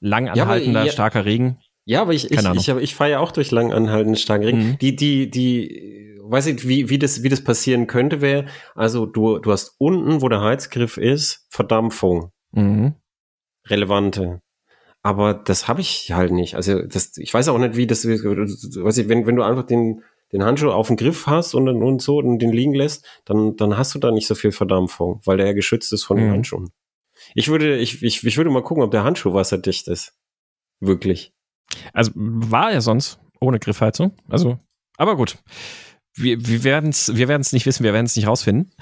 lang 0.00 0.28
anhaltender, 0.28 0.80
ja, 0.80 0.86
ja, 0.86 0.92
starker 0.92 1.24
Regen. 1.24 1.58
Ja, 1.84 2.02
aber 2.02 2.12
ich, 2.12 2.30
ich, 2.30 2.38
ich, 2.38 2.68
ich, 2.68 2.94
fahre 2.94 3.10
ja 3.10 3.18
auch 3.20 3.32
durch 3.32 3.50
lang 3.50 3.72
anhaltenden 3.72 4.16
starken 4.16 4.44
Regen. 4.44 4.58
Mhm. 4.58 4.78
Die, 4.78 4.96
die, 4.96 5.30
die, 5.30 6.18
weiß 6.22 6.46
ich, 6.46 6.68
wie, 6.68 6.88
wie 6.88 6.98
das, 6.98 7.22
wie 7.22 7.28
das 7.28 7.42
passieren 7.42 7.86
könnte, 7.86 8.20
wäre, 8.20 8.46
also 8.74 9.06
du, 9.06 9.38
du 9.38 9.50
hast 9.50 9.74
unten, 9.78 10.22
wo 10.22 10.28
der 10.28 10.40
Heizgriff 10.40 10.96
ist, 10.96 11.46
Verdampfung. 11.50 12.30
Mhm. 12.52 12.94
Relevante. 13.66 14.40
Aber 15.02 15.34
das 15.34 15.66
habe 15.66 15.80
ich 15.80 16.12
halt 16.12 16.30
nicht. 16.30 16.54
Also 16.54 16.82
das, 16.82 17.16
ich 17.16 17.32
weiß 17.32 17.48
auch 17.48 17.58
nicht, 17.58 17.76
wie 17.76 17.86
das, 17.86 18.06
weiß 18.06 18.98
ich, 18.98 19.08
wenn, 19.08 19.26
wenn 19.26 19.36
du 19.36 19.42
einfach 19.42 19.64
den, 19.64 20.02
den 20.32 20.44
Handschuh 20.44 20.70
auf 20.70 20.86
dem 20.86 20.96
Griff 20.96 21.26
hast 21.26 21.54
und, 21.54 21.68
und 21.68 22.02
so 22.02 22.18
und 22.18 22.38
den 22.38 22.52
liegen 22.52 22.74
lässt, 22.74 23.06
dann, 23.24 23.56
dann 23.56 23.76
hast 23.76 23.94
du 23.94 23.98
da 23.98 24.10
nicht 24.10 24.26
so 24.26 24.34
viel 24.34 24.52
Verdampfung, 24.52 25.20
weil 25.24 25.36
der 25.36 25.46
ja 25.46 25.52
geschützt 25.52 25.92
ist 25.92 26.04
von 26.04 26.16
mhm. 26.16 26.22
den 26.22 26.30
Handschuhen. 26.32 26.70
Ich 27.34 27.48
würde, 27.48 27.76
ich, 27.76 28.02
ich, 28.02 28.24
ich 28.24 28.36
würde 28.36 28.50
mal 28.50 28.62
gucken, 28.62 28.82
ob 28.82 28.90
der 28.90 29.04
Handschuh 29.04 29.34
wasserdicht 29.34 29.88
ist. 29.88 30.14
Wirklich. 30.80 31.32
Also 31.92 32.12
war 32.14 32.72
er 32.72 32.80
sonst 32.80 33.20
ohne 33.40 33.58
Griffheizung. 33.58 34.12
Also, 34.28 34.58
aber 34.96 35.16
gut 35.16 35.36
wir, 36.14 36.46
wir 36.46 36.64
werden 36.64 36.90
es 36.90 37.14
wir 37.14 37.28
werden's 37.28 37.52
nicht 37.52 37.66
wissen, 37.66 37.84
wir 37.84 37.92
werden 37.92 38.06
es 38.06 38.16
nicht 38.16 38.26
rausfinden. 38.26 38.72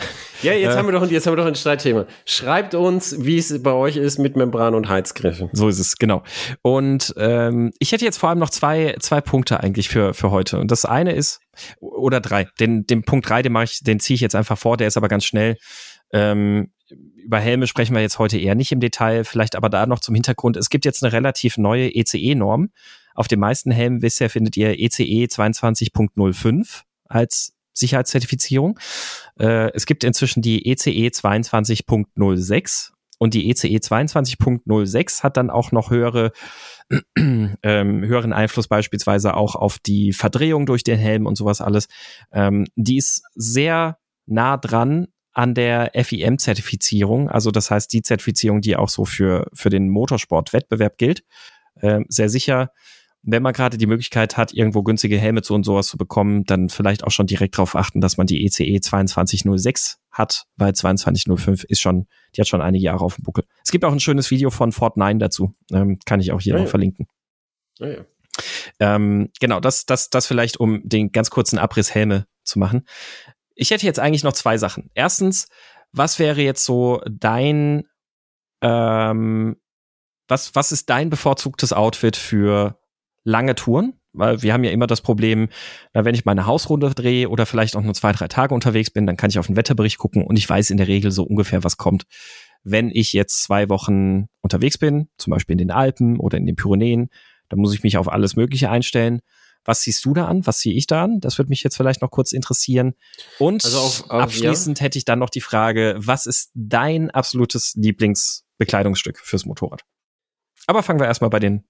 Ja, 0.42 0.52
jetzt, 0.52 0.74
äh, 0.74 0.76
haben 0.78 0.86
wir 0.86 0.92
doch, 0.92 1.08
jetzt 1.10 1.26
haben 1.26 1.32
wir 1.32 1.42
doch 1.42 1.46
ein 1.46 1.54
Streitthema. 1.54 2.06
Schreibt 2.24 2.74
uns, 2.74 3.16
wie 3.18 3.38
es 3.38 3.62
bei 3.62 3.72
euch 3.72 3.96
ist 3.96 4.18
mit 4.18 4.36
Membran 4.36 4.74
und 4.74 4.88
Heizgriffen. 4.88 5.50
So 5.52 5.68
ist 5.68 5.78
es, 5.78 5.96
genau. 5.96 6.22
Und 6.62 7.14
ähm, 7.18 7.72
ich 7.78 7.92
hätte 7.92 8.04
jetzt 8.04 8.18
vor 8.18 8.28
allem 8.28 8.38
noch 8.38 8.50
zwei, 8.50 8.96
zwei 9.00 9.20
Punkte 9.20 9.60
eigentlich 9.60 9.88
für, 9.88 10.14
für 10.14 10.30
heute. 10.30 10.58
Und 10.58 10.70
das 10.70 10.84
eine 10.84 11.12
ist, 11.12 11.40
oder 11.80 12.20
drei. 12.20 12.46
Den, 12.60 12.86
den 12.86 13.02
Punkt 13.02 13.28
drei, 13.28 13.42
den 13.42 13.52
mache 13.52 13.64
ich, 13.64 13.80
den 13.82 14.00
ziehe 14.00 14.14
ich 14.14 14.20
jetzt 14.20 14.34
einfach 14.34 14.58
vor, 14.58 14.76
der 14.76 14.86
ist 14.86 14.96
aber 14.96 15.08
ganz 15.08 15.24
schnell. 15.24 15.56
Ähm, 16.12 16.70
über 17.16 17.40
Helme 17.40 17.66
sprechen 17.66 17.94
wir 17.94 18.00
jetzt 18.00 18.18
heute 18.18 18.38
eher 18.38 18.54
nicht 18.54 18.72
im 18.72 18.80
Detail, 18.80 19.24
vielleicht 19.24 19.56
aber 19.56 19.68
da 19.68 19.86
noch 19.86 19.98
zum 19.98 20.14
Hintergrund. 20.14 20.56
Es 20.56 20.70
gibt 20.70 20.84
jetzt 20.84 21.02
eine 21.02 21.12
relativ 21.12 21.58
neue 21.58 21.94
ECE-Norm. 21.94 22.70
Auf 23.14 23.28
den 23.28 23.40
meisten 23.40 23.70
Helmen 23.70 23.98
bisher 23.98 24.30
findet 24.30 24.56
ihr 24.56 24.78
ECE 24.78 25.26
22.05 25.26 26.84
als 27.09 27.54
Sicherheitszertifizierung. 27.72 28.78
Äh, 29.38 29.70
es 29.72 29.86
gibt 29.86 30.04
inzwischen 30.04 30.42
die 30.42 30.66
e 30.66 30.72
ECE 30.72 31.09
22.06 31.09 32.90
und 33.18 33.34
die 33.34 33.48
e 33.48 33.50
ECE 33.50 33.78
22.06 33.78 35.22
hat 35.22 35.36
dann 35.36 35.50
auch 35.50 35.72
noch 35.72 35.90
höhere 35.90 36.32
ähm, 37.16 37.56
höheren 38.04 38.32
Einfluss 38.32 38.68
beispielsweise 38.68 39.34
auch 39.34 39.54
auf 39.54 39.78
die 39.78 40.12
Verdrehung 40.12 40.66
durch 40.66 40.84
den 40.84 40.98
Helm 40.98 41.26
und 41.26 41.36
sowas 41.36 41.61
alles. 41.61 41.88
Ähm, 42.32 42.66
die 42.76 42.96
ist 42.96 43.22
sehr 43.34 43.98
nah 44.26 44.56
dran 44.56 45.09
an 45.32 45.54
der 45.54 45.92
FIM-Zertifizierung, 45.94 47.28
also 47.30 47.50
das 47.52 47.70
heißt 47.70 47.92
die 47.92 48.02
Zertifizierung, 48.02 48.61
die 48.61 48.76
auch 48.76 48.88
so 48.88 49.04
für, 49.04 49.48
für 49.54 49.70
den 49.70 49.88
Motorsport-Wettbewerb 49.88 50.98
gilt. 50.98 51.22
Ähm, 51.80 52.06
sehr 52.09 52.28
sicher 52.28 52.72
wenn 53.22 53.42
man 53.42 53.52
gerade 53.52 53.78
die 53.78 53.86
Möglichkeit 53.86 54.36
hat, 54.36 54.52
irgendwo 54.52 54.82
günstige 54.82 55.18
Helme 55.18 55.42
zu 55.42 55.54
und 55.54 55.64
sowas 55.64 55.88
zu 55.88 55.98
bekommen, 55.98 56.44
dann 56.44 56.68
vielleicht 56.68 57.04
auch 57.04 57.10
schon 57.10 57.26
direkt 57.26 57.56
darauf 57.56 57.74
achten, 57.74 58.00
dass 58.00 58.16
man 58.16 58.26
die 58.26 58.44
ECE 58.44 58.80
2206 58.80 59.98
hat, 60.10 60.44
weil 60.56 60.74
2205 60.74 61.64
ist 61.64 61.80
schon, 61.80 62.06
die 62.34 62.40
hat 62.40 62.48
schon 62.48 62.62
einige 62.62 62.84
Jahre 62.84 63.04
auf 63.04 63.16
dem 63.16 63.24
Buckel. 63.24 63.44
Es 63.64 63.70
gibt 63.70 63.84
auch 63.84 63.92
ein 63.92 64.00
schönes 64.00 64.30
Video 64.30 64.50
von 64.50 64.72
Fort9 64.72 65.18
dazu, 65.18 65.54
ähm, 65.72 65.98
kann 66.04 66.20
ich 66.20 66.32
auch 66.32 66.40
hier 66.40 66.54
ja, 66.54 66.60
noch 66.60 66.68
verlinken. 66.68 67.06
Ja, 67.78 67.88
ja. 67.88 68.04
Ähm, 68.78 69.30
genau, 69.40 69.60
das, 69.60 69.84
das, 69.84 70.10
das 70.10 70.26
vielleicht, 70.26 70.58
um 70.58 70.80
den 70.84 71.10
ganz 71.10 71.30
kurzen 71.30 71.58
Abriss 71.58 71.94
Helme 71.94 72.26
zu 72.44 72.58
machen. 72.58 72.86
Ich 73.54 73.70
hätte 73.70 73.86
jetzt 73.86 73.98
eigentlich 73.98 74.22
noch 74.22 74.32
zwei 74.32 74.58
Sachen. 74.58 74.90
Erstens, 74.94 75.48
was 75.92 76.18
wäre 76.18 76.40
jetzt 76.40 76.64
so 76.64 77.02
dein, 77.10 77.84
ähm, 78.62 79.56
was, 80.28 80.54
was 80.54 80.72
ist 80.72 80.88
dein 80.88 81.10
bevorzugtes 81.10 81.72
Outfit 81.72 82.16
für 82.16 82.78
lange 83.24 83.54
Touren? 83.54 83.94
Weil 84.12 84.42
wir 84.42 84.52
haben 84.52 84.64
ja 84.64 84.70
immer 84.70 84.86
das 84.86 85.00
Problem, 85.00 85.48
wenn 85.92 86.14
ich 86.14 86.24
meine 86.24 86.46
Hausrunde 86.46 86.92
drehe 86.94 87.28
oder 87.28 87.46
vielleicht 87.46 87.76
auch 87.76 87.82
nur 87.82 87.94
zwei, 87.94 88.12
drei 88.12 88.26
Tage 88.26 88.54
unterwegs 88.54 88.90
bin, 88.90 89.06
dann 89.06 89.16
kann 89.16 89.30
ich 89.30 89.38
auf 89.38 89.46
den 89.46 89.56
Wetterbericht 89.56 89.98
gucken 89.98 90.24
und 90.24 90.36
ich 90.36 90.48
weiß 90.48 90.70
in 90.70 90.76
der 90.76 90.88
Regel 90.88 91.10
so 91.10 91.22
ungefähr, 91.22 91.62
was 91.62 91.76
kommt. 91.76 92.04
Wenn 92.64 92.90
ich 92.90 93.12
jetzt 93.12 93.42
zwei 93.42 93.68
Wochen 93.68 94.26
unterwegs 94.40 94.78
bin, 94.78 95.08
zum 95.18 95.32
Beispiel 95.32 95.54
in 95.54 95.58
den 95.58 95.70
Alpen 95.70 96.18
oder 96.18 96.38
in 96.38 96.46
den 96.46 96.56
Pyrenäen, 96.56 97.10
dann 97.48 97.60
muss 97.60 97.74
ich 97.74 97.82
mich 97.82 97.96
auf 97.96 98.10
alles 98.10 98.34
Mögliche 98.34 98.70
einstellen. 98.70 99.20
Was 99.64 99.82
siehst 99.82 100.04
du 100.04 100.14
da 100.14 100.26
an? 100.26 100.46
Was 100.46 100.60
sehe 100.60 100.72
ich 100.72 100.86
da 100.86 101.04
an? 101.04 101.20
Das 101.20 101.38
würde 101.38 101.50
mich 101.50 101.62
jetzt 101.62 101.76
vielleicht 101.76 102.00
noch 102.00 102.10
kurz 102.10 102.32
interessieren. 102.32 102.94
Und 103.38 103.64
also 103.64 103.78
auf, 103.78 104.04
auf, 104.04 104.22
abschließend 104.22 104.78
ja. 104.78 104.84
hätte 104.84 104.98
ich 104.98 105.04
dann 105.04 105.18
noch 105.18 105.30
die 105.30 105.40
Frage, 105.40 105.94
was 105.98 106.26
ist 106.26 106.50
dein 106.54 107.10
absolutes 107.10 107.74
Lieblingsbekleidungsstück 107.76 109.18
fürs 109.18 109.44
Motorrad? 109.44 109.82
Aber 110.66 110.82
fangen 110.82 111.00
wir 111.00 111.06
erstmal 111.06 111.30
bei 111.30 111.38
den 111.38 111.64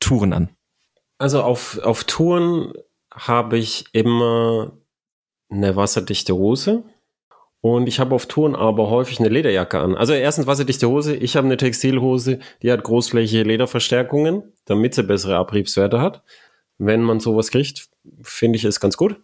Touren 0.00 0.32
an. 0.32 0.56
Also 1.20 1.42
auf, 1.42 1.78
auf 1.82 2.04
Touren 2.04 2.72
habe 3.12 3.58
ich 3.58 3.84
immer 3.92 4.72
eine 5.50 5.76
wasserdichte 5.76 6.34
Hose. 6.34 6.82
Und 7.60 7.88
ich 7.88 8.00
habe 8.00 8.14
auf 8.14 8.24
Touren 8.24 8.56
aber 8.56 8.88
häufig 8.88 9.20
eine 9.20 9.28
Lederjacke 9.28 9.78
an. 9.80 9.96
Also 9.96 10.14
erstens 10.14 10.46
wasserdichte 10.46 10.88
Hose. 10.88 11.14
Ich 11.14 11.36
habe 11.36 11.44
eine 11.46 11.58
Textilhose, 11.58 12.38
die 12.62 12.72
hat 12.72 12.84
großflächige 12.84 13.42
Lederverstärkungen, 13.42 14.44
damit 14.64 14.94
sie 14.94 15.02
bessere 15.02 15.36
Abriebswerte 15.36 16.00
hat. 16.00 16.22
Wenn 16.78 17.02
man 17.02 17.20
sowas 17.20 17.50
kriegt, 17.50 17.90
finde 18.22 18.56
ich 18.56 18.64
es 18.64 18.80
ganz 18.80 18.96
gut. 18.96 19.20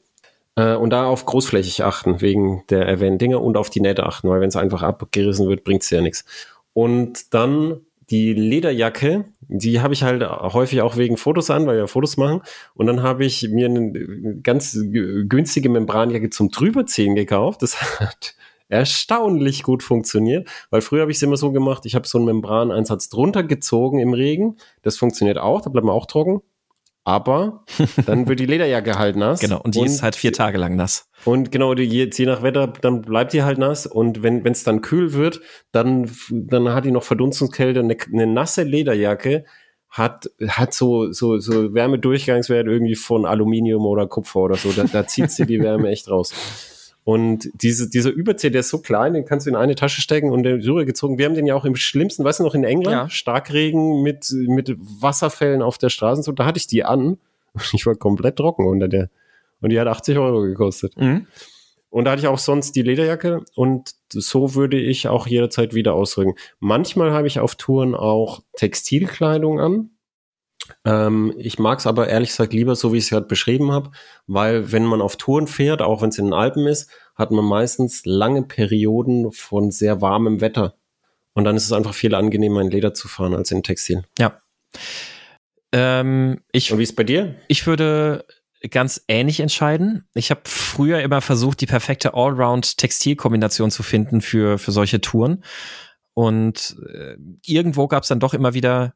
Äh, 0.54 0.74
und 0.74 0.90
da 0.90 1.06
auf 1.06 1.24
großflächig 1.24 1.82
achten, 1.82 2.20
wegen 2.20 2.62
der 2.68 2.86
erwähnten 2.86 3.18
Dinge 3.18 3.38
und 3.38 3.56
auf 3.56 3.70
die 3.70 3.80
Nähte 3.80 4.04
achten, 4.04 4.28
weil 4.28 4.42
wenn 4.42 4.48
es 4.48 4.56
einfach 4.56 4.82
abgerissen 4.82 5.48
wird, 5.48 5.64
bringt 5.64 5.82
es 5.82 5.88
ja 5.88 6.02
nichts. 6.02 6.26
Und 6.74 7.32
dann 7.32 7.80
die 8.10 8.32
Lederjacke, 8.34 9.24
die 9.48 9.80
habe 9.80 9.94
ich 9.94 10.02
halt 10.02 10.22
häufig 10.22 10.80
auch 10.82 10.96
wegen 10.96 11.16
Fotos 11.16 11.50
an, 11.50 11.66
weil 11.66 11.76
wir 11.76 11.88
Fotos 11.88 12.16
machen. 12.16 12.42
Und 12.74 12.86
dann 12.86 13.02
habe 13.02 13.24
ich 13.24 13.48
mir 13.50 13.66
eine 13.66 14.40
ganz 14.42 14.78
günstige 14.80 15.68
Membranjacke 15.68 16.30
zum 16.30 16.50
Drüberziehen 16.50 17.14
gekauft. 17.14 17.62
Das 17.62 18.00
hat 18.00 18.36
erstaunlich 18.68 19.62
gut 19.62 19.82
funktioniert, 19.82 20.48
weil 20.70 20.80
früher 20.80 21.02
habe 21.02 21.10
ich 21.10 21.18
es 21.18 21.22
immer 21.22 21.36
so 21.36 21.52
gemacht, 21.52 21.86
ich 21.86 21.94
habe 21.94 22.06
so 22.06 22.18
einen 22.18 22.26
Membraneinsatz 22.26 23.08
drunter 23.08 23.42
gezogen 23.42 24.00
im 24.00 24.12
Regen. 24.12 24.56
Das 24.82 24.96
funktioniert 24.96 25.38
auch, 25.38 25.60
da 25.60 25.70
bleibt 25.70 25.86
man 25.86 25.94
auch 25.94 26.06
trocken 26.06 26.42
aber 27.06 27.64
dann 28.06 28.26
wird 28.26 28.40
die 28.40 28.46
Lederjacke 28.46 28.98
halt 28.98 29.14
nass. 29.14 29.38
Genau, 29.38 29.60
und 29.62 29.76
die 29.76 29.78
und, 29.78 29.86
ist 29.86 30.02
halt 30.02 30.16
vier 30.16 30.32
Tage 30.32 30.58
lang 30.58 30.74
nass. 30.74 31.08
Und 31.24 31.52
genau, 31.52 31.74
die, 31.74 31.84
je, 31.84 32.10
je 32.12 32.26
nach 32.26 32.42
Wetter, 32.42 32.66
dann 32.66 33.02
bleibt 33.02 33.32
die 33.32 33.44
halt 33.44 33.58
nass. 33.58 33.86
Und 33.86 34.24
wenn 34.24 34.44
es 34.44 34.64
dann 34.64 34.80
kühl 34.80 35.12
wird, 35.12 35.40
dann, 35.70 36.10
dann 36.30 36.68
hat 36.70 36.84
die 36.84 36.90
noch 36.90 37.04
Verdunstungskälte. 37.04 37.78
Eine, 37.78 37.96
eine 38.12 38.26
nasse 38.26 38.64
Lederjacke 38.64 39.44
hat, 39.88 40.30
hat 40.48 40.74
so, 40.74 41.12
so, 41.12 41.38
so 41.38 41.72
Wärmedurchgangswert 41.72 42.66
irgendwie 42.66 42.96
von 42.96 43.24
Aluminium 43.24 43.86
oder 43.86 44.08
Kupfer 44.08 44.40
oder 44.40 44.56
so. 44.56 44.72
Da, 44.72 44.82
da 44.82 45.06
zieht 45.06 45.30
sie 45.30 45.46
die 45.46 45.60
Wärme 45.60 45.90
echt 45.90 46.10
raus. 46.10 46.34
Und 47.06 47.48
diese, 47.54 47.88
dieser 47.88 48.10
Überzieher, 48.10 48.50
der 48.50 48.62
ist 48.62 48.68
so 48.68 48.78
klein, 48.78 49.14
den 49.14 49.24
kannst 49.24 49.46
du 49.46 49.50
in 49.50 49.54
eine 49.54 49.76
Tasche 49.76 50.02
stecken 50.02 50.32
und 50.32 50.42
der 50.42 50.56
rübergezogen. 50.56 51.18
Wir 51.18 51.26
haben 51.26 51.36
den 51.36 51.46
ja 51.46 51.54
auch 51.54 51.64
im 51.64 51.76
schlimmsten, 51.76 52.24
weißt 52.24 52.40
du 52.40 52.42
noch, 52.42 52.56
in 52.56 52.64
England, 52.64 52.96
ja. 52.96 53.08
Starkregen 53.08 54.02
mit, 54.02 54.32
mit 54.32 54.76
Wasserfällen 54.76 55.62
auf 55.62 55.78
der 55.78 55.88
Straße. 55.88 56.24
So, 56.24 56.32
da 56.32 56.44
hatte 56.44 56.58
ich 56.58 56.66
die 56.66 56.82
an 56.82 57.18
und 57.52 57.62
ich 57.74 57.86
war 57.86 57.94
komplett 57.94 58.34
trocken 58.34 58.66
unter 58.66 58.88
der. 58.88 59.08
Und 59.60 59.70
die 59.70 59.78
hat 59.78 59.86
80 59.86 60.18
Euro 60.18 60.42
gekostet. 60.42 60.96
Mhm. 60.96 61.28
Und 61.90 62.06
da 62.06 62.10
hatte 62.10 62.22
ich 62.22 62.26
auch 62.26 62.40
sonst 62.40 62.74
die 62.74 62.82
Lederjacke 62.82 63.44
und 63.54 63.92
so 64.12 64.56
würde 64.56 64.76
ich 64.76 65.06
auch 65.06 65.28
jederzeit 65.28 65.74
wieder 65.74 65.94
ausrücken. 65.94 66.34
Manchmal 66.58 67.12
habe 67.12 67.28
ich 67.28 67.38
auf 67.38 67.54
Touren 67.54 67.94
auch 67.94 68.42
Textilkleidung 68.56 69.60
an. 69.60 69.90
Ähm, 70.84 71.34
ich 71.38 71.58
mag 71.58 71.78
es 71.78 71.86
aber 71.86 72.08
ehrlich 72.08 72.30
gesagt 72.30 72.52
lieber, 72.52 72.76
so 72.76 72.92
wie 72.92 72.98
ich 72.98 73.04
es 73.04 73.10
gerade 73.10 73.26
beschrieben 73.26 73.72
habe, 73.72 73.90
weil 74.26 74.72
wenn 74.72 74.84
man 74.84 75.00
auf 75.00 75.16
Touren 75.16 75.46
fährt, 75.46 75.82
auch 75.82 76.02
wenn 76.02 76.08
es 76.10 76.18
in 76.18 76.26
den 76.26 76.34
Alpen 76.34 76.66
ist, 76.66 76.90
hat 77.14 77.30
man 77.30 77.44
meistens 77.44 78.04
lange 78.04 78.42
Perioden 78.42 79.32
von 79.32 79.70
sehr 79.70 80.00
warmem 80.00 80.40
Wetter. 80.40 80.74
Und 81.34 81.44
dann 81.44 81.56
ist 81.56 81.64
es 81.64 81.72
einfach 81.72 81.94
viel 81.94 82.14
angenehmer, 82.14 82.60
in 82.60 82.70
Leder 82.70 82.94
zu 82.94 83.08
fahren 83.08 83.34
als 83.34 83.50
in 83.50 83.62
Textil. 83.62 84.04
Ja. 84.18 84.40
Ähm, 85.72 86.40
ich, 86.52 86.72
Und 86.72 86.78
wie 86.78 86.84
ist 86.84 86.96
bei 86.96 87.04
dir? 87.04 87.36
Ich 87.48 87.66
würde 87.66 88.24
ganz 88.70 89.04
ähnlich 89.08 89.40
entscheiden. 89.40 90.08
Ich 90.14 90.30
habe 90.30 90.42
früher 90.44 91.00
immer 91.00 91.20
versucht, 91.20 91.60
die 91.60 91.66
perfekte 91.66 92.14
Allround-Textilkombination 92.14 93.70
zu 93.70 93.82
finden 93.82 94.20
für, 94.20 94.58
für 94.58 94.72
solche 94.72 95.00
Touren. 95.00 95.44
Und 96.14 96.76
äh, 96.88 97.16
irgendwo 97.44 97.86
gab 97.88 98.02
es 98.02 98.08
dann 98.08 98.20
doch 98.20 98.32
immer 98.32 98.54
wieder 98.54 98.94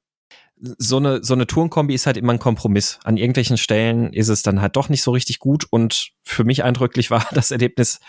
so 0.61 0.99
eine, 0.99 1.23
so 1.23 1.35
eine 1.35 1.47
Tourenkombi 1.47 1.95
ist 1.95 2.07
halt 2.07 2.17
immer 2.17 2.33
ein 2.33 2.39
Kompromiss. 2.39 2.99
An 3.05 3.17
irgendwelchen 3.17 3.57
Stellen 3.57 4.13
ist 4.13 4.29
es 4.29 4.43
dann 4.43 4.61
halt 4.61 4.77
doch 4.77 4.89
nicht 4.89 5.03
so 5.03 5.11
richtig 5.11 5.39
gut. 5.39 5.67
Und 5.71 6.11
für 6.23 6.45
mich 6.45 6.65
eindrücklich 6.65 7.11
war 7.11 7.27
das 7.33 7.51
Erlebnis, 7.51 8.01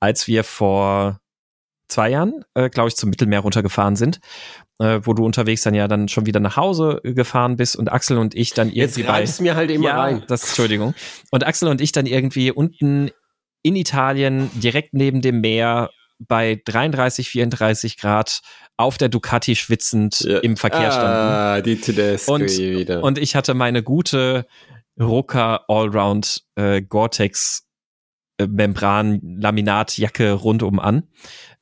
als 0.00 0.26
wir 0.26 0.44
vor 0.44 1.20
zwei 1.88 2.10
Jahren, 2.10 2.44
äh, 2.54 2.68
glaube 2.68 2.88
ich, 2.88 2.96
zum 2.96 3.10
Mittelmeer 3.10 3.40
runtergefahren 3.40 3.96
sind, 3.96 4.20
äh, 4.78 5.00
wo 5.02 5.14
du 5.14 5.24
unterwegs 5.24 5.62
dann 5.62 5.74
ja 5.74 5.88
dann 5.88 6.08
schon 6.08 6.26
wieder 6.26 6.40
nach 6.40 6.56
Hause 6.56 7.00
gefahren 7.02 7.56
bist 7.56 7.76
und 7.76 7.90
Axel 7.90 8.18
und 8.18 8.34
ich 8.34 8.52
dann 8.52 8.68
irgendwie 8.68 9.00
Jetzt 9.00 9.38
bei. 9.38 9.42
mir 9.42 9.56
halt 9.56 9.70
immer 9.70 9.88
ja, 9.88 9.98
rein. 9.98 10.24
Das, 10.28 10.44
Entschuldigung. 10.44 10.94
Und 11.30 11.46
Axel 11.46 11.68
und 11.68 11.80
ich 11.80 11.92
dann 11.92 12.06
irgendwie 12.06 12.50
unten 12.50 13.10
in 13.62 13.74
Italien, 13.74 14.50
direkt 14.54 14.94
neben 14.94 15.20
dem 15.20 15.40
Meer, 15.40 15.90
bei 16.18 16.60
33, 16.64 17.28
34 17.28 17.96
Grad 17.96 18.40
auf 18.76 18.98
der 18.98 19.08
Ducati 19.08 19.56
schwitzend 19.56 20.20
ja. 20.20 20.38
im 20.38 20.56
Verkehr 20.56 20.90
standen. 20.92 21.06
Ah, 21.06 21.60
die 21.60 21.80
Tedesco 21.80 22.34
und, 22.34 22.48
wieder. 22.48 23.02
Und 23.02 23.18
ich 23.18 23.34
hatte 23.36 23.54
meine 23.54 23.82
gute 23.82 24.46
Rucker 25.00 25.64
Allround 25.68 26.44
äh, 26.56 26.82
Gore-Tex 26.82 27.67
Membran-Laminatjacke 28.46 30.32
rundum 30.32 30.78
an. 30.78 31.08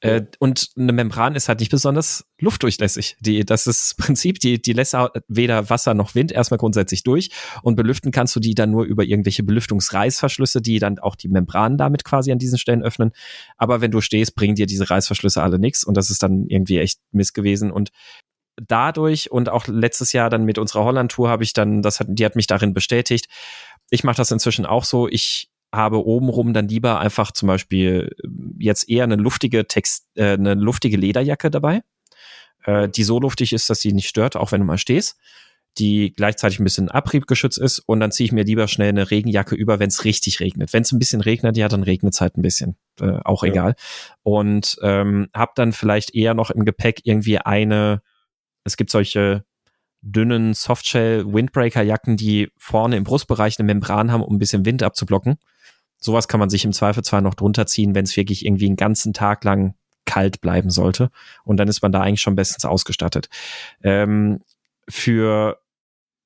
Äh, 0.00 0.22
und 0.38 0.70
eine 0.76 0.92
Membran 0.92 1.34
ist 1.34 1.48
halt 1.48 1.60
nicht 1.60 1.70
besonders 1.70 2.26
luftdurchlässig. 2.38 3.16
Die, 3.20 3.44
das 3.44 3.66
ist 3.66 3.90
das 3.90 4.06
Prinzip, 4.06 4.38
die, 4.40 4.60
die 4.60 4.72
lässt 4.72 4.94
weder 5.28 5.70
Wasser 5.70 5.94
noch 5.94 6.14
Wind 6.14 6.32
erstmal 6.32 6.58
grundsätzlich 6.58 7.02
durch. 7.02 7.30
Und 7.62 7.76
belüften 7.76 8.10
kannst 8.12 8.36
du 8.36 8.40
die 8.40 8.54
dann 8.54 8.70
nur 8.70 8.84
über 8.84 9.04
irgendwelche 9.04 9.42
Belüftungsreißverschlüsse, 9.42 10.60
die 10.60 10.78
dann 10.78 10.98
auch 10.98 11.16
die 11.16 11.28
Membran 11.28 11.78
damit 11.78 12.04
quasi 12.04 12.30
an 12.30 12.38
diesen 12.38 12.58
Stellen 12.58 12.82
öffnen. 12.82 13.12
Aber 13.56 13.80
wenn 13.80 13.90
du 13.90 14.00
stehst, 14.00 14.34
bringen 14.34 14.54
dir 14.54 14.66
diese 14.66 14.90
Reißverschlüsse 14.90 15.42
alle 15.42 15.58
nichts. 15.58 15.84
Und 15.84 15.96
das 15.96 16.10
ist 16.10 16.22
dann 16.22 16.46
irgendwie 16.48 16.78
echt 16.78 17.00
Mist 17.12 17.32
gewesen. 17.32 17.70
Und 17.70 17.90
dadurch 18.56 19.30
und 19.30 19.48
auch 19.48 19.66
letztes 19.66 20.12
Jahr 20.12 20.30
dann 20.30 20.44
mit 20.44 20.58
unserer 20.58 20.84
Holland-Tour 20.84 21.28
habe 21.28 21.42
ich 21.42 21.52
dann, 21.52 21.82
das 21.82 22.00
hat, 22.00 22.08
die 22.10 22.24
hat 22.24 22.36
mich 22.36 22.46
darin 22.46 22.74
bestätigt. 22.74 23.26
Ich 23.90 24.04
mache 24.04 24.16
das 24.16 24.30
inzwischen 24.30 24.66
auch 24.66 24.84
so. 24.84 25.08
Ich 25.08 25.50
habe 25.76 26.04
obenrum 26.04 26.52
dann 26.52 26.68
lieber 26.68 27.00
einfach 27.00 27.32
zum 27.32 27.46
Beispiel 27.48 28.14
äh, 28.22 28.28
jetzt 28.58 28.88
eher 28.88 29.04
eine 29.04 29.16
luftige 29.16 29.66
Text, 29.66 30.06
äh, 30.16 30.32
eine 30.32 30.54
luftige 30.54 30.96
Lederjacke 30.96 31.50
dabei, 31.50 31.82
äh, 32.64 32.88
die 32.88 33.04
so 33.04 33.20
luftig 33.20 33.52
ist, 33.52 33.70
dass 33.70 33.80
sie 33.80 33.92
nicht 33.92 34.08
stört, 34.08 34.36
auch 34.36 34.52
wenn 34.52 34.60
du 34.60 34.66
mal 34.66 34.78
stehst, 34.78 35.16
die 35.78 36.12
gleichzeitig 36.16 36.58
ein 36.58 36.64
bisschen 36.64 36.88
abriebgeschützt 36.88 37.58
ist 37.58 37.80
und 37.80 38.00
dann 38.00 38.10
ziehe 38.10 38.24
ich 38.24 38.32
mir 38.32 38.44
lieber 38.44 38.66
schnell 38.66 38.88
eine 38.88 39.10
Regenjacke 39.10 39.54
über, 39.54 39.78
wenn 39.78 39.88
es 39.88 40.04
richtig 40.04 40.40
regnet. 40.40 40.72
Wenn 40.72 40.82
es 40.82 40.92
ein 40.92 40.98
bisschen 40.98 41.20
regnet, 41.20 41.56
ja, 41.56 41.68
dann 41.68 41.82
regnet 41.82 42.14
es 42.14 42.20
halt 42.20 42.36
ein 42.38 42.42
bisschen, 42.42 42.76
äh, 43.00 43.18
auch 43.24 43.42
ja. 43.44 43.50
egal. 43.50 43.74
Und 44.22 44.78
ähm, 44.82 45.28
habe 45.34 45.52
dann 45.54 45.72
vielleicht 45.72 46.14
eher 46.14 46.34
noch 46.34 46.50
im 46.50 46.64
Gepäck 46.64 47.00
irgendwie 47.04 47.38
eine, 47.38 48.02
es 48.64 48.76
gibt 48.76 48.90
solche 48.90 49.44
dünnen 50.00 50.54
Softshell 50.54 51.26
Windbreaker 51.26 51.82
Jacken, 51.82 52.16
die 52.16 52.48
vorne 52.56 52.96
im 52.96 53.04
Brustbereich 53.04 53.58
eine 53.58 53.66
Membran 53.66 54.12
haben, 54.12 54.22
um 54.22 54.36
ein 54.36 54.38
bisschen 54.38 54.64
Wind 54.64 54.82
abzublocken 54.82 55.36
sowas 55.98 56.28
kann 56.28 56.40
man 56.40 56.50
sich 56.50 56.64
im 56.64 56.72
Zweifelsfall 56.72 57.22
noch 57.22 57.34
drunter 57.34 57.66
ziehen, 57.66 57.94
wenn 57.94 58.04
es 58.04 58.16
wirklich 58.16 58.44
irgendwie 58.44 58.66
einen 58.66 58.76
ganzen 58.76 59.12
Tag 59.12 59.44
lang 59.44 59.74
kalt 60.04 60.40
bleiben 60.40 60.70
sollte. 60.70 61.10
Und 61.44 61.56
dann 61.56 61.68
ist 61.68 61.82
man 61.82 61.92
da 61.92 62.00
eigentlich 62.00 62.20
schon 62.20 62.36
bestens 62.36 62.64
ausgestattet. 62.64 63.28
Ähm, 63.82 64.40
für, 64.88 65.58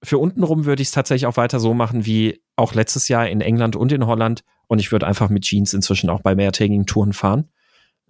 für 0.02 0.18
untenrum 0.18 0.66
würde 0.66 0.82
ich 0.82 0.88
es 0.88 0.94
tatsächlich 0.94 1.26
auch 1.26 1.36
weiter 1.36 1.60
so 1.60 1.74
machen 1.74 2.04
wie 2.04 2.42
auch 2.56 2.74
letztes 2.74 3.08
Jahr 3.08 3.28
in 3.28 3.40
England 3.40 3.76
und 3.76 3.90
in 3.92 4.06
Holland. 4.06 4.44
Und 4.66 4.78
ich 4.78 4.92
würde 4.92 5.06
einfach 5.06 5.30
mit 5.30 5.44
Jeans 5.44 5.72
inzwischen 5.72 6.10
auch 6.10 6.20
bei 6.20 6.34
mehrtägigen 6.34 6.86
Touren 6.86 7.12
fahren, 7.12 7.48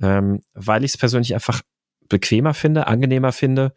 ähm, 0.02 0.42
weil 0.54 0.84
ich 0.84 0.92
es 0.92 0.98
persönlich 0.98 1.34
einfach 1.34 1.62
bequemer 2.08 2.54
finde, 2.54 2.88
angenehmer 2.88 3.32
finde 3.32 3.72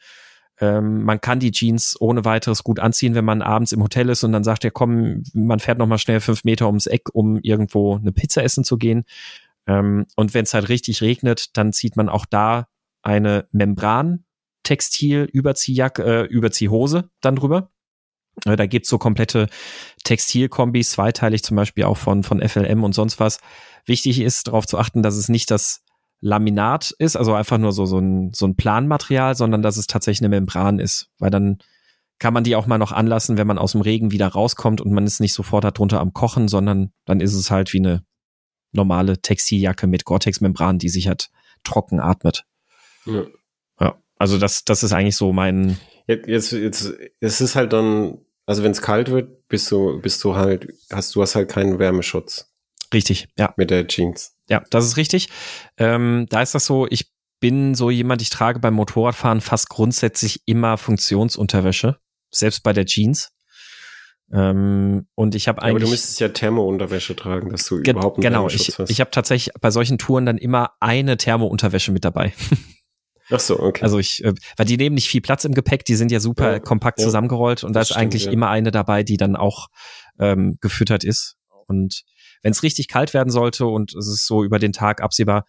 ähm, 0.59 1.03
man 1.03 1.19
kann 1.19 1.39
die 1.39 1.51
Jeans 1.51 1.99
ohne 1.99 2.25
weiteres 2.25 2.63
gut 2.63 2.79
anziehen, 2.79 3.15
wenn 3.15 3.25
man 3.25 3.41
abends 3.41 3.71
im 3.71 3.81
Hotel 3.81 4.09
ist 4.09 4.23
und 4.23 4.31
dann 4.31 4.43
sagt 4.43 4.63
er, 4.63 4.71
komm, 4.71 5.23
man 5.33 5.59
fährt 5.59 5.79
noch 5.79 5.87
mal 5.87 5.97
schnell 5.97 6.19
fünf 6.19 6.43
Meter 6.43 6.67
ums 6.67 6.85
Eck, 6.85 7.09
um 7.13 7.39
irgendwo 7.41 7.95
eine 7.97 8.11
Pizza 8.11 8.43
essen 8.43 8.63
zu 8.63 8.77
gehen. 8.77 9.03
Ähm, 9.67 10.05
und 10.15 10.33
wenn 10.33 10.43
es 10.43 10.53
halt 10.53 10.69
richtig 10.69 11.01
regnet, 11.01 11.57
dann 11.57 11.73
zieht 11.73 11.95
man 11.95 12.09
auch 12.09 12.25
da 12.25 12.67
eine 13.01 13.47
Membran 13.51 14.25
Textil 14.63 15.27
Überziehjacke, 15.31 16.03
äh, 16.03 16.25
Überziehhose 16.25 17.09
dann 17.21 17.35
drüber. 17.35 17.71
Äh, 18.45 18.55
da 18.55 18.65
gibt's 18.65 18.89
so 18.89 18.97
komplette 18.97 19.47
Textilkombis, 20.03 20.91
zweiteilig 20.91 21.43
zum 21.43 21.57
Beispiel 21.57 21.83
auch 21.83 21.97
von, 21.97 22.23
von 22.23 22.47
FLM 22.47 22.83
und 22.83 22.93
sonst 22.93 23.19
was. 23.19 23.39
Wichtig 23.85 24.21
ist 24.21 24.47
darauf 24.47 24.65
zu 24.65 24.77
achten, 24.77 25.03
dass 25.03 25.15
es 25.15 25.29
nicht 25.29 25.51
das 25.51 25.83
Laminat 26.25 26.95
ist, 26.99 27.17
also 27.17 27.33
einfach 27.33 27.57
nur 27.57 27.73
so, 27.73 27.85
so, 27.85 27.99
ein, 27.99 28.31
so 28.33 28.47
ein 28.47 28.55
Planmaterial, 28.55 29.35
sondern 29.35 29.61
dass 29.61 29.75
es 29.75 29.87
tatsächlich 29.87 30.21
eine 30.21 30.29
Membran 30.29 30.79
ist, 30.79 31.09
weil 31.19 31.29
dann 31.29 31.57
kann 32.17 32.33
man 32.33 32.45
die 32.45 32.55
auch 32.55 32.65
mal 32.65 32.77
noch 32.77 32.93
anlassen, 32.93 33.37
wenn 33.37 33.45
man 33.45 33.57
aus 33.57 33.73
dem 33.73 33.81
Regen 33.81 34.11
wieder 34.11 34.27
rauskommt 34.27 34.79
und 34.79 34.93
man 34.93 35.05
ist 35.05 35.19
nicht 35.19 35.33
sofort 35.33 35.65
darunter 35.65 35.99
am 35.99 36.13
Kochen, 36.13 36.47
sondern 36.47 36.93
dann 37.03 37.19
ist 37.19 37.33
es 37.33 37.51
halt 37.51 37.73
wie 37.73 37.79
eine 37.79 38.05
normale 38.71 39.21
Textiljacke 39.21 39.85
mit 39.85 40.05
Gore-Tex-Membran, 40.05 40.79
die 40.79 40.87
sich 40.87 41.09
halt 41.09 41.29
trocken 41.65 41.99
atmet. 41.99 42.45
Ja. 43.05 43.25
ja. 43.81 44.01
Also 44.17 44.37
das, 44.37 44.63
das 44.63 44.83
ist 44.83 44.93
eigentlich 44.93 45.17
so 45.17 45.33
mein. 45.33 45.77
Jetzt, 46.07 46.53
jetzt, 46.53 46.93
es 47.19 47.41
ist 47.41 47.55
halt 47.57 47.73
dann, 47.73 48.19
also 48.45 48.63
wenn 48.63 48.71
es 48.71 48.81
kalt 48.81 49.11
wird, 49.11 49.49
bist 49.49 49.69
du, 49.71 49.99
bist 49.99 50.23
du 50.23 50.35
halt, 50.35 50.71
hast 50.89 51.15
du 51.15 51.21
hast 51.21 51.35
halt 51.35 51.49
keinen 51.49 51.79
Wärmeschutz. 51.79 52.52
Richtig, 52.93 53.27
ja. 53.37 53.53
Mit 53.57 53.71
der 53.71 53.87
Jeans. 53.87 54.35
Ja, 54.49 54.63
das 54.69 54.85
ist 54.85 54.97
richtig. 54.97 55.29
Ähm, 55.77 56.27
da 56.29 56.41
ist 56.41 56.53
das 56.55 56.65
so, 56.65 56.87
ich 56.89 57.11
bin 57.39 57.75
so 57.75 57.89
jemand, 57.89 58.21
ich 58.21 58.29
trage 58.29 58.59
beim 58.59 58.73
Motorradfahren 58.75 59.41
fast 59.41 59.69
grundsätzlich 59.69 60.41
immer 60.45 60.77
Funktionsunterwäsche, 60.77 61.97
selbst 62.31 62.63
bei 62.63 62.71
der 62.71 62.85
Jeans. 62.85 63.31
Ähm, 64.31 65.07
und 65.15 65.35
ich 65.35 65.47
habe 65.47 65.61
eigentlich. 65.61 65.71
aber 65.71 65.79
du 65.85 65.89
müsstest 65.89 66.19
ja 66.19 66.29
Thermounterwäsche 66.29 67.15
tragen, 67.15 67.49
dass 67.49 67.65
du 67.65 67.77
überhaupt 67.77 68.17
einen 68.17 68.23
Genau, 68.23 68.47
ich, 68.47 68.79
hast. 68.79 68.89
ich 68.89 68.99
habe 68.99 69.11
tatsächlich 69.11 69.53
bei 69.59 69.71
solchen 69.71 69.97
Touren 69.97 70.25
dann 70.25 70.37
immer 70.37 70.71
eine 70.79 71.17
Thermounterwäsche 71.17 71.91
mit 71.91 72.05
dabei. 72.05 72.33
Ach 73.29 73.39
so, 73.39 73.59
okay. 73.59 73.83
Also 73.83 73.99
ich, 73.99 74.23
äh, 74.23 74.33
weil 74.57 74.65
die 74.65 74.77
nehmen 74.77 74.95
nicht 74.95 75.07
viel 75.07 75.21
Platz 75.21 75.45
im 75.45 75.53
Gepäck, 75.53 75.85
die 75.85 75.95
sind 75.95 76.11
ja 76.11 76.19
super 76.19 76.53
ja, 76.53 76.59
kompakt 76.59 76.99
ja, 76.99 77.05
zusammengerollt 77.05 77.63
und 77.63 77.73
da 77.73 77.81
ist 77.81 77.87
stimmt, 77.87 78.01
eigentlich 78.01 78.25
ja. 78.25 78.31
immer 78.31 78.49
eine 78.49 78.71
dabei, 78.71 79.03
die 79.03 79.17
dann 79.17 79.35
auch 79.35 79.67
ähm, 80.19 80.57
gefüttert 80.61 81.03
ist. 81.03 81.35
Und 81.67 82.03
wenn 82.43 82.51
es 82.51 82.61
richtig 82.61 82.87
kalt 82.87 83.13
werden 83.13 83.31
sollte 83.31 83.65
und 83.65 83.95
es 83.95 84.07
ist 84.07 84.27
so 84.27 84.43
über 84.43 84.59
den 84.59 84.73
Tag 84.73 85.01
absehbar, 85.01 85.45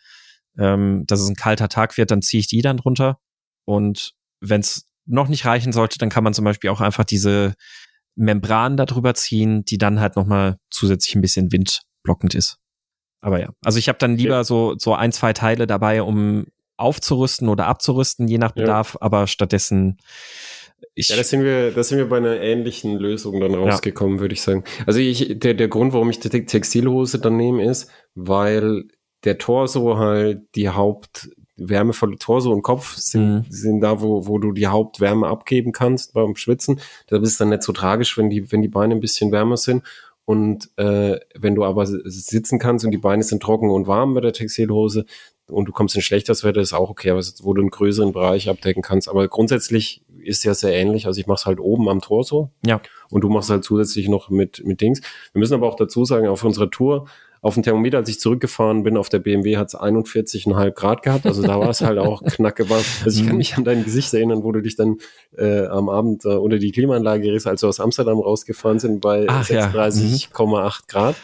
ähm, 0.58 1.04
dass 1.06 1.20
es 1.20 1.28
ein 1.28 1.34
kalter 1.36 1.68
Tag 1.68 1.96
wird, 1.98 2.10
dann 2.10 2.22
ziehe 2.22 2.40
ich 2.40 2.46
die 2.46 2.62
dann 2.62 2.78
drunter. 2.78 3.18
Und 3.66 4.14
wenn 4.40 4.60
es 4.60 4.86
noch 5.04 5.28
nicht 5.28 5.44
reichen 5.44 5.72
sollte, 5.72 5.98
dann 5.98 6.08
kann 6.08 6.24
man 6.24 6.34
zum 6.34 6.44
Beispiel 6.44 6.70
auch 6.70 6.80
einfach 6.80 7.04
diese 7.04 7.54
Membran 8.14 8.76
darüber 8.76 9.14
ziehen, 9.14 9.64
die 9.64 9.78
dann 9.78 10.00
halt 10.00 10.16
nochmal 10.16 10.56
zusätzlich 10.70 11.14
ein 11.16 11.20
bisschen 11.20 11.52
windblockend 11.52 12.34
ist. 12.34 12.58
Aber 13.20 13.40
ja, 13.40 13.50
also 13.64 13.78
ich 13.78 13.88
habe 13.88 13.98
dann 13.98 14.16
lieber 14.16 14.44
so, 14.44 14.74
so 14.78 14.94
ein, 14.94 15.10
zwei 15.10 15.32
Teile 15.32 15.66
dabei, 15.66 16.02
um 16.02 16.46
aufzurüsten 16.76 17.48
oder 17.48 17.66
abzurüsten, 17.66 18.28
je 18.28 18.38
nach 18.38 18.52
Bedarf, 18.52 18.94
ja. 18.94 19.02
aber 19.02 19.26
stattdessen 19.26 19.98
ich 20.94 21.08
ja, 21.08 21.16
da 21.16 21.24
sind 21.24 21.42
wir, 21.42 21.72
da 21.72 21.82
sind 21.82 21.98
wir 21.98 22.08
bei 22.08 22.18
einer 22.18 22.40
ähnlichen 22.40 22.98
Lösung 22.98 23.40
dann 23.40 23.54
rausgekommen, 23.54 24.16
ja. 24.16 24.20
würde 24.20 24.34
ich 24.34 24.42
sagen. 24.42 24.64
Also 24.86 25.00
ich, 25.00 25.38
der, 25.38 25.54
der 25.54 25.68
Grund, 25.68 25.92
warum 25.92 26.10
ich 26.10 26.20
die 26.20 26.28
Textilhose 26.28 27.18
dann 27.18 27.36
nehme, 27.36 27.64
ist, 27.64 27.90
weil 28.14 28.84
der 29.24 29.38
Torso 29.38 29.98
halt 29.98 30.42
die 30.54 30.68
Haupt, 30.68 31.30
wärmevolle 31.56 32.18
Torso 32.18 32.52
und 32.52 32.62
Kopf 32.62 32.96
sind, 32.96 33.34
mhm. 33.34 33.44
sind 33.48 33.80
da, 33.80 34.00
wo, 34.00 34.26
wo 34.26 34.38
du 34.38 34.52
die 34.52 34.66
Hauptwärme 34.66 35.26
abgeben 35.26 35.72
kannst 35.72 36.12
beim 36.12 36.36
Schwitzen. 36.36 36.80
Da 37.08 37.16
ist 37.16 37.28
es 37.28 37.38
dann 37.38 37.50
nicht 37.50 37.62
so 37.62 37.72
tragisch, 37.72 38.18
wenn 38.18 38.30
die, 38.30 38.50
wenn 38.52 38.62
die 38.62 38.68
Beine 38.68 38.94
ein 38.94 39.00
bisschen 39.00 39.32
wärmer 39.32 39.56
sind. 39.56 39.82
Und 40.24 40.70
äh, 40.76 41.18
wenn 41.34 41.54
du 41.54 41.64
aber 41.64 41.86
sitzen 41.86 42.58
kannst 42.58 42.84
und 42.84 42.90
die 42.90 42.98
Beine 42.98 43.22
sind 43.22 43.42
trocken 43.42 43.70
und 43.70 43.86
warm 43.86 44.14
bei 44.14 44.20
der 44.20 44.32
Textilhose 44.32 45.04
und 45.48 45.66
du 45.66 45.72
kommst 45.72 45.94
in 45.96 46.02
schlechtes 46.02 46.44
Wetter, 46.44 46.60
ist 46.60 46.72
auch 46.72 46.88
okay, 46.88 47.10
aber 47.10 47.20
wo 47.42 47.52
du 47.52 47.60
einen 47.60 47.70
größeren 47.70 48.12
Bereich 48.12 48.48
abdecken 48.48 48.82
kannst. 48.82 49.08
Aber 49.08 49.28
grundsätzlich 49.28 50.02
ist 50.22 50.44
ja 50.44 50.54
sehr 50.54 50.72
ähnlich. 50.74 51.06
Also 51.06 51.20
ich 51.20 51.26
mache 51.26 51.40
es 51.40 51.46
halt 51.46 51.60
oben 51.60 51.88
am 51.88 52.00
Torso. 52.00 52.50
Ja. 52.64 52.80
Und 53.10 53.20
du 53.20 53.28
machst 53.28 53.50
halt 53.50 53.64
zusätzlich 53.64 54.08
noch 54.08 54.30
mit, 54.30 54.64
mit 54.64 54.80
Dings. 54.80 55.00
Wir 55.32 55.38
müssen 55.38 55.54
aber 55.54 55.68
auch 55.68 55.76
dazu 55.76 56.06
sagen, 56.06 56.26
auf 56.28 56.42
unserer 56.42 56.70
Tour 56.70 57.06
auf 57.44 57.54
dem 57.54 57.62
Thermometer, 57.62 57.98
als 57.98 58.08
ich 58.08 58.20
zurückgefahren 58.20 58.84
bin 58.84 58.96
auf 58.96 59.10
der 59.10 59.18
BMW, 59.18 59.58
hat 59.58 59.68
es 59.68 59.76
41,5 59.76 60.70
Grad 60.70 61.02
gehabt. 61.02 61.26
Also 61.26 61.42
da 61.42 61.60
war 61.60 61.68
es 61.68 61.82
halt 61.82 61.98
auch 61.98 62.22
knacke 62.26 62.70
warm. 62.70 62.82
Also 63.04 63.20
ich 63.20 63.26
kann 63.26 63.34
mhm. 63.34 63.38
mich 63.38 63.58
an 63.58 63.64
dein 63.64 63.84
Gesicht 63.84 64.14
erinnern, 64.14 64.42
wo 64.42 64.50
du 64.50 64.62
dich 64.62 64.76
dann 64.76 64.96
äh, 65.36 65.66
am 65.66 65.90
Abend 65.90 66.24
äh, 66.24 66.28
unter 66.28 66.56
die 66.56 66.72
Klimaanlage 66.72 67.30
riss, 67.30 67.46
als 67.46 67.62
wir 67.62 67.68
aus 67.68 67.80
Amsterdam 67.80 68.18
rausgefahren 68.18 68.78
sind 68.78 69.02
bei 69.02 69.26
36,8 69.26 69.52
ja. 69.52 70.46
mhm. 70.46 70.70
Grad. 70.88 71.16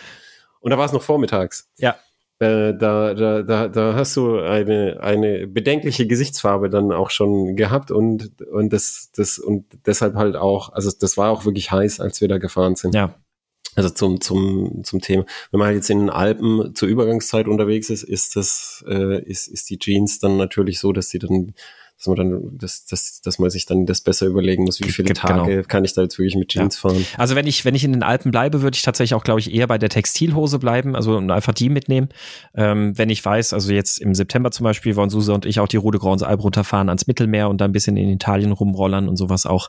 Und 0.60 0.70
da 0.70 0.76
war 0.76 0.84
es 0.84 0.92
noch 0.92 1.00
vormittags. 1.00 1.70
Ja. 1.78 1.96
Äh, 2.38 2.74
da, 2.74 3.14
da, 3.14 3.42
da, 3.42 3.68
da 3.68 3.94
hast 3.94 4.14
du 4.14 4.40
eine, 4.40 4.98
eine 5.00 5.46
bedenkliche 5.46 6.06
Gesichtsfarbe 6.06 6.68
dann 6.68 6.92
auch 6.92 7.08
schon 7.08 7.56
gehabt 7.56 7.90
und, 7.90 8.42
und 8.42 8.74
das, 8.74 9.10
das, 9.16 9.38
und 9.38 9.64
deshalb 9.86 10.16
halt 10.16 10.36
auch, 10.36 10.70
also 10.74 10.90
das 11.00 11.16
war 11.16 11.30
auch 11.30 11.46
wirklich 11.46 11.72
heiß, 11.72 11.98
als 11.98 12.20
wir 12.20 12.28
da 12.28 12.36
gefahren 12.36 12.76
sind. 12.76 12.94
Ja. 12.94 13.14
Also 13.76 13.90
zum, 13.90 14.20
zum, 14.20 14.82
zum 14.84 15.00
Thema. 15.00 15.24
Wenn 15.50 15.58
man 15.58 15.68
halt 15.68 15.76
jetzt 15.76 15.90
in 15.90 16.00
den 16.00 16.10
Alpen 16.10 16.74
zur 16.74 16.88
Übergangszeit 16.88 17.46
unterwegs 17.46 17.88
ist, 17.90 18.02
ist 18.02 18.36
das, 18.36 18.84
äh, 18.88 19.22
ist, 19.22 19.48
ist 19.48 19.70
die 19.70 19.78
Jeans 19.78 20.18
dann 20.18 20.36
natürlich 20.36 20.80
so, 20.80 20.92
dass 20.92 21.08
die 21.08 21.18
dann 21.18 21.54
dass 22.00 22.06
man 22.06 22.16
dann, 22.16 22.58
dass, 22.58 22.86
dass, 22.86 23.20
dass 23.20 23.38
man 23.38 23.50
sich 23.50 23.66
dann 23.66 23.84
das 23.84 24.00
besser 24.00 24.26
überlegen 24.26 24.64
muss, 24.64 24.80
wie 24.80 24.90
viele 24.90 25.12
Tage 25.12 25.56
genau. 25.56 25.68
kann 25.68 25.84
ich 25.84 25.92
da 25.92 26.00
jetzt 26.00 26.18
wirklich 26.18 26.34
mit 26.34 26.48
Jeans 26.48 26.76
ja. 26.76 26.88
fahren. 26.88 27.04
Also 27.18 27.36
wenn 27.36 27.46
ich, 27.46 27.66
wenn 27.66 27.74
ich 27.74 27.84
in 27.84 27.92
den 27.92 28.02
Alpen 28.02 28.30
bleibe, 28.30 28.62
würde 28.62 28.74
ich 28.74 28.82
tatsächlich 28.82 29.12
auch, 29.12 29.22
glaube 29.22 29.40
ich, 29.40 29.52
eher 29.52 29.66
bei 29.66 29.76
der 29.76 29.90
Textilhose 29.90 30.58
bleiben, 30.58 30.96
also 30.96 31.18
einfach 31.18 31.52
die 31.52 31.68
mitnehmen. 31.68 32.08
Ähm, 32.54 32.96
wenn 32.96 33.10
ich 33.10 33.22
weiß, 33.22 33.52
also 33.52 33.70
jetzt 33.70 33.98
im 33.98 34.14
September 34.14 34.50
zum 34.50 34.64
Beispiel 34.64 34.96
wollen 34.96 35.10
Susa 35.10 35.34
und 35.34 35.44
ich 35.44 35.60
auch 35.60 35.68
die 35.68 35.76
Rode 35.76 35.98
Grande 35.98 36.26
Alp 36.26 36.42
runterfahren 36.42 36.88
ans 36.88 37.06
Mittelmeer 37.06 37.50
und 37.50 37.60
dann 37.60 37.68
ein 37.68 37.74
bisschen 37.74 37.98
in 37.98 38.08
Italien 38.08 38.52
rumrollern 38.52 39.06
und 39.06 39.16
sowas 39.16 39.44
auch. 39.44 39.68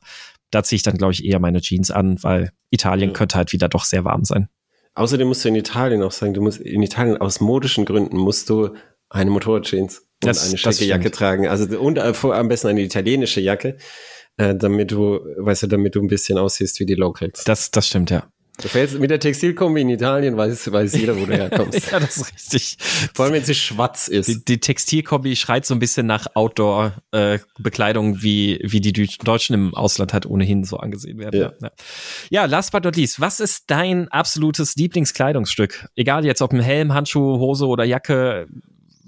Da 0.52 0.64
ziehe 0.64 0.78
ich 0.78 0.84
dann, 0.84 0.98
glaube 0.98 1.14
ich, 1.14 1.26
eher 1.26 1.40
meine 1.40 1.62
Jeans 1.62 1.92
an, 1.92 2.22
weil 2.24 2.52
Italien 2.70 3.10
ja. 3.10 3.14
könnte 3.14 3.38
halt 3.38 3.54
wieder 3.54 3.70
doch 3.70 3.86
sehr 3.86 4.06
warm 4.06 4.24
sein. 4.24 4.48
Außerdem 4.94 5.28
musst 5.28 5.46
du 5.46 5.50
in 5.50 5.56
Italien 5.56 6.04
auch 6.04 6.12
sagen, 6.12 6.34
du 6.34 6.42
musst 6.42 6.60
in 6.60 6.84
Italien 6.84 7.18
aus 7.18 7.40
modischen 7.40 7.86
Gründen 7.86 8.18
musst 8.18 8.50
du 8.50 8.76
eine 9.10 9.30
Motorradjeans 9.30 10.00
und 10.00 10.08
das, 10.20 10.48
eine 10.48 10.58
schicke 10.58 10.86
Jacke 10.86 11.12
tragen. 11.12 11.48
Also 11.48 11.80
und 11.80 11.98
äh, 11.98 12.14
am 12.24 12.48
besten 12.50 12.68
eine 12.68 12.82
italienische 12.82 13.40
Jacke, 13.42 13.78
äh, 14.38 14.56
damit 14.56 14.92
du, 14.92 15.20
weißt 15.38 15.64
du, 15.64 15.68
damit 15.68 15.96
du 15.96 16.02
ein 16.02 16.08
bisschen 16.08 16.38
aussiehst 16.38 16.80
wie 16.80 16.86
die 16.86 16.96
Locals. 16.96 17.44
Das, 17.46 17.72
das 17.72 17.88
stimmt, 17.88 18.12
ja. 18.12 18.28
Du 18.60 18.68
fällst 18.68 19.00
mit 19.00 19.10
der 19.10 19.20
Textilkombi 19.20 19.82
in 19.82 19.90
Italien, 19.90 20.38
weiß, 20.38 20.72
weiß 20.72 20.96
jeder, 20.96 21.20
wo 21.20 21.26
du 21.26 21.34
herkommst. 21.38 21.92
ja, 21.92 22.00
das 22.00 22.18
ist 22.18 22.34
richtig. 22.34 22.78
Vor 23.14 23.26
allem, 23.26 23.34
wenn 23.34 23.44
sie 23.44 23.56
schwarz 23.56 24.08
ist. 24.08 24.28
Die, 24.28 24.46
die 24.46 24.60
Textilkombi 24.60 25.36
schreit 25.36 25.66
so 25.66 25.74
ein 25.74 25.80
bisschen 25.80 26.06
nach 26.06 26.28
Outdoor-Bekleidung, 26.36 28.16
äh, 28.16 28.24
wie, 28.24 28.60
wie 28.64 28.82
die 28.82 28.92
Deutschen 28.92 29.54
im 29.54 29.74
Ausland 29.74 30.14
halt 30.14 30.26
ohnehin 30.26 30.64
so 30.64 30.78
angesehen 30.78 31.18
werden. 31.18 31.40
Ja. 31.40 31.54
ja. 31.62 31.72
ja, 32.30 32.46
last 32.46 32.72
but 32.72 32.84
not 32.84 32.96
least, 32.96 33.20
was 33.20 33.40
ist 33.40 33.66
dein 33.68 34.08
absolutes 34.10 34.76
Lieblingskleidungsstück? 34.76 35.88
Egal 35.96 36.26
jetzt 36.26 36.42
ob 36.42 36.54
ein 36.54 36.60
Helm, 36.60 36.94
Handschuh, 36.94 37.40
Hose 37.40 37.66
oder 37.66 37.84
Jacke, 37.84 38.48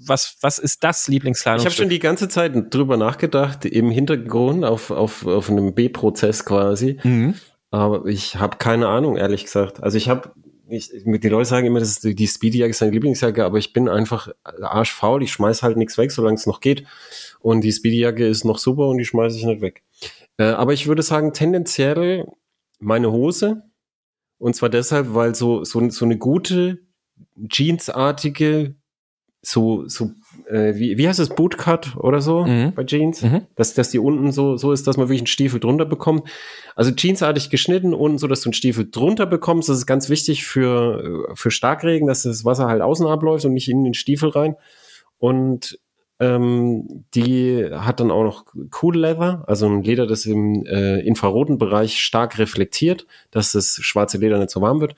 was, 0.06 0.36
was 0.40 0.58
ist 0.58 0.82
das 0.84 1.08
Lieblingskleidungsstück? 1.08 1.72
Ich 1.72 1.78
habe 1.78 1.84
schon 1.84 1.90
die 1.90 1.98
ganze 1.98 2.28
Zeit 2.28 2.52
drüber 2.74 2.96
nachgedacht, 2.96 3.64
im 3.64 3.90
Hintergrund 3.90 4.64
auf, 4.64 4.90
auf, 4.90 5.26
auf 5.26 5.50
einem 5.50 5.74
B-Prozess 5.74 6.44
quasi. 6.44 6.98
Mhm. 7.02 7.34
Aber 7.74 8.06
ich 8.06 8.36
habe 8.36 8.56
keine 8.58 8.86
Ahnung, 8.86 9.16
ehrlich 9.16 9.42
gesagt. 9.42 9.82
Also 9.82 9.98
ich 9.98 10.08
habe, 10.08 10.30
ich, 10.68 10.92
die 10.92 11.28
Leute 11.28 11.48
sagen 11.48 11.66
immer, 11.66 11.80
dass 11.80 11.98
die 11.98 12.26
Speedy-Jacke 12.28 12.70
ist 12.70 12.78
seine 12.78 12.92
Lieblingsjacke, 12.92 13.44
aber 13.44 13.58
ich 13.58 13.72
bin 13.72 13.88
einfach 13.88 14.28
arschfaul. 14.44 15.24
Ich 15.24 15.32
schmeiß 15.32 15.64
halt 15.64 15.76
nichts 15.76 15.98
weg, 15.98 16.12
solange 16.12 16.36
es 16.36 16.46
noch 16.46 16.60
geht. 16.60 16.86
Und 17.40 17.62
die 17.62 17.72
Speedy-Jacke 17.72 18.28
ist 18.28 18.44
noch 18.44 18.58
super 18.58 18.86
und 18.86 18.98
die 18.98 19.04
schmeiße 19.04 19.36
ich 19.36 19.44
nicht 19.44 19.60
weg. 19.60 19.82
Äh, 20.36 20.44
aber 20.44 20.72
ich 20.72 20.86
würde 20.86 21.02
sagen, 21.02 21.32
tendenziell 21.32 22.28
meine 22.78 23.10
Hose. 23.10 23.64
Und 24.38 24.54
zwar 24.54 24.68
deshalb, 24.68 25.12
weil 25.12 25.34
so, 25.34 25.64
so, 25.64 25.90
so 25.90 26.04
eine 26.04 26.16
gute, 26.16 26.78
jeansartige, 27.34 28.76
so, 29.42 29.88
so, 29.88 30.12
äh, 30.48 30.74
wie, 30.76 30.98
wie 30.98 31.08
heißt 31.08 31.20
es, 31.20 31.30
Bootcut 31.30 31.96
oder 31.96 32.20
so 32.20 32.44
mhm. 32.44 32.72
bei 32.74 32.84
Jeans? 32.84 33.22
Mhm. 33.22 33.42
Dass, 33.56 33.74
dass 33.74 33.90
die 33.90 33.98
unten 33.98 34.32
so, 34.32 34.56
so 34.56 34.72
ist, 34.72 34.86
dass 34.86 34.96
man 34.96 35.08
wirklich 35.08 35.20
einen 35.20 35.26
Stiefel 35.26 35.60
drunter 35.60 35.84
bekommt. 35.84 36.28
Also 36.76 36.90
jeansartig 36.90 37.50
geschnitten, 37.50 37.94
unten 37.94 38.18
so, 38.18 38.26
dass 38.26 38.42
du 38.42 38.48
einen 38.48 38.54
Stiefel 38.54 38.88
drunter 38.90 39.26
bekommst. 39.26 39.68
Das 39.68 39.78
ist 39.78 39.86
ganz 39.86 40.08
wichtig 40.08 40.44
für, 40.44 41.28
für 41.34 41.50
Starkregen, 41.50 42.06
dass 42.08 42.22
das 42.22 42.44
Wasser 42.44 42.66
halt 42.66 42.82
außen 42.82 43.06
abläuft 43.06 43.44
und 43.44 43.54
nicht 43.54 43.68
in 43.68 43.84
den 43.84 43.94
Stiefel 43.94 44.30
rein. 44.30 44.56
Und 45.18 45.78
ähm, 46.20 47.04
die 47.14 47.68
hat 47.72 48.00
dann 48.00 48.10
auch 48.10 48.24
noch 48.24 48.44
Cool 48.80 48.96
Leather, 48.96 49.44
also 49.46 49.66
ein 49.66 49.82
Leder, 49.82 50.06
das 50.06 50.26
im 50.26 50.64
äh, 50.66 51.00
infraroten 51.00 51.58
Bereich 51.58 51.98
stark 51.98 52.38
reflektiert, 52.38 53.06
dass 53.30 53.52
das 53.52 53.78
schwarze 53.80 54.18
Leder 54.18 54.38
nicht 54.38 54.50
so 54.50 54.60
warm 54.60 54.80
wird. 54.80 54.94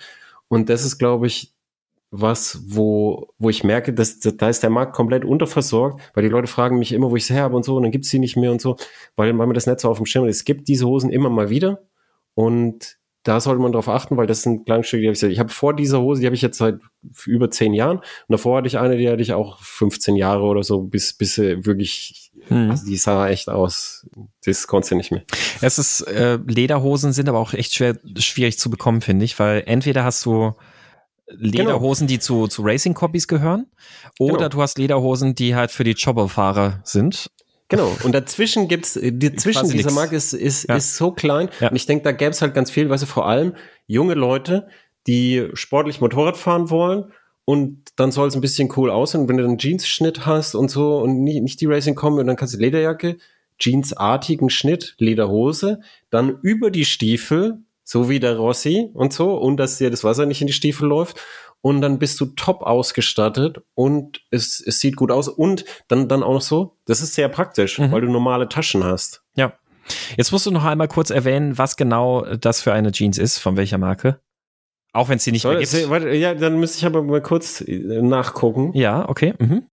Und 0.48 0.68
das 0.68 0.84
ist, 0.84 0.98
glaube 0.98 1.26
ich, 1.26 1.52
was, 2.10 2.62
wo, 2.66 3.28
wo 3.38 3.50
ich 3.50 3.64
merke, 3.64 3.92
dass, 3.92 4.20
da 4.20 4.48
ist 4.48 4.62
der 4.62 4.70
Markt 4.70 4.94
komplett 4.94 5.24
unterversorgt, 5.24 6.00
weil 6.14 6.22
die 6.22 6.28
Leute 6.28 6.46
fragen 6.46 6.78
mich 6.78 6.92
immer, 6.92 7.10
wo 7.10 7.16
ich 7.16 7.26
sie 7.26 7.34
her 7.34 7.42
habe 7.42 7.56
und 7.56 7.64
so, 7.64 7.76
und 7.76 7.82
dann 7.82 7.92
gibt's 7.92 8.08
sie 8.08 8.18
nicht 8.18 8.36
mehr 8.36 8.52
und 8.52 8.60
so, 8.60 8.76
weil, 9.16 9.36
weil 9.36 9.46
man 9.46 9.54
das 9.54 9.66
nicht 9.66 9.80
so 9.80 9.90
auf 9.90 9.98
dem 9.98 10.06
Schirm 10.06 10.24
hat. 10.24 10.30
Es 10.30 10.44
gibt 10.44 10.68
diese 10.68 10.86
Hosen 10.86 11.10
immer 11.10 11.30
mal 11.30 11.50
wieder 11.50 11.82
und 12.34 12.98
da 13.24 13.40
sollte 13.40 13.60
man 13.60 13.72
drauf 13.72 13.88
achten, 13.88 14.16
weil 14.16 14.28
das 14.28 14.42
sind 14.42 14.66
Kleidungsstücke, 14.66 15.00
die 15.00 15.08
habe 15.08 15.16
ich 15.16 15.22
Ich 15.22 15.40
habe 15.40 15.48
vor 15.48 15.74
dieser 15.74 16.00
Hose, 16.00 16.20
die 16.20 16.26
habe 16.26 16.36
ich 16.36 16.42
jetzt 16.42 16.58
seit 16.58 16.78
über 17.24 17.50
zehn 17.50 17.74
Jahren 17.74 17.98
und 17.98 18.04
davor 18.28 18.58
hatte 18.58 18.68
ich 18.68 18.78
eine, 18.78 18.96
die 18.96 19.08
hatte 19.08 19.22
ich 19.22 19.32
auch 19.32 19.58
15 19.60 20.14
Jahre 20.14 20.44
oder 20.44 20.62
so, 20.62 20.82
bis, 20.82 21.12
bis 21.12 21.34
sie 21.34 21.66
wirklich 21.66 22.26
Mhm. 22.48 22.70
Also 22.70 22.86
die 22.86 22.96
sah 22.96 23.28
echt 23.28 23.48
aus. 23.48 24.06
Das 24.44 24.66
konntest 24.66 24.92
du 24.92 24.96
nicht 24.96 25.10
mehr. 25.10 25.22
Es 25.60 25.78
ist, 25.78 26.02
äh, 26.02 26.38
Lederhosen 26.46 27.12
sind 27.12 27.28
aber 27.28 27.38
auch 27.38 27.52
echt 27.52 27.74
schwer, 27.74 27.98
schwierig 28.18 28.58
zu 28.58 28.70
bekommen, 28.70 29.00
finde 29.00 29.24
ich, 29.24 29.38
weil 29.38 29.62
entweder 29.66 30.04
hast 30.04 30.24
du 30.24 30.54
Lederhosen, 31.28 32.06
genau. 32.06 32.16
die 32.16 32.20
zu, 32.20 32.46
zu 32.46 32.62
Racing-Copies 32.62 33.28
gehören, 33.28 33.66
oder 34.18 34.36
genau. 34.36 34.48
du 34.48 34.62
hast 34.62 34.78
Lederhosen, 34.78 35.34
die 35.34 35.54
halt 35.54 35.70
für 35.70 35.84
die 35.84 35.92
Jobberfahrer 35.92 36.80
sind. 36.84 37.30
Genau, 37.68 37.96
und 38.04 38.12
dazwischen 38.12 38.68
gibt's, 38.68 38.96
äh, 38.96 39.12
die, 39.12 39.34
zwischen 39.34 39.68
dieser 39.68 39.90
Marke 39.90 40.14
ist, 40.14 40.32
ist, 40.32 40.68
ja. 40.68 40.76
ist 40.76 40.96
so 40.96 41.10
klein. 41.10 41.48
Ja. 41.60 41.70
Und 41.70 41.76
ich 41.76 41.86
denke, 41.86 42.04
da 42.04 42.12
gäbe 42.12 42.30
es 42.30 42.40
halt 42.40 42.54
ganz 42.54 42.70
viel, 42.70 42.88
weißt 42.88 43.02
du, 43.02 43.06
vor 43.06 43.26
allem 43.26 43.54
junge 43.86 44.14
Leute, 44.14 44.68
die 45.06 45.48
sportlich 45.54 46.00
Motorrad 46.00 46.36
fahren 46.36 46.70
wollen 46.70 47.12
und 47.44 47.82
dann 47.96 48.12
soll 48.12 48.28
es 48.28 48.34
ein 48.34 48.40
bisschen 48.40 48.72
cool 48.76 48.90
aussehen. 48.90 49.28
Wenn 49.28 49.36
du 49.36 49.44
einen 49.44 49.58
Jeans-Schnitt 49.58 50.26
hast 50.26 50.54
und 50.54 50.70
so 50.70 50.98
und 50.98 51.22
nicht, 51.22 51.42
nicht 51.42 51.60
die 51.60 51.66
Racing 51.66 51.94
kommen 51.94 52.18
und 52.18 52.26
dann 52.26 52.36
kannst 52.36 52.54
du 52.54 52.58
Lederjacke, 52.58 53.18
Jeansartigen 53.58 54.50
Schnitt, 54.50 54.94
Lederhose, 54.98 55.80
dann 56.10 56.38
über 56.42 56.70
die 56.70 56.84
Stiefel, 56.84 57.58
so 57.86 58.08
wie 58.08 58.18
der 58.18 58.36
Rossi 58.36 58.90
und 58.92 59.12
so, 59.12 59.34
und 59.36 59.56
dass 59.56 59.78
dir 59.78 59.90
das 59.90 60.02
Wasser 60.04 60.26
nicht 60.26 60.40
in 60.40 60.48
die 60.48 60.52
Stiefel 60.52 60.88
läuft. 60.88 61.18
Und 61.62 61.80
dann 61.80 61.98
bist 61.98 62.20
du 62.20 62.26
top 62.26 62.62
ausgestattet 62.62 63.62
und 63.74 64.20
es, 64.30 64.62
es 64.64 64.78
sieht 64.78 64.96
gut 64.96 65.10
aus. 65.10 65.28
Und 65.28 65.64
dann, 65.88 66.08
dann 66.08 66.22
auch 66.22 66.34
noch 66.34 66.42
so, 66.42 66.76
das 66.84 67.00
ist 67.00 67.14
sehr 67.14 67.28
praktisch, 67.28 67.78
mhm. 67.78 67.90
weil 67.90 68.02
du 68.02 68.08
normale 68.08 68.48
Taschen 68.48 68.84
hast. 68.84 69.22
Ja. 69.36 69.54
Jetzt 70.16 70.32
musst 70.32 70.46
du 70.46 70.50
noch 70.50 70.64
einmal 70.64 70.88
kurz 70.88 71.10
erwähnen, 71.10 71.58
was 71.58 71.76
genau 71.76 72.24
das 72.36 72.60
für 72.60 72.72
eine 72.72 72.92
Jeans 72.92 73.18
ist, 73.18 73.38
von 73.38 73.56
welcher 73.56 73.78
Marke. 73.78 74.20
Auch 74.92 75.08
wenn 75.08 75.18
es 75.18 75.24
sie 75.24 75.32
nicht 75.32 75.42
Soll, 75.42 75.58
mehr 75.58 75.66
gibt. 75.66 75.90
Warte, 75.90 76.10
ja, 76.10 76.34
dann 76.34 76.58
müsste 76.58 76.78
ich 76.78 76.86
aber 76.86 77.02
mal 77.02 77.22
kurz 77.22 77.60
äh, 77.60 78.02
nachgucken. 78.02 78.72
Ja, 78.74 79.08
okay. 79.08 79.34
Mhm. 79.38 79.66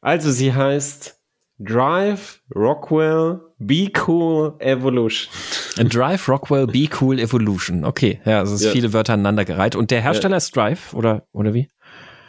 Also 0.00 0.30
sie 0.30 0.52
heißt 0.52 1.18
Drive 1.58 2.40
Rockwell 2.54 3.40
Be 3.58 3.90
Cool 4.06 4.54
Evolution. 4.58 5.32
Drive 5.76 6.28
Rockwell 6.28 6.66
Be 6.66 6.88
Cool 7.00 7.18
Evolution. 7.18 7.84
Okay, 7.84 8.20
ja, 8.24 8.42
es 8.42 8.50
ist 8.50 8.64
ja. 8.64 8.70
viele 8.72 8.92
Wörter 8.92 9.14
aneinandergereiht. 9.14 9.76
Und 9.76 9.90
der 9.90 10.00
Hersteller 10.00 10.34
ja. 10.34 10.38
ist 10.38 10.54
Drive 10.56 10.94
oder, 10.94 11.26
oder 11.32 11.54
wie? 11.54 11.68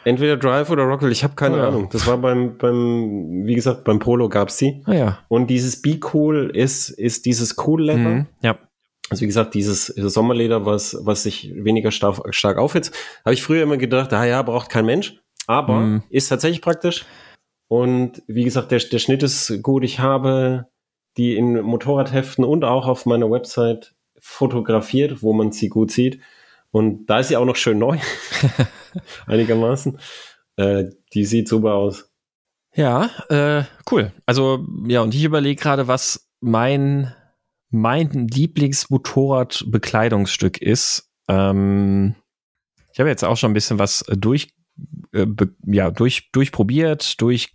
Entweder 0.04 0.36
Drive 0.36 0.70
oder 0.70 0.84
Rockwell, 0.84 1.10
ich 1.10 1.24
habe 1.24 1.34
keine 1.34 1.56
oh, 1.56 1.58
ja. 1.58 1.68
Ahnung. 1.68 1.88
Das 1.90 2.06
war 2.06 2.18
beim, 2.18 2.56
beim, 2.58 3.42
wie 3.44 3.56
gesagt, 3.56 3.82
beim 3.82 3.98
Polo 3.98 4.28
gab's 4.28 4.56
die. 4.58 4.82
Ah, 4.86 4.94
ja. 4.94 5.18
Und 5.26 5.48
dieses 5.48 5.82
Be 5.82 5.98
Cool 6.12 6.50
ist, 6.54 6.90
ist 6.90 7.26
dieses 7.26 7.56
Cool 7.58 7.86
Leather. 7.86 7.98
Mhm, 7.98 8.26
ja. 8.40 8.56
Also 9.10 9.22
wie 9.22 9.26
gesagt, 9.26 9.54
dieses 9.54 9.86
Sommerleder, 9.86 10.64
was, 10.64 10.96
was 11.00 11.24
sich 11.24 11.52
weniger 11.56 11.90
stark, 11.90 12.34
stark 12.34 12.58
aufhitzt, 12.58 12.94
habe 13.24 13.34
ich 13.34 13.42
früher 13.42 13.64
immer 13.64 13.76
gedacht, 13.76 14.12
ah 14.12 14.24
ja, 14.24 14.42
braucht 14.42 14.68
kein 14.68 14.86
Mensch. 14.86 15.20
Aber 15.48 15.80
mm. 15.80 16.02
ist 16.10 16.28
tatsächlich 16.28 16.60
praktisch. 16.60 17.04
Und 17.68 18.22
wie 18.26 18.44
gesagt, 18.44 18.70
der, 18.70 18.78
der 18.78 18.98
Schnitt 18.98 19.22
ist 19.22 19.62
gut. 19.62 19.84
Ich 19.84 20.00
habe 20.00 20.66
die 21.16 21.36
in 21.36 21.60
Motorradheften 21.60 22.44
und 22.44 22.64
auch 22.64 22.86
auf 22.86 23.06
meiner 23.06 23.30
Website 23.30 23.94
fotografiert, 24.18 25.22
wo 25.22 25.32
man 25.32 25.52
sie 25.52 25.68
gut 25.68 25.90
sieht. 25.90 26.20
Und 26.70 27.06
da 27.06 27.20
ist 27.20 27.28
sie 27.28 27.36
auch 27.36 27.44
noch 27.44 27.56
schön 27.56 27.78
neu. 27.78 27.98
Einigermaßen. 29.26 29.98
Äh, 30.56 30.86
die 31.14 31.24
sieht 31.24 31.48
super 31.48 31.74
aus. 31.74 32.10
Ja, 32.74 33.10
äh, 33.30 33.64
cool. 33.90 34.12
Also, 34.26 34.66
ja, 34.86 35.00
und 35.00 35.14
ich 35.14 35.24
überlege 35.24 35.60
gerade, 35.60 35.88
was 35.88 36.28
mein 36.40 37.14
mein 37.70 38.28
Lieblingsmotorradbekleidungsstück 38.28 40.60
ist. 40.60 41.10
Ähm, 41.28 42.14
ich 42.92 43.00
habe 43.00 43.10
jetzt 43.10 43.24
auch 43.24 43.36
schon 43.36 43.50
ein 43.50 43.54
bisschen 43.54 43.78
was 43.78 44.04
durch, 44.08 44.48
äh, 45.12 45.26
ja, 45.66 45.90
durch, 45.90 46.30
durchprobiert, 46.32 47.20
durch 47.20 47.52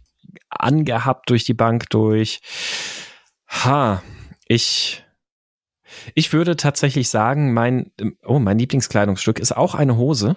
angehabt 0.49 1.29
durch 1.29 1.43
die 1.43 1.53
Bank 1.53 1.89
durch. 1.89 2.41
Ha, 3.47 4.01
ich, 4.47 5.03
ich 6.15 6.33
würde 6.33 6.55
tatsächlich 6.55 7.09
sagen, 7.09 7.53
mein, 7.53 7.91
oh, 8.23 8.39
mein 8.39 8.59
Lieblingskleidungsstück 8.59 9.39
ist 9.39 9.51
auch 9.55 9.75
eine 9.75 9.97
Hose. 9.97 10.35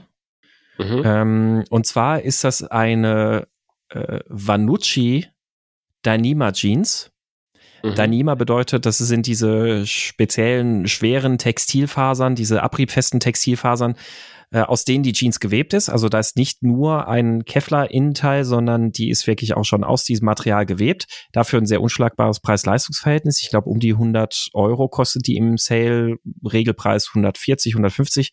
Mhm. 0.79 1.03
Ähm, 1.05 1.65
und 1.71 1.87
zwar 1.87 2.23
ist 2.23 2.43
das 2.45 2.65
eine 2.65 3.47
äh, 3.91 4.21
Vanucci 4.27 5.27
Dynima 6.05 6.53
Jeans. 6.53 7.13
Mhm. 7.85 7.95
Danima 7.95 8.35
bedeutet, 8.35 8.87
das 8.87 8.97
sind 8.97 9.27
diese 9.27 9.87
speziellen, 9.87 10.89
schweren 10.89 11.37
Textilfasern, 11.37 12.35
diese 12.35 12.63
abriebfesten 12.63 13.21
Textilfasern, 13.21 13.97
äh, 14.53 14.61
aus 14.61 14.87
denen 14.87 15.03
die 15.03 15.13
Jeans 15.13 15.39
gewebt 15.39 15.75
ist. 15.75 15.91
Also 15.91 16.09
da 16.09 16.19
ist 16.19 16.37
nicht 16.37 16.63
nur 16.63 17.09
ein 17.09 17.45
Kevlar-Innenteil, 17.45 18.45
sondern 18.45 18.91
die 18.91 19.11
ist 19.11 19.27
wirklich 19.27 19.55
auch 19.55 19.65
schon 19.65 19.85
aus 19.85 20.05
diesem 20.05 20.25
Material 20.25 20.65
gewebt. 20.65 21.27
Dafür 21.33 21.61
ein 21.61 21.67
sehr 21.67 21.83
unschlagbares 21.83 22.41
Preis-Leistungs-Verhältnis. 22.41 23.43
Ich 23.43 23.51
glaube, 23.51 23.69
um 23.69 23.81
die 23.81 23.93
100 23.93 24.49
Euro 24.55 24.89
kostet 24.89 25.27
die 25.27 25.37
im 25.37 25.59
Sale. 25.59 26.17
Regelpreis 26.43 27.11
140, 27.11 27.75
150. 27.75 28.33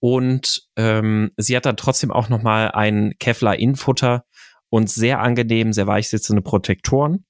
Und 0.00 0.62
ähm, 0.76 1.30
sie 1.36 1.56
hat 1.56 1.66
dann 1.66 1.76
trotzdem 1.76 2.10
auch 2.10 2.28
noch 2.28 2.42
mal 2.42 2.72
ein 2.72 3.12
Kevlar-Innenfutter 3.20 4.24
und 4.70 4.90
sehr 4.90 5.20
angenehm, 5.20 5.72
sehr 5.72 5.86
weich 5.86 6.08
sitzende 6.08 6.42
Protektoren. 6.42 7.25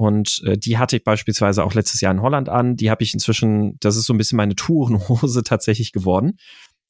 Und 0.00 0.40
äh, 0.46 0.56
die 0.56 0.78
hatte 0.78 0.96
ich 0.96 1.04
beispielsweise 1.04 1.62
auch 1.62 1.74
letztes 1.74 2.00
Jahr 2.00 2.10
in 2.10 2.22
Holland 2.22 2.48
an. 2.48 2.74
Die 2.74 2.90
habe 2.90 3.02
ich 3.02 3.12
inzwischen, 3.12 3.76
das 3.80 3.96
ist 3.96 4.06
so 4.06 4.14
ein 4.14 4.16
bisschen 4.16 4.38
meine 4.38 4.56
Tourenhose 4.56 5.42
tatsächlich 5.44 5.92
geworden. 5.92 6.38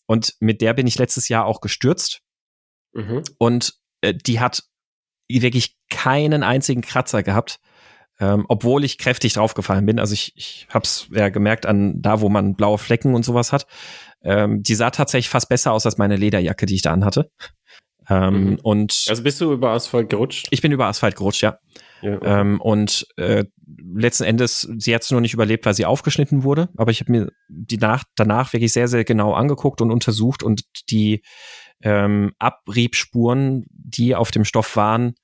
Und 0.07 0.37
mit 0.39 0.61
der 0.61 0.75
bin 0.75 0.87
ich 0.87 0.97
letztes 0.97 1.29
Jahr 1.29 1.45
auch 1.45 1.61
gestürzt. 1.61 2.21
Mhm. 2.93 3.25
Und 3.37 3.75
äh, 4.01 4.15
die 4.15 4.39
hat 4.39 4.63
wirklich 5.29 5.77
keinen 5.89 6.45
einzigen 6.45 6.83
Kratzer 6.83 7.25
gehabt, 7.25 7.59
ähm, 8.21 8.47
obwohl 8.49 8.85
ich 8.85 8.97
kräftig 8.97 9.33
draufgefallen 9.33 9.87
bin. 9.87 9.99
Also 9.99 10.15
ich, 10.15 10.33
ich 10.37 10.69
habe 10.71 10.85
es 10.85 11.09
ja 11.11 11.31
gemerkt 11.31 11.67
an 11.67 12.01
da, 12.01 12.21
wo 12.21 12.29
man 12.29 12.55
blaue 12.55 12.79
Flecken 12.79 13.17
und 13.17 13.25
sowas 13.25 13.53
hat. 13.53 13.67
Ähm, 14.23 14.63
die 14.63 14.77
sah 14.77 14.91
tatsächlich 14.91 15.31
fast 15.31 15.49
besser 15.49 15.73
aus 15.73 15.85
als 15.85 15.99
meine 15.99 16.15
Lederjacke, 16.15 16.65
die 16.65 16.77
ich 16.77 16.83
da 16.83 16.93
anhatte. 16.93 17.33
Ähm, 18.11 18.45
mhm. 18.45 18.59
Und 18.63 19.05
also 19.09 19.23
bist 19.23 19.41
du 19.41 19.53
über 19.53 19.71
Asphalt 19.71 20.11
gerutscht? 20.11 20.49
Ich 20.51 20.61
bin 20.61 20.73
über 20.73 20.87
Asphalt 20.87 21.17
gerutscht, 21.17 21.43
ja. 21.43 21.59
Ja. 22.03 22.21
Ähm, 22.23 22.61
und 22.61 23.07
äh, 23.17 23.45
letzten 23.95 24.25
Endes, 24.25 24.69
sie 24.79 24.95
hat 24.95 25.03
es 25.03 25.11
nur 25.11 25.21
nicht 25.21 25.35
überlebt, 25.35 25.67
weil 25.67 25.75
sie 25.75 25.87
aufgeschnitten 25.87 26.43
wurde. 26.43 26.69
Aber 26.77 26.91
ich 26.91 27.01
habe 27.01 27.13
mir 27.13 27.29
die 27.49 27.77
nach, 27.77 28.05
danach 28.17 28.53
wirklich 28.53 28.73
sehr, 28.73 28.89
sehr 28.89 29.05
genau 29.05 29.35
angeguckt 29.35 29.81
und 29.81 29.91
untersucht 29.91 30.43
und 30.43 30.63
die 30.91 31.23
ähm, 31.83 32.33
Abriebspuren, 32.39 33.67
die 33.71 34.15
auf 34.15 34.31
dem 34.31 34.45
Stoff 34.45 34.77
waren, 34.77 35.15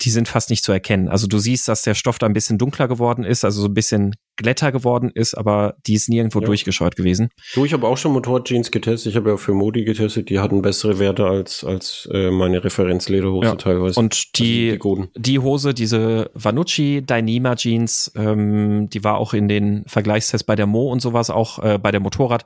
die 0.00 0.10
sind 0.10 0.28
fast 0.28 0.50
nicht 0.50 0.62
zu 0.62 0.72
erkennen. 0.72 1.08
Also 1.08 1.26
du 1.26 1.38
siehst, 1.38 1.66
dass 1.68 1.82
der 1.82 1.94
Stoff 1.94 2.18
da 2.18 2.26
ein 2.26 2.34
bisschen 2.34 2.58
dunkler 2.58 2.88
geworden 2.88 3.24
ist, 3.24 3.44
also 3.44 3.62
so 3.62 3.68
ein 3.68 3.74
bisschen 3.74 4.14
glätter 4.36 4.70
geworden 4.70 5.10
ist, 5.12 5.34
aber 5.34 5.74
die 5.86 5.94
ist 5.94 6.08
nirgendwo 6.08 6.40
ja. 6.40 6.46
durchgescheut 6.46 6.94
gewesen. 6.94 7.30
Du, 7.54 7.64
ich 7.64 7.72
habe 7.72 7.86
auch 7.86 7.96
schon 7.96 8.12
Motorjeans 8.12 8.70
getestet. 8.70 9.12
Ich 9.12 9.16
habe 9.16 9.30
ja 9.30 9.36
für 9.36 9.54
Modi 9.54 9.84
getestet. 9.84 10.28
Die 10.28 10.38
hatten 10.38 10.62
bessere 10.62 10.98
Werte 10.98 11.26
als 11.26 11.64
als 11.64 12.08
äh, 12.12 12.30
meine 12.30 12.62
Referenzlederhose 12.62 13.48
ja. 13.48 13.54
teilweise. 13.56 13.98
Und 13.98 14.38
die 14.38 14.78
also 14.80 15.08
die, 15.16 15.22
die, 15.22 15.38
Hose, 15.38 15.74
diese 15.74 16.30
Vanucci 16.34 17.02
Dyneema 17.02 17.56
Jeans, 17.56 18.12
ähm, 18.14 18.88
die 18.90 19.02
war 19.04 19.16
auch 19.16 19.32
in 19.32 19.48
den 19.48 19.84
Vergleichstests 19.86 20.44
bei 20.44 20.54
der 20.54 20.66
Mo 20.66 20.90
und 20.92 21.00
sowas, 21.00 21.30
auch 21.30 21.58
äh, 21.60 21.78
bei 21.78 21.90
der 21.90 22.00
Motorrad. 22.00 22.44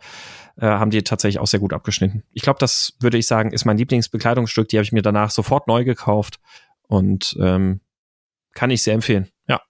Äh, 0.60 0.66
haben 0.66 0.90
die 0.90 1.02
tatsächlich 1.02 1.40
auch 1.40 1.46
sehr 1.46 1.60
gut 1.60 1.72
abgeschnitten. 1.72 2.24
Ich 2.34 2.42
glaube, 2.42 2.58
das 2.58 2.92
würde 3.00 3.16
ich 3.16 3.26
sagen, 3.26 3.52
ist 3.52 3.64
mein 3.64 3.78
Lieblingsbekleidungsstück. 3.78 4.68
Die 4.68 4.76
habe 4.76 4.84
ich 4.84 4.92
mir 4.92 5.00
danach 5.00 5.30
sofort 5.30 5.66
neu 5.66 5.82
gekauft 5.82 6.38
und 6.92 7.36
ähm, 7.40 7.80
kann 8.54 8.70
ich 8.70 8.82
sehr 8.82 8.92
empfehlen. 8.92 9.28
Ja. 9.48 9.62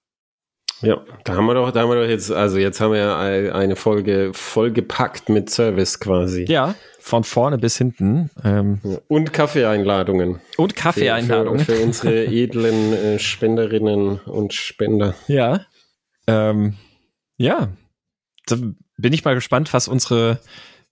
Ja, 0.80 1.04
da 1.24 1.36
haben 1.36 1.46
wir 1.46 1.54
doch, 1.54 1.70
da 1.70 1.82
haben 1.82 1.90
wir 1.90 2.02
doch 2.02 2.08
jetzt, 2.08 2.32
also 2.32 2.58
jetzt 2.58 2.80
haben 2.80 2.92
wir 2.92 2.98
ja 2.98 3.18
eine 3.54 3.76
Folge 3.76 4.32
vollgepackt 4.34 5.28
mit 5.28 5.48
Service 5.48 6.00
quasi. 6.00 6.44
Ja, 6.48 6.74
von 6.98 7.22
vorne 7.22 7.58
bis 7.58 7.78
hinten. 7.78 8.30
Ähm, 8.42 8.80
und 9.06 9.32
Kaffeeeinladungen. 9.32 10.40
Und 10.56 10.74
Kaffeeeinladungen. 10.74 11.60
Für, 11.60 11.72
für, 11.72 11.78
für 11.78 11.84
unsere 11.84 12.24
edlen 12.26 12.92
äh, 12.92 13.18
Spenderinnen 13.20 14.18
und 14.18 14.52
Spender. 14.52 15.14
Ja. 15.28 15.60
Ähm, 16.26 16.74
ja. 17.36 17.68
Da 18.46 18.56
bin 18.96 19.12
ich 19.12 19.24
mal 19.24 19.36
gespannt, 19.36 19.72
was 19.72 19.86
unsere 19.86 20.40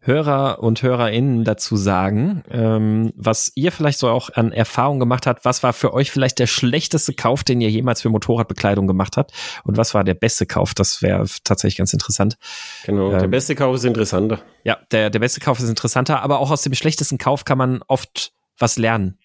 Hörer 0.02 0.62
und 0.62 0.82
HörerInnen 0.82 1.44
dazu 1.44 1.76
sagen, 1.76 2.42
ähm, 2.50 3.12
was 3.16 3.52
ihr 3.54 3.70
vielleicht 3.70 3.98
so 3.98 4.08
auch 4.08 4.30
an 4.30 4.50
Erfahrung 4.50 4.98
gemacht 4.98 5.26
habt. 5.26 5.44
Was 5.44 5.62
war 5.62 5.74
für 5.74 5.92
euch 5.92 6.10
vielleicht 6.10 6.38
der 6.38 6.46
schlechteste 6.46 7.12
Kauf, 7.12 7.44
den 7.44 7.60
ihr 7.60 7.68
jemals 7.68 8.00
für 8.00 8.08
Motorradbekleidung 8.08 8.86
gemacht 8.86 9.18
habt? 9.18 9.32
Und 9.62 9.76
was 9.76 9.92
war 9.92 10.02
der 10.02 10.14
beste 10.14 10.46
Kauf? 10.46 10.72
Das 10.72 11.02
wäre 11.02 11.26
tatsächlich 11.44 11.76
ganz 11.76 11.92
interessant. 11.92 12.38
Genau, 12.86 13.12
ähm, 13.12 13.18
der 13.18 13.28
beste 13.28 13.54
Kauf 13.54 13.76
ist 13.76 13.84
interessanter. 13.84 14.40
Ja, 14.64 14.78
der, 14.90 15.10
der 15.10 15.18
beste 15.18 15.40
Kauf 15.40 15.58
ist 15.58 15.68
interessanter, 15.68 16.22
aber 16.22 16.38
auch 16.38 16.50
aus 16.50 16.62
dem 16.62 16.72
schlechtesten 16.72 17.18
Kauf 17.18 17.44
kann 17.44 17.58
man 17.58 17.82
oft 17.86 18.32
was 18.58 18.78
lernen. 18.78 19.18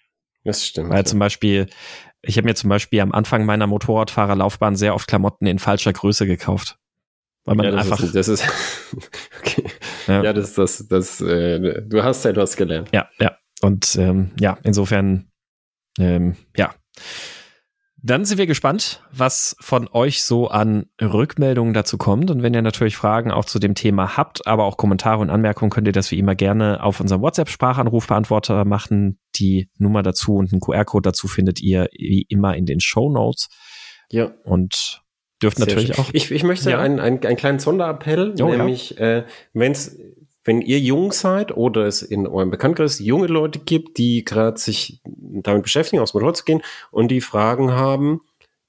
Das 0.44 0.66
stimmt. 0.66 0.90
Weil 0.90 1.00
ja. 1.00 1.06
zum 1.06 1.20
Beispiel, 1.20 1.68
ich 2.22 2.36
habe 2.36 2.48
mir 2.48 2.56
zum 2.56 2.70
Beispiel 2.70 3.00
am 3.00 3.14
Anfang 3.14 3.46
meiner 3.46 3.66
Motorradfahrerlaufbahn 3.66 4.76
sehr 4.76 4.94
oft 4.94 5.08
Klamotten 5.08 5.46
in 5.46 5.58
falscher 5.58 5.94
Größe 5.94 6.28
gekauft. 6.28 6.78
Weil 7.46 7.56
man 7.56 7.66
ja, 7.68 7.72
das 7.72 7.82
einfach. 7.84 8.04
Ist, 8.04 8.16
das 8.16 8.28
ist, 8.28 8.44
okay. 9.40 9.64
Ja. 10.08 10.24
ja, 10.24 10.34
das, 10.34 10.54
das, 10.54 10.88
das, 10.88 11.22
äh, 11.22 11.82
du 11.82 12.04
hast 12.04 12.26
etwas 12.26 12.56
gelernt. 12.56 12.90
Ja, 12.94 13.08
ja. 13.20 13.38
Und 13.62 13.96
ähm, 13.96 14.32
ja, 14.40 14.58
insofern, 14.64 15.30
ähm, 16.00 16.36
ja. 16.56 16.74
Dann 18.08 18.24
sind 18.24 18.38
wir 18.38 18.46
gespannt, 18.46 19.02
was 19.12 19.56
von 19.60 19.90
euch 19.92 20.22
so 20.22 20.48
an 20.48 20.86
Rückmeldungen 21.02 21.74
dazu 21.74 21.98
kommt. 21.98 22.30
Und 22.30 22.44
wenn 22.44 22.54
ihr 22.54 22.62
natürlich 22.62 22.96
Fragen 22.96 23.32
auch 23.32 23.46
zu 23.46 23.58
dem 23.58 23.74
Thema 23.74 24.16
habt, 24.16 24.46
aber 24.46 24.66
auch 24.66 24.78
Kommentare 24.78 25.22
und 25.22 25.32
Anmerkungen, 25.32 25.72
könnt 25.72 25.88
ihr 25.88 25.92
das 25.92 26.12
wie 26.12 26.20
immer 26.20 26.36
gerne 26.36 26.84
auf 26.84 27.00
unserem 27.00 27.24
WhatsApp-Sprachanrufbeantworter 27.24 28.64
machen. 28.64 29.20
Die 29.38 29.72
Nummer 29.80 30.04
dazu 30.04 30.36
und 30.36 30.52
einen 30.52 30.62
QR-Code 30.62 31.10
dazu 31.10 31.28
findet 31.28 31.60
ihr 31.62 31.88
wie 31.98 32.28
immer 32.30 32.56
in 32.56 32.68
den 32.68 32.80
Show 32.80 33.10
Notes. 33.10 33.48
Ja. 34.12 34.32
Und 34.44 35.02
dürft 35.42 35.60
natürlich 35.60 35.98
auch. 36.00 36.10
Ich, 36.14 36.32
ich 36.32 36.44
möchte 36.44 36.72
ja. 36.72 36.80
einen, 36.80 37.00
einen, 37.00 37.24
einen 37.26 37.38
kleinen 37.38 37.60
Sonderappell, 37.60 38.36
oh, 38.42 38.50
nämlich, 38.50 38.92
ja. 38.92 39.18
äh, 39.18 39.24
wenn's, 39.54 39.98
wenn 40.44 40.62
ihr 40.62 40.80
jung 40.80 41.12
seid 41.12 41.56
oder 41.56 41.86
es 41.86 42.02
in 42.02 42.28
eurem 42.28 42.52
Bekanntenkreis 42.52 43.00
junge 43.00 43.28
Leute 43.28 43.60
gibt, 43.60 43.98
die 43.98 44.24
gerade 44.24 44.60
sich 44.60 45.02
damit 45.06 45.64
beschäftigen, 45.64 46.02
aufs 46.02 46.14
Motorrad 46.14 46.38
zu 46.38 46.46
gehen 46.46 46.62
und 46.92 47.10
die 47.10 47.22
Fragen 47.22 47.72
haben, 47.72 48.22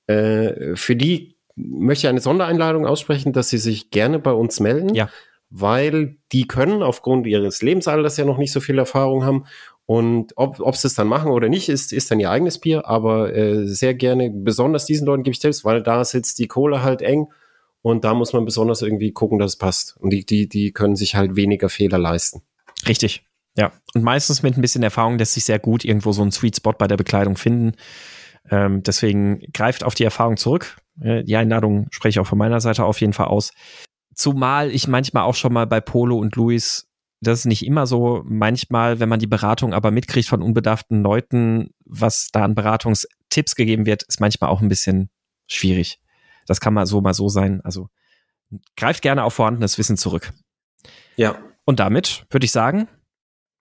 äh, 0.06 0.74
für 0.74 0.96
die 0.96 1.36
möchte 1.56 2.06
ich 2.06 2.08
eine 2.10 2.20
Sondereinladung 2.20 2.86
aussprechen, 2.86 3.32
dass 3.32 3.48
sie 3.48 3.58
sich 3.58 3.90
gerne 3.90 4.18
bei 4.18 4.32
uns 4.32 4.60
melden. 4.60 4.94
Ja. 4.94 5.08
Weil 5.48 6.16
die 6.32 6.46
können 6.46 6.82
aufgrund 6.82 7.26
ihres 7.26 7.62
Lebensalters 7.62 8.16
ja 8.16 8.24
noch 8.24 8.36
nicht 8.36 8.52
so 8.52 8.60
viel 8.60 8.78
Erfahrung 8.78 9.24
haben 9.24 9.46
und 9.86 10.32
ob, 10.36 10.58
ob 10.60 10.76
sie 10.76 10.88
es 10.88 10.94
dann 10.94 11.06
machen 11.06 11.30
oder 11.30 11.48
nicht, 11.48 11.68
ist, 11.68 11.92
ist 11.92 12.10
dann 12.10 12.20
ihr 12.20 12.30
eigenes 12.30 12.58
Bier, 12.58 12.86
aber 12.86 13.34
äh, 13.34 13.66
sehr 13.66 13.94
gerne, 13.94 14.30
besonders 14.30 14.84
diesen 14.84 15.06
Leuten 15.06 15.22
gebe 15.22 15.32
ich 15.32 15.38
Tipps, 15.38 15.64
weil 15.64 15.82
da 15.82 16.04
sitzt 16.04 16.40
die 16.40 16.48
Kohle 16.48 16.82
halt 16.82 17.02
eng 17.02 17.28
und 17.82 18.04
da 18.04 18.14
muss 18.14 18.32
man 18.32 18.44
besonders 18.44 18.82
irgendwie 18.82 19.12
gucken, 19.12 19.38
dass 19.38 19.52
es 19.52 19.58
passt. 19.58 19.96
Und 20.00 20.10
die, 20.10 20.26
die, 20.26 20.48
die 20.48 20.72
können 20.72 20.96
sich 20.96 21.14
halt 21.14 21.36
weniger 21.36 21.68
Fehler 21.68 21.98
leisten. 21.98 22.42
Richtig. 22.88 23.24
Ja. 23.56 23.72
Und 23.94 24.02
meistens 24.02 24.42
mit 24.42 24.56
ein 24.56 24.60
bisschen 24.60 24.82
Erfahrung 24.82 25.18
lässt 25.18 25.34
sich 25.34 25.44
sehr 25.44 25.60
gut 25.60 25.84
irgendwo 25.84 26.10
so 26.10 26.22
ein 26.22 26.32
Sweet 26.32 26.56
Spot 26.56 26.72
bei 26.72 26.88
der 26.88 26.96
Bekleidung 26.96 27.36
finden. 27.36 27.76
Ähm, 28.50 28.82
deswegen 28.82 29.40
greift 29.52 29.84
auf 29.84 29.94
die 29.94 30.04
Erfahrung 30.04 30.36
zurück. 30.36 30.76
Äh, 31.00 31.22
die 31.22 31.36
Einladung 31.36 31.86
spreche 31.90 32.18
ich 32.18 32.20
auch 32.20 32.26
von 32.26 32.38
meiner 32.38 32.60
Seite 32.60 32.84
auf 32.84 33.00
jeden 33.00 33.12
Fall 33.12 33.26
aus. 33.26 33.52
Zumal 34.14 34.72
ich 34.72 34.88
manchmal 34.88 35.22
auch 35.22 35.36
schon 35.36 35.52
mal 35.52 35.66
bei 35.66 35.80
Polo 35.80 36.18
und 36.18 36.34
Luis 36.34 36.88
das 37.20 37.40
ist 37.40 37.44
nicht 37.46 37.64
immer 37.64 37.86
so. 37.86 38.22
Manchmal, 38.24 39.00
wenn 39.00 39.08
man 39.08 39.18
die 39.18 39.26
Beratung 39.26 39.72
aber 39.72 39.90
mitkriegt 39.90 40.28
von 40.28 40.42
unbedarften 40.42 41.02
Leuten, 41.02 41.70
was 41.84 42.28
da 42.32 42.44
an 42.44 42.54
Beratungstipps 42.54 43.54
gegeben 43.54 43.86
wird, 43.86 44.02
ist 44.04 44.20
manchmal 44.20 44.50
auch 44.50 44.60
ein 44.60 44.68
bisschen 44.68 45.10
schwierig. 45.46 46.00
Das 46.46 46.60
kann 46.60 46.74
mal 46.74 46.86
so, 46.86 47.00
mal 47.00 47.14
so 47.14 47.28
sein. 47.28 47.60
Also 47.62 47.88
greift 48.76 49.02
gerne 49.02 49.24
auf 49.24 49.34
vorhandenes 49.34 49.78
Wissen 49.78 49.96
zurück. 49.96 50.32
Ja. 51.16 51.38
Und 51.64 51.80
damit 51.80 52.26
würde 52.30 52.44
ich 52.44 52.52
sagen, 52.52 52.88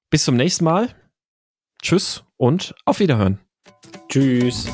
bis 0.10 0.24
zum 0.24 0.36
nächsten 0.36 0.66
Mal. 0.66 0.94
Tschüss 1.82 2.24
und 2.38 2.76
auf 2.86 3.00
Wiederhören. 3.00 3.40
Tschüss. 4.10 4.68